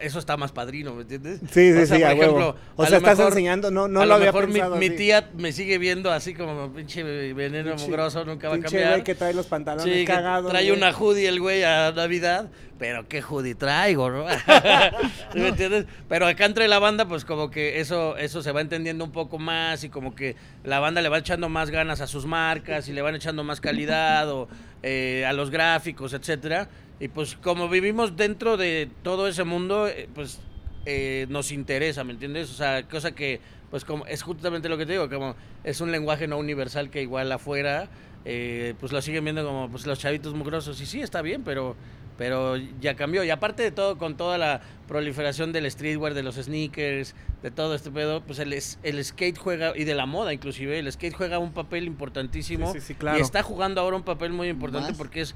eso 0.00 0.18
está 0.18 0.36
más 0.36 0.50
padrino, 0.50 0.92
¿me 0.92 1.02
entiendes? 1.02 1.38
Sí, 1.52 1.72
sí, 1.72 1.78
O 1.82 1.86
sea, 1.86 1.96
sí, 1.96 2.02
por 2.02 2.02
a 2.02 2.08
huevo. 2.08 2.22
ejemplo, 2.22 2.56
O 2.74 2.82
a 2.82 2.86
sea, 2.88 2.96
estás 2.98 3.16
mejor- 3.16 3.32
enseñando, 3.32 3.70
no, 3.70 3.86
no 3.86 4.00
a 4.00 4.06
lo 4.06 4.18
lo 4.18 4.24
mejor 4.24 4.48
mi, 4.48 4.54
pensado 4.54 4.74
mi 4.76 4.86
así. 4.86 4.96
tía 4.96 5.30
me 5.36 5.52
sigue 5.52 5.78
viendo 5.78 6.10
así 6.10 6.34
como 6.34 6.72
pinche 6.72 7.04
veneno 7.32 7.76
Pinche- 7.76 8.24
nunca 8.26 8.48
va 8.48 8.56
a 8.56 8.58
cambiar. 8.60 8.90
güey 8.90 9.04
que 9.04 9.14
trae 9.14 9.32
los 9.34 9.46
pantalones 9.46 9.94
Sí, 9.94 10.04
cagados. 10.04 10.50
trae 10.50 10.64
güey. 10.68 10.76
una 10.76 10.90
hoodie 10.92 11.28
el 11.28 11.38
güey 11.38 11.62
a 11.62 11.92
Navidad, 11.92 12.50
pero 12.76 13.06
qué 13.06 13.22
hoodie 13.22 13.54
traigo, 13.54 14.10
¿no? 14.10 14.26
¿Sí 15.32 15.38
¿Me 15.38 15.48
entiendes? 15.50 15.86
Pero 16.08 16.26
acá 16.26 16.44
entre 16.46 16.66
la 16.66 16.80
banda, 16.80 17.06
pues 17.06 17.24
como 17.24 17.52
que 17.52 17.78
eso, 17.78 18.16
eso 18.16 18.42
se 18.42 18.50
va 18.50 18.60
entendiendo 18.62 19.04
un 19.04 19.12
poco 19.12 19.38
más 19.38 19.84
y 19.84 19.90
como 19.90 20.16
que 20.16 20.34
la 20.64 20.80
banda 20.80 21.02
le 21.02 21.08
va 21.08 21.18
echando 21.18 21.48
más 21.48 21.70
ganas 21.70 22.00
a 22.00 22.08
sus 22.08 22.26
marcas 22.26 22.88
y 22.88 22.92
le 22.92 23.00
van 23.00 23.14
echando 23.14 23.44
más 23.44 23.60
calidad 23.60 24.28
o 24.28 24.48
eh, 24.82 25.24
a 25.24 25.32
los 25.32 25.50
gráficos, 25.50 26.12
etcétera. 26.14 26.68
Y 27.00 27.08
pues 27.08 27.36
como 27.36 27.68
vivimos 27.68 28.16
dentro 28.16 28.56
de 28.56 28.88
todo 29.02 29.26
ese 29.26 29.44
mundo, 29.44 29.88
eh, 29.88 30.08
pues 30.14 30.40
eh, 30.86 31.26
nos 31.28 31.50
interesa, 31.50 32.04
¿me 32.04 32.12
entiendes? 32.12 32.50
O 32.50 32.54
sea, 32.54 32.86
cosa 32.88 33.12
que, 33.12 33.40
pues 33.70 33.84
como 33.84 34.06
es 34.06 34.22
justamente 34.22 34.68
lo 34.68 34.78
que 34.78 34.86
te 34.86 34.92
digo, 34.92 35.08
como 35.08 35.34
es 35.64 35.80
un 35.80 35.90
lenguaje 35.90 36.28
no 36.28 36.38
universal 36.38 36.90
que 36.90 37.02
igual 37.02 37.32
afuera, 37.32 37.88
eh, 38.24 38.74
pues 38.78 38.92
lo 38.92 39.02
siguen 39.02 39.24
viendo 39.24 39.44
como 39.44 39.68
pues 39.70 39.86
los 39.86 39.98
chavitos 39.98 40.34
mugrosos. 40.34 40.80
Y 40.80 40.86
sí, 40.86 41.00
está 41.00 41.20
bien, 41.20 41.42
pero, 41.42 41.74
pero 42.16 42.56
ya 42.80 42.94
cambió. 42.94 43.24
Y 43.24 43.30
aparte 43.30 43.62
de 43.62 43.70
todo, 43.72 43.98
con 43.98 44.16
toda 44.16 44.38
la 44.38 44.60
proliferación 44.86 45.52
del 45.52 45.70
streetwear, 45.70 46.14
de 46.14 46.22
los 46.22 46.36
sneakers, 46.36 47.14
de 47.42 47.50
todo 47.50 47.74
este 47.74 47.90
pedo, 47.90 48.22
pues 48.22 48.38
el, 48.38 48.52
es- 48.52 48.78
el 48.82 49.02
skate 49.04 49.38
juega, 49.38 49.72
y 49.76 49.84
de 49.84 49.94
la 49.94 50.06
moda 50.06 50.32
inclusive, 50.32 50.78
el 50.78 50.90
skate 50.92 51.14
juega 51.14 51.38
un 51.38 51.52
papel 51.52 51.84
importantísimo. 51.84 52.72
Sí, 52.72 52.80
sí, 52.80 52.86
sí, 52.88 52.94
claro. 52.94 53.18
Y 53.18 53.20
está 53.22 53.42
jugando 53.42 53.80
ahora 53.80 53.96
un 53.96 54.02
papel 54.04 54.32
muy 54.32 54.48
importante 54.48 54.90
Más. 54.90 54.98
porque 54.98 55.20
es 55.22 55.34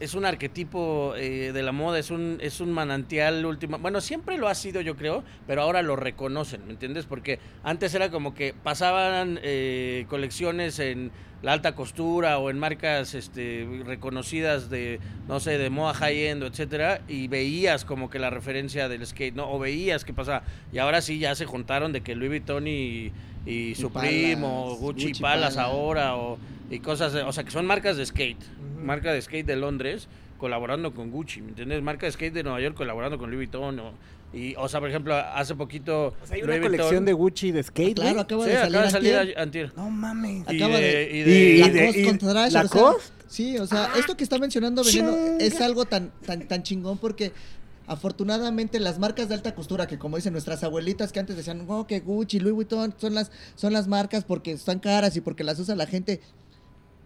es 0.00 0.14
un 0.14 0.24
arquetipo 0.24 1.12
eh, 1.16 1.52
de 1.52 1.62
la 1.62 1.70
moda, 1.70 1.98
es 1.98 2.10
un, 2.10 2.38
es 2.40 2.60
un 2.60 2.72
manantial 2.72 3.44
último. 3.44 3.78
Bueno, 3.78 4.00
siempre 4.00 4.38
lo 4.38 4.48
ha 4.48 4.54
sido, 4.54 4.80
yo 4.80 4.96
creo, 4.96 5.22
pero 5.46 5.60
ahora 5.60 5.82
lo 5.82 5.96
reconocen, 5.96 6.64
¿me 6.66 6.72
entiendes? 6.72 7.04
Porque 7.04 7.38
antes 7.62 7.94
era 7.94 8.10
como 8.10 8.34
que 8.34 8.54
pasaban 8.54 9.38
eh, 9.42 10.06
colecciones 10.08 10.78
en 10.78 11.12
la 11.42 11.52
alta 11.52 11.74
costura 11.76 12.38
o 12.38 12.48
en 12.48 12.58
marcas 12.58 13.14
este, 13.14 13.68
reconocidas 13.84 14.70
de, 14.70 14.98
no 15.28 15.40
sé, 15.40 15.58
de 15.58 15.68
moda 15.68 15.92
high-end, 15.92 16.42
etcétera, 16.42 17.02
y 17.06 17.28
veías 17.28 17.84
como 17.84 18.08
que 18.08 18.18
la 18.18 18.30
referencia 18.30 18.85
del 18.88 19.06
skate, 19.06 19.34
¿no? 19.34 19.50
O 19.50 19.58
veías 19.58 20.04
que 20.04 20.12
pasaba. 20.12 20.42
Y 20.72 20.78
ahora 20.78 21.00
sí 21.00 21.18
ya 21.18 21.34
se 21.34 21.44
juntaron 21.46 21.92
de 21.92 22.00
que 22.02 22.14
Louis 22.14 22.28
Vuitton 22.30 22.66
y, 22.66 23.12
y 23.46 23.74
Supreme 23.74 24.42
o 24.44 24.64
Palas, 24.64 24.78
Gucci, 24.80 25.06
Gucci 25.08 25.22
Palas 25.22 25.54
Palas. 25.54 25.70
ahora 25.70 26.16
o 26.16 26.38
y 26.70 26.80
cosas, 26.80 27.12
de- 27.12 27.22
o 27.22 27.32
sea, 27.32 27.44
que 27.44 27.50
son 27.50 27.64
marcas 27.66 27.96
de 27.96 28.04
skate, 28.04 28.42
marca 28.82 29.12
de 29.12 29.22
skate 29.22 29.46
de 29.46 29.56
Londres 29.56 30.08
colaborando 30.38 30.92
con 30.94 31.10
Gucci, 31.10 31.40
¿me 31.40 31.48
entiendes? 31.50 31.80
Marca 31.82 32.06
de 32.06 32.12
skate 32.12 32.34
de 32.34 32.42
Nueva 32.42 32.60
York 32.60 32.76
colaborando 32.76 33.18
con 33.18 33.30
Louis 33.30 33.48
Vuitton 33.48 33.78
o, 33.80 33.92
y 34.34 34.54
o 34.56 34.68
sea, 34.68 34.80
por 34.80 34.88
ejemplo, 34.90 35.14
hace 35.14 35.54
poquito 35.54 36.08
O 36.22 36.26
sea, 36.26 36.34
hay 36.34 36.42
Louis 36.42 36.58
una 36.58 36.66
colección 36.66 37.02
Vuitton- 37.02 37.06
de 37.06 37.12
Gucci 37.12 37.52
de 37.52 37.62
skate, 37.62 37.94
Claro, 37.94 38.10
güey. 38.12 38.22
acaba 38.24 38.44
Sí, 38.44 38.50
de 38.50 38.56
acaba 38.58 38.82
de 38.84 38.90
salir 38.90 39.12
salir 39.14 39.38
antier. 39.38 39.72
No 39.76 39.88
mames. 39.90 40.44
Y 40.50 40.56
Acaba 40.56 40.76
de- 40.78 40.82
de- 40.82 41.10
y 41.12 41.16
y 41.18 41.22
de- 41.22 41.70
de- 41.70 41.78
Lacoste 41.78 42.26
o 42.26 42.50
sea, 42.50 42.62
¿Lacoste? 42.64 43.12
sí, 43.28 43.58
o 43.58 43.66
sea, 43.66 43.90
esto 43.96 44.16
que 44.16 44.24
está 44.24 44.38
mencionando 44.38 44.82
Veneno 44.84 45.16
es 45.38 45.60
algo 45.60 45.84
tan, 45.86 46.10
tan, 46.26 46.46
tan 46.48 46.62
chingón 46.64 46.98
porque 46.98 47.32
afortunadamente 47.86 48.80
las 48.80 48.98
marcas 48.98 49.28
de 49.28 49.34
alta 49.34 49.54
costura, 49.54 49.86
que 49.86 49.98
como 49.98 50.16
dicen 50.16 50.32
nuestras 50.32 50.64
abuelitas 50.64 51.12
que 51.12 51.20
antes 51.20 51.36
decían, 51.36 51.64
oh, 51.68 51.86
que 51.86 52.00
Gucci, 52.00 52.40
Louis 52.40 52.54
Vuitton 52.54 52.94
son 52.98 53.14
las, 53.14 53.30
son 53.54 53.72
las 53.72 53.88
marcas 53.88 54.24
porque 54.24 54.52
están 54.52 54.78
caras 54.78 55.16
y 55.16 55.20
porque 55.20 55.44
las 55.44 55.58
usa 55.58 55.74
la 55.74 55.86
gente 55.86 56.20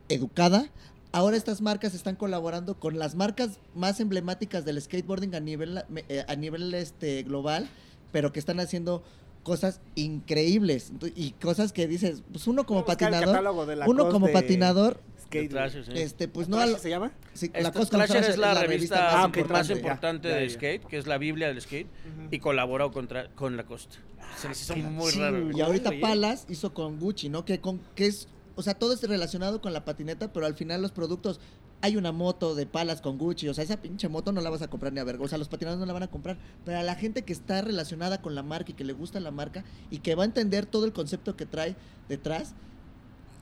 educada. 0.08 0.70
Ahora 1.12 1.36
estas 1.36 1.60
marcas 1.60 1.94
están 1.94 2.16
colaborando 2.16 2.78
con 2.78 2.98
las 2.98 3.14
marcas 3.14 3.58
más 3.74 4.00
emblemáticas 4.00 4.64
del 4.64 4.80
skateboarding 4.80 5.34
a 5.34 5.40
nivel, 5.40 5.82
eh, 6.08 6.24
a 6.28 6.36
nivel 6.36 6.72
este, 6.74 7.24
global, 7.24 7.68
pero 8.12 8.32
que 8.32 8.38
están 8.38 8.60
haciendo 8.60 9.02
cosas 9.42 9.80
increíbles 9.94 10.92
y 11.16 11.32
cosas 11.32 11.72
que 11.72 11.88
dices, 11.88 12.22
pues 12.30 12.46
uno 12.46 12.64
como 12.66 12.84
patinador, 12.84 13.88
uno 13.88 14.10
como 14.10 14.26
de 14.26 14.32
patinador, 14.32 15.00
skate, 15.30 15.52
güey. 15.52 15.70
Thrasher, 15.70 15.84
sí. 15.86 15.92
este, 15.94 16.28
pues 16.28 16.48
no, 16.48 16.56
¿Thrasher 16.56 16.74
al- 16.74 16.80
se 16.80 16.90
llama? 16.90 17.12
sí, 17.34 17.50
Lacoste 17.60 17.96
con 17.96 18.06
Thrasher 18.06 18.30
es 18.30 18.38
la 18.38 18.54
revista 18.54 19.22
Ah, 19.22 19.28
más, 19.48 19.68
ya, 19.68 19.74
importante 19.74 20.28
ya, 20.28 20.34
de 20.36 20.48
ya. 20.48 20.54
skate, 20.54 20.84
que 20.86 20.98
es 20.98 21.06
la 21.06 21.18
Biblia 21.18 21.48
del 21.48 21.60
skate, 21.60 21.88
y 22.30 22.38
colaboró 22.38 22.90
con, 22.92 23.08
Tra- 23.08 23.32
con 23.34 23.56
Lacoste. 23.56 23.96
Se 24.36 24.48
les 24.48 24.60
hizo 24.62 24.74
qué 24.74 24.82
muy 24.82 25.10
chido. 25.12 25.24
raro. 25.30 25.50
Y 25.56 25.60
ahorita 25.60 25.90
Oye, 25.90 26.00
Palas 26.00 26.46
hizo 26.48 26.72
con 26.74 26.98
Gucci, 26.98 27.28
¿no? 27.28 27.44
Que, 27.44 27.60
con, 27.60 27.80
que 27.94 28.06
es, 28.06 28.28
o 28.56 28.62
sea, 28.62 28.74
todo 28.74 28.92
es 28.92 29.02
relacionado 29.02 29.60
con 29.60 29.72
la 29.72 29.84
patineta, 29.84 30.32
pero 30.32 30.46
al 30.46 30.54
final 30.54 30.82
los 30.82 30.92
productos, 30.92 31.40
hay 31.82 31.96
una 31.96 32.12
moto 32.12 32.54
de 32.54 32.66
Palas 32.66 33.00
con 33.00 33.16
Gucci, 33.16 33.48
o 33.48 33.54
sea, 33.54 33.64
esa 33.64 33.80
pinche 33.80 34.08
moto 34.08 34.32
no 34.32 34.40
la 34.42 34.50
vas 34.50 34.60
a 34.62 34.68
comprar 34.68 34.92
ni 34.92 35.00
a 35.00 35.04
verga, 35.04 35.24
o 35.24 35.28
sea, 35.28 35.38
los 35.38 35.48
patinadores 35.48 35.80
no 35.80 35.86
la 35.86 35.94
van 35.94 36.02
a 36.02 36.08
comprar, 36.08 36.36
pero 36.64 36.78
a 36.78 36.82
la 36.82 36.94
gente 36.94 37.22
que 37.22 37.32
está 37.32 37.62
relacionada 37.62 38.20
con 38.20 38.34
la 38.34 38.42
marca 38.42 38.72
y 38.72 38.74
que 38.74 38.84
le 38.84 38.92
gusta 38.92 39.18
la 39.18 39.30
marca 39.30 39.64
y 39.90 39.98
que 40.00 40.14
va 40.14 40.24
a 40.24 40.26
entender 40.26 40.66
todo 40.66 40.84
el 40.84 40.92
concepto 40.92 41.36
que 41.36 41.46
trae 41.46 41.76
detrás, 42.08 42.54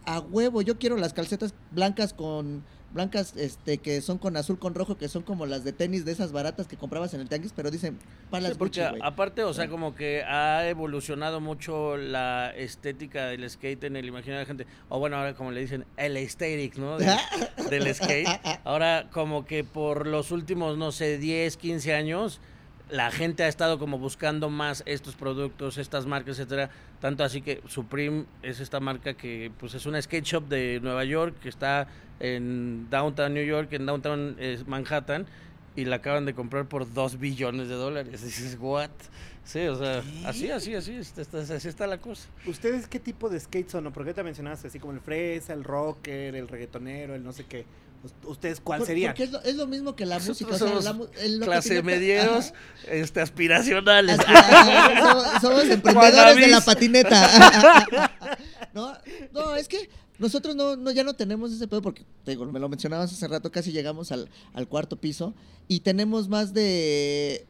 a 0.09 0.21
huevo, 0.21 0.62
yo 0.62 0.79
quiero 0.79 0.97
las 0.97 1.12
calcetas 1.12 1.55
blancas 1.71 2.12
con 2.14 2.64
blancas 2.94 3.35
este 3.37 3.77
que 3.77 4.01
son 4.01 4.16
con 4.16 4.35
azul 4.38 4.59
con 4.59 4.75
rojo 4.75 4.97
que 4.97 5.09
son 5.09 5.23
como 5.23 5.44
las 5.44 5.62
de 5.62 5.75
tenis 5.75 6.07
de 6.07 6.12
esas 6.12 6.33
baratas 6.33 6.66
que 6.66 6.79
comprabas 6.79 7.12
en 7.12 7.21
el 7.21 7.29
tianguis 7.29 7.53
pero 7.55 7.71
dicen 7.71 7.99
palas 8.31 8.53
Sí, 8.53 8.59
porque 8.59 8.83
Gucci, 8.88 9.01
aparte, 9.03 9.44
o 9.44 9.53
sea, 9.53 9.68
como 9.68 9.94
que 9.94 10.23
ha 10.23 10.66
evolucionado 10.66 11.38
mucho 11.42 11.99
la 11.99 12.51
estética 12.57 13.27
del 13.27 13.49
skate 13.51 13.85
en 13.85 13.97
el 13.97 14.07
imaginario 14.07 14.38
de 14.38 14.44
la 14.44 14.47
gente. 14.47 14.66
O 14.88 14.99
bueno, 14.99 15.16
ahora 15.18 15.35
como 15.35 15.51
le 15.51 15.61
dicen, 15.61 15.85
el 15.99 16.16
aesthetic, 16.16 16.77
¿no? 16.79 16.97
De- 16.97 17.14
del 17.71 17.94
skate. 17.94 18.27
Ahora, 18.64 19.11
como 19.12 19.44
que 19.44 19.64
por 19.64 20.07
los 20.07 20.31
últimos, 20.31 20.79
no 20.79 20.90
sé, 20.90 21.18
10, 21.18 21.59
15 21.59 21.92
años, 21.92 22.40
la 22.90 23.11
gente 23.11 23.42
ha 23.42 23.48
estado 23.48 23.79
como 23.79 23.98
buscando 23.98 24.48
más 24.51 24.83
estos 24.87 25.14
productos, 25.14 25.77
estas 25.79 26.07
marcas, 26.07 26.38
etcétera. 26.38 26.70
Tanto 27.01 27.22
así 27.24 27.42
que 27.42 27.62
Supreme 27.68 28.24
es 28.42 28.61
esta 28.61 28.81
marca 28.81 29.14
que, 29.14 29.53
pues, 29.59 29.74
es 29.74 29.87
una 29.87 30.01
skate 30.01 30.24
shop 30.24 30.48
de 30.48 30.81
Nueva 30.83 31.05
York 31.05 31.37
que 31.40 31.48
está 31.48 31.87
en 32.20 32.88
Downtown 32.90 33.35
New 33.35 33.44
York, 33.44 33.72
en 33.72 33.87
Downtown 33.87 34.37
eh, 34.38 34.62
Manhattan, 34.66 35.27
y 35.77 35.85
la 35.85 35.96
acaban 35.96 36.24
de 36.24 36.35
comprar 36.35 36.66
por 36.66 36.92
2 36.92 37.20
billones 37.20 37.68
de 37.68 37.74
dólares. 37.74 38.22
Dices, 38.24 38.57
¿what? 38.61 38.90
Sí, 39.44 39.61
o 39.66 39.77
sea, 39.77 40.03
así, 40.27 40.51
así, 40.51 40.74
así, 40.74 40.94
está- 40.96 41.22
está- 41.22 41.38
así 41.38 41.68
está 41.68 41.87
la 41.87 41.98
cosa. 41.98 42.29
¿Ustedes 42.46 42.87
qué 42.87 42.98
tipo 43.01 43.29
de 43.31 43.38
skate 43.40 43.70
son? 43.70 43.85
Porque 43.85 44.11
ahorita 44.11 44.22
mencionaste 44.22 44.68
así 44.68 44.79
como 44.79 44.92
el 44.92 45.01
fresa, 45.01 45.53
el 45.55 45.64
rocker, 45.64 46.35
el 46.35 46.48
reggaetonero, 46.48 47.14
el 47.14 47.22
no 47.24 47.33
sé 47.33 47.44
qué. 47.44 47.64
Us- 48.04 48.14
¿Ustedes 48.24 48.61
cuál 48.61 48.78
Por-? 48.80 48.87
Porque 48.87 49.24
es 49.24 49.32
lo, 49.32 49.42
es 49.42 49.56
lo 49.56 49.66
mismo 49.66 49.96
que 49.96 50.06
la 50.06 50.18
música. 50.18 50.54
O 50.54 50.58
sea, 50.58 50.74
la 51.28 51.44
Clase 51.44 51.82
medieros, 51.82 52.52
este, 52.88 53.20
aspiracionales. 53.20 54.16
Somos, 54.16 55.26
somos 55.40 55.64
emprendedores 55.70 56.37
de 56.37 56.48
la 56.48 56.61
patineta. 56.61 58.16
no, 58.74 58.92
no, 59.32 59.56
es 59.56 59.68
que 59.68 59.88
nosotros 60.18 60.56
no, 60.56 60.76
no, 60.76 60.90
ya 60.90 61.04
no 61.04 61.14
tenemos 61.14 61.52
ese 61.52 61.68
pedo 61.68 61.80
porque, 61.82 62.04
te 62.24 62.32
digo, 62.32 62.44
me 62.46 62.58
lo 62.58 62.68
mencionabas 62.68 63.12
hace 63.12 63.28
rato, 63.28 63.50
casi 63.52 63.72
llegamos 63.72 64.11
al, 64.12 64.28
al 64.52 64.68
cuarto 64.68 64.96
piso 64.96 65.34
y 65.68 65.80
tenemos 65.80 66.28
más 66.28 66.52
de 66.52 67.46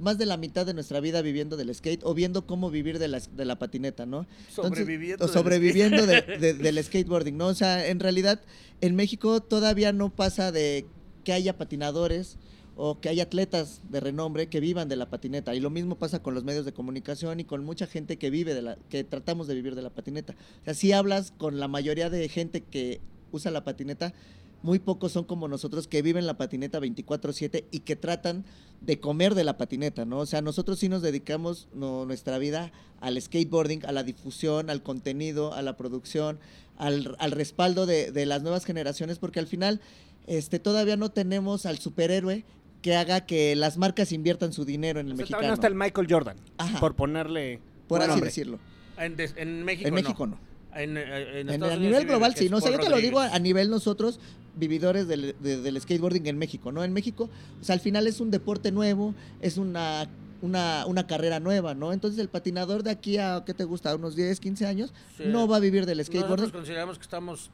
más 0.00 0.18
de 0.18 0.26
la 0.26 0.36
mitad 0.36 0.64
de 0.66 0.72
nuestra 0.74 1.00
vida 1.00 1.20
viviendo 1.20 1.56
del 1.56 1.74
skate 1.74 2.00
o 2.04 2.14
viendo 2.14 2.46
cómo 2.46 2.70
vivir 2.70 2.98
de 2.98 3.08
la, 3.08 3.20
de 3.20 3.44
la 3.44 3.58
patineta, 3.58 4.06
¿no? 4.06 4.26
Entonces, 4.48 4.54
Sobreviviendo 4.78 5.24
o 5.24 5.28
del 5.28 5.34
sobreviviendo 5.34 6.06
de- 6.06 6.22
de- 6.22 6.54
del 6.54 6.82
skateboarding, 6.84 7.36
¿no? 7.36 7.48
O 7.48 7.54
sea, 7.54 7.86
en 7.88 8.00
realidad 8.00 8.40
en 8.80 8.94
México 8.96 9.40
todavía 9.42 9.92
no 9.92 10.08
pasa 10.14 10.52
de 10.52 10.86
que 11.24 11.32
haya 11.32 11.58
patinadores 11.58 12.38
o 12.76 12.98
que 13.00 13.10
hay 13.10 13.20
atletas 13.20 13.82
de 13.90 14.00
renombre 14.00 14.46
que 14.48 14.58
vivan 14.60 14.88
de 14.88 14.96
la 14.96 15.10
patineta. 15.10 15.54
Y 15.54 15.60
lo 15.60 15.68
mismo 15.68 15.96
pasa 15.96 16.22
con 16.22 16.34
los 16.34 16.44
medios 16.44 16.64
de 16.64 16.72
comunicación 16.72 17.38
y 17.40 17.44
con 17.44 17.62
mucha 17.64 17.86
gente 17.86 18.16
que 18.16 18.30
vive 18.30 18.54
de 18.54 18.62
la, 18.62 18.78
que 18.88 19.04
tratamos 19.04 19.48
de 19.48 19.54
vivir 19.54 19.74
de 19.74 19.82
la 19.82 19.90
patineta. 19.90 20.34
O 20.62 20.64
sea, 20.64 20.72
si 20.74 20.92
hablas 20.92 21.32
con 21.36 21.60
la 21.60 21.68
mayoría 21.68 22.08
de 22.08 22.26
gente 22.30 22.62
que 22.62 23.00
usa 23.32 23.50
la 23.50 23.64
patineta, 23.64 24.14
muy 24.62 24.78
pocos 24.78 25.12
son 25.12 25.24
como 25.24 25.48
nosotros 25.48 25.86
que 25.88 26.02
viven 26.02 26.26
la 26.26 26.36
patineta 26.36 26.78
24/7 26.80 27.64
y 27.70 27.80
que 27.80 27.96
tratan 27.96 28.44
de 28.80 29.00
comer 29.00 29.34
de 29.34 29.44
la 29.44 29.56
patineta, 29.56 30.04
¿no? 30.04 30.18
O 30.18 30.26
sea, 30.26 30.42
nosotros 30.42 30.78
sí 30.78 30.88
nos 30.88 31.02
dedicamos 31.02 31.68
no, 31.74 32.04
nuestra 32.06 32.38
vida 32.38 32.72
al 33.00 33.20
skateboarding, 33.20 33.84
a 33.86 33.92
la 33.92 34.02
difusión, 34.02 34.70
al 34.70 34.82
contenido, 34.82 35.54
a 35.54 35.62
la 35.62 35.76
producción, 35.76 36.38
al, 36.76 37.16
al 37.18 37.30
respaldo 37.32 37.86
de, 37.86 38.10
de 38.12 38.26
las 38.26 38.42
nuevas 38.42 38.64
generaciones, 38.64 39.18
porque 39.18 39.38
al 39.40 39.46
final 39.46 39.80
este, 40.26 40.58
todavía 40.58 40.96
no 40.96 41.10
tenemos 41.10 41.66
al 41.66 41.78
superhéroe 41.78 42.44
que 42.82 42.96
haga 42.96 43.26
que 43.26 43.54
las 43.56 43.76
marcas 43.76 44.12
inviertan 44.12 44.52
su 44.54 44.64
dinero 44.64 45.00
en 45.00 45.06
el 45.08 45.12
O 45.12 45.16
sea, 45.16 45.26
todavía 45.26 45.50
mexicano. 45.50 45.50
no 45.50 45.54
está 45.54 45.66
el 45.66 45.74
Michael 45.74 46.06
Jordan, 46.10 46.36
Ajá. 46.58 46.80
por 46.80 46.94
ponerle 46.96 47.60
por 47.88 48.00
así 48.00 48.08
nombre. 48.10 48.26
decirlo. 48.28 48.58
En, 48.98 49.16
des- 49.16 49.34
en 49.36 49.62
México 49.64 49.88
En 49.88 49.94
no. 49.94 50.00
México 50.00 50.26
no. 50.26 50.38
En, 50.74 50.96
eh, 50.96 51.40
en 51.40 51.48
En- 51.48 51.54
Estados 51.54 51.74
a 51.74 51.78
nivel 51.78 52.06
global 52.06 52.34
sí, 52.36 52.48
no 52.48 52.58
o 52.58 52.60
sea, 52.60 52.70
yo 52.70 52.78
te 52.78 52.88
lo 52.88 52.96
digo 52.98 53.18
a, 53.20 53.26
a 53.34 53.38
nivel 53.38 53.70
nosotros, 53.70 54.20
vividores 54.56 55.08
del, 55.08 55.34
de- 55.40 55.60
del 55.60 55.80
skateboarding 55.80 56.26
en 56.26 56.38
México, 56.38 56.70
¿no? 56.72 56.84
En 56.84 56.92
México, 56.92 57.28
o 57.60 57.64
sea, 57.64 57.74
al 57.74 57.80
final 57.80 58.06
es 58.06 58.20
un 58.20 58.30
deporte 58.30 58.70
nuevo, 58.72 59.14
es 59.40 59.56
una, 59.58 60.08
una, 60.42 60.84
una 60.86 61.06
carrera 61.06 61.40
nueva, 61.40 61.74
¿no? 61.74 61.92
Entonces 61.92 62.20
el 62.20 62.28
patinador 62.28 62.82
de 62.82 62.90
aquí 62.90 63.18
a, 63.18 63.42
¿qué 63.44 63.52
te 63.54 63.64
gusta? 63.64 63.94
Unos 63.94 64.14
10, 64.16 64.38
15 64.40 64.66
años, 64.66 64.92
Sí. 65.16 65.24
no 65.26 65.48
va 65.48 65.56
a 65.56 65.60
vivir 65.60 65.86
del 65.86 65.98
Nosotros 65.98 66.20
skateboarding. 66.22 66.50
consideramos 66.50 66.98
que 66.98 67.02
estamos 67.02 67.50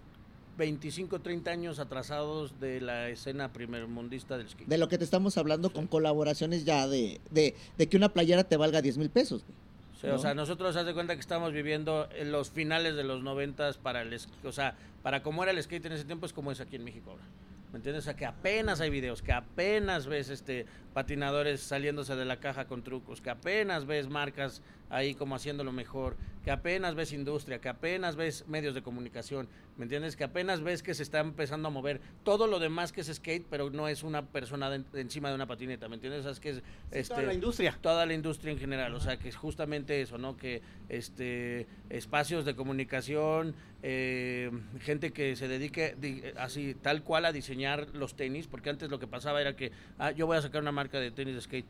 25, 0.59 1.21
30 1.21 1.51
años 1.51 1.79
atrasados 1.79 2.59
de 2.61 2.81
la 2.81 3.09
escena 3.11 3.53
primermundista 3.53 4.39
del 4.39 4.49
skate. 4.49 4.67
De 4.69 4.79
lo 4.79 4.89
que 4.89 4.97
te 4.97 5.05
estamos 5.05 5.37
hablando 5.37 5.71
con 5.71 5.87
colaboraciones 5.87 6.65
ya 6.65 6.89
de, 6.89 7.21
de, 7.31 7.55
de 7.77 7.87
que 7.89 7.97
una 7.99 8.09
playera 8.11 8.45
te 8.45 8.57
valga 8.57 8.81
10 8.81 8.97
mil 8.99 9.11
pesos. 9.11 9.43
güey. 9.45 9.66
Sí, 10.01 10.09
O 10.09 10.19
sea, 10.19 10.35
nosotros 10.35 10.77
haz 10.77 10.85
de 10.85 10.93
cuenta 10.93 11.15
que 11.15 11.21
estamos 11.21 11.53
viviendo 11.53 12.09
en 12.15 12.31
los 12.31 12.51
finales 12.51 12.97
de 12.97 13.05
los 13.05 13.23
noventas 13.23 13.79
para 13.79 14.03
el 14.03 14.19
o 14.45 14.53
sea, 14.53 14.75
para 15.03 15.23
cómo 15.23 15.43
era 15.43 15.53
el 15.53 15.63
skate 15.63 15.87
en 15.87 15.93
ese 15.93 16.05
tiempo 16.05 16.27
es 16.27 16.33
como 16.33 16.53
es 16.53 16.61
aquí 16.61 16.77
en 16.77 16.85
México 16.85 17.13
ahora. 17.13 17.25
¿Me 17.73 17.79
entiendes? 17.79 18.05
O 18.05 18.07
sea, 18.07 18.17
que 18.17 18.27
apenas 18.27 18.81
hay 18.81 18.91
videos, 18.91 19.23
que 19.23 19.33
apenas 19.33 20.07
ves 20.07 20.29
este 20.31 20.67
patinadores 20.95 21.61
saliéndose 21.61 22.15
de 22.15 22.25
la 22.25 22.39
caja 22.39 22.67
con 22.67 22.83
trucos, 22.83 23.21
que 23.21 23.31
apenas 23.31 23.87
ves 23.87 24.09
marcas 24.09 24.63
ahí 24.91 25.15
como 25.15 25.35
haciéndolo 25.35 25.73
mejor, 25.73 26.17
que 26.45 26.51
apenas 26.51 26.95
ves 26.95 27.13
industria, 27.13 27.61
que 27.61 27.69
apenas 27.69 28.15
ves 28.15 28.45
medios 28.47 28.75
de 28.75 28.83
comunicación, 28.83 29.49
¿me 29.77 29.83
entiendes? 29.85 30.15
Que 30.15 30.23
apenas 30.25 30.61
ves 30.63 30.83
que 30.83 30.95
se 30.95 31.03
está 31.03 31.19
empezando 31.19 31.69
a 31.69 31.71
mover 31.73 32.01
todo 32.23 32.47
lo 32.47 32.61
demás 32.61 32.93
que 32.93 33.01
es 33.01 33.13
skate, 33.13 33.45
pero 33.51 33.69
no 33.71 33.89
es 33.89 34.05
una 34.05 34.27
persona 34.27 34.71
de- 34.71 34.85
de 34.93 35.01
encima 35.01 35.29
de 35.29 35.35
una 35.35 35.47
patineta, 35.47 35.89
¿me 35.89 35.97
entiendes? 35.97 36.21
O 36.21 36.23
sea, 36.25 36.33
es 36.33 36.41
que 36.41 36.51
es 36.51 36.63
este, 36.93 37.15
toda 37.15 37.27
la 37.27 37.35
industria. 37.35 37.79
toda 37.81 38.07
la 38.07 38.15
industria 38.15 38.53
en 38.53 38.59
general, 38.59 38.95
o 38.95 39.01
sea 39.01 39.19
que 39.19 39.29
es 39.29 39.35
justamente 39.37 40.01
eso, 40.01 40.19
¿no? 40.19 40.37
Que 40.37 40.63
este 40.89 41.67
espacios 41.91 42.45
de 42.45 42.55
comunicación, 42.55 43.55
eh, 43.83 44.51
gente 44.81 45.13
que 45.13 45.35
se 45.37 45.49
dedique 45.49 45.97
di- 46.01 46.23
así 46.39 46.75
tal 46.75 47.03
cual 47.03 47.25
a 47.25 47.33
diseñar 47.33 47.89
los 47.95 48.15
tenis, 48.15 48.47
porque 48.47 48.71
antes 48.71 48.89
lo 48.91 48.99
que 49.01 49.07
pasaba 49.09 49.41
era 49.41 49.57
que 49.57 49.73
ah, 49.99 50.13
yo 50.13 50.27
voy 50.27 50.37
a 50.37 50.43
sacar 50.43 50.63
una 50.63 50.73
marca 50.73 51.01
de 51.01 51.11
tenis 51.11 51.35
de 51.35 51.41
skate 51.41 51.67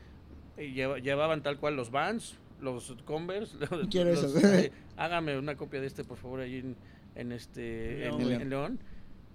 y 0.58 0.72
lleva- 0.72 0.98
llevaban 0.98 1.42
tal 1.42 1.58
cual 1.58 1.76
los 1.76 1.90
Vans, 1.90 2.38
los 2.61 2.94
Converse, 3.04 3.57
los- 3.70 3.88
Quiero 3.88 4.11
los- 4.12 4.24
esos. 4.24 4.42
eh, 4.44 4.72
hágame 4.96 5.38
una 5.38 5.57
copia 5.57 5.80
de 5.80 5.86
este 5.86 6.04
por 6.04 6.16
favor 6.16 6.40
allí 6.40 6.59
en, 6.59 6.76
en 7.14 7.32
este 7.32 7.98
León. 8.00 8.14
en, 8.14 8.20
En 8.20 8.28
León. 8.28 8.42
en 8.42 8.50
León 8.50 8.78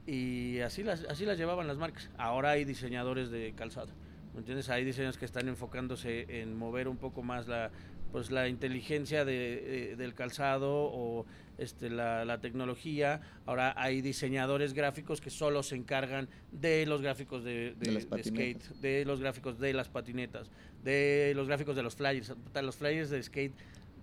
y 0.07 0.59
así 0.59 0.84
las 0.84 1.03
así 1.05 1.26
las 1.26 1.38
llevaban 1.38 1.67
las 1.67 1.78
marcas. 1.78 2.09
Ahora 2.17 2.51
hay 2.51 2.65
diseñadores 2.65 3.30
de 3.30 3.53
calzado. 3.55 3.89
¿Me 4.34 4.39
entiendes? 4.39 4.69
Hay 4.69 4.84
diseños 4.86 5.17
que 5.17 5.26
están 5.26 5.47
enfocándose 5.49 6.41
en 6.41 6.57
mover 6.57 6.88
un 6.88 6.97
poco 6.97 7.22
más 7.22 7.47
la 7.47 7.69
pues 8.12 8.32
la 8.32 8.47
inteligencia 8.47 9.26
de, 9.26 9.91
eh, 9.91 9.95
del 9.95 10.14
calzado 10.14 10.70
o 10.72 11.26
este 11.57 11.89
la, 11.89 12.26
la 12.26 12.39
tecnología. 12.41 13.22
Ahora 13.45 13.74
hay 13.78 14.01
diseñadores 14.01 14.74
gráficos 14.74 15.22
que 15.22 15.30
solo 15.30 15.64
se 15.64 15.76
encargan 15.76 16.28
de 16.51 16.86
los 16.86 17.01
gráficos 17.01 17.43
de, 17.43 17.76
De 17.78 18.24
skate, 18.24 18.64
de 18.82 19.05
los 19.05 19.20
gráficos 19.20 19.59
de 19.59 19.74
las 19.74 19.89
patinetas, 19.89 20.49
de 20.84 21.34
los 21.36 21.47
gráficos 21.47 21.76
de 21.76 21.84
los 21.84 21.95
flyers. 21.95 22.34
Los 22.62 22.76
flyers 22.76 23.09
de 23.09 23.22
skate 23.22 23.53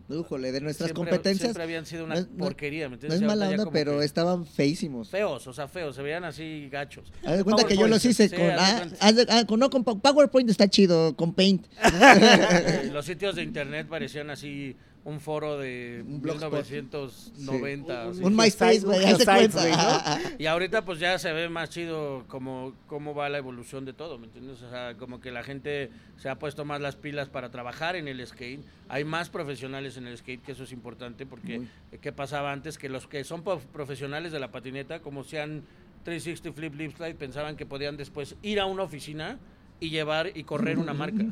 De 0.09 0.61
nuestras 0.63 0.89
siempre, 0.89 0.95
competencias. 0.95 1.49
siempre 1.49 1.63
habían 1.63 1.85
sido 1.85 2.05
una 2.07 2.15
no 2.15 2.21
es- 2.21 2.29
no- 2.31 2.45
porquería. 2.45 2.85
¿me 2.89 2.91
No 2.91 2.95
entiendes? 2.95 3.17
es 3.19 3.23
Y 3.23 3.27
mala 3.27 3.49
onda, 3.51 3.71
pero 3.71 3.99
que 3.99 4.05
estaban 4.07 4.47
feísimos. 4.47 5.11
feos, 5.11 5.47
o 5.47 5.53
sea, 5.53 5.69
feos, 5.69 5.95
se 5.97 6.03
veían 6.03 6.25
así 6.25 6.69
gachos. 6.73 7.13
Haz 7.27 7.37
de 7.37 7.45
cuenta 7.45 7.65
que 7.65 7.77
yo 7.77 7.87
los 7.89 8.03
hice 8.05 8.29
sí, 8.29 8.35
con, 8.37 8.47
ah, 8.51 9.13
de- 9.13 9.27
ah, 9.29 9.45
con- 9.47 9.61
no, 9.61 9.69
con 9.69 9.85
PowerPoint 9.85 10.49
está 10.49 10.67
chido, 10.69 11.15
con 11.15 11.35
Paint. 11.35 11.67
Los 12.93 13.05
sitios 13.07 13.37
de 13.37 13.43
internet 13.43 13.87
parecían 13.89 14.31
así 14.31 14.77
un 15.09 15.21
foro 15.21 15.59
de 15.59 16.05
Un 16.07 16.21
blogspot. 16.23 16.53
1990. 16.53 18.05
Sí. 18.05 18.09
así. 18.11 18.19
Un 18.21 18.27
Un 18.27 18.37
MySpace, 18.37 18.81
güey, 18.81 18.99
un. 19.05 20.39
Y 20.39 20.47
ahorita 20.47 20.85
pues 20.85 20.99
ya 21.01 21.19
se 21.19 21.33
ve 21.33 21.49
más 21.49 21.71
chido 21.71 22.25
como 22.29 22.75
cómo 22.87 23.15
va 23.15 23.29
la 23.29 23.39
evolución 23.39 23.85
de 23.85 23.93
todo, 23.93 24.19
¿me 24.19 24.27
entiendes? 24.27 24.63
O 24.63 24.71
sea, 24.71 24.95
como 24.97 25.21
que 25.21 25.31
la 25.33 25.43
gente 25.43 25.91
se 26.17 26.29
ha 26.29 26.39
puesto 26.39 26.65
más 26.65 26.81
las 26.81 26.97
pilas 26.97 27.29
para 27.29 27.51
trabajar 27.51 27.97
en 27.97 28.09
el 28.09 28.25
skate. 28.27 28.61
Hay 28.89 29.05
más 29.05 29.29
profesionales 29.31 29.97
en 29.97 30.07
el 30.07 30.17
skate, 30.19 30.43
que 30.43 30.53
eso 30.53 30.65
es 30.65 30.73
importante, 30.73 31.27
porque 31.27 31.59
Muy. 31.59 31.69
¿qué 32.01 32.13
pasaba 32.13 32.53
antes? 32.53 32.79
Que 32.79 32.89
los 32.89 33.07
que 33.07 33.25
son 33.25 33.43
prof- 33.43 33.65
profesionales 33.67 34.33
de 34.33 34.39
la 34.41 34.51
patineta, 34.51 35.01
como 35.01 35.25
sean 35.25 35.63
360 36.05 36.53
Flip 36.57 36.75
Lip 36.75 36.97
Slide, 36.97 37.15
pensaban 37.17 37.57
que 37.57 37.67
podían 37.67 37.97
después 37.97 38.37
ir 38.43 38.61
a 38.61 38.67
una 38.67 38.83
oficina 38.85 39.39
y 39.81 39.91
llevar 39.91 40.33
y 40.35 40.45
correr 40.45 40.79
una 40.79 40.95
marca 40.95 41.25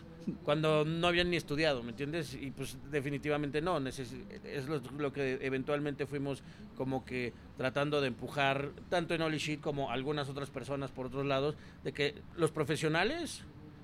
cuando 0.44 0.84
no 0.84 1.06
habían 1.06 1.30
ni 1.30 1.36
estudiado, 1.36 1.82
¿me 1.82 1.90
entiendes? 1.90 2.34
Y 2.34 2.50
pues 2.50 2.78
definitivamente 2.90 3.60
no, 3.60 3.78
es 3.86 4.66
lo, 4.68 4.80
lo 4.98 5.12
que 5.12 5.38
eventualmente 5.40 6.06
fuimos 6.06 6.42
como 6.76 7.04
que 7.04 7.32
tratando 7.56 8.00
de 8.00 8.08
empujar 8.08 8.70
tanto 8.88 9.14
en 9.14 9.22
Holy 9.22 9.38
Shit 9.38 9.60
como 9.60 9.90
algunas 9.90 10.28
otras 10.28 10.50
personas 10.50 10.90
por 10.90 11.06
otros 11.06 11.26
lados, 11.26 11.56
de 11.84 11.92
que 11.92 12.14
los 12.36 12.50
profesionales, 12.50 13.42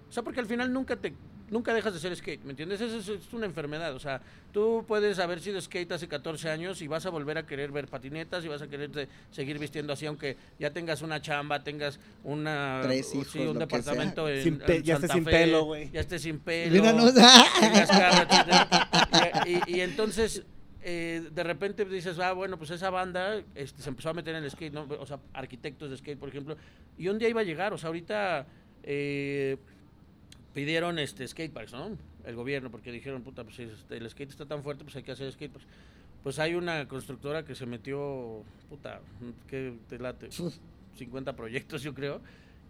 o 0.08 0.12
sea, 0.12 0.22
porque 0.22 0.40
al 0.40 0.46
final 0.46 0.72
nunca 0.72 0.96
te 0.96 1.14
nunca 1.52 1.72
dejas 1.72 1.94
de 1.94 2.00
ser 2.00 2.16
skate, 2.16 2.42
¿me 2.42 2.50
entiendes? 2.50 2.80
Eso 2.80 2.98
es, 2.98 3.08
es 3.08 3.32
una 3.32 3.46
enfermedad, 3.46 3.94
o 3.94 4.00
sea, 4.00 4.20
tú 4.52 4.84
puedes 4.88 5.20
haber 5.20 5.38
sido 5.40 5.60
skate 5.60 5.92
hace 5.92 6.08
14 6.08 6.50
años 6.50 6.82
y 6.82 6.88
vas 6.88 7.06
a 7.06 7.10
volver 7.10 7.38
a 7.38 7.46
querer 7.46 7.70
ver 7.70 7.86
patinetas 7.86 8.44
y 8.44 8.48
vas 8.48 8.62
a 8.62 8.66
querer 8.68 8.90
de- 8.90 9.06
seguir 9.30 9.58
vistiendo 9.60 9.92
así, 9.92 10.06
aunque 10.06 10.36
ya 10.58 10.70
tengas 10.72 11.02
una 11.02 11.20
chamba, 11.22 11.62
tengas 11.62 12.00
una 12.24 12.80
Tres 12.82 13.06
sí, 13.10 13.18
hijos, 13.18 13.34
un 13.36 13.44
lo 13.46 13.52
que 13.52 13.58
departamento 13.60 14.28
en, 14.28 14.42
Sin 14.42 14.54
en 14.66 14.82
ya 14.82 14.94
estés 14.94 14.98
Santa 15.10 15.14
sin 15.14 15.24
Fe, 15.24 15.30
pelo, 15.30 15.64
güey. 15.64 15.90
Ya 15.92 16.00
estés 16.00 16.22
sin 16.22 16.38
pelo. 16.40 17.12
Carro, 17.86 18.26
y, 19.46 19.50
y- 19.72 19.76
y 19.76 19.80
entonces 19.80 20.42
eh, 20.84 21.28
de 21.32 21.42
repente 21.44 21.84
dices, 21.84 22.18
ah, 22.18 22.32
bueno, 22.32 22.56
pues 22.58 22.70
esa 22.70 22.90
banda 22.90 23.40
este, 23.54 23.82
se 23.82 23.88
empezó 23.88 24.10
a 24.10 24.14
meter 24.14 24.34
en 24.34 24.42
el 24.44 24.50
skate, 24.50 24.72
¿no? 24.72 24.86
o 24.98 25.06
sea, 25.06 25.18
arquitectos 25.32 25.90
de 25.90 25.96
skate, 25.96 26.18
por 26.18 26.28
ejemplo, 26.28 26.56
y 26.98 27.08
un 27.08 27.18
día 27.18 27.28
iba 27.28 27.40
a 27.40 27.44
llegar, 27.44 27.72
o 27.72 27.78
sea, 27.78 27.86
ahorita 27.88 28.46
eh, 28.82 29.56
pidieron 30.54 30.98
este 30.98 31.26
skateparks, 31.26 31.72
¿no? 31.72 31.96
El 32.24 32.34
gobierno, 32.36 32.70
porque 32.70 32.92
dijeron, 32.92 33.22
puta, 33.22 33.44
pues 33.44 33.58
este, 33.58 33.96
el 33.96 34.08
skate 34.10 34.30
está 34.30 34.46
tan 34.46 34.62
fuerte, 34.62 34.84
pues 34.84 34.94
hay 34.96 35.02
que 35.02 35.12
hacer 35.12 35.30
skateparks. 35.32 35.66
Pues 36.22 36.38
hay 36.38 36.54
una 36.54 36.86
constructora 36.86 37.44
que 37.44 37.54
se 37.54 37.66
metió, 37.66 38.44
puta, 38.68 39.00
que 39.48 39.74
te 39.88 39.98
late, 39.98 40.28
50 40.96 41.34
proyectos 41.34 41.82
yo 41.82 41.94
creo, 41.94 42.20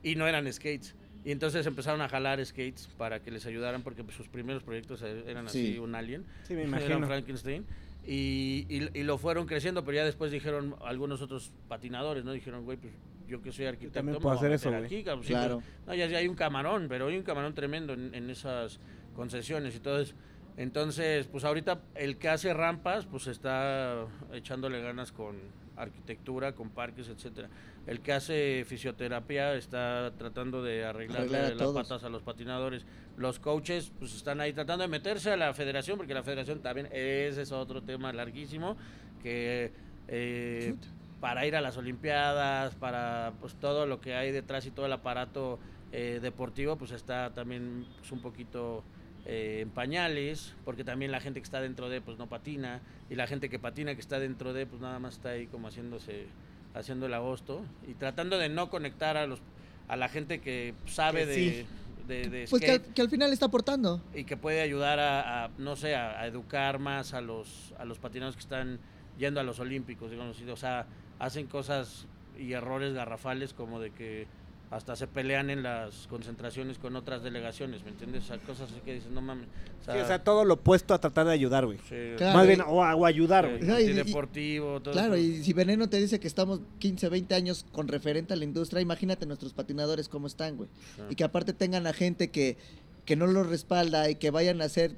y 0.02 0.14
no 0.16 0.26
eran 0.26 0.50
skates. 0.52 0.94
Y 1.24 1.30
entonces 1.30 1.64
empezaron 1.66 2.00
a 2.00 2.08
jalar 2.08 2.44
skates 2.44 2.88
para 2.98 3.20
que 3.20 3.30
les 3.30 3.46
ayudaran 3.46 3.82
porque 3.82 4.02
pues, 4.02 4.16
sus 4.16 4.26
primeros 4.28 4.62
proyectos 4.64 5.02
eh, 5.02 5.22
eran 5.28 5.46
así 5.46 5.74
Sí. 5.74 5.78
un 5.78 5.94
alien. 5.94 6.24
Sí, 6.48 6.54
me 6.54 6.62
Eran 6.62 6.68
imagino. 6.80 7.06
Frankenstein. 7.06 7.64
Y, 8.04 8.66
y, 8.68 8.88
y 8.98 9.02
lo 9.04 9.16
fueron 9.18 9.46
creciendo, 9.46 9.84
pero 9.84 9.96
ya 9.98 10.04
después 10.04 10.32
dijeron 10.32 10.74
algunos 10.84 11.22
otros 11.22 11.52
patinadores, 11.68 12.24
¿no? 12.24 12.32
Dijeron, 12.32 12.64
güey, 12.64 12.76
pues 12.76 12.92
yo 13.32 13.42
que 13.42 13.50
soy 13.52 13.66
arquitecto, 13.66 13.94
también 13.98 14.16
me 14.16 14.20
puedo 14.20 14.36
hacer 14.36 14.52
eso, 14.52 14.68
aquí, 14.74 15.02
cabrón". 15.02 15.24
Sí, 15.24 15.32
Claro. 15.32 15.62
no, 15.86 15.94
ya, 15.94 16.06
ya 16.06 16.18
hay 16.18 16.28
un 16.28 16.36
camarón, 16.36 16.86
pero 16.88 17.08
hay 17.08 17.16
un 17.16 17.24
camarón 17.24 17.54
tremendo 17.54 17.92
en, 17.94 18.14
en 18.14 18.30
esas 18.30 18.78
concesiones 19.14 19.74
y 19.74 19.80
todo 19.80 20.00
eso. 20.00 20.14
Entonces, 20.56 21.26
pues 21.28 21.44
ahorita 21.44 21.80
el 21.94 22.18
que 22.18 22.28
hace 22.28 22.52
rampas, 22.52 23.06
pues 23.06 23.26
está 23.26 24.06
echándole 24.32 24.80
ganas 24.82 25.10
con 25.10 25.36
arquitectura, 25.76 26.52
con 26.54 26.68
parques, 26.70 27.08
etcétera. 27.08 27.48
El 27.86 28.00
que 28.00 28.12
hace 28.12 28.64
fisioterapia 28.66 29.54
está 29.54 30.12
tratando 30.18 30.62
de 30.62 30.84
arreglarle 30.84 31.38
Arreglar 31.38 31.56
las 31.56 31.72
patas 31.72 32.04
a 32.04 32.10
los 32.10 32.22
patinadores. 32.22 32.84
Los 33.16 33.38
coaches, 33.38 33.90
pues 33.98 34.14
están 34.14 34.40
ahí 34.40 34.52
tratando 34.52 34.82
de 34.82 34.88
meterse 34.88 35.32
a 35.32 35.36
la 35.36 35.54
federación, 35.54 35.96
porque 35.96 36.12
la 36.14 36.22
federación 36.22 36.60
también, 36.60 36.88
ese 36.92 37.42
es 37.42 37.50
otro 37.52 37.82
tema 37.82 38.12
larguísimo, 38.12 38.76
que 39.22 39.72
eh, 40.08 40.74
para 41.22 41.46
ir 41.46 41.54
a 41.54 41.60
las 41.60 41.76
Olimpiadas, 41.76 42.74
para 42.74 43.32
pues 43.40 43.54
todo 43.54 43.86
lo 43.86 44.00
que 44.00 44.16
hay 44.16 44.32
detrás 44.32 44.66
y 44.66 44.72
todo 44.72 44.86
el 44.86 44.92
aparato 44.92 45.60
eh, 45.92 46.18
deportivo, 46.20 46.74
pues 46.74 46.90
está 46.90 47.30
también 47.32 47.86
pues, 48.00 48.10
un 48.10 48.20
poquito 48.20 48.82
eh, 49.24 49.60
en 49.62 49.70
pañales, 49.70 50.52
porque 50.64 50.82
también 50.82 51.12
la 51.12 51.20
gente 51.20 51.38
que 51.38 51.44
está 51.44 51.60
dentro 51.60 51.88
de, 51.88 52.00
pues 52.00 52.18
no 52.18 52.28
patina, 52.28 52.80
y 53.08 53.14
la 53.14 53.28
gente 53.28 53.48
que 53.48 53.60
patina 53.60 53.94
que 53.94 54.00
está 54.00 54.18
dentro 54.18 54.52
de, 54.52 54.66
pues 54.66 54.82
nada 54.82 54.98
más 54.98 55.14
está 55.14 55.28
ahí 55.28 55.46
como 55.46 55.68
haciéndose, 55.68 56.26
haciendo 56.74 57.06
el 57.06 57.14
agosto, 57.14 57.62
y 57.86 57.94
tratando 57.94 58.36
de 58.36 58.48
no 58.48 58.68
conectar 58.68 59.16
a 59.16 59.28
los 59.28 59.40
a 59.86 59.94
la 59.94 60.08
gente 60.08 60.40
que 60.40 60.74
sabe 60.86 61.20
Que 61.20 61.26
de 61.26 61.34
sí. 61.34 61.66
de, 62.08 62.28
de 62.30 62.46
Pues 62.50 62.64
que 62.64 62.70
al, 62.72 62.78
skate 62.80 62.94
que 62.94 63.02
al 63.02 63.10
final 63.10 63.32
está 63.32 63.46
aportando. 63.46 64.00
y 64.12 64.24
que 64.24 64.36
puede 64.36 64.60
ayudar 64.60 64.98
a, 64.98 65.44
a, 65.44 65.50
no 65.56 65.76
sé, 65.76 65.94
a, 65.94 66.20
a 66.20 66.26
educar 66.26 66.80
más 66.80 67.14
a 67.14 67.20
los, 67.20 67.74
a 67.78 67.84
los 67.84 68.00
patineros 68.00 68.34
que 68.34 68.40
están 68.40 68.80
yendo 69.18 69.38
a 69.38 69.44
los 69.44 69.60
olímpicos, 69.60 70.10
digamos, 70.10 70.40
o 70.40 70.56
sea, 70.56 70.86
hacen 71.22 71.46
cosas 71.46 72.06
y 72.38 72.52
errores 72.52 72.94
garrafales 72.94 73.52
como 73.54 73.78
de 73.80 73.90
que 73.92 74.26
hasta 74.70 74.96
se 74.96 75.06
pelean 75.06 75.50
en 75.50 75.62
las 75.62 76.06
concentraciones 76.08 76.78
con 76.78 76.96
otras 76.96 77.22
delegaciones, 77.22 77.84
¿me 77.84 77.90
entiendes? 77.90 78.24
O 78.24 78.26
sea, 78.28 78.38
cosas 78.38 78.70
así 78.70 78.80
que 78.82 78.94
dices, 78.94 79.10
no 79.10 79.20
mames. 79.20 79.46
O 79.86 79.92
Sí, 79.92 79.98
o 79.98 80.06
sea, 80.06 80.24
todo 80.24 80.46
lo 80.46 80.54
opuesto 80.54 80.94
a 80.94 80.98
tratar 80.98 81.26
de 81.26 81.32
ayudar, 81.32 81.66
güey. 81.66 81.76
sí, 81.88 82.14
Claro, 82.16 82.38
Más 82.38 82.44
y- 82.44 82.48
bien, 82.48 82.60
o, 82.62 82.72
o 82.80 83.04
ayudar, 83.06 83.46
güey. 83.48 83.66
Y- 83.68 83.70
antideportivo, 83.70 84.80
todo 84.80 84.94
Claro, 84.94 85.14
eso. 85.14 85.22
y 85.22 85.44
si 85.44 85.52
Veneno 85.52 85.88
te 85.90 85.98
dice 85.98 86.18
que 86.18 86.26
estamos 86.26 86.60
15, 86.78 87.08
20 87.10 87.34
años 87.34 87.66
con 87.70 87.86
referente 87.86 88.32
a 88.32 88.36
la 88.36 88.44
industria, 88.44 88.80
imagínate 88.80 89.26
nuestros 89.26 89.52
patinadores 89.52 90.08
cómo 90.08 90.26
están, 90.26 90.56
güey. 90.56 90.70
Sí. 90.96 91.02
Y 91.10 91.14
que 91.16 91.24
aparte 91.24 91.52
tengan 91.52 91.86
a 91.86 91.92
gente 91.92 92.30
que, 92.30 92.56
que 93.04 93.14
no 93.14 93.26
los 93.26 93.46
respalda 93.48 94.08
y 94.08 94.14
que 94.14 94.30
vayan 94.30 94.62
a 94.62 94.64
hacer, 94.64 94.96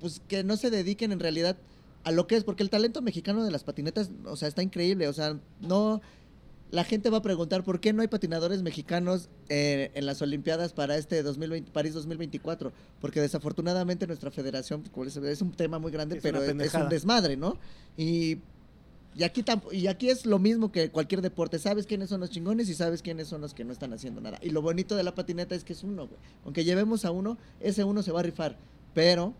pues 0.00 0.22
que 0.28 0.44
no 0.44 0.56
se 0.56 0.70
dediquen 0.70 1.10
en 1.10 1.18
realidad 1.18 1.56
a 2.06 2.12
lo 2.12 2.28
que 2.28 2.36
es, 2.36 2.44
porque 2.44 2.62
el 2.62 2.70
talento 2.70 3.02
mexicano 3.02 3.44
de 3.44 3.50
las 3.50 3.64
patinetas, 3.64 4.12
o 4.26 4.36
sea, 4.36 4.46
está 4.46 4.62
increíble, 4.62 5.08
o 5.08 5.12
sea, 5.12 5.40
no... 5.60 6.00
La 6.70 6.84
gente 6.84 7.10
va 7.10 7.18
a 7.18 7.22
preguntar 7.22 7.64
por 7.64 7.80
qué 7.80 7.92
no 7.92 8.02
hay 8.02 8.08
patinadores 8.08 8.62
mexicanos 8.62 9.28
eh, 9.48 9.90
en 9.94 10.06
las 10.06 10.22
Olimpiadas 10.22 10.72
para 10.72 10.96
este 10.96 11.22
2020, 11.22 11.70
París 11.72 11.94
2024, 11.94 12.72
porque 13.00 13.20
desafortunadamente 13.20 14.06
nuestra 14.06 14.30
federación, 14.30 14.84
es 15.24 15.42
un 15.42 15.52
tema 15.52 15.80
muy 15.80 15.90
grande, 15.90 16.16
Es 16.16 16.22
pero 16.22 16.42
es, 16.42 16.74
un 16.74 16.88
desmadre, 16.88 17.36
¿no? 17.36 17.56
Y 17.96 18.38
y 19.16 19.24
aquí, 19.24 19.44
y 19.72 19.86
aquí 19.86 20.10
es 20.10 20.26
lo 20.26 20.38
mismo 20.38 20.70
que 20.70 20.90
cualquier 20.90 21.22
deporte. 21.22 21.58
Sabes 21.58 21.86
quiénes 21.86 22.10
son 22.10 22.20
los 22.20 22.30
chingones 22.30 22.68
y 22.68 22.74
sabes 22.74 23.00
quiénes 23.00 23.28
son 23.28 23.40
los 23.40 23.54
que 23.54 23.64
no 23.64 23.72
están 23.72 23.92
haciendo 23.94 24.20
nada. 24.20 24.38
Y 24.42 24.50
lo 24.50 24.60
bonito 24.60 24.94
de 24.94 25.04
la 25.04 25.14
patineta 25.14 25.54
es 25.54 25.64
que 25.64 25.72
es 25.72 25.82
uno, 25.82 26.06
güey. 26.06 26.20
Aunque 26.44 26.64
llevemos 26.64 27.04
a 27.04 27.12
uno, 27.12 27.38
ese 27.60 27.82
uno 27.82 28.02
se 28.02 28.12
va 28.12 28.20
a 28.20 28.24
rifar. 28.24 28.58
Pero 28.92 29.34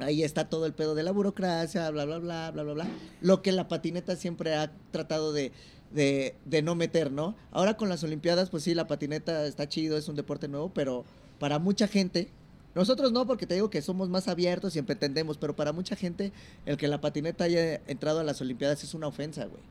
ahí 0.00 0.22
está 0.22 0.48
todo 0.48 0.66
el 0.66 0.72
pedo 0.72 0.94
de 0.94 1.02
la 1.02 1.12
burocracia, 1.12 1.90
bla, 1.90 2.04
bla, 2.04 2.18
bla, 2.18 2.50
bla, 2.50 2.62
bla, 2.62 2.72
bla. 2.74 2.86
Lo 3.20 3.42
que 3.42 3.52
la 3.52 3.68
patineta 3.68 4.16
siempre 4.16 4.54
ha 4.54 4.72
tratado 4.90 5.32
de, 5.32 5.52
de, 5.92 6.62
no 6.62 6.74
meter, 6.74 7.10
¿no? 7.10 7.34
Ahora 7.50 7.76
con 7.76 7.88
las 7.88 8.02
Olimpiadas, 8.04 8.50
pues 8.50 8.64
sí, 8.64 8.74
la 8.74 8.86
patineta 8.86 9.46
está 9.46 9.68
chido, 9.68 9.96
es 9.96 10.08
un 10.08 10.16
deporte 10.16 10.48
nuevo, 10.48 10.70
pero 10.72 11.04
para 11.38 11.58
mucha 11.58 11.88
gente, 11.88 12.28
nosotros 12.74 13.12
no, 13.12 13.26
porque 13.26 13.46
te 13.46 13.54
digo 13.54 13.70
que 13.70 13.82
somos 13.82 14.08
más 14.08 14.28
abiertos 14.28 14.76
y 14.76 14.78
entendemos, 14.78 15.38
pero 15.38 15.56
para 15.56 15.72
mucha 15.72 15.96
gente 15.96 16.32
el 16.66 16.76
que 16.76 16.88
la 16.88 17.00
patineta 17.00 17.44
haya 17.44 17.80
entrado 17.86 18.20
a 18.20 18.24
las 18.24 18.40
Olimpiadas 18.40 18.84
es 18.84 18.94
una 18.94 19.08
ofensa, 19.08 19.46
güey. 19.46 19.62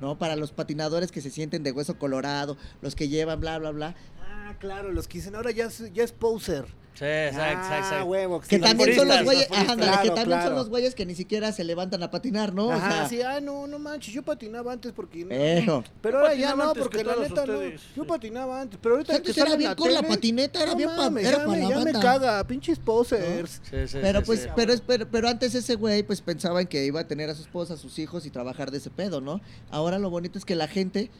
¿No? 0.00 0.18
Para 0.18 0.36
los 0.36 0.52
patinadores 0.52 1.10
que 1.10 1.22
se 1.22 1.30
sienten 1.30 1.62
de 1.62 1.72
hueso 1.72 1.98
colorado, 1.98 2.58
los 2.82 2.94
que 2.94 3.08
llevan 3.08 3.40
bla, 3.40 3.58
bla, 3.58 3.70
bla. 3.70 3.96
Ah, 4.38 4.54
claro, 4.58 4.92
los 4.92 5.08
que 5.08 5.18
dicen, 5.18 5.34
ahora 5.34 5.50
ya 5.50 5.66
es, 5.66 5.92
ya 5.92 6.04
es 6.04 6.12
poser. 6.12 6.66
Sí, 6.94 7.04
exacto, 7.04 7.66
ah, 7.70 7.78
exacto. 7.78 8.04
huevo. 8.06 8.40
Que 8.40 8.58
también 8.58 8.94
son 8.96 9.06
los 9.08 9.22
güeyes, 9.22 9.50
los 9.50 9.58
ajá, 9.58 9.76
que 9.76 9.82
Claro, 9.82 10.14
también 10.14 10.42
son 10.42 10.54
los 10.54 10.68
güeyes 10.70 10.94
que 10.94 11.04
ni 11.04 11.14
siquiera 11.14 11.52
se 11.52 11.62
levantan 11.62 12.02
a 12.02 12.10
patinar, 12.10 12.54
¿no? 12.54 12.68
O 12.68 12.72
Ajá, 12.72 12.90
sea, 12.90 13.08
sí, 13.10 13.20
ah, 13.20 13.38
no, 13.38 13.66
no 13.66 13.78
manches, 13.78 14.14
yo 14.14 14.22
patinaba 14.22 14.72
antes 14.72 14.92
porque... 14.92 15.26
Pero 15.26 15.84
Yo 16.02 16.18
ahora 16.18 16.34
ya 16.34 16.54
no, 16.54 16.72
porque 16.72 16.98
que 16.98 17.04
la 17.04 17.16
neta 17.16 17.44
no. 17.44 17.58
Yo 17.94 18.06
patinaba 18.06 18.62
antes, 18.62 18.78
pero 18.82 18.94
ahorita 18.94 19.14
Antes 19.16 19.36
era 19.36 19.52
en 19.52 19.58
bien 19.58 19.74
con 19.74 19.92
la 19.92 20.02
patineta, 20.02 20.62
era 20.62 20.70
no 20.72 20.76
bien 20.78 20.88
pa- 20.88 20.96
mames, 20.96 21.26
era 21.26 21.38
ya 21.38 21.44
para 21.44 21.50
me, 21.58 21.62
la 21.64 21.68
ya 21.68 21.80
me 21.80 21.92
caga, 21.92 22.46
pinches 22.46 22.78
posers. 22.78 23.60
Sí, 23.70 23.88
sí, 23.88 23.98
Pero 24.00 24.20
sí, 24.20 24.24
pues, 24.26 24.40
sí. 24.44 24.48
pero, 24.56 24.72
es- 24.72 24.80
pero, 24.80 25.06
pero 25.10 25.28
antes 25.28 25.54
ese 25.54 25.74
güey 25.74 26.02
pues 26.02 26.22
pensaba 26.22 26.62
en 26.62 26.66
que 26.66 26.82
iba 26.86 27.00
a 27.00 27.06
tener 27.06 27.28
a 27.28 27.34
su 27.34 27.42
esposa, 27.42 27.74
a 27.74 27.76
sus 27.76 27.98
hijos 27.98 28.24
y 28.24 28.30
trabajar 28.30 28.70
de 28.70 28.78
ese 28.78 28.88
pedo, 28.88 29.20
¿no? 29.20 29.42
Ahora 29.70 29.98
lo 29.98 30.08
bonito 30.08 30.38
es 30.38 30.46
que 30.46 30.54
la 30.56 30.66
gente 30.66 31.10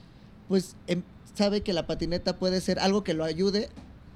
pues 0.48 0.74
em- 0.86 1.02
sabe 1.36 1.60
que 1.60 1.72
la 1.72 1.86
patineta 1.86 2.38
puede 2.38 2.60
ser 2.60 2.78
algo 2.78 3.04
que 3.04 3.14
lo 3.14 3.24
ayude 3.24 3.68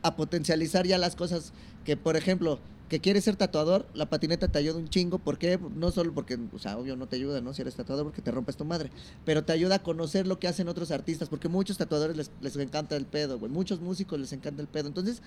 a 0.02 0.16
potencializar 0.16 0.86
ya 0.86 0.98
las 0.98 1.14
cosas 1.14 1.52
que, 1.84 1.96
por 1.96 2.16
ejemplo, 2.16 2.58
que 2.88 3.00
quieres 3.00 3.24
ser 3.24 3.36
tatuador, 3.36 3.86
la 3.94 4.10
patineta 4.10 4.48
te 4.48 4.58
ayuda 4.58 4.78
un 4.78 4.88
chingo, 4.88 5.18
¿por 5.18 5.38
qué? 5.38 5.60
No 5.76 5.92
solo 5.92 6.12
porque, 6.12 6.38
o 6.52 6.58
sea, 6.58 6.76
obvio 6.76 6.96
no 6.96 7.06
te 7.06 7.16
ayuda, 7.16 7.40
¿no? 7.40 7.54
Si 7.54 7.62
eres 7.62 7.76
tatuador 7.76 8.06
porque 8.06 8.22
te 8.22 8.32
rompes 8.32 8.56
tu 8.56 8.64
madre, 8.64 8.90
pero 9.24 9.44
te 9.44 9.52
ayuda 9.52 9.76
a 9.76 9.82
conocer 9.82 10.26
lo 10.26 10.40
que 10.40 10.48
hacen 10.48 10.66
otros 10.68 10.90
artistas, 10.90 11.28
porque 11.28 11.48
muchos 11.48 11.78
tatuadores 11.78 12.16
les, 12.16 12.30
les 12.40 12.56
encanta 12.56 12.96
el 12.96 13.06
pedo, 13.06 13.38
muchos 13.38 13.80
músicos 13.80 14.18
les 14.18 14.32
encanta 14.32 14.60
el 14.60 14.68
pedo, 14.68 14.88
entonces 14.88 15.22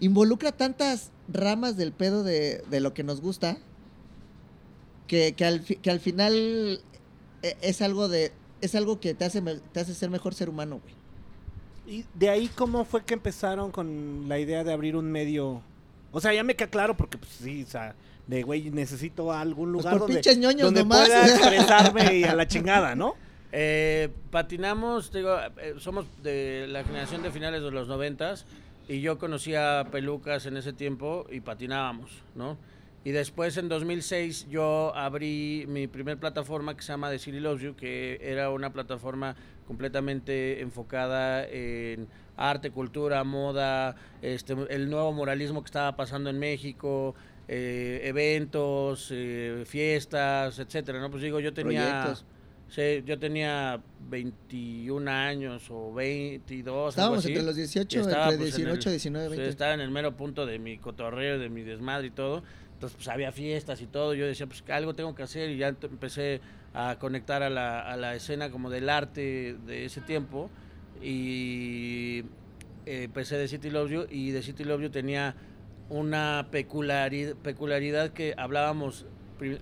involucra 0.00 0.52
tantas 0.52 1.10
ramas 1.28 1.76
del 1.76 1.92
pedo 1.92 2.24
de, 2.24 2.64
de 2.70 2.80
lo 2.80 2.94
que 2.94 3.04
nos 3.04 3.20
gusta 3.20 3.58
que, 5.06 5.34
que, 5.34 5.44
al, 5.44 5.62
que 5.62 5.90
al 5.90 6.00
final 6.00 6.80
eh, 7.42 7.56
es 7.60 7.82
algo 7.82 8.08
de 8.08 8.32
es 8.60 8.74
algo 8.74 9.00
que 9.00 9.14
te 9.14 9.24
hace 9.24 9.40
te 9.40 9.80
hace 9.80 9.94
ser 9.94 10.10
mejor 10.10 10.34
ser 10.34 10.48
humano 10.48 10.80
güey 10.82 10.94
Y 11.98 12.04
de 12.14 12.30
ahí, 12.30 12.48
¿cómo 12.54 12.84
fue 12.84 13.04
que 13.04 13.14
empezaron 13.14 13.70
con 13.70 14.28
la 14.28 14.38
idea 14.38 14.64
de 14.64 14.72
abrir 14.72 14.96
un 14.96 15.10
medio? 15.10 15.62
O 16.12 16.20
sea, 16.20 16.32
ya 16.32 16.44
me 16.44 16.54
queda 16.54 16.70
claro 16.70 16.96
porque, 16.96 17.18
pues 17.18 17.30
sí, 17.32 17.64
o 17.64 17.66
sea, 17.66 17.94
de 18.26 18.42
güey, 18.42 18.70
necesito 18.70 19.32
algún 19.32 19.72
Pues 19.72 19.84
lugar 19.84 19.98
por 19.98 20.12
donde, 20.12 20.36
ñoños 20.36 20.62
donde 20.62 20.80
nomás. 20.82 21.08
pueda 21.08 21.26
expresarme 21.28 22.16
y 22.16 22.24
a 22.24 22.34
la 22.34 22.46
chingada, 22.46 22.94
¿no? 22.94 23.16
Eh, 23.52 24.08
patinamos, 24.30 25.12
digo, 25.12 25.36
eh, 25.58 25.74
somos 25.78 26.06
de 26.22 26.66
la 26.68 26.82
generación 26.84 27.22
de 27.22 27.30
finales 27.30 27.62
de 27.62 27.70
los 27.70 27.86
noventas 27.86 28.46
y 28.88 29.00
yo 29.00 29.18
conocía 29.18 29.86
pelucas 29.92 30.46
en 30.46 30.56
ese 30.56 30.72
tiempo 30.72 31.26
y 31.30 31.40
patinábamos, 31.40 32.10
¿no? 32.34 32.56
Y 33.04 33.12
después 33.12 33.56
en 33.58 33.68
2006 33.68 34.48
yo 34.48 34.94
abrí 34.96 35.66
mi 35.68 35.86
primer 35.86 36.18
plataforma 36.18 36.74
que 36.74 36.82
se 36.82 36.88
llama 36.92 37.10
The 37.10 37.18
City 37.18 37.38
Loves 37.38 37.62
You, 37.62 37.76
que 37.76 38.18
era 38.22 38.50
una 38.50 38.72
plataforma 38.72 39.36
completamente 39.66 40.60
enfocada 40.62 41.46
en 41.46 42.08
arte, 42.36 42.70
cultura, 42.70 43.22
moda, 43.22 43.94
este, 44.22 44.56
el 44.70 44.88
nuevo 44.88 45.12
moralismo 45.12 45.62
que 45.62 45.66
estaba 45.66 45.96
pasando 45.96 46.30
en 46.30 46.38
México, 46.38 47.14
eh, 47.46 48.00
eventos, 48.04 49.08
eh, 49.12 49.64
fiestas, 49.66 50.58
etcétera, 50.58 50.98
¿no? 50.98 51.10
Pues 51.10 51.22
digo, 51.22 51.40
yo 51.40 51.52
tenía... 51.52 51.82
Proyectos. 52.02 52.24
Sí, 52.66 53.02
yo 53.06 53.18
tenía 53.18 53.80
21 54.08 55.08
años 55.08 55.64
o 55.70 55.92
22. 55.92 56.66
algo 56.74 56.88
estábamos 56.88 57.18
así. 57.18 57.28
entre 57.28 57.44
los 57.44 57.56
18 57.56 58.00
Estaba, 58.00 58.24
entre 58.32 58.38
pues, 58.38 58.54
en 58.58 58.64
18 58.64 58.88
el- 58.88 58.92
19 58.94 59.26
sí, 59.26 59.30
20 59.36 59.48
estaba 59.50 59.74
en 59.74 59.80
el 59.80 59.90
mero 59.90 60.16
punto 60.16 60.46
de 60.46 60.58
mi 60.58 60.78
cotorreo, 60.78 61.38
de 61.38 61.50
mi 61.50 61.62
desmadre 61.62 62.08
y 62.08 62.10
todo. 62.10 62.42
Entonces, 62.84 62.96
pues 62.96 63.08
había 63.08 63.32
fiestas 63.32 63.80
y 63.80 63.86
todo. 63.86 64.12
Yo 64.12 64.26
decía, 64.26 64.46
pues 64.46 64.62
algo 64.68 64.92
tengo 64.94 65.14
que 65.14 65.22
hacer 65.22 65.48
y 65.48 65.56
ya 65.56 65.68
empecé 65.68 66.42
a 66.74 66.98
conectar 66.98 67.42
a 67.42 67.48
la, 67.48 67.80
a 67.80 67.96
la 67.96 68.14
escena 68.14 68.50
como 68.50 68.68
del 68.68 68.90
arte 68.90 69.56
de 69.66 69.86
ese 69.86 70.02
tiempo. 70.02 70.50
Y 71.00 72.24
eh, 72.84 73.04
empecé 73.04 73.38
de 73.38 73.48
City 73.48 73.70
Loves 73.70 73.90
You 73.90 74.06
y 74.10 74.32
de 74.32 74.42
City 74.42 74.64
Loves 74.64 74.82
You 74.82 74.90
tenía 74.90 75.34
una 75.88 76.48
peculiaridad, 76.50 77.36
peculiaridad 77.36 78.10
que 78.10 78.34
hablábamos 78.36 79.06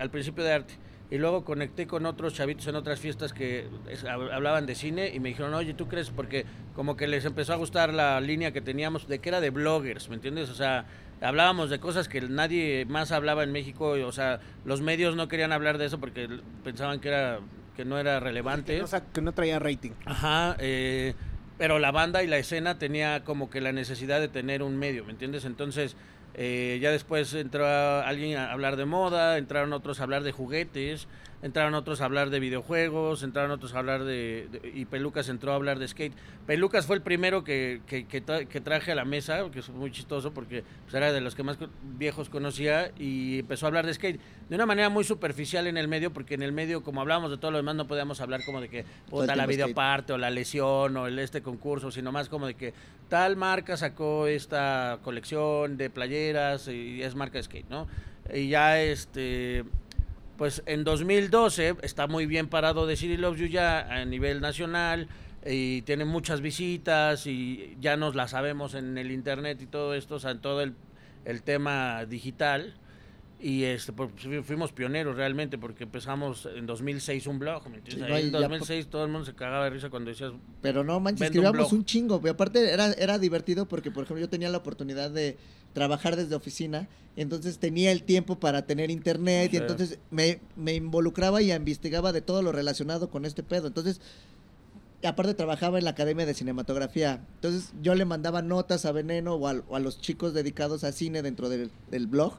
al 0.00 0.10
principio 0.10 0.42
de 0.42 0.52
arte. 0.54 0.74
Y 1.08 1.18
luego 1.18 1.44
conecté 1.44 1.86
con 1.86 2.04
otros 2.06 2.34
chavitos 2.34 2.66
en 2.66 2.74
otras 2.74 2.98
fiestas 2.98 3.32
que 3.32 3.68
hablaban 4.08 4.66
de 4.66 4.74
cine 4.74 5.12
y 5.14 5.20
me 5.20 5.28
dijeron, 5.28 5.54
oye, 5.54 5.74
¿tú 5.74 5.86
crees? 5.86 6.10
Porque 6.10 6.44
como 6.74 6.96
que 6.96 7.06
les 7.06 7.24
empezó 7.24 7.52
a 7.52 7.56
gustar 7.56 7.94
la 7.94 8.20
línea 8.20 8.50
que 8.50 8.62
teníamos 8.62 9.06
de 9.06 9.20
que 9.20 9.28
era 9.28 9.40
de 9.40 9.50
bloggers, 9.50 10.08
¿me 10.08 10.16
entiendes? 10.16 10.48
O 10.50 10.54
sea, 10.54 10.86
hablábamos 11.22 11.70
de 11.70 11.78
cosas 11.78 12.08
que 12.08 12.20
nadie 12.20 12.84
más 12.86 13.12
hablaba 13.12 13.42
en 13.42 13.52
México, 13.52 13.90
o 13.90 14.12
sea, 14.12 14.40
los 14.64 14.80
medios 14.80 15.16
no 15.16 15.28
querían 15.28 15.52
hablar 15.52 15.78
de 15.78 15.86
eso 15.86 15.98
porque 16.00 16.28
pensaban 16.64 17.00
que 17.00 17.08
era 17.08 17.40
que 17.76 17.84
no 17.84 17.98
era 17.98 18.20
relevante. 18.20 18.82
O 18.82 18.86
sea, 18.86 19.00
que 19.00 19.20
no 19.22 19.32
traía 19.32 19.58
rating. 19.58 19.92
Ajá, 20.04 20.56
eh, 20.58 21.14
pero 21.58 21.78
la 21.78 21.90
banda 21.90 22.22
y 22.22 22.26
la 22.26 22.38
escena 22.38 22.78
tenía 22.78 23.24
como 23.24 23.48
que 23.48 23.60
la 23.60 23.72
necesidad 23.72 24.20
de 24.20 24.28
tener 24.28 24.62
un 24.62 24.76
medio, 24.76 25.04
¿me 25.04 25.12
entiendes? 25.12 25.44
Entonces, 25.44 25.96
eh, 26.34 26.78
ya 26.82 26.90
después 26.90 27.32
entró 27.34 27.66
alguien 27.66 28.36
a 28.36 28.52
hablar 28.52 28.76
de 28.76 28.84
moda, 28.84 29.38
entraron 29.38 29.72
otros 29.72 30.00
a 30.00 30.02
hablar 30.04 30.22
de 30.22 30.32
juguetes, 30.32 31.06
entraron 31.42 31.74
otros 31.74 32.00
a 32.00 32.04
hablar 32.04 32.30
de 32.30 32.38
videojuegos, 32.40 33.22
entraron 33.22 33.50
otros 33.50 33.74
a 33.74 33.78
hablar 33.80 34.04
de, 34.04 34.48
de- 34.50 34.72
y 34.74 34.84
Pelucas 34.84 35.28
entró 35.28 35.52
a 35.52 35.56
hablar 35.56 35.78
de 35.80 35.88
skate. 35.88 36.12
Pelucas 36.46 36.86
fue 36.86 36.96
el 36.96 37.02
primero 37.02 37.42
que, 37.44 37.80
que, 37.86 38.06
que 38.06 38.24
tra- 38.24 38.46
que 38.46 38.60
traje 38.60 38.92
a 38.92 38.94
la 38.94 39.04
mesa, 39.04 39.44
que 39.52 39.58
es 39.58 39.68
muy 39.70 39.90
chistoso 39.90 40.32
porque 40.32 40.62
pues, 40.84 40.94
era 40.94 41.12
de 41.12 41.20
los 41.20 41.34
que 41.34 41.42
más 41.42 41.58
viejos 41.98 42.28
conocía 42.28 42.92
y 42.98 43.40
empezó 43.40 43.66
a 43.66 43.68
hablar 43.68 43.86
de 43.86 43.94
skate 43.94 44.20
de 44.48 44.54
una 44.54 44.66
manera 44.66 44.88
muy 44.88 45.02
superficial 45.04 45.66
en 45.66 45.76
el 45.76 45.88
medio, 45.88 46.12
porque 46.12 46.34
en 46.34 46.42
el 46.42 46.52
medio, 46.52 46.82
como 46.82 47.00
hablábamos 47.00 47.30
de 47.30 47.38
todo 47.38 47.50
lo 47.50 47.56
demás, 47.56 47.74
no 47.74 47.86
podíamos 47.86 48.20
hablar 48.20 48.44
como 48.44 48.60
de 48.60 48.68
que 48.68 48.84
puta, 49.10 49.26
la 49.36 49.46
videoparte 49.46 50.12
o 50.12 50.18
la 50.18 50.30
lesión 50.30 50.96
o 50.96 51.06
el 51.06 51.18
este 51.18 51.42
concurso, 51.42 51.90
sino 51.90 52.12
más 52.12 52.28
como 52.28 52.46
de 52.46 52.54
que 52.54 52.72
tal 53.08 53.36
marca 53.36 53.76
sacó 53.76 54.26
esta 54.26 54.98
colección 55.02 55.76
de 55.76 55.90
playeras 55.90 56.68
y 56.68 57.02
es 57.02 57.14
marca 57.14 57.38
de 57.38 57.42
skate, 57.44 57.68
¿no? 57.68 57.88
Y 58.32 58.48
ya 58.48 58.80
este 58.80 59.64
pues 60.38 60.62
en 60.66 60.84
2012 60.84 61.76
está 61.82 62.06
muy 62.06 62.26
bien 62.26 62.48
parado 62.48 62.86
de 62.86 62.96
City 62.96 63.16
Loves 63.16 63.40
You 63.40 63.46
ya 63.46 63.80
a 63.80 64.04
nivel 64.04 64.40
nacional 64.40 65.08
y 65.46 65.82
tiene 65.82 66.04
muchas 66.04 66.40
visitas 66.40 67.26
y 67.26 67.76
ya 67.80 67.96
nos 67.96 68.14
la 68.14 68.28
sabemos 68.28 68.74
en 68.74 68.96
el 68.98 69.10
internet 69.10 69.60
y 69.62 69.66
todo 69.66 69.94
esto, 69.94 70.16
o 70.16 70.20
sea, 70.20 70.30
en 70.32 70.40
todo 70.40 70.62
el, 70.62 70.74
el 71.24 71.42
tema 71.42 72.04
digital. 72.06 72.74
Y 73.44 73.64
este, 73.64 73.92
pues, 73.92 74.08
fu- 74.14 74.42
fuimos 74.44 74.70
pioneros 74.70 75.16
realmente 75.16 75.58
porque 75.58 75.82
empezamos 75.82 76.48
en 76.54 76.64
2006 76.64 77.26
un 77.26 77.40
blog, 77.40 77.68
¿me 77.68 77.78
entiendes? 77.78 78.08
No, 78.08 78.16
en 78.16 78.30
ya 78.30 78.38
2006 78.38 78.86
todo 78.86 79.04
el 79.04 79.10
mundo 79.10 79.24
se 79.26 79.34
cagaba 79.34 79.64
de 79.64 79.70
risa 79.70 79.90
cuando 79.90 80.10
decías, 80.10 80.30
Pero 80.60 80.84
no 80.84 81.00
manches, 81.00 81.22
un 81.22 81.24
escribíamos 81.24 81.56
blog. 81.58 81.72
un, 81.72 81.84
chingo. 81.84 82.20
Y 82.24 82.28
aparte 82.28 82.72
era, 82.72 82.92
era 82.92 83.18
divertido 83.18 83.66
porque, 83.66 83.90
por 83.90 84.04
ejemplo, 84.04 84.20
yo 84.20 84.28
tenía 84.28 84.48
la 84.48 84.58
oportunidad 84.58 85.10
de 85.10 85.38
trabajar 85.72 86.16
desde 86.16 86.34
oficina. 86.34 86.88
Entonces 87.16 87.58
tenía 87.58 87.92
el 87.92 88.02
tiempo 88.04 88.40
para 88.40 88.66
tener 88.66 88.90
internet. 88.90 89.50
Sí. 89.50 89.56
Y 89.56 89.60
entonces 89.60 89.98
me, 90.10 90.40
me 90.56 90.74
involucraba 90.74 91.42
y 91.42 91.52
investigaba 91.52 92.12
de 92.12 92.22
todo 92.22 92.42
lo 92.42 92.52
relacionado 92.52 93.10
con 93.10 93.24
este 93.24 93.42
pedo. 93.42 93.66
Entonces, 93.66 94.00
aparte 95.04 95.34
trabajaba 95.34 95.78
en 95.78 95.84
la 95.84 95.90
Academia 95.90 96.24
de 96.26 96.34
Cinematografía. 96.34 97.24
Entonces 97.34 97.72
yo 97.82 97.94
le 97.94 98.04
mandaba 98.04 98.40
notas 98.42 98.84
a 98.86 98.92
Veneno 98.92 99.34
o 99.34 99.48
a, 99.48 99.62
o 99.68 99.76
a 99.76 99.80
los 99.80 100.00
chicos 100.00 100.32
dedicados 100.32 100.84
a 100.84 100.92
cine 100.92 101.22
dentro 101.22 101.48
del, 101.48 101.70
del 101.90 102.06
blog. 102.06 102.38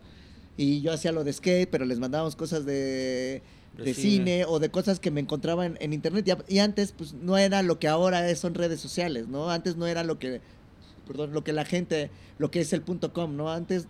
Y 0.57 0.81
yo 0.81 0.93
hacía 0.93 1.11
lo 1.11 1.23
de 1.23 1.33
skate, 1.33 1.69
pero 1.69 1.85
les 1.85 1.99
mandábamos 1.99 2.35
cosas 2.35 2.65
de, 2.65 3.41
De 3.77 3.83
de 3.85 3.93
cine. 3.93 4.03
cine. 4.03 4.45
o 4.47 4.59
de 4.59 4.69
cosas 4.69 4.99
que 4.99 5.11
me 5.11 5.19
encontraba 5.19 5.65
en, 5.65 5.77
en 5.81 5.93
internet. 5.93 6.27
Y, 6.47 6.55
y 6.55 6.59
antes, 6.59 6.93
pues 6.93 7.13
no 7.13 7.37
era 7.37 7.63
lo 7.63 7.79
que 7.79 7.87
ahora 7.87 8.29
es, 8.29 8.39
son 8.39 8.53
redes 8.53 8.79
sociales, 8.79 9.27
¿no? 9.27 9.49
Antes 9.49 9.77
no 9.77 9.87
era 9.87 10.03
lo 10.03 10.19
que, 10.19 10.41
perdón, 11.07 11.33
lo 11.33 11.43
que 11.43 11.53
la 11.53 11.65
gente, 11.65 12.11
lo 12.37 12.51
que 12.51 12.61
es 12.61 12.73
el 12.73 12.81
punto 12.81 13.13
com, 13.13 13.35
¿no? 13.35 13.51
Antes, 13.51 13.87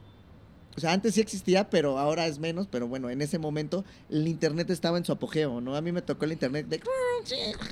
o 0.76 0.80
sea, 0.80 0.93
antes 0.93 1.16
sí 1.16 1.22
existía, 1.22 1.70
pero 1.70 1.99
ahora 1.99 2.26
es 2.28 2.39
menos. 2.39 2.68
Pero 2.68 2.88
bueno, 2.88 3.09
en 3.09 3.22
ese 3.22 3.39
momento 3.39 3.86
el 4.09 4.28
internet 4.28 4.70
estaba 4.70 4.97
en 4.97 5.05
su 5.05 5.11
apogeo, 5.11 5.61
¿no? 5.61 5.76
A 5.76 5.82
mí 5.82 5.91
me 5.91 6.01
tocó 6.01 6.26
el 6.26 6.34
internet 6.34 6.68
de 6.68 6.82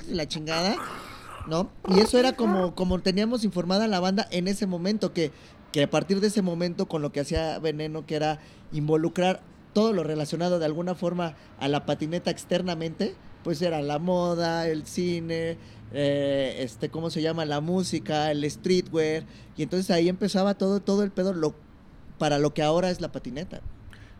la 0.08 0.26
chingada. 0.26 0.76
¿no? 1.46 1.70
Y 1.88 1.98
eso 1.98 2.18
era 2.18 2.34
como, 2.34 2.74
como 2.74 3.00
teníamos 3.00 3.44
informada 3.44 3.88
la 3.88 4.00
banda 4.00 4.28
en 4.30 4.48
ese 4.48 4.66
momento, 4.66 5.12
que, 5.12 5.32
que 5.72 5.82
a 5.82 5.90
partir 5.90 6.20
de 6.20 6.28
ese 6.28 6.42
momento 6.42 6.86
con 6.86 7.02
lo 7.02 7.12
que 7.12 7.20
hacía 7.20 7.58
Veneno, 7.58 8.06
que 8.06 8.14
era 8.14 8.38
involucrar 8.72 9.42
todo 9.72 9.92
lo 9.92 10.04
relacionado 10.04 10.58
de 10.58 10.66
alguna 10.66 10.94
forma 10.94 11.34
a 11.58 11.68
la 11.68 11.86
patineta 11.86 12.30
externamente, 12.30 13.14
pues 13.42 13.60
era 13.62 13.82
la 13.82 13.98
moda, 13.98 14.68
el 14.68 14.86
cine, 14.86 15.56
eh, 15.94 16.56
este, 16.60 16.88
¿cómo 16.88 17.10
se 17.10 17.22
llama? 17.22 17.44
La 17.44 17.60
música, 17.60 18.30
el 18.30 18.48
streetwear, 18.50 19.24
y 19.56 19.62
entonces 19.62 19.90
ahí 19.90 20.08
empezaba 20.08 20.54
todo, 20.54 20.80
todo 20.80 21.02
el 21.02 21.10
pedo 21.10 21.32
lo, 21.32 21.54
para 22.18 22.38
lo 22.38 22.54
que 22.54 22.62
ahora 22.62 22.90
es 22.90 23.00
la 23.00 23.12
patineta. 23.12 23.60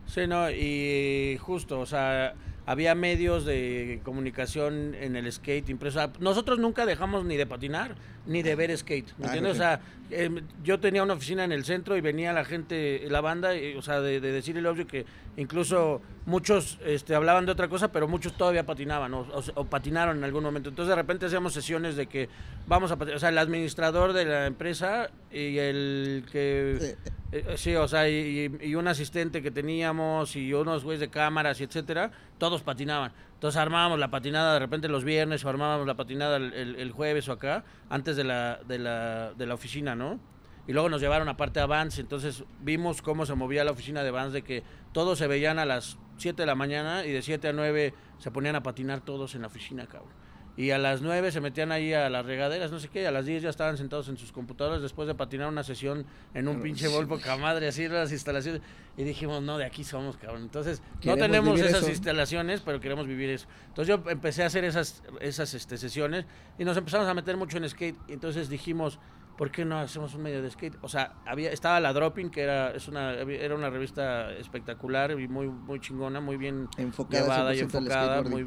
Sí, 0.07 0.27
no, 0.27 0.51
y 0.51 1.39
justo, 1.41 1.79
o 1.81 1.87
sea, 1.87 2.35
había 2.67 2.95
medios 2.95 3.45
de 3.45 4.01
comunicación 4.05 4.95
en 4.95 5.17
el 5.17 5.31
skate 5.33 5.69
impreso. 5.71 5.99
Sea, 5.99 6.13
nosotros 6.21 6.59
nunca 6.59 6.87
dejamos 6.87 7.25
ni 7.25 7.37
de 7.37 7.47
patinar 7.47 7.95
ni 8.27 8.43
de 8.43 8.55
ver 8.55 8.77
skate, 8.77 9.09
¿me 9.19 9.25
Ah, 9.25 9.29
entiendes? 9.29 9.53
O 9.55 9.57
sea, 9.57 9.81
em, 10.11 10.43
yo 10.63 10.79
tenía 10.79 11.03
una 11.03 11.15
oficina 11.15 11.45
en 11.45 11.51
el 11.53 11.65
centro 11.65 11.97
y 11.97 12.01
venía 12.01 12.33
la 12.33 12.45
gente, 12.45 13.05
la 13.09 13.21
banda, 13.21 13.57
y, 13.57 13.75
o 13.75 13.83
sea, 13.83 14.01
de, 14.01 14.21
de 14.21 14.33
decir 14.33 14.57
el 14.57 14.67
obvio 14.67 14.87
que 14.87 15.07
incluso 15.37 16.01
muchos 16.27 16.79
este, 16.85 17.15
hablaban 17.15 17.47
de 17.47 17.53
otra 17.53 17.69
cosa, 17.69 17.91
pero 17.93 18.07
muchos 18.09 18.33
todavía 18.37 18.65
patinaban 18.65 19.13
o, 19.15 19.21
o- 19.21 19.43
o 19.55 19.65
patinaron 19.65 20.19
en 20.19 20.25
algún 20.25 20.45
momento. 20.45 20.69
Entonces 20.69 20.91
de 20.91 20.97
repente 20.97 21.27
hacíamos 21.27 21.53
sesiones 21.53 21.97
de 21.97 22.07
que 22.07 22.29
vamos 22.67 22.91
a 22.93 22.97
patinar, 22.97 23.17
o 23.17 23.21
sea, 23.21 23.31
el 23.31 23.39
administrador 23.39 24.13
de 24.13 24.25
la 24.25 24.47
empresa 24.47 25.11
y 25.31 25.59
el 25.59 26.25
que... 26.31 26.79
Eh, 26.81 26.97
Eh, 27.35 27.55
sí, 27.57 27.75
o 27.77 27.89
sea, 27.89 28.11
y, 28.11 28.51
y- 28.61 28.67
y 28.69 28.75
un 28.75 28.87
asistente 28.89 29.41
que 29.41 29.51
teníamos 29.51 30.37
y 30.37 30.53
unos 30.53 30.85
güeyes 30.85 31.01
de 31.01 31.09
cámaras 31.09 31.59
y 31.63 31.65
etcétera, 31.65 32.11
todos 32.37 32.61
patinaban. 32.63 33.11
Entonces 33.33 33.59
armábamos 33.59 33.99
la 33.99 34.11
patinada 34.11 34.53
de 34.53 34.59
repente 34.59 34.87
los 34.87 35.03
viernes 35.03 35.43
o 35.43 35.49
armábamos 35.49 35.87
la 35.87 35.95
patinada 35.95 36.37
el, 36.37 36.53
el- 36.53 36.77
el 36.77 36.93
jueves 36.93 37.31
o 37.31 37.33
acá, 37.33 37.65
antes 37.89 38.17
de 38.17 38.25
la, 38.25 38.61
de, 38.69 38.79
la, 38.79 39.33
de 39.33 39.47
la 39.47 39.55
oficina, 39.55 39.95
¿no? 39.95 40.21
Y 40.69 40.75
luego 40.75 40.91
nos 40.91 41.01
llevaron 41.01 41.27
aparte 41.31 41.59
a 41.61 41.65
Vans, 41.67 41.99
entonces 41.99 42.45
vimos 42.61 43.01
cómo 43.01 43.25
se 43.25 43.35
movía 43.35 43.65
la 43.65 43.71
oficina 43.71 44.05
de 44.05 44.11
Vans, 44.11 44.35
de 44.35 44.43
que 44.43 44.63
todos 44.93 45.17
se 45.19 45.27
veían 45.27 45.59
a 45.59 45.65
las 45.65 45.97
7 46.23 46.41
de 46.41 46.47
la 46.47 46.55
mañana 46.55 47.05
y 47.05 47.13
de 47.13 47.23
7 47.23 47.49
a 47.49 47.53
9 47.53 47.95
se 48.19 48.31
ponían 48.31 48.57
a 48.57 48.63
patinar 48.63 49.01
todos 49.01 49.35
en 49.35 49.43
la 49.43 49.49
oficina, 49.49 49.87
cabrón. 49.87 50.23
Y 50.55 50.71
a 50.71 50.79
las 50.79 51.01
9 51.01 51.33
se 51.33 51.41
metían 51.41 51.73
ahí 51.73 51.95
a 51.95 52.11
las 52.11 52.27
regaderas, 52.27 52.71
no 52.71 52.79
sé 52.79 52.89
qué, 52.89 53.03
y 53.03 53.05
a 53.07 53.11
las 53.11 53.25
10 53.25 53.43
ya 53.43 53.49
estaban 53.49 53.79
sentados 53.79 54.09
en 54.09 54.19
sus 54.19 54.33
computadoras 54.33 54.83
después 54.83 55.09
de 55.09 55.15
patinar 55.15 55.49
una 55.49 55.63
sesión 55.63 56.05
en 56.35 56.47
un 56.47 56.61
pinche 56.61 56.89
Volvo 56.89 57.19
camadre, 57.19 57.69
así 57.69 57.85
en 57.85 57.95
las 57.95 58.13
instalaciones. 58.13 58.61
Y 58.99 59.05
dijimos, 59.05 59.43
no, 59.43 59.57
de 59.57 59.65
aquí 59.65 59.83
somos, 59.83 60.19
cabrón. 60.19 60.43
Entonces, 60.43 60.83
no 61.05 61.17
tenemos 61.17 61.59
esas 61.59 61.83
eso. 61.83 61.89
instalaciones, 61.89 62.61
pero 62.61 62.81
queremos 62.81 63.07
vivir 63.07 63.31
eso. 63.31 63.47
Entonces 63.69 63.97
yo 63.97 64.11
empecé 64.11 64.43
a 64.43 64.47
hacer 64.47 64.65
esas, 64.65 65.03
esas 65.21 65.55
este, 65.55 65.79
sesiones 65.79 66.27
y 66.59 66.67
nos 66.67 66.77
empezamos 66.77 67.09
a 67.09 67.15
meter 67.15 67.39
mucho 67.39 67.57
en 67.57 67.67
skate. 67.67 67.97
Entonces 68.09 68.51
dijimos, 68.51 68.99
¿por 69.43 69.51
qué 69.51 69.65
no 69.65 69.77
hacemos 69.77 70.15
un 70.15 70.23
medio 70.23 70.41
de 70.41 70.49
skate? 70.53 70.77
O 70.83 70.89
sea, 70.89 71.15
había, 71.27 71.51
estaba 71.51 71.81
la 71.81 71.93
Dropping, 71.93 72.31
que 72.31 72.43
era, 72.43 72.71
es 72.71 72.87
una, 72.87 73.13
era 73.15 73.57
una 73.57 73.71
revista 73.71 74.31
espectacular 74.35 75.11
y 75.19 75.27
muy, 75.27 75.49
muy 75.49 75.81
chingona, 75.81 76.21
muy 76.21 76.37
bien 76.37 76.69
Enfocada 76.77 77.25
llevada 77.25 77.53
y 77.53 77.59
100% 77.59 77.63
al 77.63 77.83
enfocada, 77.83 78.23
muy, 78.23 78.47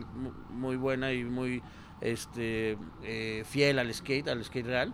muy, 0.52 0.78
buena 0.78 1.12
y 1.12 1.26
muy 1.26 1.62
este 2.00 2.78
eh, 3.04 3.44
fiel 3.46 3.80
al 3.80 3.94
skate, 3.94 4.30
al 4.30 4.42
skate 4.46 4.68
real, 4.68 4.94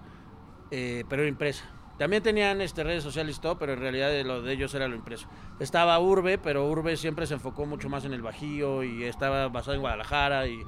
eh, 0.72 1.04
pero 1.08 1.28
impresa. 1.28 1.66
También 2.00 2.24
tenían 2.24 2.62
este, 2.62 2.84
redes 2.84 3.04
sociales 3.04 3.38
y 3.38 3.40
todo, 3.40 3.60
pero 3.60 3.74
en 3.74 3.80
realidad 3.80 4.10
de 4.10 4.24
lo 4.24 4.42
de 4.42 4.54
ellos 4.54 4.74
era 4.74 4.88
lo 4.88 4.96
impreso. 4.96 5.28
Estaba 5.60 6.00
Urbe, 6.00 6.40
pero 6.40 6.68
Urbe 6.68 6.98
siempre 6.98 7.28
se 7.28 7.36
enfocó 7.36 7.68
mucho 7.68 7.90
más 7.90 8.06
en 8.06 8.14
el 8.14 8.24
Bajío 8.24 8.82
y 8.82 9.04
estaba 9.04 9.50
basado 9.50 9.76
en 9.76 9.82
Guadalajara 9.82 10.48
y, 10.48 10.64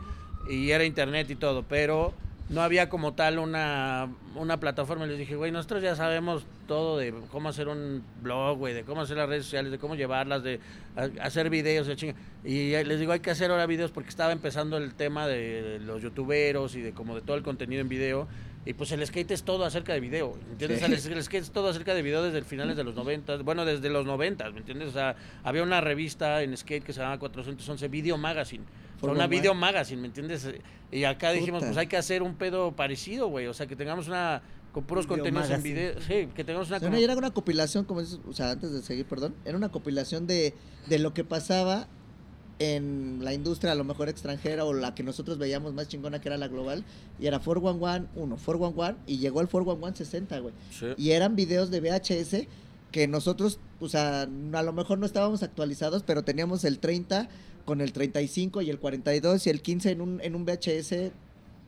y 0.47 0.69
era 0.69 0.83
internet 0.83 1.27
y 1.31 1.35
todo, 1.35 1.63
pero 1.63 2.13
no 2.53 2.61
había 2.61 2.87
como 2.87 3.13
tal 3.13 3.39
una, 3.39 4.09
una 4.35 4.59
plataforma. 4.59 5.05
Les 5.07 5.17
dije, 5.17 5.35
güey, 5.35 5.51
nosotros 5.51 5.81
ya 5.81 5.95
sabemos 5.95 6.45
todo 6.67 6.97
de 6.97 7.13
cómo 7.31 7.49
hacer 7.49 7.67
un 7.67 8.03
blog, 8.21 8.57
güey, 8.59 8.73
de 8.73 8.83
cómo 8.83 9.01
hacer 9.01 9.17
las 9.17 9.27
redes 9.27 9.45
sociales, 9.45 9.71
de 9.71 9.79
cómo 9.79 9.95
llevarlas, 9.95 10.43
de 10.43 10.59
hacer 11.21 11.49
videos, 11.49 11.87
de 11.87 11.95
chinga. 11.95 12.15
Y 12.43 12.71
les 12.83 12.99
digo, 12.99 13.11
hay 13.11 13.21
que 13.21 13.31
hacer 13.31 13.49
ahora 13.49 13.65
videos 13.65 13.91
porque 13.91 14.09
estaba 14.09 14.31
empezando 14.31 14.77
el 14.77 14.93
tema 14.93 15.27
de 15.27 15.79
los 15.81 16.01
youtuberos 16.01 16.75
y 16.75 16.81
de 16.81 16.93
como 16.93 17.15
de 17.15 17.21
todo 17.21 17.35
el 17.35 17.43
contenido 17.43 17.81
en 17.81 17.89
video. 17.89 18.27
Y 18.65 18.73
pues 18.73 18.91
el 18.93 19.05
skate 19.05 19.31
es 19.31 19.43
todo 19.43 19.65
acerca 19.65 19.91
de 19.93 19.99
video, 19.99 20.37
¿entiendes? 20.51 20.79
Sí. 21.01 21.11
El 21.11 21.21
skate 21.21 21.43
es 21.43 21.51
todo 21.51 21.67
acerca 21.67 21.93
de 21.93 22.01
video 22.01 22.23
desde 22.23 22.37
el 22.37 22.45
finales 22.45 22.77
de 22.77 22.85
los 22.85 22.95
90, 22.95 23.37
bueno, 23.37 23.65
desde 23.65 23.89
los 23.89 24.05
90, 24.05 24.51
¿me 24.51 24.59
entiendes? 24.59 24.87
O 24.87 24.93
sea, 24.93 25.17
había 25.43 25.63
una 25.63 25.81
revista 25.81 26.41
en 26.43 26.55
skate 26.55 26.83
que 26.83 26.93
se 26.93 26.99
llamaba 26.99 27.19
411 27.19 27.87
Video 27.89 28.17
Magazine. 28.17 28.63
For 29.03 29.15
una 29.15 29.27
video 29.27 29.53
magazine, 29.53 30.01
¿me 30.01 30.07
entiendes? 30.07 30.47
Y 30.91 31.03
acá 31.03 31.31
dijimos, 31.31 31.63
pues 31.63 31.75
hay 31.77 31.87
que 31.87 31.97
hacer 31.97 32.23
un 32.23 32.35
pedo 32.35 32.71
parecido, 32.73 33.27
güey. 33.27 33.47
O 33.47 33.53
sea, 33.53 33.67
que 33.67 33.75
tengamos 33.75 34.07
una 34.07 34.41
con 34.71 34.85
puros 34.85 35.05
Video 35.05 35.17
contenidos 35.25 35.49
en 35.51 35.61
video. 35.61 36.01
Sí, 36.01 36.29
que 36.33 36.43
tengamos 36.43 36.69
una 36.69 36.77
O 36.77 36.79
sea, 36.79 36.89
como- 36.89 37.01
era 37.01 37.15
una 37.15 37.31
compilación, 37.31 37.85
como 37.85 38.01
dices, 38.01 38.19
o 38.27 38.33
sea, 38.33 38.51
antes 38.51 38.71
de 38.71 38.81
seguir, 38.81 39.05
perdón, 39.05 39.35
era 39.45 39.57
una 39.57 39.69
compilación 39.69 40.25
de, 40.25 40.53
de 40.87 40.99
lo 40.99 41.13
que 41.13 41.23
pasaba 41.23 41.87
en 42.59 43.19
la 43.23 43.33
industria, 43.33 43.73
a 43.73 43.75
lo 43.75 43.83
mejor 43.83 44.09
extranjera, 44.09 44.63
o 44.63 44.73
la 44.73 44.95
que 44.95 45.03
nosotros 45.03 45.37
veíamos 45.37 45.73
más 45.73 45.89
chingona, 45.89 46.21
que 46.21 46.29
era 46.29 46.37
la 46.37 46.47
global, 46.47 46.85
y 47.19 47.27
era 47.27 47.39
411, 47.39 48.07
1, 48.15 48.37
411, 48.37 48.95
y 49.05 49.17
llegó 49.17 49.41
el 49.41 49.47
411 49.47 50.05
60, 50.05 50.39
güey. 50.39 50.53
Sí. 50.71 50.87
Y 50.97 51.11
eran 51.11 51.35
videos 51.35 51.71
de 51.71 51.81
VHS 51.81 52.47
que 52.93 53.07
nosotros, 53.07 53.59
o 53.81 53.89
sea, 53.89 54.21
a 54.21 54.63
lo 54.63 54.71
mejor 54.71 54.99
no 54.99 55.05
estábamos 55.05 55.41
actualizados, 55.43 56.03
pero 56.03 56.23
teníamos 56.23 56.63
el 56.63 56.79
30 56.79 57.27
con 57.65 57.81
el 57.81 57.91
35 57.91 58.61
y 58.61 58.69
el 58.69 58.79
42 58.79 59.47
y 59.47 59.49
el 59.49 59.61
15 59.61 59.91
en 59.91 60.01
un, 60.01 60.21
en 60.21 60.35
un 60.35 60.45
VHS 60.45 61.11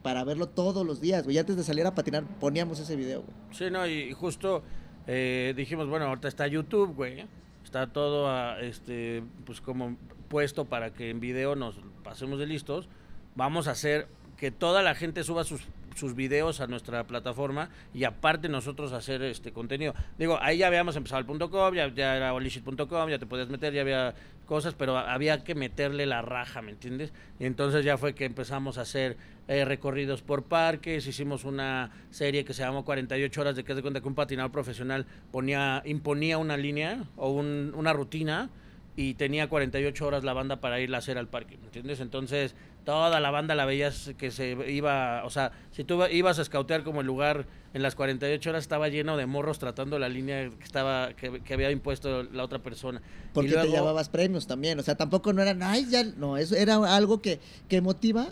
para 0.03 0.23
verlo 0.23 0.47
todos 0.47 0.85
los 0.85 1.01
días, 1.01 1.23
güey. 1.23 1.39
Antes 1.39 1.57
de 1.57 1.63
salir 1.63 1.85
a 1.87 1.95
patinar 1.95 2.25
poníamos 2.39 2.79
ese 2.79 2.95
video, 2.95 3.23
güey. 3.23 3.33
Sí, 3.51 3.71
no, 3.71 3.87
y 3.87 4.13
justo 4.13 4.61
eh, 5.07 5.53
dijimos, 5.57 5.89
bueno, 5.89 6.05
ahorita 6.05 6.27
está 6.27 6.47
YouTube, 6.47 6.93
güey. 6.93 7.25
Está 7.63 7.87
todo, 7.87 8.29
ah, 8.29 8.57
este, 8.61 9.23
pues 9.45 9.61
como 9.61 9.97
puesto 10.29 10.65
para 10.65 10.93
que 10.93 11.09
en 11.09 11.19
video 11.19 11.55
nos 11.55 11.75
pasemos 12.03 12.37
de 12.37 12.45
listos. 12.45 12.87
Vamos 13.33 13.67
a 13.67 13.71
hacer 13.71 14.07
que 14.37 14.51
toda 14.51 14.83
la 14.83 14.93
gente 14.93 15.23
suba 15.23 15.43
sus, 15.43 15.61
sus 15.95 16.13
videos 16.13 16.61
a 16.61 16.67
nuestra 16.67 17.03
plataforma 17.05 17.69
y 17.93 18.03
aparte 18.03 18.47
nosotros 18.49 18.91
hacer 18.93 19.23
este 19.23 19.51
contenido. 19.51 19.95
Digo, 20.19 20.37
ahí 20.41 20.59
ya 20.59 20.67
habíamos 20.67 20.95
empezado 20.95 21.19
el 21.19 21.25
punto 21.25 21.49
.com, 21.49 21.73
ya, 21.73 21.87
ya 21.87 22.15
era 22.15 22.33
olishit.com, 22.33 23.09
ya 23.09 23.17
te 23.17 23.25
podías 23.25 23.49
meter, 23.49 23.73
ya 23.73 23.81
había 23.81 24.13
cosas, 24.45 24.75
pero 24.75 24.97
había 24.97 25.43
que 25.43 25.55
meterle 25.55 26.05
la 26.05 26.21
raja, 26.21 26.61
¿me 26.61 26.71
entiendes? 26.71 27.11
Y 27.39 27.45
entonces 27.45 27.83
ya 27.83 27.97
fue 27.97 28.13
que 28.13 28.25
empezamos 28.25 28.77
a 28.77 28.81
hacer 28.81 29.17
eh, 29.47 29.65
recorridos 29.65 30.21
por 30.21 30.43
parques, 30.43 31.07
hicimos 31.07 31.45
una 31.45 31.89
serie 32.11 32.45
que 32.45 32.53
se 32.53 32.61
llamó 32.63 32.85
48 32.85 33.41
horas 33.41 33.55
de 33.55 33.63
que 33.63 33.73
de 33.73 33.81
cuenta 33.81 34.01
que 34.01 34.07
un 34.07 34.15
patinador 34.15 34.51
profesional 34.51 35.05
ponía, 35.31 35.81
imponía 35.85 36.37
una 36.37 36.57
línea 36.57 37.05
o 37.15 37.31
un- 37.31 37.73
una 37.75 37.93
rutina 37.93 38.49
y 38.97 39.15
tenía 39.15 39.49
48 39.49 40.05
horas 40.07 40.23
la 40.23 40.33
banda 40.33 40.61
para 40.61 40.79
ir 40.79 40.93
a 40.95 40.99
hacer 40.99 41.17
al 41.17 41.27
parque, 41.27 41.57
¿me 41.57 41.65
entiendes? 41.65 41.99
Entonces, 41.99 42.55
toda 42.85 43.19
la 43.19 43.29
banda 43.31 43.53
la 43.55 43.65
veías 43.65 44.11
que 44.17 44.31
se 44.31 44.51
iba, 44.71 45.23
o 45.25 45.29
sea, 45.29 45.51
si 45.71 45.83
tú 45.83 46.01
ibas 46.05 46.39
a 46.39 46.43
escautear 46.43 46.83
como 46.83 47.01
el 47.01 47.07
lugar 47.07 47.45
en 47.73 47.81
las 47.81 47.93
48 47.95 48.49
horas 48.49 48.63
estaba 48.63 48.87
lleno 48.87 49.17
de 49.17 49.25
morros 49.25 49.59
tratando 49.59 49.99
la 49.99 50.07
línea 50.07 50.49
que 50.49 50.63
estaba 50.63 51.13
que, 51.13 51.41
que 51.41 51.53
había 51.53 51.71
impuesto 51.71 52.23
la 52.23 52.43
otra 52.43 52.59
persona. 52.59 53.01
Porque 53.33 53.49
Y 53.49 53.53
luego- 53.53 53.69
te 53.69 53.75
llevabas 53.77 54.07
premios 54.07 54.47
también. 54.47 54.79
O 54.79 54.83
sea, 54.83 54.95
tampoco 54.95 55.33
no 55.33 55.41
eran, 55.41 55.61
ay, 55.61 55.87
ya, 55.89 56.03
no, 56.03 56.37
eso 56.37 56.55
era 56.55 56.75
algo 56.95 57.21
que, 57.21 57.39
que 57.67 57.81
motiva 57.81 58.27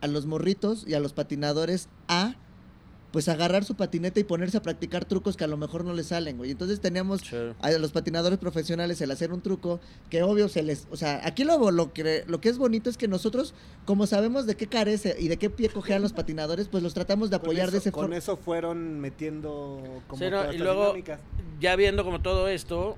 a 0.00 0.06
los 0.06 0.26
morritos 0.26 0.84
y 0.86 0.94
a 0.94 1.00
los 1.00 1.12
patinadores 1.12 1.88
a 2.06 2.36
pues 3.14 3.28
agarrar 3.28 3.64
su 3.64 3.76
patineta 3.76 4.18
y 4.18 4.24
ponerse 4.24 4.56
a 4.56 4.62
practicar 4.62 5.04
trucos 5.04 5.36
que 5.36 5.44
a 5.44 5.46
lo 5.46 5.56
mejor 5.56 5.84
no 5.84 5.92
les 5.94 6.08
salen, 6.08 6.36
güey. 6.36 6.50
Entonces 6.50 6.80
teníamos 6.80 7.22
a 7.60 7.70
los 7.70 7.92
patinadores 7.92 8.40
profesionales 8.40 9.00
el 9.00 9.12
hacer 9.12 9.32
un 9.32 9.40
truco 9.40 9.78
que 10.10 10.24
obvio 10.24 10.48
se 10.48 10.64
les, 10.64 10.88
o 10.90 10.96
sea, 10.96 11.20
aquí 11.24 11.44
lo, 11.44 11.70
lo 11.70 11.92
que 11.92 12.24
lo 12.26 12.40
que 12.40 12.48
es 12.48 12.58
bonito 12.58 12.90
es 12.90 12.96
que 12.96 13.06
nosotros 13.06 13.54
como 13.84 14.08
sabemos 14.08 14.46
de 14.46 14.56
qué 14.56 14.66
carece 14.66 15.14
y 15.16 15.28
de 15.28 15.36
qué 15.36 15.48
pie 15.48 15.68
cojean 15.68 16.02
los 16.02 16.12
patinadores, 16.12 16.66
pues 16.66 16.82
los 16.82 16.92
tratamos 16.92 17.30
de 17.30 17.36
apoyar 17.36 17.70
de 17.70 17.78
ese 17.78 17.92
Con 17.92 18.12
eso 18.14 18.36
fueron 18.36 18.98
metiendo 18.98 19.80
como 20.08 20.20
Sí, 20.20 20.28
no, 20.28 20.52
y 20.52 20.58
luego, 20.58 20.86
dinámicas. 20.86 21.20
ya 21.60 21.76
viendo 21.76 22.02
como 22.02 22.20
todo 22.20 22.48
esto, 22.48 22.96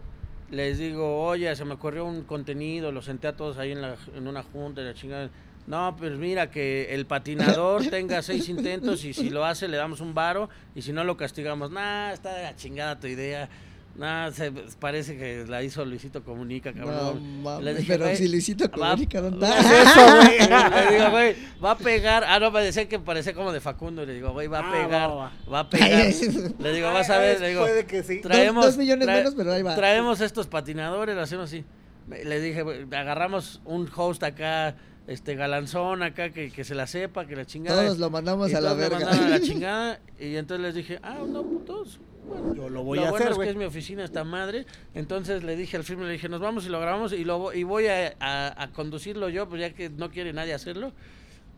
les 0.51 0.79
digo, 0.79 1.25
oye, 1.27 1.55
se 1.55 1.67
me 1.67 1.75
ocurrió 1.75 2.07
un 2.07 2.23
contenido, 2.23 2.91
lo 2.91 3.03
senté 3.03 3.29
a 3.29 3.37
todos 3.37 3.59
ahí 3.59 3.73
en, 3.73 3.83
la, 3.83 3.97
en 4.15 4.27
una 4.29 4.43
junta 4.43 4.81
y 4.81 4.85
la 4.85 4.95
chingada. 4.95 5.29
No, 5.67 5.97
pues 5.99 6.13
mira, 6.17 6.51
que 6.51 6.95
el 6.95 7.07
patinador 7.07 7.85
tenga 7.91 8.23
seis 8.23 8.49
intentos 8.49 9.05
y 9.05 9.13
si 9.13 9.31
lo 9.31 9.45
hace 9.45 9.67
le 9.69 9.77
damos 9.77 10.01
un 10.01 10.15
varo 10.15 10.49
y 10.75 10.83
si 10.83 10.93
no 10.93 11.03
lo 11.05 11.17
castigamos. 11.17 11.71
Nah, 11.71 12.13
está 12.13 12.35
de 12.35 12.43
la 12.45 12.55
chingada 12.57 13.01
tu 13.01 13.07
idea. 13.09 13.49
Nah, 13.97 14.31
se, 14.31 14.53
parece 14.79 15.17
que 15.17 15.47
la 15.49 15.63
hizo 15.63 15.83
Luisito 15.87 16.23
Comunica, 16.23 16.71
No, 16.71 16.85
cabrón. 16.85 17.65
Les 17.65 17.79
dije, 17.79 17.97
pero 17.99 18.15
si 18.15 18.29
Luisito 18.29 18.67
va- 18.67 18.91
comunica, 18.91 19.23
¿dónde 19.23 19.39
va- 19.39 19.59
está? 19.59 19.83
eso, 19.83 20.17
güey? 20.17 20.85
Le 20.91 20.93
digo, 20.99 21.11
güey, 21.11 21.37
va 21.65 21.71
a 21.71 21.79
pegar. 21.79 22.25
Ah, 22.29 22.39
no, 22.39 22.51
me 22.51 22.61
decía 22.63 22.87
que 22.91 22.99
parecía 22.99 23.33
como 23.33 23.53
de 23.53 23.61
Facundo. 23.61 24.03
Y 24.03 24.07
le 24.07 24.13
digo, 24.13 24.33
güey, 24.33 24.49
va 24.49 24.59
a 24.59 24.69
Ah, 24.69 24.73
pegar. 24.73 25.11
va, 25.11 25.15
va. 25.15 25.33
Va 25.51 25.59
a 25.61 25.71
pegar. 25.71 26.13
Le 26.59 26.73
digo, 26.75 26.93
vas 26.93 27.09
a 27.09 27.19
ver. 27.19 27.41
Le 27.41 27.49
digo, 27.49 27.63
Puede 27.63 27.87
que 27.87 28.03
sí. 28.03 28.17
Dos- 28.21 28.31
traemos. 28.31 28.67
dos 28.67 28.77
millones 28.77 29.09
trae- 29.09 29.17
menos, 29.17 29.35
pero 29.35 29.53
ahí 29.55 29.63
va. 29.63 29.75
Traemos 29.75 30.21
estos 30.21 30.47
patinadores, 30.47 31.17
lo 31.17 31.23
hacemos 31.23 31.47
así. 31.47 31.65
Le 32.09 32.39
dije, 32.41 32.63
güey, 32.63 32.83
agarramos 32.95 33.63
un 33.65 33.91
host 33.97 34.23
acá, 34.25 34.77
este 35.07 35.35
galanzón 35.37 36.03
acá, 36.03 36.31
que, 36.31 36.51
que 36.51 36.65
se 36.65 36.75
la 36.75 36.87
sepa, 36.87 37.27
que 37.27 37.37
la 37.37 37.45
chingada. 37.47 37.83
Todos 37.85 37.99
lo 37.99 38.11
mandamos 38.11 38.51
Y 38.51 38.55
a 38.55 38.61
la 38.61 38.75
verga. 38.75 39.09
a 39.11 39.29
la 39.29 39.41
chingada. 39.43 40.01
Y 40.19 40.37
entonces 40.37 40.63
les 40.65 40.75
dije, 40.75 40.99
ah, 41.03 41.19
no, 41.27 41.43
putos. 41.45 42.01
Bueno, 42.27 42.55
Yo 42.57 42.69
lo 42.69 42.83
voy 42.83 42.99
lo 42.99 43.07
a 43.07 43.11
bueno 43.11 43.25
hacer, 43.27 43.33
es 43.33 43.39
que 43.45 43.51
es 43.51 43.57
mi 43.57 43.65
oficina 43.67 44.03
esta 44.05 44.25
madre. 44.25 44.67
Entonces 44.95 45.45
le 45.45 45.55
dije 45.57 45.77
al 45.77 45.85
filme, 45.85 46.07
le 46.07 46.13
dije, 46.15 46.29
nos 46.29 46.41
vamos 46.41 46.67
y 46.67 46.69
lo 46.71 46.81
grabamos 46.81 47.13
y, 47.13 47.25
lo, 47.25 47.53
y 47.55 47.63
voy 47.63 47.87
a, 47.87 48.17
a- 48.19 48.63
a 48.65 48.73
conducirlo 48.73 49.29
yo, 49.29 49.49
pues 49.49 49.61
ya 49.61 49.71
que 49.73 49.91
no 49.91 50.11
quiere 50.11 50.33
nadie 50.33 50.53
hacerlo. 50.53 50.93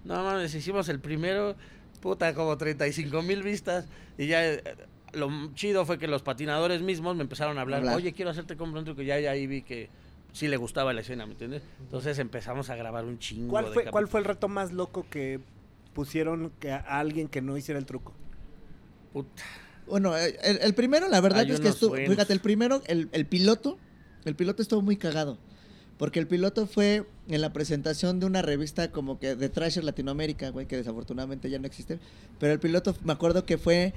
No 0.05 0.23
mames, 0.25 0.55
hicimos 0.55 0.91
el 0.91 1.01
primero, 1.01 1.57
puta, 2.01 2.35
como 2.35 2.59
35 2.59 3.23
mil 3.23 3.43
vistas. 3.43 3.87
Y 4.19 4.27
ya 4.27 4.45
eh, 4.47 4.63
lo 5.15 5.31
chido 5.55 5.87
fue 5.87 5.99
que 5.99 6.07
los 6.07 6.21
patinadores 6.23 6.83
mismos 6.83 7.17
me 7.17 7.23
empezaron 7.23 7.57
a 7.57 7.63
hablar. 7.63 7.81
Hablar. 7.81 7.97
Oye, 7.97 8.13
quiero 8.13 8.31
hacerte 8.31 8.57
comprar 8.59 8.81
un 8.81 8.85
truco. 8.85 9.01
Ya, 9.01 9.19
ya 9.19 9.31
ahí 9.31 9.47
vi 9.47 9.63
que 9.63 9.89
sí 10.33 10.49
le 10.49 10.57
gustaba 10.57 10.93
la 10.93 11.01
escena, 11.01 11.27
¿me 11.27 11.33
entiendes? 11.33 11.63
Entonces 11.81 12.19
empezamos 12.19 12.71
a 12.71 12.77
grabar 12.77 13.05
un 13.05 13.19
chingo. 13.19 13.49
¿Cuál 13.51 13.67
de 13.67 13.71
fue, 13.73 13.83
¿Cuál 13.85 13.93
capítulos. 14.05 14.11
fue 14.11 14.21
el 14.21 14.25
reto 14.27 14.49
más 14.49 14.73
loco 14.73 15.07
que 15.11 15.41
pusieron 15.95 16.53
que 16.61 16.71
a 16.71 16.79
alguien 16.79 17.29
que 17.29 17.41
no 17.43 17.57
hiciera 17.57 17.79
el 17.79 17.87
truco? 17.87 18.13
Puta. 19.13 19.43
Bueno, 19.87 20.17
eh, 20.17 20.39
el, 20.43 20.59
el 20.63 20.75
primero, 20.75 21.09
la 21.09 21.21
verdad 21.21 21.41
Hay 21.41 21.51
es 21.51 21.61
que 21.61 21.69
estuvo. 21.69 21.91
buenos. 21.91 22.11
Fíjate, 22.11 22.33
el 22.33 22.41
primero, 22.41 22.83
el, 22.87 23.09
el 23.13 23.27
piloto, 23.27 23.79
el 24.25 24.35
piloto 24.37 24.63
estuvo 24.63 24.83
muy 24.83 24.97
cagado. 24.97 25.39
Porque 25.97 26.21
el 26.21 26.29
piloto 26.29 26.69
fue 26.69 27.07
en 27.27 27.41
la 27.41 27.53
presentación 27.53 28.21
de 28.21 28.27
una 28.27 28.41
revista 28.41 28.93
como 28.93 29.19
que 29.19 29.35
de 29.35 29.49
Trasher 29.49 29.83
Latinoamérica, 29.83 30.51
güey, 30.51 30.67
que 30.67 30.77
desafortunadamente 30.77 31.51
ya 31.51 31.59
no 31.59 31.67
existe. 31.67 31.99
Pero 32.39 32.53
el 32.53 32.61
piloto, 32.61 32.95
me 33.03 33.13
acuerdo 33.13 33.45
que 33.45 33.59
fue 33.59 33.95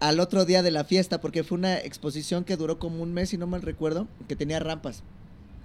al 0.00 0.18
otro 0.18 0.44
día 0.46 0.64
de 0.64 0.72
la 0.72 0.82
fiesta, 0.82 1.20
porque 1.20 1.44
fue 1.44 1.56
una 1.56 1.78
exposición 1.78 2.42
que 2.42 2.56
duró 2.56 2.80
como 2.80 3.00
un 3.02 3.14
mes, 3.14 3.28
si 3.28 3.38
no 3.38 3.46
mal 3.46 3.62
recuerdo, 3.62 4.08
que 4.26 4.34
tenía 4.34 4.58
rampas. 4.58 5.04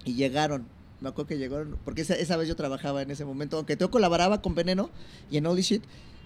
Y 0.05 0.13
llegaron. 0.15 0.65
Me 1.01 1.09
acuerdo 1.09 1.27
que 1.29 1.37
llegaron, 1.37 1.77
porque 1.85 2.01
esa, 2.01 2.13
esa 2.15 2.35
vez 2.35 2.47
yo 2.47 2.55
trabajaba 2.55 3.01
en 3.01 3.09
ese 3.11 3.23
momento, 3.23 3.55
aunque 3.57 3.77
yo 3.77 3.89
colaboraba 3.89 4.41
con 4.41 4.53
Veneno 4.55 4.89
y 5.31 5.37
en 5.37 5.45
Holy 5.45 5.61
Shit, 5.61 5.83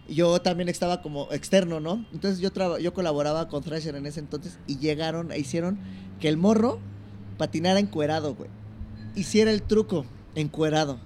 yo 0.10 0.42
también 0.42 0.68
estaba 0.68 1.02
como 1.04 1.32
externo, 1.32 1.80
¿no? 1.80 2.06
Entonces 2.12 2.40
yo 2.40 2.52
traba- 2.52 2.80
yo 2.80 2.92
colaboraba 2.94 3.48
con 3.50 3.62
Thrasher 3.64 3.96
en 3.96 4.06
ese 4.08 4.20
entonces 4.20 4.58
y 4.68 4.78
llegaron 4.80 5.32
e 5.32 5.38
hicieron 5.40 5.78
que 6.20 6.28
el 6.28 6.38
morro 6.38 6.80
patinara 7.38 7.80
encuerado, 7.80 8.34
güey. 8.36 8.50
Hiciera 9.16 9.52
el 9.52 9.62
truco 9.62 10.06
encuerado. 10.36 10.98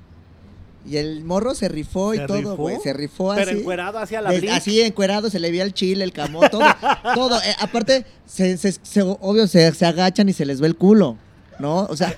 Y 0.85 0.95
el 0.95 1.25
morro 1.25 1.53
se 1.53 1.67
rifó 1.67 2.13
y 2.13 2.17
¿Se 2.19 2.25
todo, 2.27 2.55
güey. 2.55 2.77
Se 2.81 2.93
rifó 2.93 3.33
Pero 3.35 3.51
así. 3.51 3.59
encuerado 3.59 3.99
hacia 3.99 4.21
la 4.21 4.29
Des- 4.31 4.39
blitz. 4.39 4.53
así 4.53 4.81
encuerado, 4.81 5.29
se 5.29 5.39
le 5.41 5.51
veía 5.51 5.63
el 5.63 5.73
chile, 5.73 6.05
el 6.05 6.13
camón, 6.13 6.47
todo. 6.49 6.61
todo. 7.15 7.37
Eh, 7.41 7.55
aparte, 7.59 8.05
se, 8.25 8.55
se- 8.55 8.71
se- 8.81 9.01
obvio, 9.01 9.47
se, 9.47 9.73
se 9.73 9.85
agachan 9.85 10.29
y 10.29 10.33
se 10.33 10.45
les 10.45 10.61
ve 10.61 10.67
el 10.67 10.77
culo, 10.77 11.17
¿no? 11.59 11.85
O 11.85 11.95
sea, 11.95 12.15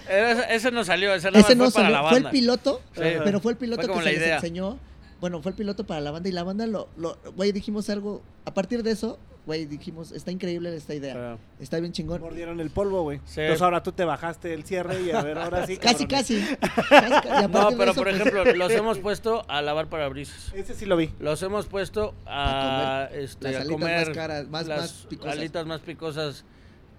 Ese, 0.49 0.71
no 0.71 0.83
salió, 0.83 1.13
ese, 1.13 1.27
nada 1.31 1.39
ese 1.39 1.55
más 1.55 1.57
no 1.67 1.71
fue 1.71 1.81
para 1.83 1.85
salió, 1.87 2.01
la 2.03 2.09
fue 2.09 2.17
el 2.17 2.23
banda. 2.23 2.31
piloto, 2.31 2.81
Sí. 2.95 3.01
pero 3.23 3.39
fue 3.39 3.51
el 3.53 3.57
piloto 3.57 3.81
Fue 3.83 3.93
que 3.95 4.01
se 4.03 4.19
les 4.19 4.31
enseñó. 4.33 4.77
Bueno, 5.21 5.41
fue 5.41 5.51
el 5.51 5.55
piloto 5.57 5.85
para 5.85 5.99
la 5.99 6.11
banda 6.11 6.29
y 6.29 6.31
la 6.31 6.43
banda 6.43 6.65
lo, 6.65 6.87
lo, 6.97 7.17
güey, 7.35 7.51
dijimos 7.51 7.89
algo. 7.89 8.21
A 8.45 8.53
partir 8.53 8.83
de 8.83 8.91
eso, 8.91 9.19
güey, 9.45 9.65
dijimos, 9.65 10.13
está 10.13 10.31
increíble 10.31 10.73
esta 10.73 10.95
idea. 10.95 11.13
Pero- 11.13 11.39
Está 11.59 11.77
bien 11.81 11.91
chingón. 11.91 12.21
Mordieron 12.21 12.61
el 12.61 12.69
polvo, 12.69 13.01
güey. 13.03 13.19
Sí. 13.25 13.41
Entonces 13.41 13.61
ahora 13.61 13.83
tú 13.83 13.91
te 13.91 14.05
bajaste 14.05 14.53
el 14.53 14.63
cierre 14.63 15.01
y 15.01 15.11
a 15.11 15.21
ver, 15.21 15.37
ahora 15.37 15.67
sí. 15.67 15.75
Casi, 15.81 16.07
casi. 16.07 16.39
No, 17.51 17.69
pero 17.77 17.91
eso, 17.91 17.95
por 17.95 18.03
pues, 18.09 18.15
ejemplo, 18.15 18.45
los 18.55 18.71
hemos 18.71 18.99
puesto 18.99 19.43
a 19.49 19.61
lavar 19.61 19.87
parabrisas. 19.87 20.53
Ese 20.53 20.73
sí 20.73 20.85
lo 20.85 20.95
vi. 20.95 21.11
Los 21.19 21.41
hemos 21.43 21.65
puesto 21.65 22.13
a, 22.25 23.03
A 23.03 23.07
comer 23.09 23.23
este, 23.23 23.43
las 23.45 23.55
a 23.55 23.61
alitas 23.61 23.73
comer 23.79 24.07
más 24.07 24.15
caras, 24.15 24.47
más- 24.47 24.67
las 24.67 24.79
más 24.81 24.91
picosas. 25.09 25.33
alitas 25.33 25.65
más 25.65 25.81
picosas 25.81 26.45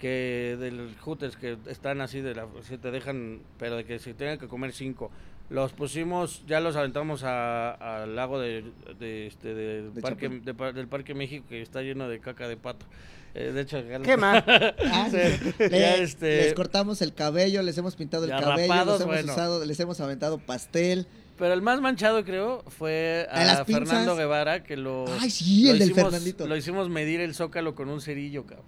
que 0.00 0.56
del 0.58 0.94
Hooters 1.04 1.36
que 1.36 1.56
están 1.68 2.00
así 2.00 2.20
de 2.20 2.34
la 2.34 2.46
si 2.66 2.78
te 2.78 2.90
dejan 2.90 3.40
pero 3.58 3.76
de 3.76 3.84
que 3.84 3.98
se 3.98 4.14
tengan 4.14 4.38
que 4.38 4.48
comer 4.48 4.72
cinco 4.72 5.10
los 5.50 5.72
pusimos 5.72 6.42
ya 6.46 6.58
los 6.60 6.74
aventamos 6.76 7.22
a- 7.22 7.72
al 8.02 8.16
lago 8.16 8.40
de, 8.40 8.64
de, 8.98 9.26
este 9.26 9.54
de 9.54 9.90
De 9.90 10.00
parque 10.00 10.28
del 10.28 10.88
parque 10.88 11.14
México 11.14 11.44
que 11.48 11.60
está 11.60 11.82
lleno 11.82 12.08
de 12.08 12.18
caca 12.20 12.48
de 12.48 12.56
pato 12.56 12.86
Eh, 13.34 13.52
de 13.52 13.60
hecho 13.60 13.80
¿Qué 14.02 14.16
más? 14.16 14.42
ah, 14.48 15.08
sí. 15.08 15.54
Ya, 15.70 15.94
este- 15.96 16.36
Les 16.44 16.54
cortamos 16.54 17.00
el 17.02 17.14
cabello, 17.14 17.62
les 17.62 17.78
hemos 17.78 17.94
pintado 17.94 18.24
el 18.24 18.30
cabello, 18.30 18.72
rapados, 18.72 18.86
los 18.94 19.00
hemos 19.02 19.14
bueno. 19.16 19.32
usado, 19.32 19.64
les 19.64 19.78
hemos 19.78 20.00
aventado 20.00 20.38
pastel. 20.38 21.06
pero 21.38 21.52
el 21.54 21.62
más 21.62 21.80
manchado 21.80 22.24
creo 22.24 22.64
fue 22.68 23.28
A. 23.30 23.64
Fernando 23.64 24.16
Guevara 24.16 24.64
que 24.64 24.76
lo 24.76 25.04
Ay, 25.20 25.30
sí, 25.30 25.66
lo 25.66 25.72
el 25.74 25.78
del 25.78 25.90
hicimos- 25.90 26.10
Fernandito. 26.10 26.46
Lo 26.48 26.56
hicimos 26.56 26.88
medir 26.88 27.20
el 27.20 27.34
zócalo 27.34 27.74
con 27.76 27.88
un 27.88 28.00
cerillo, 28.00 28.46
cabrón. 28.46 28.66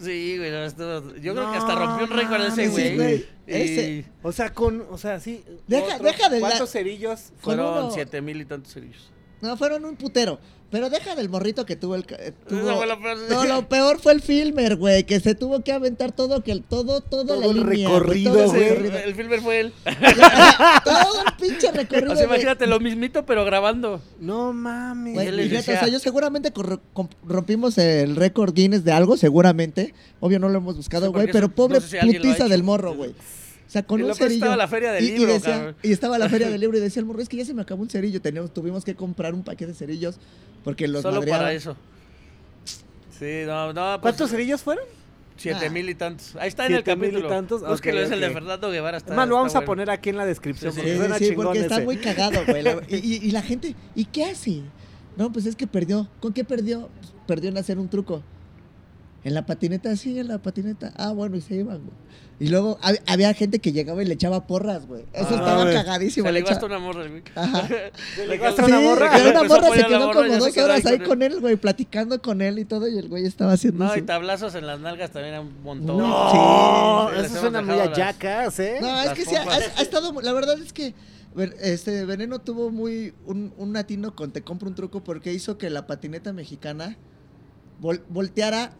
Sí, 0.00 0.36
güey, 0.38 0.50
no, 0.50 0.64
estuvo- 0.64 1.14
yo 1.16 1.34
creo 1.34 1.50
que 1.52 1.58
hasta 1.58 1.74
rompió 1.74 2.06
un 2.06 2.10
récord 2.18 2.42
ese 2.42 2.68
güey. 2.68 2.96
güey. 2.96 3.26
Ese- 3.46 4.04
O 4.22 4.32
sea, 4.32 4.52
con, 4.52 4.86
o 4.90 4.98
sea, 4.98 5.20
sí. 5.20 5.44
Deja- 5.66 5.94
otro- 5.96 6.04
deja 6.06 6.28
de 6.28 6.40
la- 6.40 6.48
¿Cuántos 6.48 6.70
cerillos? 6.70 7.32
Fueron 7.38 7.66
uno- 7.66 7.90
siete 7.90 8.20
mil 8.20 8.40
y 8.40 8.44
tantos 8.44 8.72
cerillos. 8.72 9.10
No, 9.42 9.56
fueron 9.56 9.84
un 9.84 9.96
putero. 9.96 10.38
Pero 10.70 10.88
deja 10.88 11.14
del 11.14 11.28
morrito 11.28 11.66
que 11.66 11.76
tuvo 11.76 11.96
el... 11.96 12.06
ca- 12.06 12.16
eh, 12.18 12.32
tuvo- 12.48 12.60
Eso 12.60 12.76
fue 12.78 12.86
lo 12.86 12.98
peor. 12.98 13.18
No, 13.28 13.44
lo 13.44 13.68
peor 13.68 14.00
fue 14.00 14.12
el 14.14 14.22
filmer, 14.22 14.76
güey, 14.76 15.04
que 15.04 15.20
se 15.20 15.34
tuvo 15.34 15.62
que 15.62 15.70
aventar 15.72 16.12
todo, 16.12 16.42
que 16.42 16.50
el, 16.52 16.62
todo, 16.62 17.02
todo, 17.02 17.26
Todo 17.26 17.40
la 17.40 17.46
el 17.46 17.56
línea, 17.56 17.88
recorrido, 17.90 18.32
todo 18.32 18.46
güey. 18.48 18.68
recorrido. 18.70 18.98
el 18.98 19.14
filmer 19.14 19.40
fue 19.42 19.60
él. 19.60 19.72
todo 20.84 21.24
el 21.26 21.32
pinche 21.38 21.70
recorrido. 21.72 22.12
O 22.12 22.16
sea, 22.16 22.24
imagínate 22.24 22.66
lo 22.66 22.80
mismito, 22.80 23.26
pero 23.26 23.44
grabando. 23.44 24.00
No 24.18 24.54
mames. 24.54 25.12
Güey, 25.14 25.28
y 25.28 25.48
decía- 25.48 25.60
o 25.76 25.78
sea, 25.80 25.88
yo 25.88 25.98
seguramente 25.98 26.50
rompimos 27.26 27.76
el 27.76 28.16
récord 28.16 28.54
Guinness 28.54 28.82
de 28.84 28.92
algo, 28.92 29.18
seguramente. 29.18 29.92
Obvio 30.20 30.38
no 30.38 30.48
lo 30.48 30.56
hemos 30.58 30.76
buscado, 30.76 31.12
güey, 31.12 31.30
pero 31.30 31.50
pobre 31.50 31.80
no 31.80 31.86
sé 31.86 32.00
si 32.00 32.06
putiza 32.14 32.48
del 32.48 32.62
morro, 32.62 32.94
güey. 32.94 33.14
Sea, 33.72 33.82
con 33.84 34.00
Y 34.00 34.02
un 34.02 34.14
cerillo. 34.14 34.34
estaba 34.44 34.56
la 34.56 34.68
feria 34.68 34.92
del 34.92 35.02
y, 35.02 35.06
y 35.06 35.18
libro, 35.18 35.32
decía- 35.32 35.74
y 35.82 35.92
estaba 35.92 36.18
la 36.18 36.28
feria 36.28 36.50
del 36.50 36.60
libro 36.60 36.76
y 36.76 36.80
decía 36.82 37.00
el 37.00 37.06
morro, 37.06 37.22
es 37.22 37.28
que 37.30 37.38
ya 37.38 37.44
se 37.46 37.54
me 37.54 37.62
acabó 37.62 37.80
un 37.82 37.88
cerillo. 37.88 38.20
Teníamos, 38.20 38.52
tuvimos 38.52 38.84
que 38.84 38.94
comprar 38.94 39.32
un 39.32 39.42
paquete 39.42 39.68
de 39.68 39.74
cerillos 39.74 40.16
porque 40.62 40.86
los 40.88 41.00
Solo 41.00 41.16
madreaban. 41.20 41.40
para 41.40 41.52
eso. 41.54 41.74
Sí, 43.18 43.42
no, 43.46 43.72
no. 43.72 43.82
pues, 43.92 44.00
¿Cuántos 44.02 44.30
cerillos 44.30 44.62
fueron? 44.62 44.84
Siete 45.36 45.66
Ah. 45.66 45.70
mil 45.70 45.88
y 45.88 45.94
tantos. 45.94 46.36
Ahí 46.36 46.48
está 46.48 46.66
en 46.66 46.72
el 46.74 46.78
Siete 46.84 46.96
mil 46.96 47.08
y 47.08 47.12
capítulo. 47.12 47.28
tantos, 47.34 47.62
ok, 47.62 47.68
Búsquelo, 47.70 48.00
es 48.02 48.10
el 48.10 48.20
de. 48.20 48.30
Fernando 48.30 48.70
Guevara. 48.70 48.98
Está, 48.98 49.14
Más, 49.14 49.26
lo 49.28 49.36
vamos 49.36 49.48
está 49.48 49.60
a 49.60 49.64
poner 49.64 49.90
aquí 49.90 50.10
en 50.10 50.16
la 50.18 50.26
descripción 50.26 50.72
Sí, 50.72 50.80
sí. 50.82 50.86
porque 50.98 51.24
Sí, 51.24 51.32
porque 51.34 51.58
está 51.60 51.76
ese. 51.76 51.84
muy 51.84 51.96
cagado, 51.96 52.44
güey. 52.46 52.62
la- 52.62 52.82
y, 52.88 52.96
y- 52.96 53.26
y 53.26 53.30
la 53.30 53.42
gente, 53.42 53.74
¿y 53.94 54.04
qué 54.04 54.24
hace? 54.26 54.60
No, 55.16 55.32
pues 55.32 55.46
es 55.46 55.56
que 55.56 55.66
perdió. 55.66 56.08
¿Con 56.20 56.32
qué 56.34 56.44
perdió? 56.44 56.88
Pues 57.00 57.12
perdió 57.26 57.48
en 57.50 57.56
hacer 57.58 57.78
un 57.78 57.88
truco. 57.88 58.22
En 59.24 59.34
la 59.34 59.46
patineta, 59.46 59.94
sí, 59.96 60.18
en 60.18 60.28
la 60.28 60.38
patineta. 60.38 60.92
Ah, 60.96 61.12
bueno, 61.12 61.36
y 61.36 61.40
se 61.40 61.54
iban, 61.54 61.78
güey. 61.78 61.96
Y 62.40 62.48
luego 62.48 62.76
hab- 62.80 63.00
había 63.06 63.32
gente 63.34 63.60
que 63.60 63.70
llegaba 63.70 64.02
y 64.02 64.06
le 64.06 64.14
echaba 64.14 64.48
porras, 64.48 64.88
güey. 64.88 65.02
Eso 65.12 65.28
Ah, 65.30 65.34
estaba 65.34 65.62
güey. 65.62 65.74
cagadísimo. 65.74 66.26
Se 66.26 66.32
le 66.32 66.40
echaba- 66.40 66.66
una 66.66 66.78
morra, 66.80 67.06
güey. 67.06 67.22
Ajá. 67.36 67.68
Le 68.18 68.26
Le 68.26 68.38
gasta 68.38 68.64
Sí, 68.66 68.72
una 68.72 68.80
morra. 68.80 69.18
y 69.18 69.30
una 69.30 69.40
a 69.40 69.44
morra 69.44 69.68
se 69.74 69.80
a 69.82 69.86
quedó 69.86 70.06
morra 70.06 70.26
y 70.26 70.30
como 70.32 70.44
dos 70.44 70.56
horas 70.58 70.86
ahí 70.86 70.98
con 70.98 71.22
él, 71.22 71.38
güey, 71.40 71.54
platicando 71.54 72.20
con 72.20 72.42
él 72.42 72.58
y 72.58 72.64
todo, 72.64 72.88
y 72.88 72.98
el 72.98 73.08
güey 73.08 73.24
estaba 73.26 73.52
haciendo 73.52 73.84
No, 73.84 73.94
y 73.94 74.00
su- 74.00 74.06
tablazos 74.06 74.56
en 74.56 74.66
las 74.66 74.80
nalgas 74.80 75.12
también 75.12 75.34
era 75.34 75.40
un 75.42 75.62
montón. 75.62 75.98
No, 75.98 77.10
Sí, 77.12 77.20
eso 77.26 77.40
suena 77.42 77.62
muy 77.62 77.78
a 77.78 77.92
Jackass, 77.92 78.58
¿eh? 78.58 78.78
No, 78.80 78.88
es 79.00 79.06
Las 79.06 79.14
que 79.14 79.24
sí, 79.24 79.36
ha, 79.36 79.44
pompas. 79.44 79.70
ha 79.76 79.82
estado. 79.82 80.20
La 80.20 80.32
verdad 80.32 80.60
es 80.60 80.72
que 80.72 80.94
este 81.60 82.04
Veneno 82.06 82.40
tuvo 82.40 82.70
muy 82.70 83.14
un, 83.24 83.54
un 83.56 83.76
atino 83.76 84.16
con 84.16 84.32
Te 84.32 84.42
compro 84.42 84.68
un 84.68 84.74
truco 84.74 85.04
porque 85.04 85.32
hizo 85.32 85.58
que 85.58 85.70
la 85.70 85.86
patineta 85.86 86.32
mexicana 86.32 86.96
vol- 87.80 88.02
volteara 88.08 88.72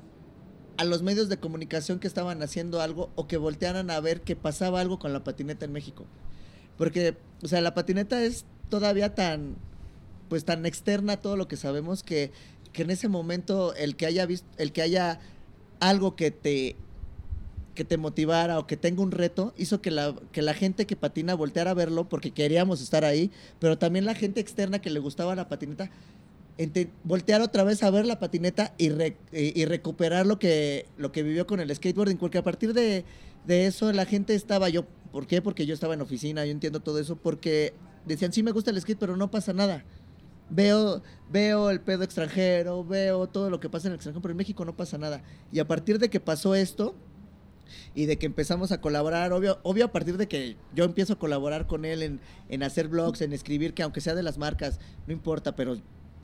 a 0.77 0.85
los 0.85 1.03
medios 1.03 1.29
de 1.29 1.39
comunicación 1.39 1.99
que 1.99 2.07
estaban 2.07 2.43
haciendo 2.43 2.81
algo 2.81 3.11
o 3.15 3.27
que 3.27 3.37
voltearan 3.37 3.91
a 3.91 4.01
ver 4.01 4.23
que 4.23 4.37
pasaba 4.37 4.81
algo 4.81 4.99
con 4.99 5.13
la 5.13 5.25
patineta 5.25 5.65
en 5.65 5.73
México. 5.73 6.05
Porque, 6.79 7.17
o 7.43 7.49
sea, 7.49 7.61
la 7.61 7.75
patineta 7.75 8.23
es 8.23 8.45
todavía 8.69 9.15
tan, 9.15 9.57
pues 10.29 10.45
tan 10.45 10.65
externa 10.67 11.15
a 11.15 11.21
todo 11.21 11.37
lo 11.37 11.49
que 11.49 11.57
sabemos 11.57 12.03
que 12.03 12.33
que 12.73 12.83
en 12.83 12.91
ese 12.91 13.09
momento 13.09 13.75
el 13.75 13.97
que 13.97 14.07
haya 14.07 14.27
visto, 14.27 14.49
el 14.57 14.73
que 14.73 14.83
haya 14.83 15.21
algo 15.81 16.17
que 16.17 16.31
te 16.31 16.77
que 17.75 17.85
te 17.87 17.97
motivara 17.97 18.59
o 18.59 18.67
que 18.67 18.77
tenga 18.77 19.03
un 19.03 19.13
reto, 19.13 19.55
hizo 19.57 19.81
que 19.81 19.91
la, 19.91 20.15
que 20.31 20.43
la 20.43 20.53
gente 20.53 20.87
que 20.87 20.95
patina 20.95 21.35
volteara 21.35 21.71
a 21.71 21.75
verlo 21.75 22.07
porque 22.07 22.31
queríamos 22.31 22.83
estar 22.83 23.03
ahí, 23.03 23.31
pero 23.61 23.79
también 23.79 24.05
la 24.05 24.15
gente 24.15 24.41
externa 24.41 24.81
que 24.81 24.91
le 24.91 25.01
gustaba 25.01 25.35
la 25.35 25.49
patineta, 25.49 25.91
voltear 27.05 27.41
otra 27.41 27.65
vez 27.65 27.83
a 27.83 27.91
ver 27.91 28.07
la 28.07 28.19
patineta 28.19 28.75
y 28.79 29.65
recuperar 29.65 30.27
lo 30.27 30.39
que, 30.39 30.87
lo 30.97 31.13
que 31.13 31.23
vivió 31.23 31.47
con 31.47 31.61
el 31.61 31.75
skateboarding, 31.75 32.19
porque 32.19 32.39
a 32.39 32.43
partir 32.43 32.73
de, 32.73 33.05
de 33.47 33.67
eso 33.67 33.93
la 33.93 34.05
gente 34.05 34.35
estaba, 34.35 34.69
yo, 34.69 34.85
¿por 35.11 35.27
qué? 35.27 35.43
Porque 35.43 35.67
yo 35.67 35.75
estaba 35.75 35.95
en 35.95 36.01
oficina, 36.01 36.45
yo 36.45 36.53
entiendo 36.53 36.81
todo 36.81 36.99
eso, 36.99 37.17
porque 37.17 37.75
decían, 38.07 38.33
sí 38.33 38.43
me 38.43 38.53
gusta 38.53 38.71
el 38.71 38.81
skate, 38.81 38.99
pero 38.99 39.17
no 39.17 39.31
pasa 39.31 39.53
nada. 39.53 39.85
Veo, 40.51 41.03
veo 41.31 41.71
el 41.71 41.81
pedo 41.81 42.05
extranjero, 42.05 42.85
veo 42.85 43.27
todo 43.27 43.49
lo 43.49 43.59
que 43.59 43.71
pasa 43.71 43.89
en 43.89 43.93
el 43.93 43.97
extranjero, 43.97 44.21
pero 44.21 44.33
en 44.33 44.39
México 44.39 44.65
no 44.65 44.77
pasa 44.77 44.99
nada. 44.99 45.23
Y 45.51 45.61
a 45.61 45.67
partir 45.67 45.99
de 45.99 46.11
que 46.11 46.21
pasó 46.21 46.55
esto, 46.55 46.95
y 47.95 48.07
de 48.07 48.19
que 48.19 48.27
empezamos 48.27 48.71
a 48.71 48.81
colaborar, 48.81 49.33
obvio, 49.33 49.59
obvio 49.63 49.87
a 49.87 49.93
partir 49.93 50.19
de 50.19 50.29
que 50.29 50.57
yo 50.75 50.85
empiezo 50.85 51.15
a 51.15 51.19
colaborar 51.19 51.67
con 51.67 51.87
él 51.87 52.03
en, 52.03 52.21
en 52.51 52.63
hacer 52.63 52.89
blogs, 52.89 53.23
en 53.23 53.33
escribir, 53.33 53.73
que 53.73 53.83
aunque 53.83 54.03
sea 54.03 54.15
de 54.15 54.23
las 54.23 54.37
marcas, 54.37 54.79
no 55.07 55.13
importa, 55.13 55.57
pero 55.57 55.81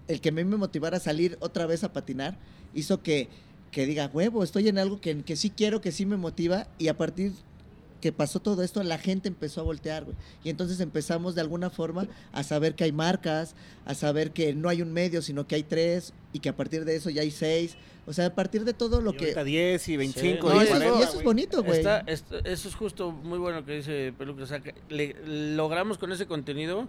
el 0.08 0.20
que 0.20 0.30
a 0.30 0.32
mí 0.32 0.44
me 0.44 0.56
motivara 0.56 0.96
a 0.96 1.00
salir 1.00 1.36
otra 1.40 1.66
vez 1.66 1.84
a 1.84 1.92
patinar, 1.92 2.36
hizo 2.74 3.02
que, 3.02 3.28
que 3.70 3.86
diga, 3.86 4.10
huevo, 4.12 4.42
estoy 4.42 4.68
en 4.68 4.78
algo 4.78 5.00
que, 5.00 5.22
que 5.22 5.36
sí 5.36 5.50
quiero, 5.50 5.80
que 5.80 5.92
sí 5.92 6.06
me 6.06 6.16
motiva, 6.16 6.66
y 6.78 6.88
a 6.88 6.96
partir 6.96 7.32
que 8.00 8.12
pasó 8.12 8.38
todo 8.40 8.62
esto, 8.62 8.80
la 8.84 8.96
gente 8.98 9.26
empezó 9.26 9.60
a 9.60 9.64
voltear, 9.64 10.04
güey. 10.04 10.16
Y 10.44 10.50
entonces 10.50 10.78
empezamos 10.78 11.34
de 11.34 11.40
alguna 11.40 11.68
forma 11.68 12.06
a 12.32 12.44
saber 12.44 12.76
que 12.76 12.84
hay 12.84 12.92
marcas, 12.92 13.56
a 13.86 13.94
saber 13.94 14.30
que 14.30 14.54
no 14.54 14.68
hay 14.68 14.82
un 14.82 14.92
medio, 14.92 15.20
sino 15.20 15.48
que 15.48 15.56
hay 15.56 15.64
tres, 15.64 16.12
y 16.32 16.38
que 16.38 16.48
a 16.48 16.56
partir 16.56 16.84
de 16.84 16.94
eso 16.94 17.10
ya 17.10 17.22
hay 17.22 17.32
seis. 17.32 17.76
O 18.06 18.12
sea, 18.12 18.26
a 18.26 18.34
partir 18.34 18.64
de 18.64 18.72
todo 18.72 19.00
lo 19.00 19.10
Y 19.10 19.16
que... 19.16 19.24
ahorita 19.24 19.42
10 19.44 19.88
y 19.88 19.96
25 19.96 20.48
No, 20.48 20.54
y 20.62 20.64
eso, 20.64 20.70
40, 20.76 20.98
y 20.98 21.02
eso 21.02 21.18
es 21.18 21.24
bonito, 21.24 21.62
güey. 21.64 21.78
Está- 21.78 21.98
está- 22.06 22.38
eso 22.44 22.68
es 22.68 22.74
justo 22.76 23.10
muy 23.10 23.38
bueno 23.38 23.64
que 23.64 23.72
dice 23.72 24.14
Peluca. 24.16 24.44
O 24.44 24.46
sea, 24.46 24.60
que 24.60 24.74
le- 24.88 25.16
logramos 25.56 25.98
con 25.98 26.12
ese 26.12 26.26
contenido 26.26 26.86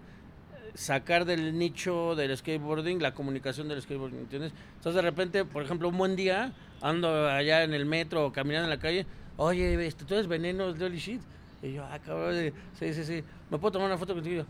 sacar 0.76 1.26
del 1.26 1.58
nicho 1.58 2.16
del 2.16 2.36
skateboarding 2.38 3.02
la 3.02 3.14
comunicación 3.14 3.68
del 3.68 3.82
skateboarding, 3.82 4.20
¿entiendes? 4.20 4.54
Entonces 4.78 4.96
de 4.96 5.02
repente, 5.02 5.46
por 5.46 5.64
ejemplo, 5.64 5.90
un 5.90 5.98
buen 5.98 6.16
día, 6.16 6.54
ando 6.82 7.28
allá 7.30 7.64
en 7.64 7.74
el 7.74 7.86
metro 7.86 8.26
o 8.28 8.32
caminando 8.32 8.66
en 8.66 8.70
la 8.70 8.80
calle, 8.80 9.06
oye, 9.38 9.86
este, 9.86 10.06
tú 10.06 10.14
eres 10.14 10.28
veneno 10.28 10.74
de 10.74 10.86
Holy 10.86 10.98
Shit. 11.00 11.22
Y 11.62 11.74
yo, 11.74 11.84
ah, 11.84 12.00
cabrón, 12.00 12.54
sí, 12.80 12.94
sí, 12.94 13.04
sí, 13.04 13.24
¿me 13.50 13.58
puedo 13.58 13.74
tomar 13.74 13.88
una 13.88 13.98
foto 13.98 14.14
contigo? 14.14 14.46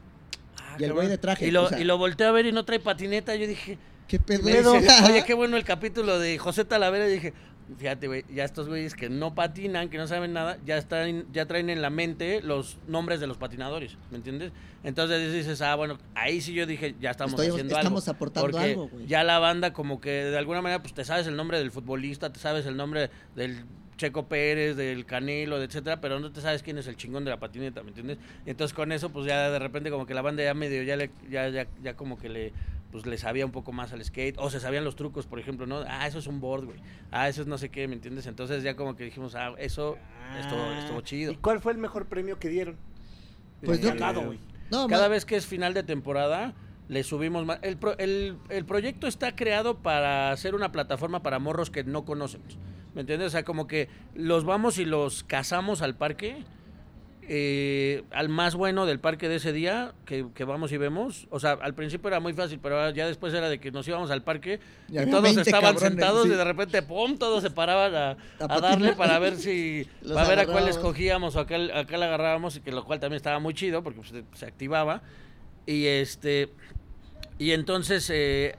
"Ah, 0.61 0.75
Y 0.79 0.83
el 0.83 0.89
cabrón". 0.89 0.95
güey 0.97 1.07
de 1.07 1.17
traje, 1.17 1.47
Y 1.47 1.51
lo, 1.51 1.63
o 1.63 1.69
sea- 1.69 1.79
y 1.79 1.83
lo 1.83 1.97
volteé 1.97 2.27
a 2.27 2.31
ver 2.31 2.45
y 2.45 2.51
no 2.51 2.63
trae 2.65 2.79
patineta. 2.79 3.35
Yo 3.35 3.47
dije, 3.47 3.77
¿Qué 4.07 4.19
pedo? 4.19 4.43
dice, 4.43 4.69
oye, 5.11 5.23
qué 5.25 5.33
bueno 5.33 5.57
el 5.57 5.63
capítulo 5.63 6.19
de 6.19 6.37
José 6.37 6.65
Talavera. 6.65 7.07
Y 7.09 7.13
dije, 7.13 7.33
fíjate, 7.77 8.07
güey, 8.07 8.25
ya 8.33 8.43
estos 8.43 8.67
güeyes 8.67 8.95
que 8.95 9.09
no 9.09 9.35
patinan, 9.35 9.89
que 9.89 9.97
no 9.97 10.07
saben 10.07 10.33
nada, 10.33 10.57
ya 10.65 10.77
están, 10.77 11.25
ya 11.31 11.45
traen 11.45 11.69
en 11.69 11.81
la 11.81 11.89
mente 11.89 12.41
los 12.41 12.77
nombres 12.87 13.19
de 13.19 13.27
los 13.27 13.37
patinadores, 13.37 13.97
¿me 14.11 14.17
entiendes? 14.17 14.51
Entonces 14.83 15.31
dices, 15.33 15.61
ah, 15.61 15.75
bueno, 15.75 15.97
ahí 16.15 16.41
sí 16.41 16.53
yo 16.53 16.65
dije, 16.65 16.95
ya 16.99 17.11
estamos 17.11 17.33
Estoy- 17.33 17.49
haciendo 17.49 17.75
estamos 17.77 18.07
algo. 18.07 18.15
aportando 18.15 18.51
porque 18.51 18.65
algo, 18.71 18.87
güey. 18.87 19.05
Ya 19.07 19.23
la 19.23 19.39
banda 19.39 19.73
como 19.73 20.01
que 20.01 20.09
de 20.09 20.37
alguna 20.37 20.61
manera, 20.61 20.81
pues 20.81 20.93
te 20.93 21.03
sabes 21.05 21.27
el 21.27 21.35
nombre 21.35 21.57
del 21.59 21.71
futbolista, 21.71 22.31
te 22.31 22.39
sabes 22.39 22.65
el 22.65 22.75
nombre 22.77 23.09
del 23.35 23.63
Checo 23.97 24.27
Pérez, 24.27 24.77
del 24.77 25.05
Canelo, 25.05 25.61
etcétera, 25.61 25.99
pero 25.99 26.19
no 26.21 26.31
te 26.31 26.39
sabes 26.39 26.63
quién 26.63 26.77
es 26.77 26.87
el 26.87 26.95
chingón 26.95 27.25
de 27.25 27.31
la 27.31 27.39
patineta, 27.39 27.83
¿me 27.83 27.89
entiendes? 27.89 28.17
Entonces 28.45 28.73
con 28.73 28.93
eso, 28.93 29.09
pues 29.09 29.25
ya 29.25 29.49
de 29.51 29.59
repente 29.59 29.91
como 29.91 30.05
que 30.05 30.13
la 30.13 30.21
banda 30.21 30.41
ya 30.41 30.53
medio, 30.53 30.81
ya 30.83 30.95
le, 30.95 31.11
ya, 31.29 31.49
ya, 31.49 31.67
ya 31.83 31.95
como 31.97 32.17
que 32.17 32.29
le, 32.29 32.53
pues 32.91 33.05
le 33.05 33.17
sabía 33.17 33.45
un 33.45 33.51
poco 33.51 33.71
más 33.71 33.93
al 33.93 34.03
skate, 34.03 34.35
o 34.39 34.49
se 34.49 34.59
sabían 34.59 34.83
los 34.83 34.95
trucos, 34.95 35.25
por 35.27 35.39
ejemplo, 35.39 35.65
¿no? 35.67 35.83
Ah, 35.87 36.07
eso 36.07 36.19
es 36.19 36.27
un 36.27 36.39
board, 36.39 36.65
güey. 36.65 36.79
Ah, 37.11 37.29
eso 37.29 37.41
es 37.41 37.47
no 37.47 37.57
sé 37.57 37.69
qué, 37.69 37.87
¿me 37.87 37.93
entiendes? 37.95 38.25
Entonces 38.27 38.63
ya 38.63 38.75
como 38.75 38.95
que 38.95 39.03
dijimos, 39.03 39.35
ah, 39.35 39.53
eso 39.57 39.97
estuvo, 40.39 40.61
Ah, 40.61 40.79
estuvo 40.79 41.01
chido. 41.01 41.31
¿Y 41.31 41.37
cuál 41.37 41.59
fue 41.61 41.71
el 41.71 41.77
mejor 41.77 42.07
premio 42.07 42.39
que 42.39 42.49
dieron? 42.49 42.77
Pues 43.63 43.81
yo- 43.81 43.89
Sacado, 43.89 44.21
güey. 44.21 44.39
No, 44.71 44.87
Cada 44.87 45.07
vez 45.07 45.25
que 45.25 45.35
es 45.35 45.45
final 45.47 45.73
de 45.73 45.83
temporada, 45.83 46.53
le 46.87 47.03
subimos 47.03 47.45
más. 47.45 47.59
El, 47.63 47.77
pro- 47.77 47.97
el, 47.97 48.37
el 48.49 48.65
proyecto 48.65 49.07
está 49.07 49.35
creado 49.35 49.77
para 49.79 50.35
ser 50.37 50.55
una 50.55 50.71
plataforma 50.71 51.21
para 51.23 51.39
morros 51.39 51.69
que 51.71 51.83
no 51.83 52.05
conocemos. 52.05 52.57
¿Me 52.95 53.01
entiendes? 53.01 53.27
O 53.27 53.31
sea, 53.31 53.43
como 53.43 53.67
que 53.67 53.87
los 54.15 54.45
vamos 54.45 54.77
y 54.79 54.85
los 54.85 55.23
cazamos 55.23 55.81
al 55.81 55.95
parque. 55.95 56.43
Eh, 57.31 58.03
al 58.11 58.27
más 58.27 58.55
bueno 58.55 58.85
del 58.85 58.99
parque 58.99 59.29
de 59.29 59.35
ese 59.35 59.53
día, 59.53 59.93
que, 60.05 60.25
que 60.33 60.43
vamos 60.43 60.71
y 60.71 60.77
vemos. 60.77 61.27
O 61.29 61.39
sea, 61.39 61.51
al 61.51 61.75
principio 61.75 62.07
era 62.07 62.19
muy 62.19 62.33
fácil, 62.33 62.59
pero 62.61 62.89
ya 62.89 63.05
después 63.05 63.33
era 63.33 63.49
de 63.49 63.59
que 63.59 63.71
nos 63.71 63.87
íbamos 63.87 64.11
al 64.11 64.23
parque 64.23 64.59
Y 64.89 64.99
y, 64.99 65.05
todos 65.05 65.23
20 65.23 65.41
estaban 65.41 65.75
cabrones, 65.75 65.81
sentados 65.81 66.23
sí. 66.23 66.33
y 66.33 66.35
de 66.35 66.43
repente, 66.43 66.81
¡pum! 66.81 67.17
Todos 67.17 67.43
se 67.43 67.51
paraban 67.51 67.95
a, 67.95 68.09
A 68.39 68.55
a 68.55 68.59
darle 68.59 68.93
para 68.93 69.19
ver 69.19 69.37
si, 69.37 69.87
para 70.13 70.27
ver 70.27 70.39
a 70.39 70.45
cuál 70.47 70.67
escogíamos 70.67 71.35
o 71.35 71.39
a 71.41 71.47
cuál, 71.47 71.71
a 71.71 71.85
cuál 71.85 72.03
agarrábamos, 72.03 72.55
y 72.55 72.61
que 72.61 72.71
lo 72.71 72.83
cual 72.83 72.99
también 72.99 73.17
estaba 73.17 73.39
muy 73.39 73.53
chido 73.53 73.83
porque 73.83 73.99
pues, 73.99 74.09
se, 74.09 74.23
se 74.33 74.45
activaba. 74.45 75.01
Y 75.65 75.85
este 75.85 76.49
y 77.39 77.51
entonces 77.53 78.09
eh, 78.13 78.55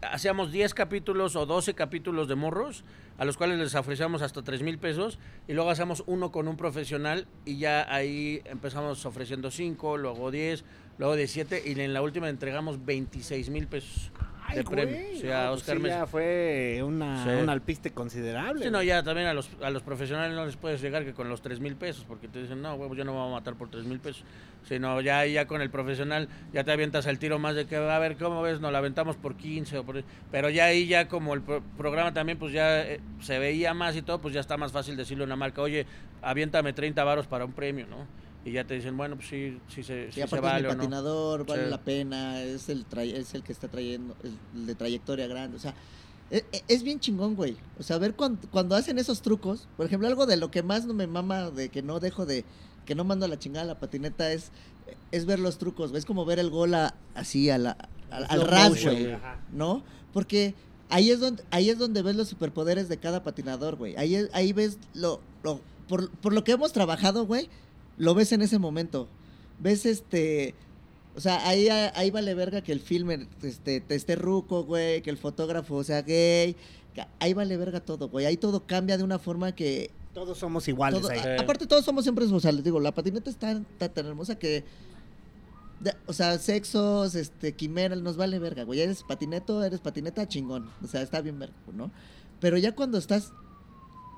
hacíamos 0.00 0.52
10 0.52 0.74
capítulos 0.74 1.34
o 1.36 1.44
12 1.44 1.74
capítulos 1.74 2.28
de 2.28 2.36
morros, 2.36 2.84
a 3.18 3.24
los 3.24 3.36
cuales 3.36 3.58
les 3.58 3.74
ofrecíamos 3.74 4.22
hasta 4.22 4.42
3 4.42 4.62
mil 4.62 4.78
pesos, 4.78 5.18
y 5.48 5.52
luego 5.52 5.70
hacíamos 5.70 6.02
uno 6.06 6.32
con 6.32 6.48
un 6.48 6.56
profesional, 6.56 7.26
y 7.44 7.58
ya 7.58 7.92
ahí 7.92 8.42
empezamos 8.44 9.04
ofreciendo 9.06 9.50
5, 9.50 9.96
luego 9.96 10.30
10, 10.30 10.64
luego 10.98 11.16
17, 11.16 11.62
y 11.66 11.80
en 11.80 11.92
la 11.92 12.02
última 12.02 12.28
entregamos 12.28 12.84
26 12.84 13.50
mil 13.50 13.66
pesos 13.66 14.10
de 14.54 14.64
premio. 14.64 14.96
O 15.14 15.16
sea, 15.20 15.42
no, 15.44 15.48
pues 15.50 15.60
Oscar 15.62 15.76
sí, 15.76 15.82
Mesa. 15.82 15.98
ya 15.98 16.06
fue 16.06 16.80
una, 16.84 17.24
Sí. 17.24 17.30
un 17.42 17.48
alpiste 17.48 17.90
considerable. 17.92 18.64
Sí, 18.64 18.70
no, 18.70 18.82
ya 18.82 19.02
también 19.02 19.26
a 19.28 19.34
los, 19.34 19.50
a 19.62 19.70
los 19.70 19.82
profesionales 19.82 20.34
no 20.36 20.44
les 20.46 20.56
puedes 20.56 20.80
llegar 20.80 21.04
que 21.04 21.12
con 21.12 21.28
los 21.28 21.42
3 21.42 21.60
mil 21.60 21.76
pesos, 21.76 22.04
porque 22.06 22.28
te 22.28 22.42
dicen, 22.42 22.60
no, 22.62 22.74
huevo, 22.74 22.94
yo 22.94 23.04
no 23.04 23.12
me 23.12 23.18
voy 23.18 23.28
a 23.28 23.32
matar 23.32 23.54
por 23.54 23.68
3 23.70 23.84
mil 23.84 24.00
pesos. 24.00 24.24
Sino 24.68 25.00
ya 25.00 25.18
ahí 25.20 25.32
ya 25.32 25.46
con 25.46 25.60
el 25.60 25.70
profesional, 25.70 26.28
ya 26.52 26.62
te 26.64 26.70
avientas 26.72 27.06
el 27.06 27.18
tiro 27.18 27.38
más 27.38 27.56
de 27.56 27.66
que, 27.66 27.76
a 27.76 27.98
ver, 27.98 28.16
¿cómo 28.16 28.42
ves? 28.42 28.60
Nos 28.60 28.70
la 28.72 28.78
aventamos 28.78 29.16
por 29.16 29.36
15 29.36 29.78
o 29.78 29.84
por... 29.84 30.02
Pero 30.30 30.50
ya 30.50 30.66
ahí 30.66 30.86
ya 30.86 31.08
como 31.08 31.34
el 31.34 31.42
pro- 31.42 31.62
programa 31.76 32.12
también, 32.14 32.38
pues 32.38 32.52
ya 32.52 32.80
eh, 32.82 33.00
se 33.20 33.38
veía 33.40 33.74
más 33.74 33.96
y 33.96 34.02
todo, 34.02 34.20
pues 34.20 34.32
ya 34.34 34.40
está 34.40 34.56
más 34.56 34.70
fácil 34.70 34.96
decirle 34.96 35.24
a 35.24 35.26
una 35.26 35.36
marca, 35.36 35.62
oye, 35.62 35.84
aviéntame 36.22 36.72
30 36.72 37.02
varos 37.02 37.26
para 37.26 37.44
un 37.44 37.52
premio, 37.52 37.86
¿no? 37.88 38.06
Y 38.44 38.52
ya 38.52 38.64
te 38.64 38.74
dicen, 38.74 38.96
bueno, 38.96 39.16
pues 39.16 39.28
sí, 39.28 39.58
sí 39.68 39.82
se, 39.84 40.06
sí 40.06 40.14
se 40.14 40.22
aparte 40.24 40.44
vale 40.46 40.58
es 40.58 40.62
mi 40.64 40.68
o 40.68 40.72
no. 40.72 40.78
patinador, 40.78 41.46
vale 41.46 41.64
Sí. 41.64 41.70
la 41.70 41.80
pena, 41.80 42.42
es 42.42 42.68
el, 42.68 42.84
es 43.14 43.34
el 43.34 43.42
que 43.44 43.52
está 43.52 43.68
trayendo, 43.68 44.16
es 44.24 44.32
el 44.54 44.66
de 44.66 44.74
trayectoria 44.74 45.26
grande, 45.28 45.56
o 45.56 45.60
sea, 45.60 45.74
e- 46.30 46.44
e- 46.50 46.64
es, 46.66 46.82
bien 46.82 46.98
chingón, 46.98 47.36
güey. 47.36 47.56
O 47.78 47.82
sea, 47.84 47.98
ver 47.98 48.14
cuando, 48.14 48.48
cuando 48.50 48.74
hacen 48.74 48.98
esos 48.98 49.22
trucos, 49.22 49.68
por 49.76 49.86
ejemplo, 49.86 50.08
algo 50.08 50.26
de 50.26 50.36
lo 50.36 50.50
que 50.50 50.62
más 50.64 50.86
no 50.86 50.94
me 50.94 51.06
mama, 51.06 51.50
de 51.50 51.68
que 51.68 51.82
no 51.82 52.00
dejo 52.00 52.26
de, 52.26 52.44
que 52.84 52.94
no 52.96 53.04
mando 53.04 53.26
a 53.26 53.28
la 53.28 53.38
chingada 53.38 53.64
la 53.66 53.78
patineta, 53.78 54.32
es, 54.32 54.50
es 55.12 55.24
ver 55.26 55.38
los 55.38 55.58
trucos, 55.58 55.90
güey. 55.90 56.00
Es 56.00 56.06
como 56.06 56.24
ver 56.24 56.38
el 56.40 56.50
gol 56.50 56.74
a- 56.74 56.94
así 57.14 57.48
a 57.50 57.58
la- 57.58 57.76
al, 58.10 58.42
ras, 58.48 58.82
güey, 58.82 59.12
ajá. 59.12 59.40
¿no? 59.52 59.84
Porque 60.12 60.54
ahí 60.88 61.10
es 61.10 61.20
donde, 61.20 61.44
ahí 61.50 61.70
es 61.70 61.78
donde 61.78 62.02
ves 62.02 62.16
los 62.16 62.28
superpoderes 62.28 62.88
de 62.88 62.96
cada 62.96 63.22
patinador, 63.22 63.76
güey. 63.76 63.94
Ahí, 63.96 64.14
es- 64.16 64.30
ahí 64.32 64.52
ves 64.52 64.78
lo, 64.94 65.20
lo 65.44 65.60
por, 65.88 66.10
por 66.10 66.32
lo 66.32 66.42
que 66.44 66.52
hemos 66.52 66.72
trabajado, 66.72 67.26
güey, 67.26 67.48
lo 67.98 68.14
ves 68.14 68.32
en 68.32 68.42
ese 68.42 68.58
momento. 68.58 69.08
Ves 69.58 69.86
este. 69.86 70.54
O 71.14 71.20
sea, 71.20 71.46
ahí, 71.46 71.68
ahí 71.68 72.10
vale 72.10 72.34
verga 72.34 72.62
que 72.62 72.72
el 72.72 72.80
filme 72.80 73.28
este, 73.42 73.80
te 73.80 73.94
esté 73.94 74.16
ruco, 74.16 74.64
güey, 74.64 75.02
que 75.02 75.10
el 75.10 75.18
fotógrafo 75.18 75.84
sea 75.84 76.02
gay. 76.02 76.56
Ahí 77.20 77.32
vale 77.34 77.56
verga 77.56 77.80
todo, 77.80 78.08
güey. 78.08 78.26
Ahí 78.26 78.36
todo 78.36 78.66
cambia 78.66 78.96
de 78.98 79.04
una 79.04 79.18
forma 79.18 79.52
que. 79.52 79.90
Todos 80.14 80.36
somos 80.38 80.68
iguales 80.68 81.00
todo- 81.02 81.10
ahí. 81.10 81.18
a- 81.18 81.40
aparte, 81.40 81.66
todos 81.66 81.84
somos 81.84 82.04
siempre. 82.04 82.24
O 82.26 82.40
sea, 82.40 82.52
les 82.52 82.64
digo, 82.64 82.80
la 82.80 82.92
patineta 82.92 83.30
está, 83.30 83.52
está 83.52 83.88
tan 83.90 84.06
hermosa 84.06 84.38
que. 84.38 84.64
de- 85.80 85.94
o 86.06 86.12
sea, 86.12 86.38
sexos, 86.38 87.14
este, 87.14 87.52
quimera, 87.54 87.96
nos 87.96 88.16
vale 88.16 88.38
verga, 88.38 88.64
güey. 88.64 88.80
Eres 88.80 89.02
patineto, 89.02 89.62
eres 89.64 89.80
patineta, 89.80 90.26
chingón. 90.28 90.70
O 90.82 90.86
sea, 90.86 91.02
está 91.02 91.20
bien 91.20 91.38
verga, 91.38 91.54
¿no? 91.74 91.90
Pero 92.40 92.56
ya 92.58 92.74
cuando 92.74 92.98
estás 92.98 93.32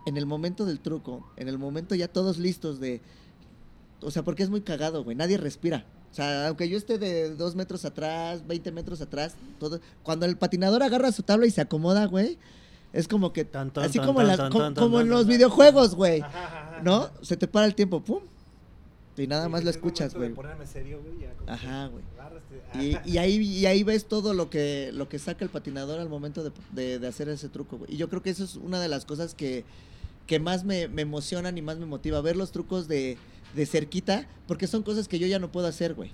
en 0.07 0.17
el 0.17 0.27
momento 0.27 0.65
del 0.65 0.81
truco, 0.81 1.29
en 1.37 1.49
el 1.49 1.59
momento 1.59 1.95
ya 1.95 2.09
todos 2.09 2.39
listos 2.39 2.79
de. 2.81 3.01
O 4.01 4.11
sea, 4.11 4.23
porque 4.23 4.43
es 4.43 4.51
muy 4.51 4.61
cagado, 4.61 5.03
güey. 5.05 5.17
Nadie 5.17 5.37
respira. 5.39 5.85
O 6.11 6.15
sea, 6.15 6.49
aunque 6.49 6.69
yo 6.69 6.77
esté 6.77 6.99
de 6.99 7.35
dos 7.35 7.55
metros 7.57 7.85
atrás, 7.85 8.47
20 8.47 8.71
metros 8.73 9.01
atrás, 9.01 9.35
todo. 9.59 9.81
Cuando 10.03 10.27
el 10.27 10.37
patinador 10.37 10.83
agarra 10.83 11.11
su 11.13 11.23
tabla 11.23 11.47
y 11.47 11.51
se 11.51 11.61
acomoda, 11.61 12.05
güey, 12.07 12.39
es 12.93 13.09
como 13.09 13.33
que. 13.33 13.45
Tan, 13.45 13.73
tan, 13.73 13.85
así 13.85 13.99
tan, 13.99 14.07
como, 14.07 14.21
tan, 14.21 14.29
las- 14.29 14.37
tan, 14.37 14.53
co- 14.53 14.59
tan, 14.61 14.75
como 14.75 14.99
tan, 14.99 15.07
en 15.07 15.11
los 15.11 15.23
tan. 15.23 15.29
videojuegos, 15.31 15.95
güey. 15.95 16.21
Ajá, 16.21 16.45
ajá, 16.45 16.71
ajá. 16.75 16.83
¿No? 16.83 17.11
Se 17.23 17.37
te 17.37 17.49
para 17.49 17.67
el 17.67 17.75
tiempo, 17.75 18.01
pum. 18.05 18.21
Y 19.17 19.27
nada 19.29 19.49
más 19.49 19.63
lo 19.63 19.71
Es 19.71 19.77
escuchas, 19.77 20.13
güey. 20.15 20.31
Ajá, 21.47 21.87
güey. 21.87 22.03
Y, 23.07 23.13
y 23.13 23.19
ahí, 23.19 23.37
y 23.37 23.67
ahí 23.67 23.85
ves 23.85 24.07
todo 24.07 24.35
lo 24.35 24.51
que, 24.51 24.91
lo 24.93 25.09
que 25.09 25.21
saca 25.21 25.45
el 25.45 25.51
patinador 25.51 26.01
al 26.01 26.09
momento 26.09 26.43
de, 26.43 26.51
de- 26.73 26.99
de 26.99 27.07
hacer 27.07 27.29
ese 27.29 27.49
truco, 27.49 27.79
güey. 27.79 27.93
Y 27.95 27.97
yo 27.97 28.09
creo 28.09 28.23
que 28.23 28.31
eso 28.31 28.43
es 28.45 28.57
una 28.57 28.81
de 28.81 28.89
las 28.89 29.05
cosas 29.05 29.35
que, 29.35 29.65
que 30.27 30.41
más 30.41 30.65
me, 30.65 30.89
me 30.89 31.03
emocionan 31.03 31.57
y 31.59 31.63
más 31.63 31.79
me 31.79 31.87
motiva. 31.87 32.21
Ver 32.23 32.37
los 32.37 32.51
trucos 32.51 32.89
de, 32.89 33.17
de 33.55 33.67
cerquita, 33.67 34.27
porque 34.47 34.67
son 34.67 34.83
cosas 34.83 35.09
que 35.09 35.19
yo 35.19 35.27
ya 35.27 35.39
no 35.39 35.51
puedo 35.53 35.67
hacer, 35.67 35.95
güey. 35.95 36.11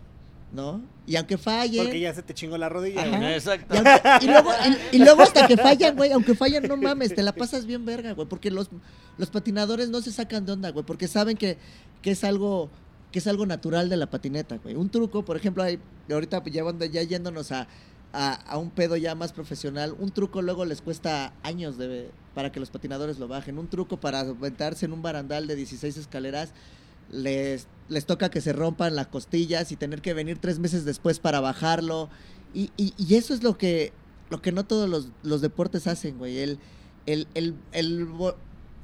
¿no? 0.52 0.82
Y 1.06 1.14
aunque 1.14 1.38
falle... 1.38 1.78
Porque 1.80 2.00
ya 2.00 2.12
se 2.12 2.22
te 2.24 2.34
chingó 2.34 2.58
la 2.58 2.68
rodilla. 2.68 3.02
Ajá. 3.02 3.18
güey. 3.18 3.34
Exacto. 3.34 3.72
Y, 3.72 3.78
aunque- 3.78 4.24
y 4.24 4.26
luego, 4.28 4.50
y, 4.92 4.96
y 4.96 4.98
luego 4.98 5.22
hasta 5.22 5.46
que 5.46 5.56
fallan, 5.56 5.94
güey, 5.94 6.10
aunque 6.10 6.34
fallan, 6.34 6.64
no 6.64 6.76
mames, 6.76 7.14
te 7.14 7.22
la 7.22 7.32
pasas 7.32 7.66
bien 7.66 7.84
verga, 7.84 8.14
güey, 8.14 8.26
porque 8.26 8.50
los, 8.50 8.68
los 9.16 9.30
patinadores 9.30 9.90
no 9.90 10.00
se 10.02 10.10
sacan 10.10 10.44
de 10.44 10.50
onda, 10.52 10.70
güey, 10.72 10.84
porque 10.84 11.06
saben 11.06 11.36
que, 11.36 11.56
que 12.02 12.10
es 12.10 12.24
algo 12.24 12.68
que 13.12 13.20
es 13.20 13.26
algo 13.28 13.46
natural 13.46 13.88
de 13.88 13.96
la 13.96 14.08
patineta, 14.10 14.56
güey. 14.58 14.74
Un 14.76 14.88
truco, 14.90 15.24
por 15.24 15.36
ejemplo, 15.36 15.62
hay, 15.62 15.78
ahorita 16.10 16.42
llevando, 16.44 16.84
ya 16.84 17.02
yéndonos 17.04 17.50
a, 17.52 17.68
a, 18.12 18.32
a 18.34 18.56
un 18.58 18.70
pedo 18.70 18.96
ya 18.96 19.14
más 19.14 19.32
profesional, 19.32 19.94
un 20.00 20.10
truco 20.10 20.42
luego 20.42 20.64
les 20.64 20.80
cuesta 20.80 21.32
años 21.44 21.76
de, 21.78 22.10
para 22.34 22.50
que 22.52 22.58
los 22.60 22.70
patinadores 22.70 23.18
lo 23.20 23.26
bajen. 23.28 23.56
Un 23.58 23.68
truco 23.68 23.98
para 23.98 24.20
aventarse 24.20 24.86
en 24.86 24.92
un 24.92 25.02
barandal 25.02 25.46
de 25.48 25.54
16 25.56 25.96
escaleras 25.96 26.52
les, 27.10 27.66
les 27.88 28.06
toca 28.06 28.30
que 28.30 28.40
se 28.40 28.52
rompan 28.52 28.94
las 28.96 29.08
costillas 29.08 29.72
y 29.72 29.76
tener 29.76 30.00
que 30.02 30.14
venir 30.14 30.38
tres 30.38 30.58
meses 30.58 30.84
después 30.84 31.18
para 31.18 31.40
bajarlo. 31.40 32.08
Y, 32.54 32.70
y, 32.76 32.94
y 32.96 33.14
eso 33.16 33.34
es 33.34 33.42
lo 33.42 33.56
que, 33.58 33.92
lo 34.30 34.40
que 34.42 34.52
no 34.52 34.64
todos 34.64 34.88
los, 34.88 35.08
los 35.22 35.40
deportes 35.40 35.86
hacen, 35.86 36.18
güey. 36.18 36.38
El, 36.38 36.58
el, 37.06 37.26
el, 37.34 37.54
el, 37.72 38.08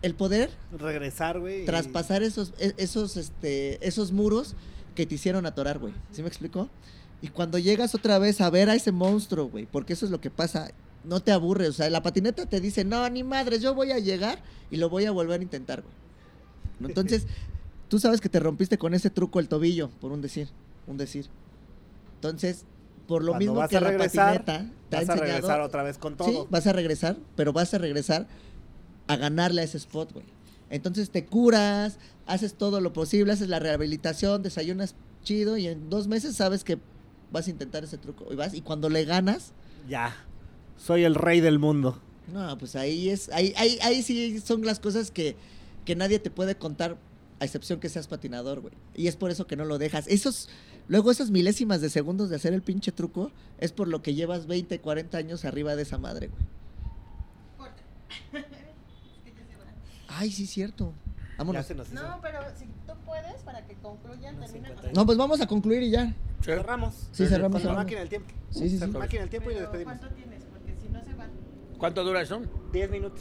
el 0.02 0.14
poder 0.14 0.50
Regresar, 0.76 1.40
güey. 1.40 1.64
traspasar 1.64 2.22
esos, 2.22 2.52
e- 2.58 2.74
esos, 2.76 3.16
este, 3.16 3.84
esos 3.86 4.12
muros 4.12 4.54
que 4.94 5.06
te 5.06 5.14
hicieron 5.16 5.46
atorar, 5.46 5.78
güey. 5.78 5.92
¿Sí 6.12 6.22
me 6.22 6.28
explicó? 6.28 6.68
Y 7.22 7.28
cuando 7.28 7.58
llegas 7.58 7.94
otra 7.94 8.18
vez 8.18 8.40
a 8.40 8.50
ver 8.50 8.68
a 8.70 8.74
ese 8.74 8.92
monstruo, 8.92 9.48
güey, 9.48 9.66
porque 9.66 9.92
eso 9.94 10.04
es 10.04 10.10
lo 10.12 10.20
que 10.20 10.30
pasa, 10.30 10.70
no 11.04 11.20
te 11.20 11.32
aburres. 11.32 11.68
O 11.70 11.72
sea, 11.72 11.88
la 11.90 12.02
patineta 12.02 12.46
te 12.46 12.60
dice, 12.60 12.84
no, 12.84 13.08
ni 13.08 13.22
madres, 13.24 13.62
yo 13.62 13.74
voy 13.74 13.90
a 13.92 13.98
llegar 13.98 14.42
y 14.70 14.76
lo 14.76 14.88
voy 14.90 15.06
a 15.06 15.10
volver 15.10 15.40
a 15.40 15.42
intentar, 15.42 15.82
güey. 15.82 15.94
¿No? 16.80 16.88
Entonces, 16.88 17.26
tú 17.88 17.98
sabes 17.98 18.20
que 18.20 18.28
te 18.28 18.40
rompiste 18.40 18.78
con 18.78 18.94
ese 18.94 19.10
truco 19.10 19.40
el 19.40 19.48
tobillo, 19.48 19.90
por 20.00 20.12
un 20.12 20.20
decir, 20.20 20.48
un 20.86 20.96
decir. 20.96 21.26
Entonces, 22.16 22.64
por 23.06 23.22
lo 23.22 23.32
Cuando 23.32 23.38
mismo 23.38 23.54
vas 23.56 23.70
que 23.70 23.76
a 23.76 23.80
la 23.80 23.90
regresar, 23.90 24.44
patineta 24.44 24.72
te 24.90 24.96
ha 24.96 25.00
Vas 25.00 25.08
a 25.10 25.16
regresar 25.16 25.60
otra 25.60 25.82
vez 25.82 25.98
con 25.98 26.16
todo. 26.16 26.28
Sí, 26.28 26.38
vas 26.50 26.66
a 26.66 26.72
regresar, 26.72 27.16
pero 27.36 27.52
vas 27.52 27.72
a 27.74 27.78
regresar 27.78 28.26
a 29.06 29.16
ganarle 29.16 29.60
a 29.60 29.64
ese 29.64 29.76
spot, 29.76 30.12
güey. 30.12 30.26
Entonces 30.70 31.10
te 31.10 31.24
curas, 31.24 31.98
haces 32.26 32.54
todo 32.54 32.80
lo 32.80 32.92
posible, 32.92 33.32
haces 33.32 33.48
la 33.48 33.60
rehabilitación, 33.60 34.42
desayunas 34.42 34.96
chido 35.22 35.56
y 35.56 35.68
en 35.68 35.88
dos 35.90 36.08
meses 36.08 36.34
sabes 36.36 36.64
que 36.64 36.78
vas 37.30 37.46
a 37.46 37.50
intentar 37.50 37.84
ese 37.84 37.98
truco. 37.98 38.26
Y 38.32 38.36
vas, 38.36 38.54
y 38.54 38.62
cuando 38.62 38.88
le 38.88 39.04
ganas, 39.04 39.52
Ya. 39.88 40.16
Soy 40.76 41.04
el 41.04 41.14
rey 41.14 41.40
del 41.40 41.58
mundo. 41.58 42.00
no, 42.32 42.58
pues 42.58 42.74
ahí 42.76 43.08
es, 43.08 43.28
ahí, 43.30 43.54
ahí, 43.56 43.78
ahí 43.82 44.02
sí 44.02 44.40
son 44.40 44.62
las 44.66 44.80
cosas 44.80 45.10
que, 45.10 45.36
que 45.84 45.94
nadie 45.96 46.18
te 46.18 46.30
puede 46.30 46.56
contar, 46.56 46.96
a 47.38 47.44
excepción 47.44 47.80
que 47.80 47.88
seas 47.88 48.06
patinador, 48.08 48.60
güey. 48.60 48.74
Y 48.94 49.08
es 49.08 49.16
por 49.16 49.30
eso 49.30 49.46
que 49.46 49.56
no 49.56 49.64
lo 49.64 49.78
dejas. 49.78 50.06
Esos, 50.08 50.48
luego 50.88 51.10
esas 51.10 51.30
milésimas 51.30 51.80
de 51.80 51.90
segundos 51.90 52.30
de 52.30 52.36
hacer 52.36 52.54
el 52.54 52.62
pinche 52.62 52.92
truco, 52.92 53.30
es 53.58 53.72
por 53.72 53.88
lo 53.88 54.02
que 54.02 54.14
llevas 54.14 54.46
20, 54.46 54.80
40 54.80 55.18
años 55.18 55.44
arriba 55.44 55.76
de 55.76 55.82
esa 55.82 55.98
madre, 55.98 56.28
güey. 56.28 56.42
Corta. 57.58 57.82
Es 58.32 59.22
que 59.24 59.30
ya 59.32 59.46
se 59.46 59.56
va. 59.56 59.64
Ay, 60.08 60.30
sí, 60.30 60.46
cierto. 60.46 60.92
Vámonos. 61.38 61.68
No, 61.92 62.18
pero 62.22 62.40
si 62.58 62.64
tú 62.86 62.94
puedes, 63.04 63.42
para 63.42 63.66
que 63.66 63.74
concluyan, 63.74 64.38
terminen. 64.40 64.72
50. 64.72 64.92
No, 64.94 65.04
pues 65.04 65.18
vamos 65.18 65.40
a 65.40 65.46
concluir 65.46 65.82
y 65.82 65.90
ya. 65.90 66.06
Sí. 66.06 66.14
Cerramos. 66.46 66.94
Sí, 67.12 67.26
cerramos. 67.26 67.60
Con 67.60 67.72
la 67.72 67.76
máquina 67.76 68.00
del 68.00 68.08
tiempo. 68.08 68.32
Sí, 68.50 68.70
sí, 68.70 68.78
sí. 68.78 68.86
Máquina 68.86 69.20
del 69.22 69.30
tiempo 69.30 69.50
y 69.50 69.54
nos 69.54 69.62
despedimos. 69.64 69.98
¿Cuánto 69.98 70.14
tienes? 70.16 70.44
Porque 70.44 70.74
si 70.80 70.88
no 70.88 71.04
se 71.04 71.12
van. 71.12 71.30
¿Cuánto 71.76 72.04
dura 72.04 72.22
eso? 72.22 72.40
10 72.72 72.90
minutos. 72.90 73.20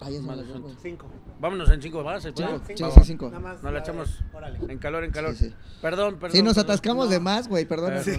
Ay, 0.00 0.16
es 0.16 0.22
malo, 0.22 0.42
santa. 0.42 0.58
güey. 0.58 0.74
5. 0.82 1.06
Vámonos 1.40 1.70
en 1.70 1.80
cinco 1.80 2.02
bases. 2.04 2.34
Sí, 2.36 2.42
sí, 2.42 2.74
Cinco. 2.76 2.90
sí, 2.92 3.00
cinco. 3.04 3.26
Nada 3.30 3.40
más. 3.40 3.54
Nos 3.54 3.64
la 3.64 3.70
ver, 3.70 3.80
echamos. 3.82 4.18
Órale. 4.32 4.58
En 4.72 4.78
calor, 4.78 5.04
en 5.04 5.10
calor. 5.10 5.34
Sí, 5.34 5.48
sí. 5.48 5.54
Perdón, 5.80 6.16
perdón. 6.16 6.36
Sí, 6.36 6.42
nos 6.42 6.54
perdón. 6.54 6.70
atascamos 6.70 7.06
No. 7.06 7.10
de 7.12 7.20
más, 7.20 7.48
güey, 7.48 7.64
perdón. 7.64 7.94
Eh, 7.94 8.02
Sí. 8.04 8.12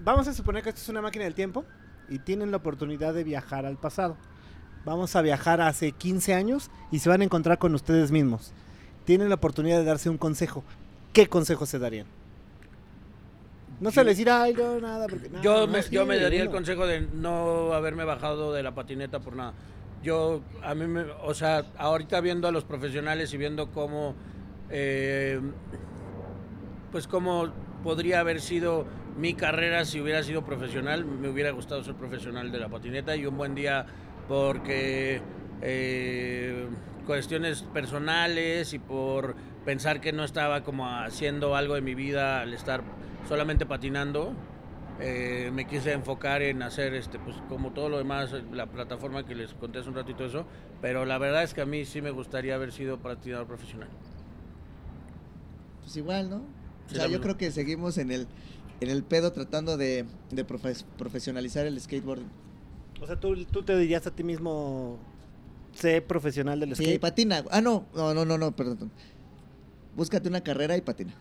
Vamos 0.00 0.26
a 0.28 0.32
suponer 0.32 0.62
que 0.62 0.70
esto 0.70 0.80
es 0.80 0.88
una 0.88 1.02
máquina 1.02 1.24
del 1.24 1.34
tiempo 1.34 1.64
y 2.08 2.18
tienen 2.20 2.50
la 2.50 2.56
oportunidad 2.56 3.12
de 3.12 3.24
viajar 3.24 3.66
al 3.66 3.76
pasado. 3.76 4.16
Vamos 4.84 5.14
a 5.16 5.22
viajar 5.22 5.60
hace 5.60 5.92
15 5.92 6.34
años 6.34 6.70
y 6.90 7.00
se 7.00 7.08
van 7.08 7.20
a 7.20 7.24
encontrar 7.24 7.58
con 7.58 7.74
ustedes 7.74 8.10
mismos. 8.10 8.52
Tienen 9.04 9.28
la 9.28 9.34
oportunidad 9.34 9.78
de 9.78 9.84
darse 9.84 10.08
un 10.08 10.16
consejo. 10.16 10.64
¿Qué 11.12 11.26
consejo 11.28 11.66
se 11.66 11.78
darían? 11.78 12.06
No 13.80 13.90
se 13.90 14.02
les 14.04 14.16
dirá, 14.16 14.42
ay, 14.42 14.54
no, 14.54 14.80
nada. 14.80 15.06
Porque, 15.06 15.28
no, 15.28 15.42
Yo 15.42 15.66
no, 15.66 15.72
me, 15.72 15.82
sí, 15.82 15.90
yo 15.94 16.06
me 16.06 16.18
daría 16.18 16.42
el 16.42 16.50
consejo 16.50 16.86
de 16.86 17.02
no 17.12 17.72
haberme 17.74 18.04
bajado 18.04 18.52
de 18.52 18.62
la 18.62 18.74
patineta 18.74 19.20
por 19.20 19.36
nada. 19.36 19.52
Yo, 20.02 20.42
a 20.62 20.74
mí, 20.74 20.86
me, 20.86 21.02
o 21.22 21.34
sea, 21.34 21.64
ahorita 21.76 22.20
viendo 22.20 22.46
a 22.46 22.52
los 22.52 22.64
profesionales 22.64 23.32
y 23.34 23.36
viendo 23.36 23.70
cómo, 23.72 24.14
eh, 24.70 25.40
pues 26.92 27.08
cómo 27.08 27.52
podría 27.82 28.20
haber 28.20 28.40
sido 28.40 28.86
mi 29.16 29.34
carrera 29.34 29.84
si 29.84 30.00
hubiera 30.00 30.22
sido 30.22 30.44
profesional, 30.44 31.04
me 31.04 31.28
hubiera 31.28 31.50
gustado 31.50 31.82
ser 31.82 31.94
profesional 31.94 32.52
de 32.52 32.58
la 32.58 32.68
patineta 32.68 33.16
y 33.16 33.26
un 33.26 33.36
buen 33.36 33.56
día 33.56 33.86
porque 34.28 35.20
eh, 35.62 36.68
cuestiones 37.04 37.62
personales 37.62 38.72
y 38.74 38.78
por 38.78 39.34
pensar 39.64 40.00
que 40.00 40.12
no 40.12 40.22
estaba 40.22 40.62
como 40.62 40.88
haciendo 40.88 41.56
algo 41.56 41.74
de 41.74 41.80
mi 41.80 41.94
vida 41.94 42.40
al 42.40 42.54
estar 42.54 42.82
solamente 43.28 43.66
patinando, 43.66 44.34
eh, 45.00 45.50
me 45.52 45.66
quise 45.66 45.92
enfocar 45.92 46.42
en 46.42 46.62
hacer 46.62 46.94
este 46.94 47.18
pues 47.18 47.36
como 47.48 47.72
todo 47.72 47.88
lo 47.88 47.98
demás 47.98 48.32
la 48.52 48.66
plataforma 48.66 49.24
que 49.24 49.34
les 49.34 49.54
conté 49.54 49.78
hace 49.78 49.88
un 49.88 49.94
ratito 49.94 50.24
eso 50.24 50.44
pero 50.82 51.04
la 51.04 51.18
verdad 51.18 51.42
es 51.44 51.54
que 51.54 51.60
a 51.60 51.66
mí 51.66 51.84
sí 51.84 52.02
me 52.02 52.10
gustaría 52.10 52.54
haber 52.56 52.72
sido 52.72 52.98
patinador 52.98 53.46
profesional 53.46 53.88
Pues 55.82 55.96
igual, 55.96 56.30
¿no? 56.30 56.36
O 56.86 56.90
sea, 56.90 57.04
yo 57.04 57.10
misma. 57.10 57.22
creo 57.22 57.36
que 57.38 57.50
seguimos 57.52 57.98
en 57.98 58.10
el, 58.10 58.26
en 58.80 58.90
el 58.90 59.02
pedo 59.04 59.32
tratando 59.32 59.76
de, 59.76 60.04
de 60.30 60.46
profe- 60.46 60.84
profesionalizar 60.96 61.66
el 61.66 61.80
skateboarding. 61.80 62.28
O 63.00 63.06
sea, 63.06 63.18
tú, 63.20 63.44
tú 63.46 63.62
te 63.62 63.76
dirías 63.76 64.06
a 64.06 64.10
ti 64.10 64.24
mismo, 64.24 64.98
sé 65.74 66.00
profesional 66.02 66.60
del 66.60 66.74
Sí, 66.74 66.82
skate. 66.84 67.00
patina. 67.00 67.44
Ah, 67.50 67.60
no, 67.60 67.86
no, 67.94 68.14
no, 68.14 68.24
no, 68.24 68.36
no, 68.38 68.56
perdón. 68.56 68.90
Búscate 69.96 70.28
una 70.28 70.42
carrera 70.42 70.76
y 70.76 70.80
patina. 70.80 71.12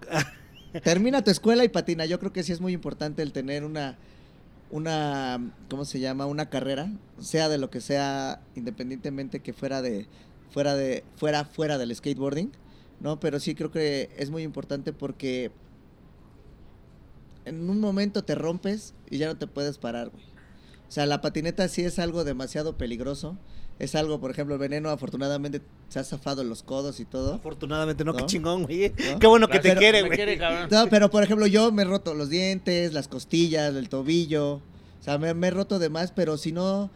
Termina 0.82 1.22
tu 1.22 1.30
escuela 1.30 1.64
y 1.64 1.68
patina. 1.68 2.06
Yo 2.06 2.18
creo 2.18 2.32
que 2.32 2.42
sí 2.42 2.52
es 2.52 2.60
muy 2.60 2.72
importante 2.72 3.22
el 3.22 3.32
tener 3.32 3.64
una, 3.64 3.98
una, 4.70 5.52
¿cómo 5.68 5.84
se 5.84 5.98
llama? 6.00 6.26
Una 6.26 6.48
carrera, 6.48 6.92
sea 7.18 7.48
de 7.48 7.58
lo 7.58 7.70
que 7.70 7.80
sea, 7.80 8.40
independientemente 8.54 9.40
que 9.40 9.52
fuera 9.52 9.82
de, 9.82 10.06
fuera 10.50 10.74
de, 10.74 11.04
fuera, 11.16 11.44
fuera 11.44 11.78
del 11.78 11.94
skateboarding, 11.94 12.52
¿no? 13.00 13.18
Pero 13.18 13.40
sí 13.40 13.54
creo 13.54 13.70
que 13.70 14.10
es 14.16 14.30
muy 14.30 14.42
importante 14.42 14.92
porque 14.92 15.50
en 17.44 17.68
un 17.68 17.80
momento 17.80 18.22
te 18.22 18.34
rompes 18.34 18.94
y 19.10 19.18
ya 19.18 19.26
no 19.26 19.36
te 19.36 19.46
puedes 19.46 19.78
parar, 19.78 20.10
güey. 20.10 20.24
O 20.88 20.92
sea, 20.92 21.06
la 21.06 21.20
patineta 21.20 21.68
sí 21.68 21.82
es 21.82 21.98
algo 21.98 22.24
demasiado 22.24 22.76
peligroso. 22.76 23.38
Es 23.80 23.94
algo, 23.94 24.20
por 24.20 24.30
ejemplo, 24.30 24.54
el 24.54 24.60
veneno 24.60 24.90
afortunadamente 24.90 25.62
se 25.88 25.98
ha 25.98 26.04
zafado 26.04 26.42
en 26.42 26.50
los 26.50 26.62
codos 26.62 27.00
y 27.00 27.06
todo. 27.06 27.34
Afortunadamente, 27.34 28.04
no, 28.04 28.14
qué 28.14 28.26
chingón, 28.26 28.64
güey. 28.64 28.92
¿No? 29.10 29.18
Qué 29.18 29.26
bueno 29.26 29.48
que 29.48 29.58
te 29.58 29.74
quiere, 29.74 30.02
Me 30.02 30.08
güey. 30.08 30.18
quiere. 30.18 30.38
No, 30.70 30.86
pero 30.90 31.10
por 31.10 31.22
ejemplo, 31.22 31.46
yo 31.46 31.72
me 31.72 31.82
he 31.82 31.84
roto 31.86 32.12
los 32.12 32.28
dientes, 32.28 32.92
las 32.92 33.08
costillas, 33.08 33.74
el 33.74 33.88
tobillo. 33.88 34.56
O 34.56 35.02
sea, 35.02 35.16
me, 35.16 35.32
me 35.32 35.48
he 35.48 35.50
roto 35.50 35.78
de 35.78 35.88
más, 35.88 36.12
pero 36.12 36.36
si 36.36 36.52
no. 36.52 36.90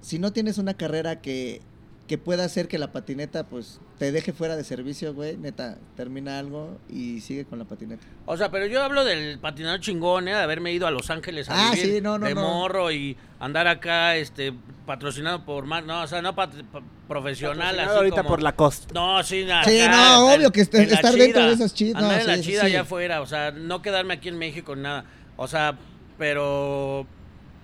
Si 0.00 0.18
no 0.18 0.32
tienes 0.32 0.58
una 0.58 0.74
carrera 0.74 1.20
que, 1.22 1.60
que 2.06 2.18
pueda 2.18 2.44
hacer 2.44 2.68
que 2.68 2.78
la 2.78 2.92
patineta, 2.92 3.44
pues, 3.48 3.80
te 3.98 4.12
deje 4.12 4.32
fuera 4.32 4.54
de 4.56 4.62
servicio, 4.62 5.12
güey, 5.12 5.36
neta, 5.36 5.76
termina 5.96 6.38
algo 6.38 6.78
y 6.88 7.20
sigue 7.20 7.44
con 7.44 7.58
la 7.58 7.64
patineta. 7.64 8.04
O 8.26 8.36
sea, 8.36 8.50
pero 8.50 8.66
yo 8.66 8.82
hablo 8.82 9.04
del 9.04 9.38
patinador 9.40 9.80
chingón, 9.80 10.28
¿eh? 10.28 10.32
de 10.34 10.38
haberme 10.40 10.72
ido 10.72 10.86
a 10.86 10.92
Los 10.92 11.10
Ángeles 11.10 11.48
a 11.48 11.68
Ah, 11.68 11.70
vivir 11.72 11.94
sí, 11.96 12.00
no, 12.00 12.16
no, 12.18 12.26
de 12.26 12.34
no. 12.36 12.42
morro 12.42 12.92
y 12.92 13.16
andar 13.40 13.66
acá, 13.66 14.14
este, 14.16 14.52
patrocinado 14.86 15.44
por 15.44 15.66
más, 15.66 15.84
no, 15.84 16.02
o 16.02 16.06
sea, 16.06 16.22
no 16.22 16.34
pat- 16.36 16.62
pa- 16.70 16.82
profesional, 17.08 17.78
así 17.80 17.90
ahorita 17.96 18.16
como- 18.18 18.28
por 18.28 18.42
la 18.42 18.54
costa. 18.54 18.94
No, 18.94 19.20
sí, 19.24 19.42
acá, 19.42 19.64
Sí, 19.68 19.78
no, 19.90 20.30
en- 20.30 20.38
obvio 20.38 20.52
que 20.52 20.60
est- 20.60 20.74
en 20.76 20.88
la 20.88 20.94
estar 20.94 21.12
dentro 21.14 21.44
de 21.46 21.52
esas 21.54 21.74
chidas, 21.74 22.02
Andar 22.02 22.16
no, 22.16 22.20
en 22.20 22.26
la 22.28 22.36
sí, 22.36 22.42
sí, 22.44 22.50
chida 22.50 22.60
sí. 22.60 22.66
allá 22.68 22.80
afuera, 22.82 23.20
o 23.20 23.26
sea, 23.26 23.50
no 23.50 23.82
quedarme 23.82 24.14
aquí 24.14 24.28
en 24.28 24.38
México, 24.38 24.76
nada. 24.76 25.04
O 25.36 25.48
sea, 25.48 25.76
pero 26.18 27.06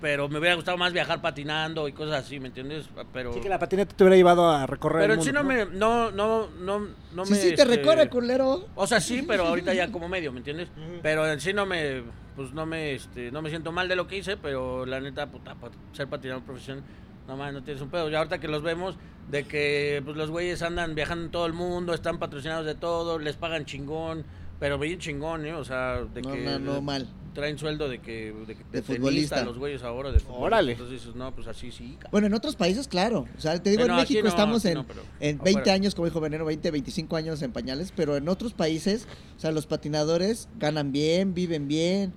pero 0.02 0.28
me 0.28 0.40
hubiera 0.40 0.56
gustado 0.56 0.76
más 0.76 0.92
viajar 0.92 1.22
patinando 1.22 1.86
y 1.86 1.92
cosas 1.92 2.24
así, 2.24 2.40
¿me 2.40 2.48
entiendes? 2.48 2.86
Pero 3.12 3.32
Sí, 3.32 3.40
que 3.40 3.48
la 3.48 3.58
patineta 3.60 3.96
te 3.96 4.02
hubiera 4.02 4.16
llevado 4.16 4.50
a 4.50 4.66
recorrer 4.66 5.02
pero 5.02 5.12
el 5.14 5.20
en 5.20 5.24
sí 5.24 5.32
mundo, 5.32 5.42
no 5.42 5.48
me 5.48 5.78
no 5.78 6.10
no 6.10 6.48
no 6.58 6.88
no 7.14 7.24
sí, 7.24 7.30
me 7.32 7.38
sí, 7.38 7.48
te 7.54 7.62
este, 7.62 7.64
recorre, 7.64 8.08
culero. 8.08 8.66
o 8.74 8.86
sea, 8.86 9.00
sí, 9.00 9.22
pero 9.26 9.46
ahorita 9.46 9.72
ya 9.72 9.90
como 9.92 10.08
medio, 10.08 10.32
¿me 10.32 10.38
entiendes? 10.38 10.68
Pero 11.02 11.26
en 11.30 11.40
sí 11.40 11.52
no 11.52 11.66
me, 11.66 12.02
pues 12.34 12.52
no 12.52 12.66
me, 12.66 12.94
este, 12.94 13.30
no 13.30 13.42
me 13.42 13.48
siento 13.50 13.70
mal 13.70 13.86
de 13.88 13.94
lo 13.94 14.08
que 14.08 14.16
hice, 14.18 14.36
pero 14.36 14.84
la 14.86 15.00
neta, 15.00 15.30
puta, 15.30 15.54
ser 15.92 16.08
patinador 16.08 16.42
profesional, 16.42 16.82
no 17.28 17.36
más, 17.36 17.52
no 17.52 17.62
tienes 17.62 17.80
un 17.80 17.88
pedo. 17.88 18.10
Ya 18.10 18.18
ahorita 18.18 18.40
que 18.40 18.48
los 18.48 18.62
vemos, 18.64 18.96
de 19.30 19.44
que 19.44 20.02
pues 20.04 20.16
los 20.16 20.30
güeyes 20.30 20.62
andan 20.62 20.96
viajando 20.96 21.26
en 21.26 21.30
todo 21.30 21.46
el 21.46 21.52
mundo, 21.52 21.94
están 21.94 22.18
patrocinados 22.18 22.66
de 22.66 22.74
todo, 22.74 23.20
les 23.20 23.36
pagan 23.36 23.66
chingón, 23.66 24.24
pero 24.58 24.78
bien 24.78 24.98
chingón, 24.98 25.46
¿eh? 25.46 25.54
O 25.54 25.64
sea, 25.64 26.02
de 26.12 26.22
No, 26.22 26.32
que... 26.32 26.40
no, 26.40 26.58
no, 26.58 26.82
mal. 26.82 27.06
Traen 27.34 27.58
sueldo 27.58 27.88
de 27.88 28.00
que 28.00 28.32
de, 28.46 28.54
que- 28.54 28.64
De 28.64 28.82
tenista, 28.82 28.94
futbolista. 28.94 29.44
los 29.44 29.58
güeyes 29.58 29.82
ahora 29.82 30.12
de 30.12 30.18
futbolista. 30.20 30.44
Órale. 30.44 30.72
Entonces 30.72 31.00
dices, 31.00 31.14
no, 31.16 31.34
pues 31.34 31.46
así 31.46 31.72
sí. 31.72 31.96
Bueno, 32.10 32.26
en 32.26 32.34
otros 32.34 32.56
países, 32.56 32.88
claro. 32.88 33.26
O 33.36 33.40
sea, 33.40 33.60
te 33.62 33.70
digo, 33.70 33.84
en 33.84 33.96
México 33.96 34.20
no, 34.22 34.28
estamos 34.28 34.64
en, 34.64 34.74
no, 34.74 34.86
pero 34.86 35.00
en 35.20 35.38
20 35.38 35.50
afuera. 35.60 35.72
años, 35.74 35.94
como 35.94 36.06
dijo 36.06 36.20
Veneno, 36.20 36.44
20, 36.44 36.70
25 36.70 37.16
años 37.16 37.40
en 37.42 37.52
pañales, 37.52 37.92
pero 37.96 38.16
en 38.16 38.28
otros 38.28 38.52
países, 38.52 39.06
o 39.36 39.40
sea, 39.40 39.50
los 39.52 39.66
patinadores 39.66 40.48
ganan 40.58 40.92
bien, 40.92 41.32
viven 41.34 41.68
bien, 41.68 42.12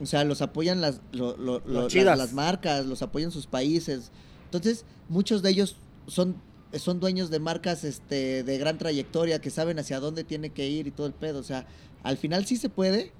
o 0.00 0.06
sea, 0.06 0.24
los 0.24 0.40
apoyan 0.42 0.80
las, 0.80 1.00
lo- 1.12 1.36
lo- 1.36 1.60
lo- 1.66 1.88
las, 1.88 1.94
las 2.18 2.32
marcas, 2.32 2.86
los 2.86 3.02
apoyan 3.02 3.30
sus 3.30 3.46
países. 3.46 4.10
Entonces, 4.46 4.84
muchos 5.08 5.42
de 5.42 5.50
ellos 5.50 5.76
son, 6.06 6.36
son 6.72 7.00
dueños 7.00 7.30
de 7.30 7.38
marcas 7.38 7.84
este, 7.84 8.42
de 8.42 8.58
gran 8.58 8.78
trayectoria, 8.78 9.40
que 9.40 9.50
saben 9.50 9.78
hacia 9.78 10.00
dónde 10.00 10.24
tiene 10.24 10.50
que 10.50 10.68
ir 10.68 10.86
y 10.86 10.90
todo 10.90 11.06
el 11.06 11.12
pedo. 11.12 11.38
O 11.38 11.42
sea, 11.44 11.66
al 12.02 12.16
final 12.16 12.44
sí 12.46 12.56
se 12.56 12.68
puede, 12.68 13.12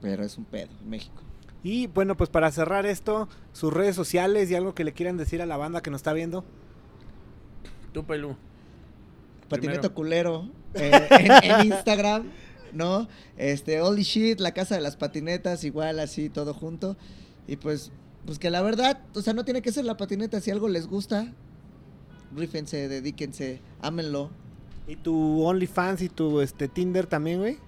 pero 0.00 0.24
es 0.24 0.38
un 0.38 0.44
pedo 0.44 0.70
en 0.80 0.90
México. 0.90 1.22
Y 1.62 1.88
bueno, 1.88 2.16
pues 2.16 2.30
para 2.30 2.50
cerrar 2.52 2.86
esto, 2.86 3.28
sus 3.52 3.72
redes 3.72 3.96
sociales 3.96 4.50
y 4.50 4.54
algo 4.54 4.74
que 4.74 4.84
le 4.84 4.92
quieran 4.92 5.16
decir 5.16 5.42
a 5.42 5.46
la 5.46 5.56
banda 5.56 5.82
que 5.82 5.90
nos 5.90 6.00
está 6.00 6.12
viendo. 6.12 6.44
Tú, 7.92 8.04
Pelú. 8.04 8.36
Patineto 9.48 9.80
Primero. 9.80 9.94
culero 9.94 10.50
eh, 10.74 11.08
en, 11.10 11.50
en 11.50 11.66
Instagram, 11.66 12.30
¿no? 12.72 13.08
Este, 13.36 13.80
Holy 13.80 14.02
Shit, 14.02 14.40
la 14.40 14.52
casa 14.52 14.74
de 14.74 14.82
las 14.82 14.96
patinetas, 14.96 15.64
igual 15.64 15.98
así, 16.00 16.28
todo 16.28 16.54
junto. 16.54 16.96
Y 17.46 17.56
pues, 17.56 17.90
pues 18.26 18.38
que 18.38 18.50
la 18.50 18.62
verdad, 18.62 19.00
o 19.14 19.22
sea, 19.22 19.32
no 19.32 19.44
tiene 19.44 19.62
que 19.62 19.72
ser 19.72 19.84
la 19.84 19.96
patineta, 19.96 20.40
si 20.40 20.50
algo 20.50 20.68
les 20.68 20.86
gusta, 20.86 21.32
rífense, 22.36 22.88
dedíquense, 22.88 23.60
ámenlo. 23.80 24.30
Y 24.86 24.96
tu 24.96 25.42
OnlyFans 25.42 26.02
y 26.02 26.08
tu 26.08 26.40
este 26.40 26.68
Tinder 26.68 27.06
también, 27.06 27.40
güey. 27.40 27.58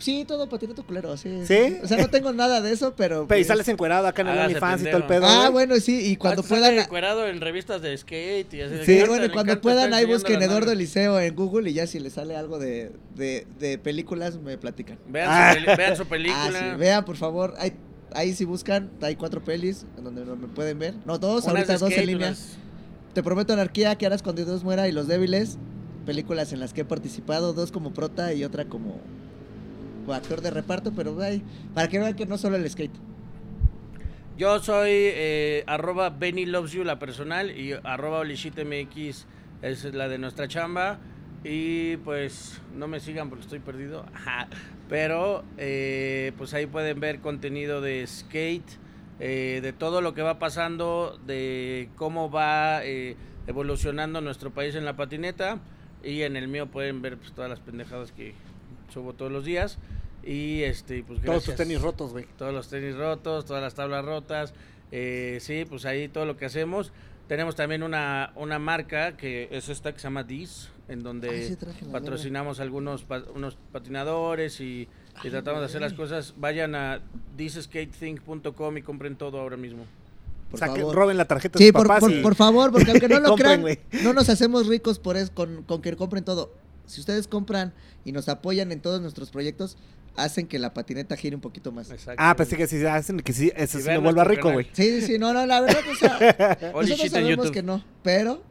Sí, 0.00 0.24
todo 0.26 0.48
patineto 0.48 0.82
culero, 0.84 1.16
sí. 1.16 1.42
¿Sí? 1.46 1.76
O 1.84 1.86
sea, 1.86 1.98
no 1.98 2.08
tengo 2.08 2.32
nada 2.32 2.60
de 2.60 2.72
eso, 2.72 2.94
pero... 2.96 3.26
Pe- 3.28 3.36
Y 3.36 3.40
pues- 3.40 3.46
sales 3.46 3.68
encuerado 3.68 4.06
acá 4.08 4.22
en 4.22 4.28
el 4.28 4.38
OnlyFans 4.38 4.82
y 4.82 4.84
todo 4.86 4.96
el 4.96 5.04
pedo. 5.04 5.26
Ah, 5.26 5.50
bueno, 5.50 5.76
sí, 5.76 6.10
y 6.10 6.16
cuando 6.16 6.42
Ah, 6.42 6.46
puedan... 6.48 6.78
encuerado 6.78 7.26
en 7.28 7.40
revistas 7.40 7.82
de 7.82 7.96
skate 7.96 8.54
y 8.54 8.60
así. 8.62 8.74
de 8.76 8.84
Sí, 8.86 9.02
bueno, 9.06 9.26
y 9.26 9.28
cuando 9.30 9.60
puedan 9.60 9.92
ahí 9.94 10.06
busquen 10.06 10.42
Eduardo. 10.42 10.72
Eliseo 10.72 11.20
en 11.20 11.36
Google 11.36 11.70
y 11.70 11.74
ya 11.74 11.86
si 11.86 12.00
les 12.00 12.14
sale 12.14 12.34
algo 12.36 12.58
de, 12.58 12.92
de, 13.14 13.46
de 13.58 13.78
películas 13.78 14.38
me 14.38 14.56
platican. 14.58 14.98
Vean, 15.08 15.28
Ah. 15.30 15.54
su, 15.54 15.76
vean 15.76 15.96
su 15.96 16.06
película. 16.06 16.44
Ah, 16.46 16.70
sí, 16.72 16.78
vean 16.78 17.04
por 17.04 17.16
favor, 17.16 17.54
hay, 17.58 17.74
ahí 18.12 18.32
si 18.34 18.44
buscan, 18.44 18.90
hay 19.02 19.16
cuatro 19.16 19.44
pelis 19.44 19.84
en 19.98 20.04
donde 20.04 20.24
no 20.24 20.34
me 20.36 20.48
pueden 20.48 20.78
ver. 20.78 20.94
No, 21.04 21.18
dos, 21.18 21.44
Unas 21.44 21.56
ahorita 21.56 21.76
dos 21.78 21.92
en 21.92 22.06
línea. 22.06 22.28
unas- 22.28 22.56
Te 23.12 23.22
prometo 23.22 23.52
anarquía, 23.52 23.94
que 23.96 24.06
harás 24.06 24.22
cuando 24.22 24.44
Dios 24.44 24.64
muera 24.64 24.88
y 24.88 24.92
los 24.92 25.06
débiles. 25.08 25.58
Películas 26.06 26.52
en 26.54 26.60
las 26.60 26.72
que 26.72 26.80
he 26.80 26.84
participado, 26.84 27.52
dos 27.52 27.70
como 27.72 27.92
prota 27.92 28.32
y 28.32 28.42
otra 28.42 28.64
como 28.64 28.98
actor 30.14 30.40
de 30.40 30.50
reparto, 30.50 30.92
pero 30.92 31.20
ay, 31.20 31.42
para 31.74 31.88
que 31.88 31.98
vean 31.98 32.14
que 32.14 32.26
no 32.26 32.38
solo 32.38 32.56
el 32.56 32.68
skate. 32.68 32.94
Yo 34.36 34.58
soy 34.60 34.90
eh, 34.92 35.64
arroba 35.66 36.10
Benny 36.10 36.46
Loves 36.46 36.72
You, 36.72 36.84
la 36.84 36.98
personal, 36.98 37.50
y 37.50 37.74
arroba 37.84 38.24
MX 38.24 39.26
es 39.62 39.84
la 39.92 40.08
de 40.08 40.18
nuestra 40.18 40.48
chamba. 40.48 40.98
Y 41.42 41.96
pues 41.98 42.60
no 42.74 42.86
me 42.86 43.00
sigan 43.00 43.28
porque 43.28 43.44
estoy 43.44 43.60
perdido. 43.60 44.04
Ajá. 44.14 44.48
Pero 44.88 45.44
eh, 45.56 46.32
pues 46.36 46.52
ahí 46.54 46.66
pueden 46.66 47.00
ver 47.00 47.20
contenido 47.20 47.80
de 47.80 48.06
skate, 48.06 48.68
eh, 49.20 49.60
de 49.62 49.72
todo 49.72 50.00
lo 50.00 50.14
que 50.14 50.22
va 50.22 50.38
pasando, 50.38 51.18
de 51.26 51.88
cómo 51.96 52.30
va 52.30 52.84
eh, 52.84 53.16
evolucionando 53.46 54.20
nuestro 54.20 54.52
país 54.52 54.74
en 54.74 54.84
la 54.84 54.96
patineta. 54.96 55.60
Y 56.02 56.22
en 56.22 56.36
el 56.36 56.48
mío 56.48 56.66
pueden 56.66 57.02
ver 57.02 57.18
pues, 57.18 57.32
todas 57.32 57.50
las 57.50 57.60
pendejadas 57.60 58.12
que 58.12 58.34
subo 58.92 59.14
todos 59.14 59.30
los 59.30 59.44
días. 59.44 59.78
Y 60.24 60.62
este, 60.62 61.02
pues 61.02 61.20
Todos 61.22 61.44
tus 61.44 61.46
gracias. 61.54 61.56
tenis 61.56 61.80
rotos, 61.82 62.12
güey. 62.12 62.26
Todos 62.36 62.52
los 62.52 62.68
tenis 62.68 62.96
rotos, 62.96 63.44
todas 63.46 63.62
las 63.62 63.74
tablas 63.74 64.04
rotas. 64.04 64.52
eh, 64.92 65.38
sí, 65.40 65.64
pues 65.68 65.84
ahí 65.86 66.08
todo 66.08 66.26
lo 66.26 66.36
que 66.36 66.44
hacemos. 66.46 66.92
Tenemos 67.28 67.54
también 67.54 67.82
una, 67.84 68.32
una 68.34 68.58
marca 68.58 69.16
que 69.16 69.48
es 69.52 69.68
esta 69.68 69.92
que 69.92 69.98
se 70.00 70.04
llama 70.04 70.24
Dis, 70.24 70.68
en 70.88 71.02
donde 71.04 71.56
patrocinamos 71.92 72.58
algunos 72.58 73.04
pa- 73.04 73.22
unos 73.36 73.56
patinadores 73.70 74.60
y, 74.60 74.88
y 75.22 75.30
tratamos 75.30 75.60
de 75.60 75.66
hacer 75.66 75.80
las 75.80 75.92
cosas. 75.92 76.34
Vayan 76.38 76.74
a 76.74 77.00
thisskatethink.com 77.36 78.76
y 78.78 78.82
compren 78.82 79.16
todo 79.16 79.40
ahora 79.40 79.56
mismo. 79.56 79.84
Por 80.50 80.58
Saquen- 80.58 80.80
favor. 80.80 80.94
roben 80.96 81.16
la 81.16 81.24
tarjeta 81.26 81.58
Sí, 81.58 81.66
de 81.66 81.70
sus 81.70 81.76
por, 81.78 81.86
papás 81.86 82.00
por- 82.00 82.12
y- 82.12 82.22
por 82.22 82.34
favor, 82.34 82.72
porque 82.72 82.90
aunque 82.90 83.08
no 83.08 83.20
lo 83.20 83.36
crean, 83.36 83.64
no 84.02 84.12
nos 84.12 84.28
hacemos 84.28 84.66
ricos 84.66 84.98
por 84.98 85.16
eso, 85.16 85.32
con, 85.32 85.62
con 85.62 85.80
que 85.82 85.94
compren 85.96 86.24
todo. 86.24 86.52
Si 86.86 86.98
ustedes 87.00 87.28
compran 87.28 87.72
y 88.04 88.10
nos 88.10 88.28
apoyan 88.28 88.72
en 88.72 88.80
todos 88.80 89.00
nuestros 89.00 89.30
proyectos, 89.30 89.76
hacen 90.22 90.46
que 90.46 90.58
la 90.58 90.72
patineta 90.74 91.16
gire 91.16 91.34
un 91.36 91.42
poquito 91.42 91.72
más. 91.72 91.90
Ah, 92.16 92.34
pensé 92.36 92.56
que 92.56 92.66
sí 92.66 92.84
hacen 92.84 93.20
que 93.20 93.32
sí, 93.32 93.52
eso 93.56 93.78
sí 93.78 93.86
me 93.88 93.98
vuelva 93.98 94.24
rico, 94.24 94.50
güey. 94.52 94.66
Sí, 94.72 95.00
sí, 95.00 95.06
sí, 95.06 95.18
no, 95.18 95.32
no, 95.32 95.46
la 95.46 95.60
verdad, 95.60 95.82
o 95.90 95.94
sea, 95.94 96.58
nosotros 96.74 97.10
sabemos 97.10 97.30
YouTube. 97.46 97.52
que 97.52 97.62
no, 97.62 97.84
pero 98.02 98.42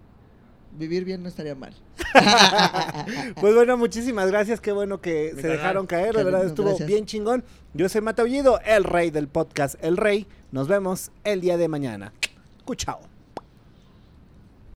vivir 0.78 1.04
bien 1.06 1.22
no 1.24 1.30
estaría 1.30 1.56
mal. 1.56 1.74
Pues 3.40 3.56
bueno, 3.56 3.78
muchísimas 3.78 4.28
gracias. 4.30 4.60
Qué 4.62 4.72
bueno 4.72 5.00
que 5.02 5.32
Mi 5.34 5.42
se 5.42 5.42
canal. 5.44 5.58
dejaron 5.58 5.88
caer. 5.88 6.16
De 6.16 6.24
verdad 6.24 6.46
estuvo 6.46 6.68
gracias. 6.68 6.88
bien 6.88 7.06
chingón. 7.06 7.44
Yo 7.74 7.88
soy 7.90 8.02
Mataullido, 8.02 8.60
el 8.66 8.84
rey 8.84 9.12
del 9.12 9.28
podcast 9.28 9.76
El 9.84 9.98
Rey. 9.98 10.28
Nos 10.52 10.68
vemos 10.68 11.12
el 11.24 11.42
día 11.42 11.58
de 11.58 11.68
mañana. 11.68 12.14
Cuchao. 12.66 13.09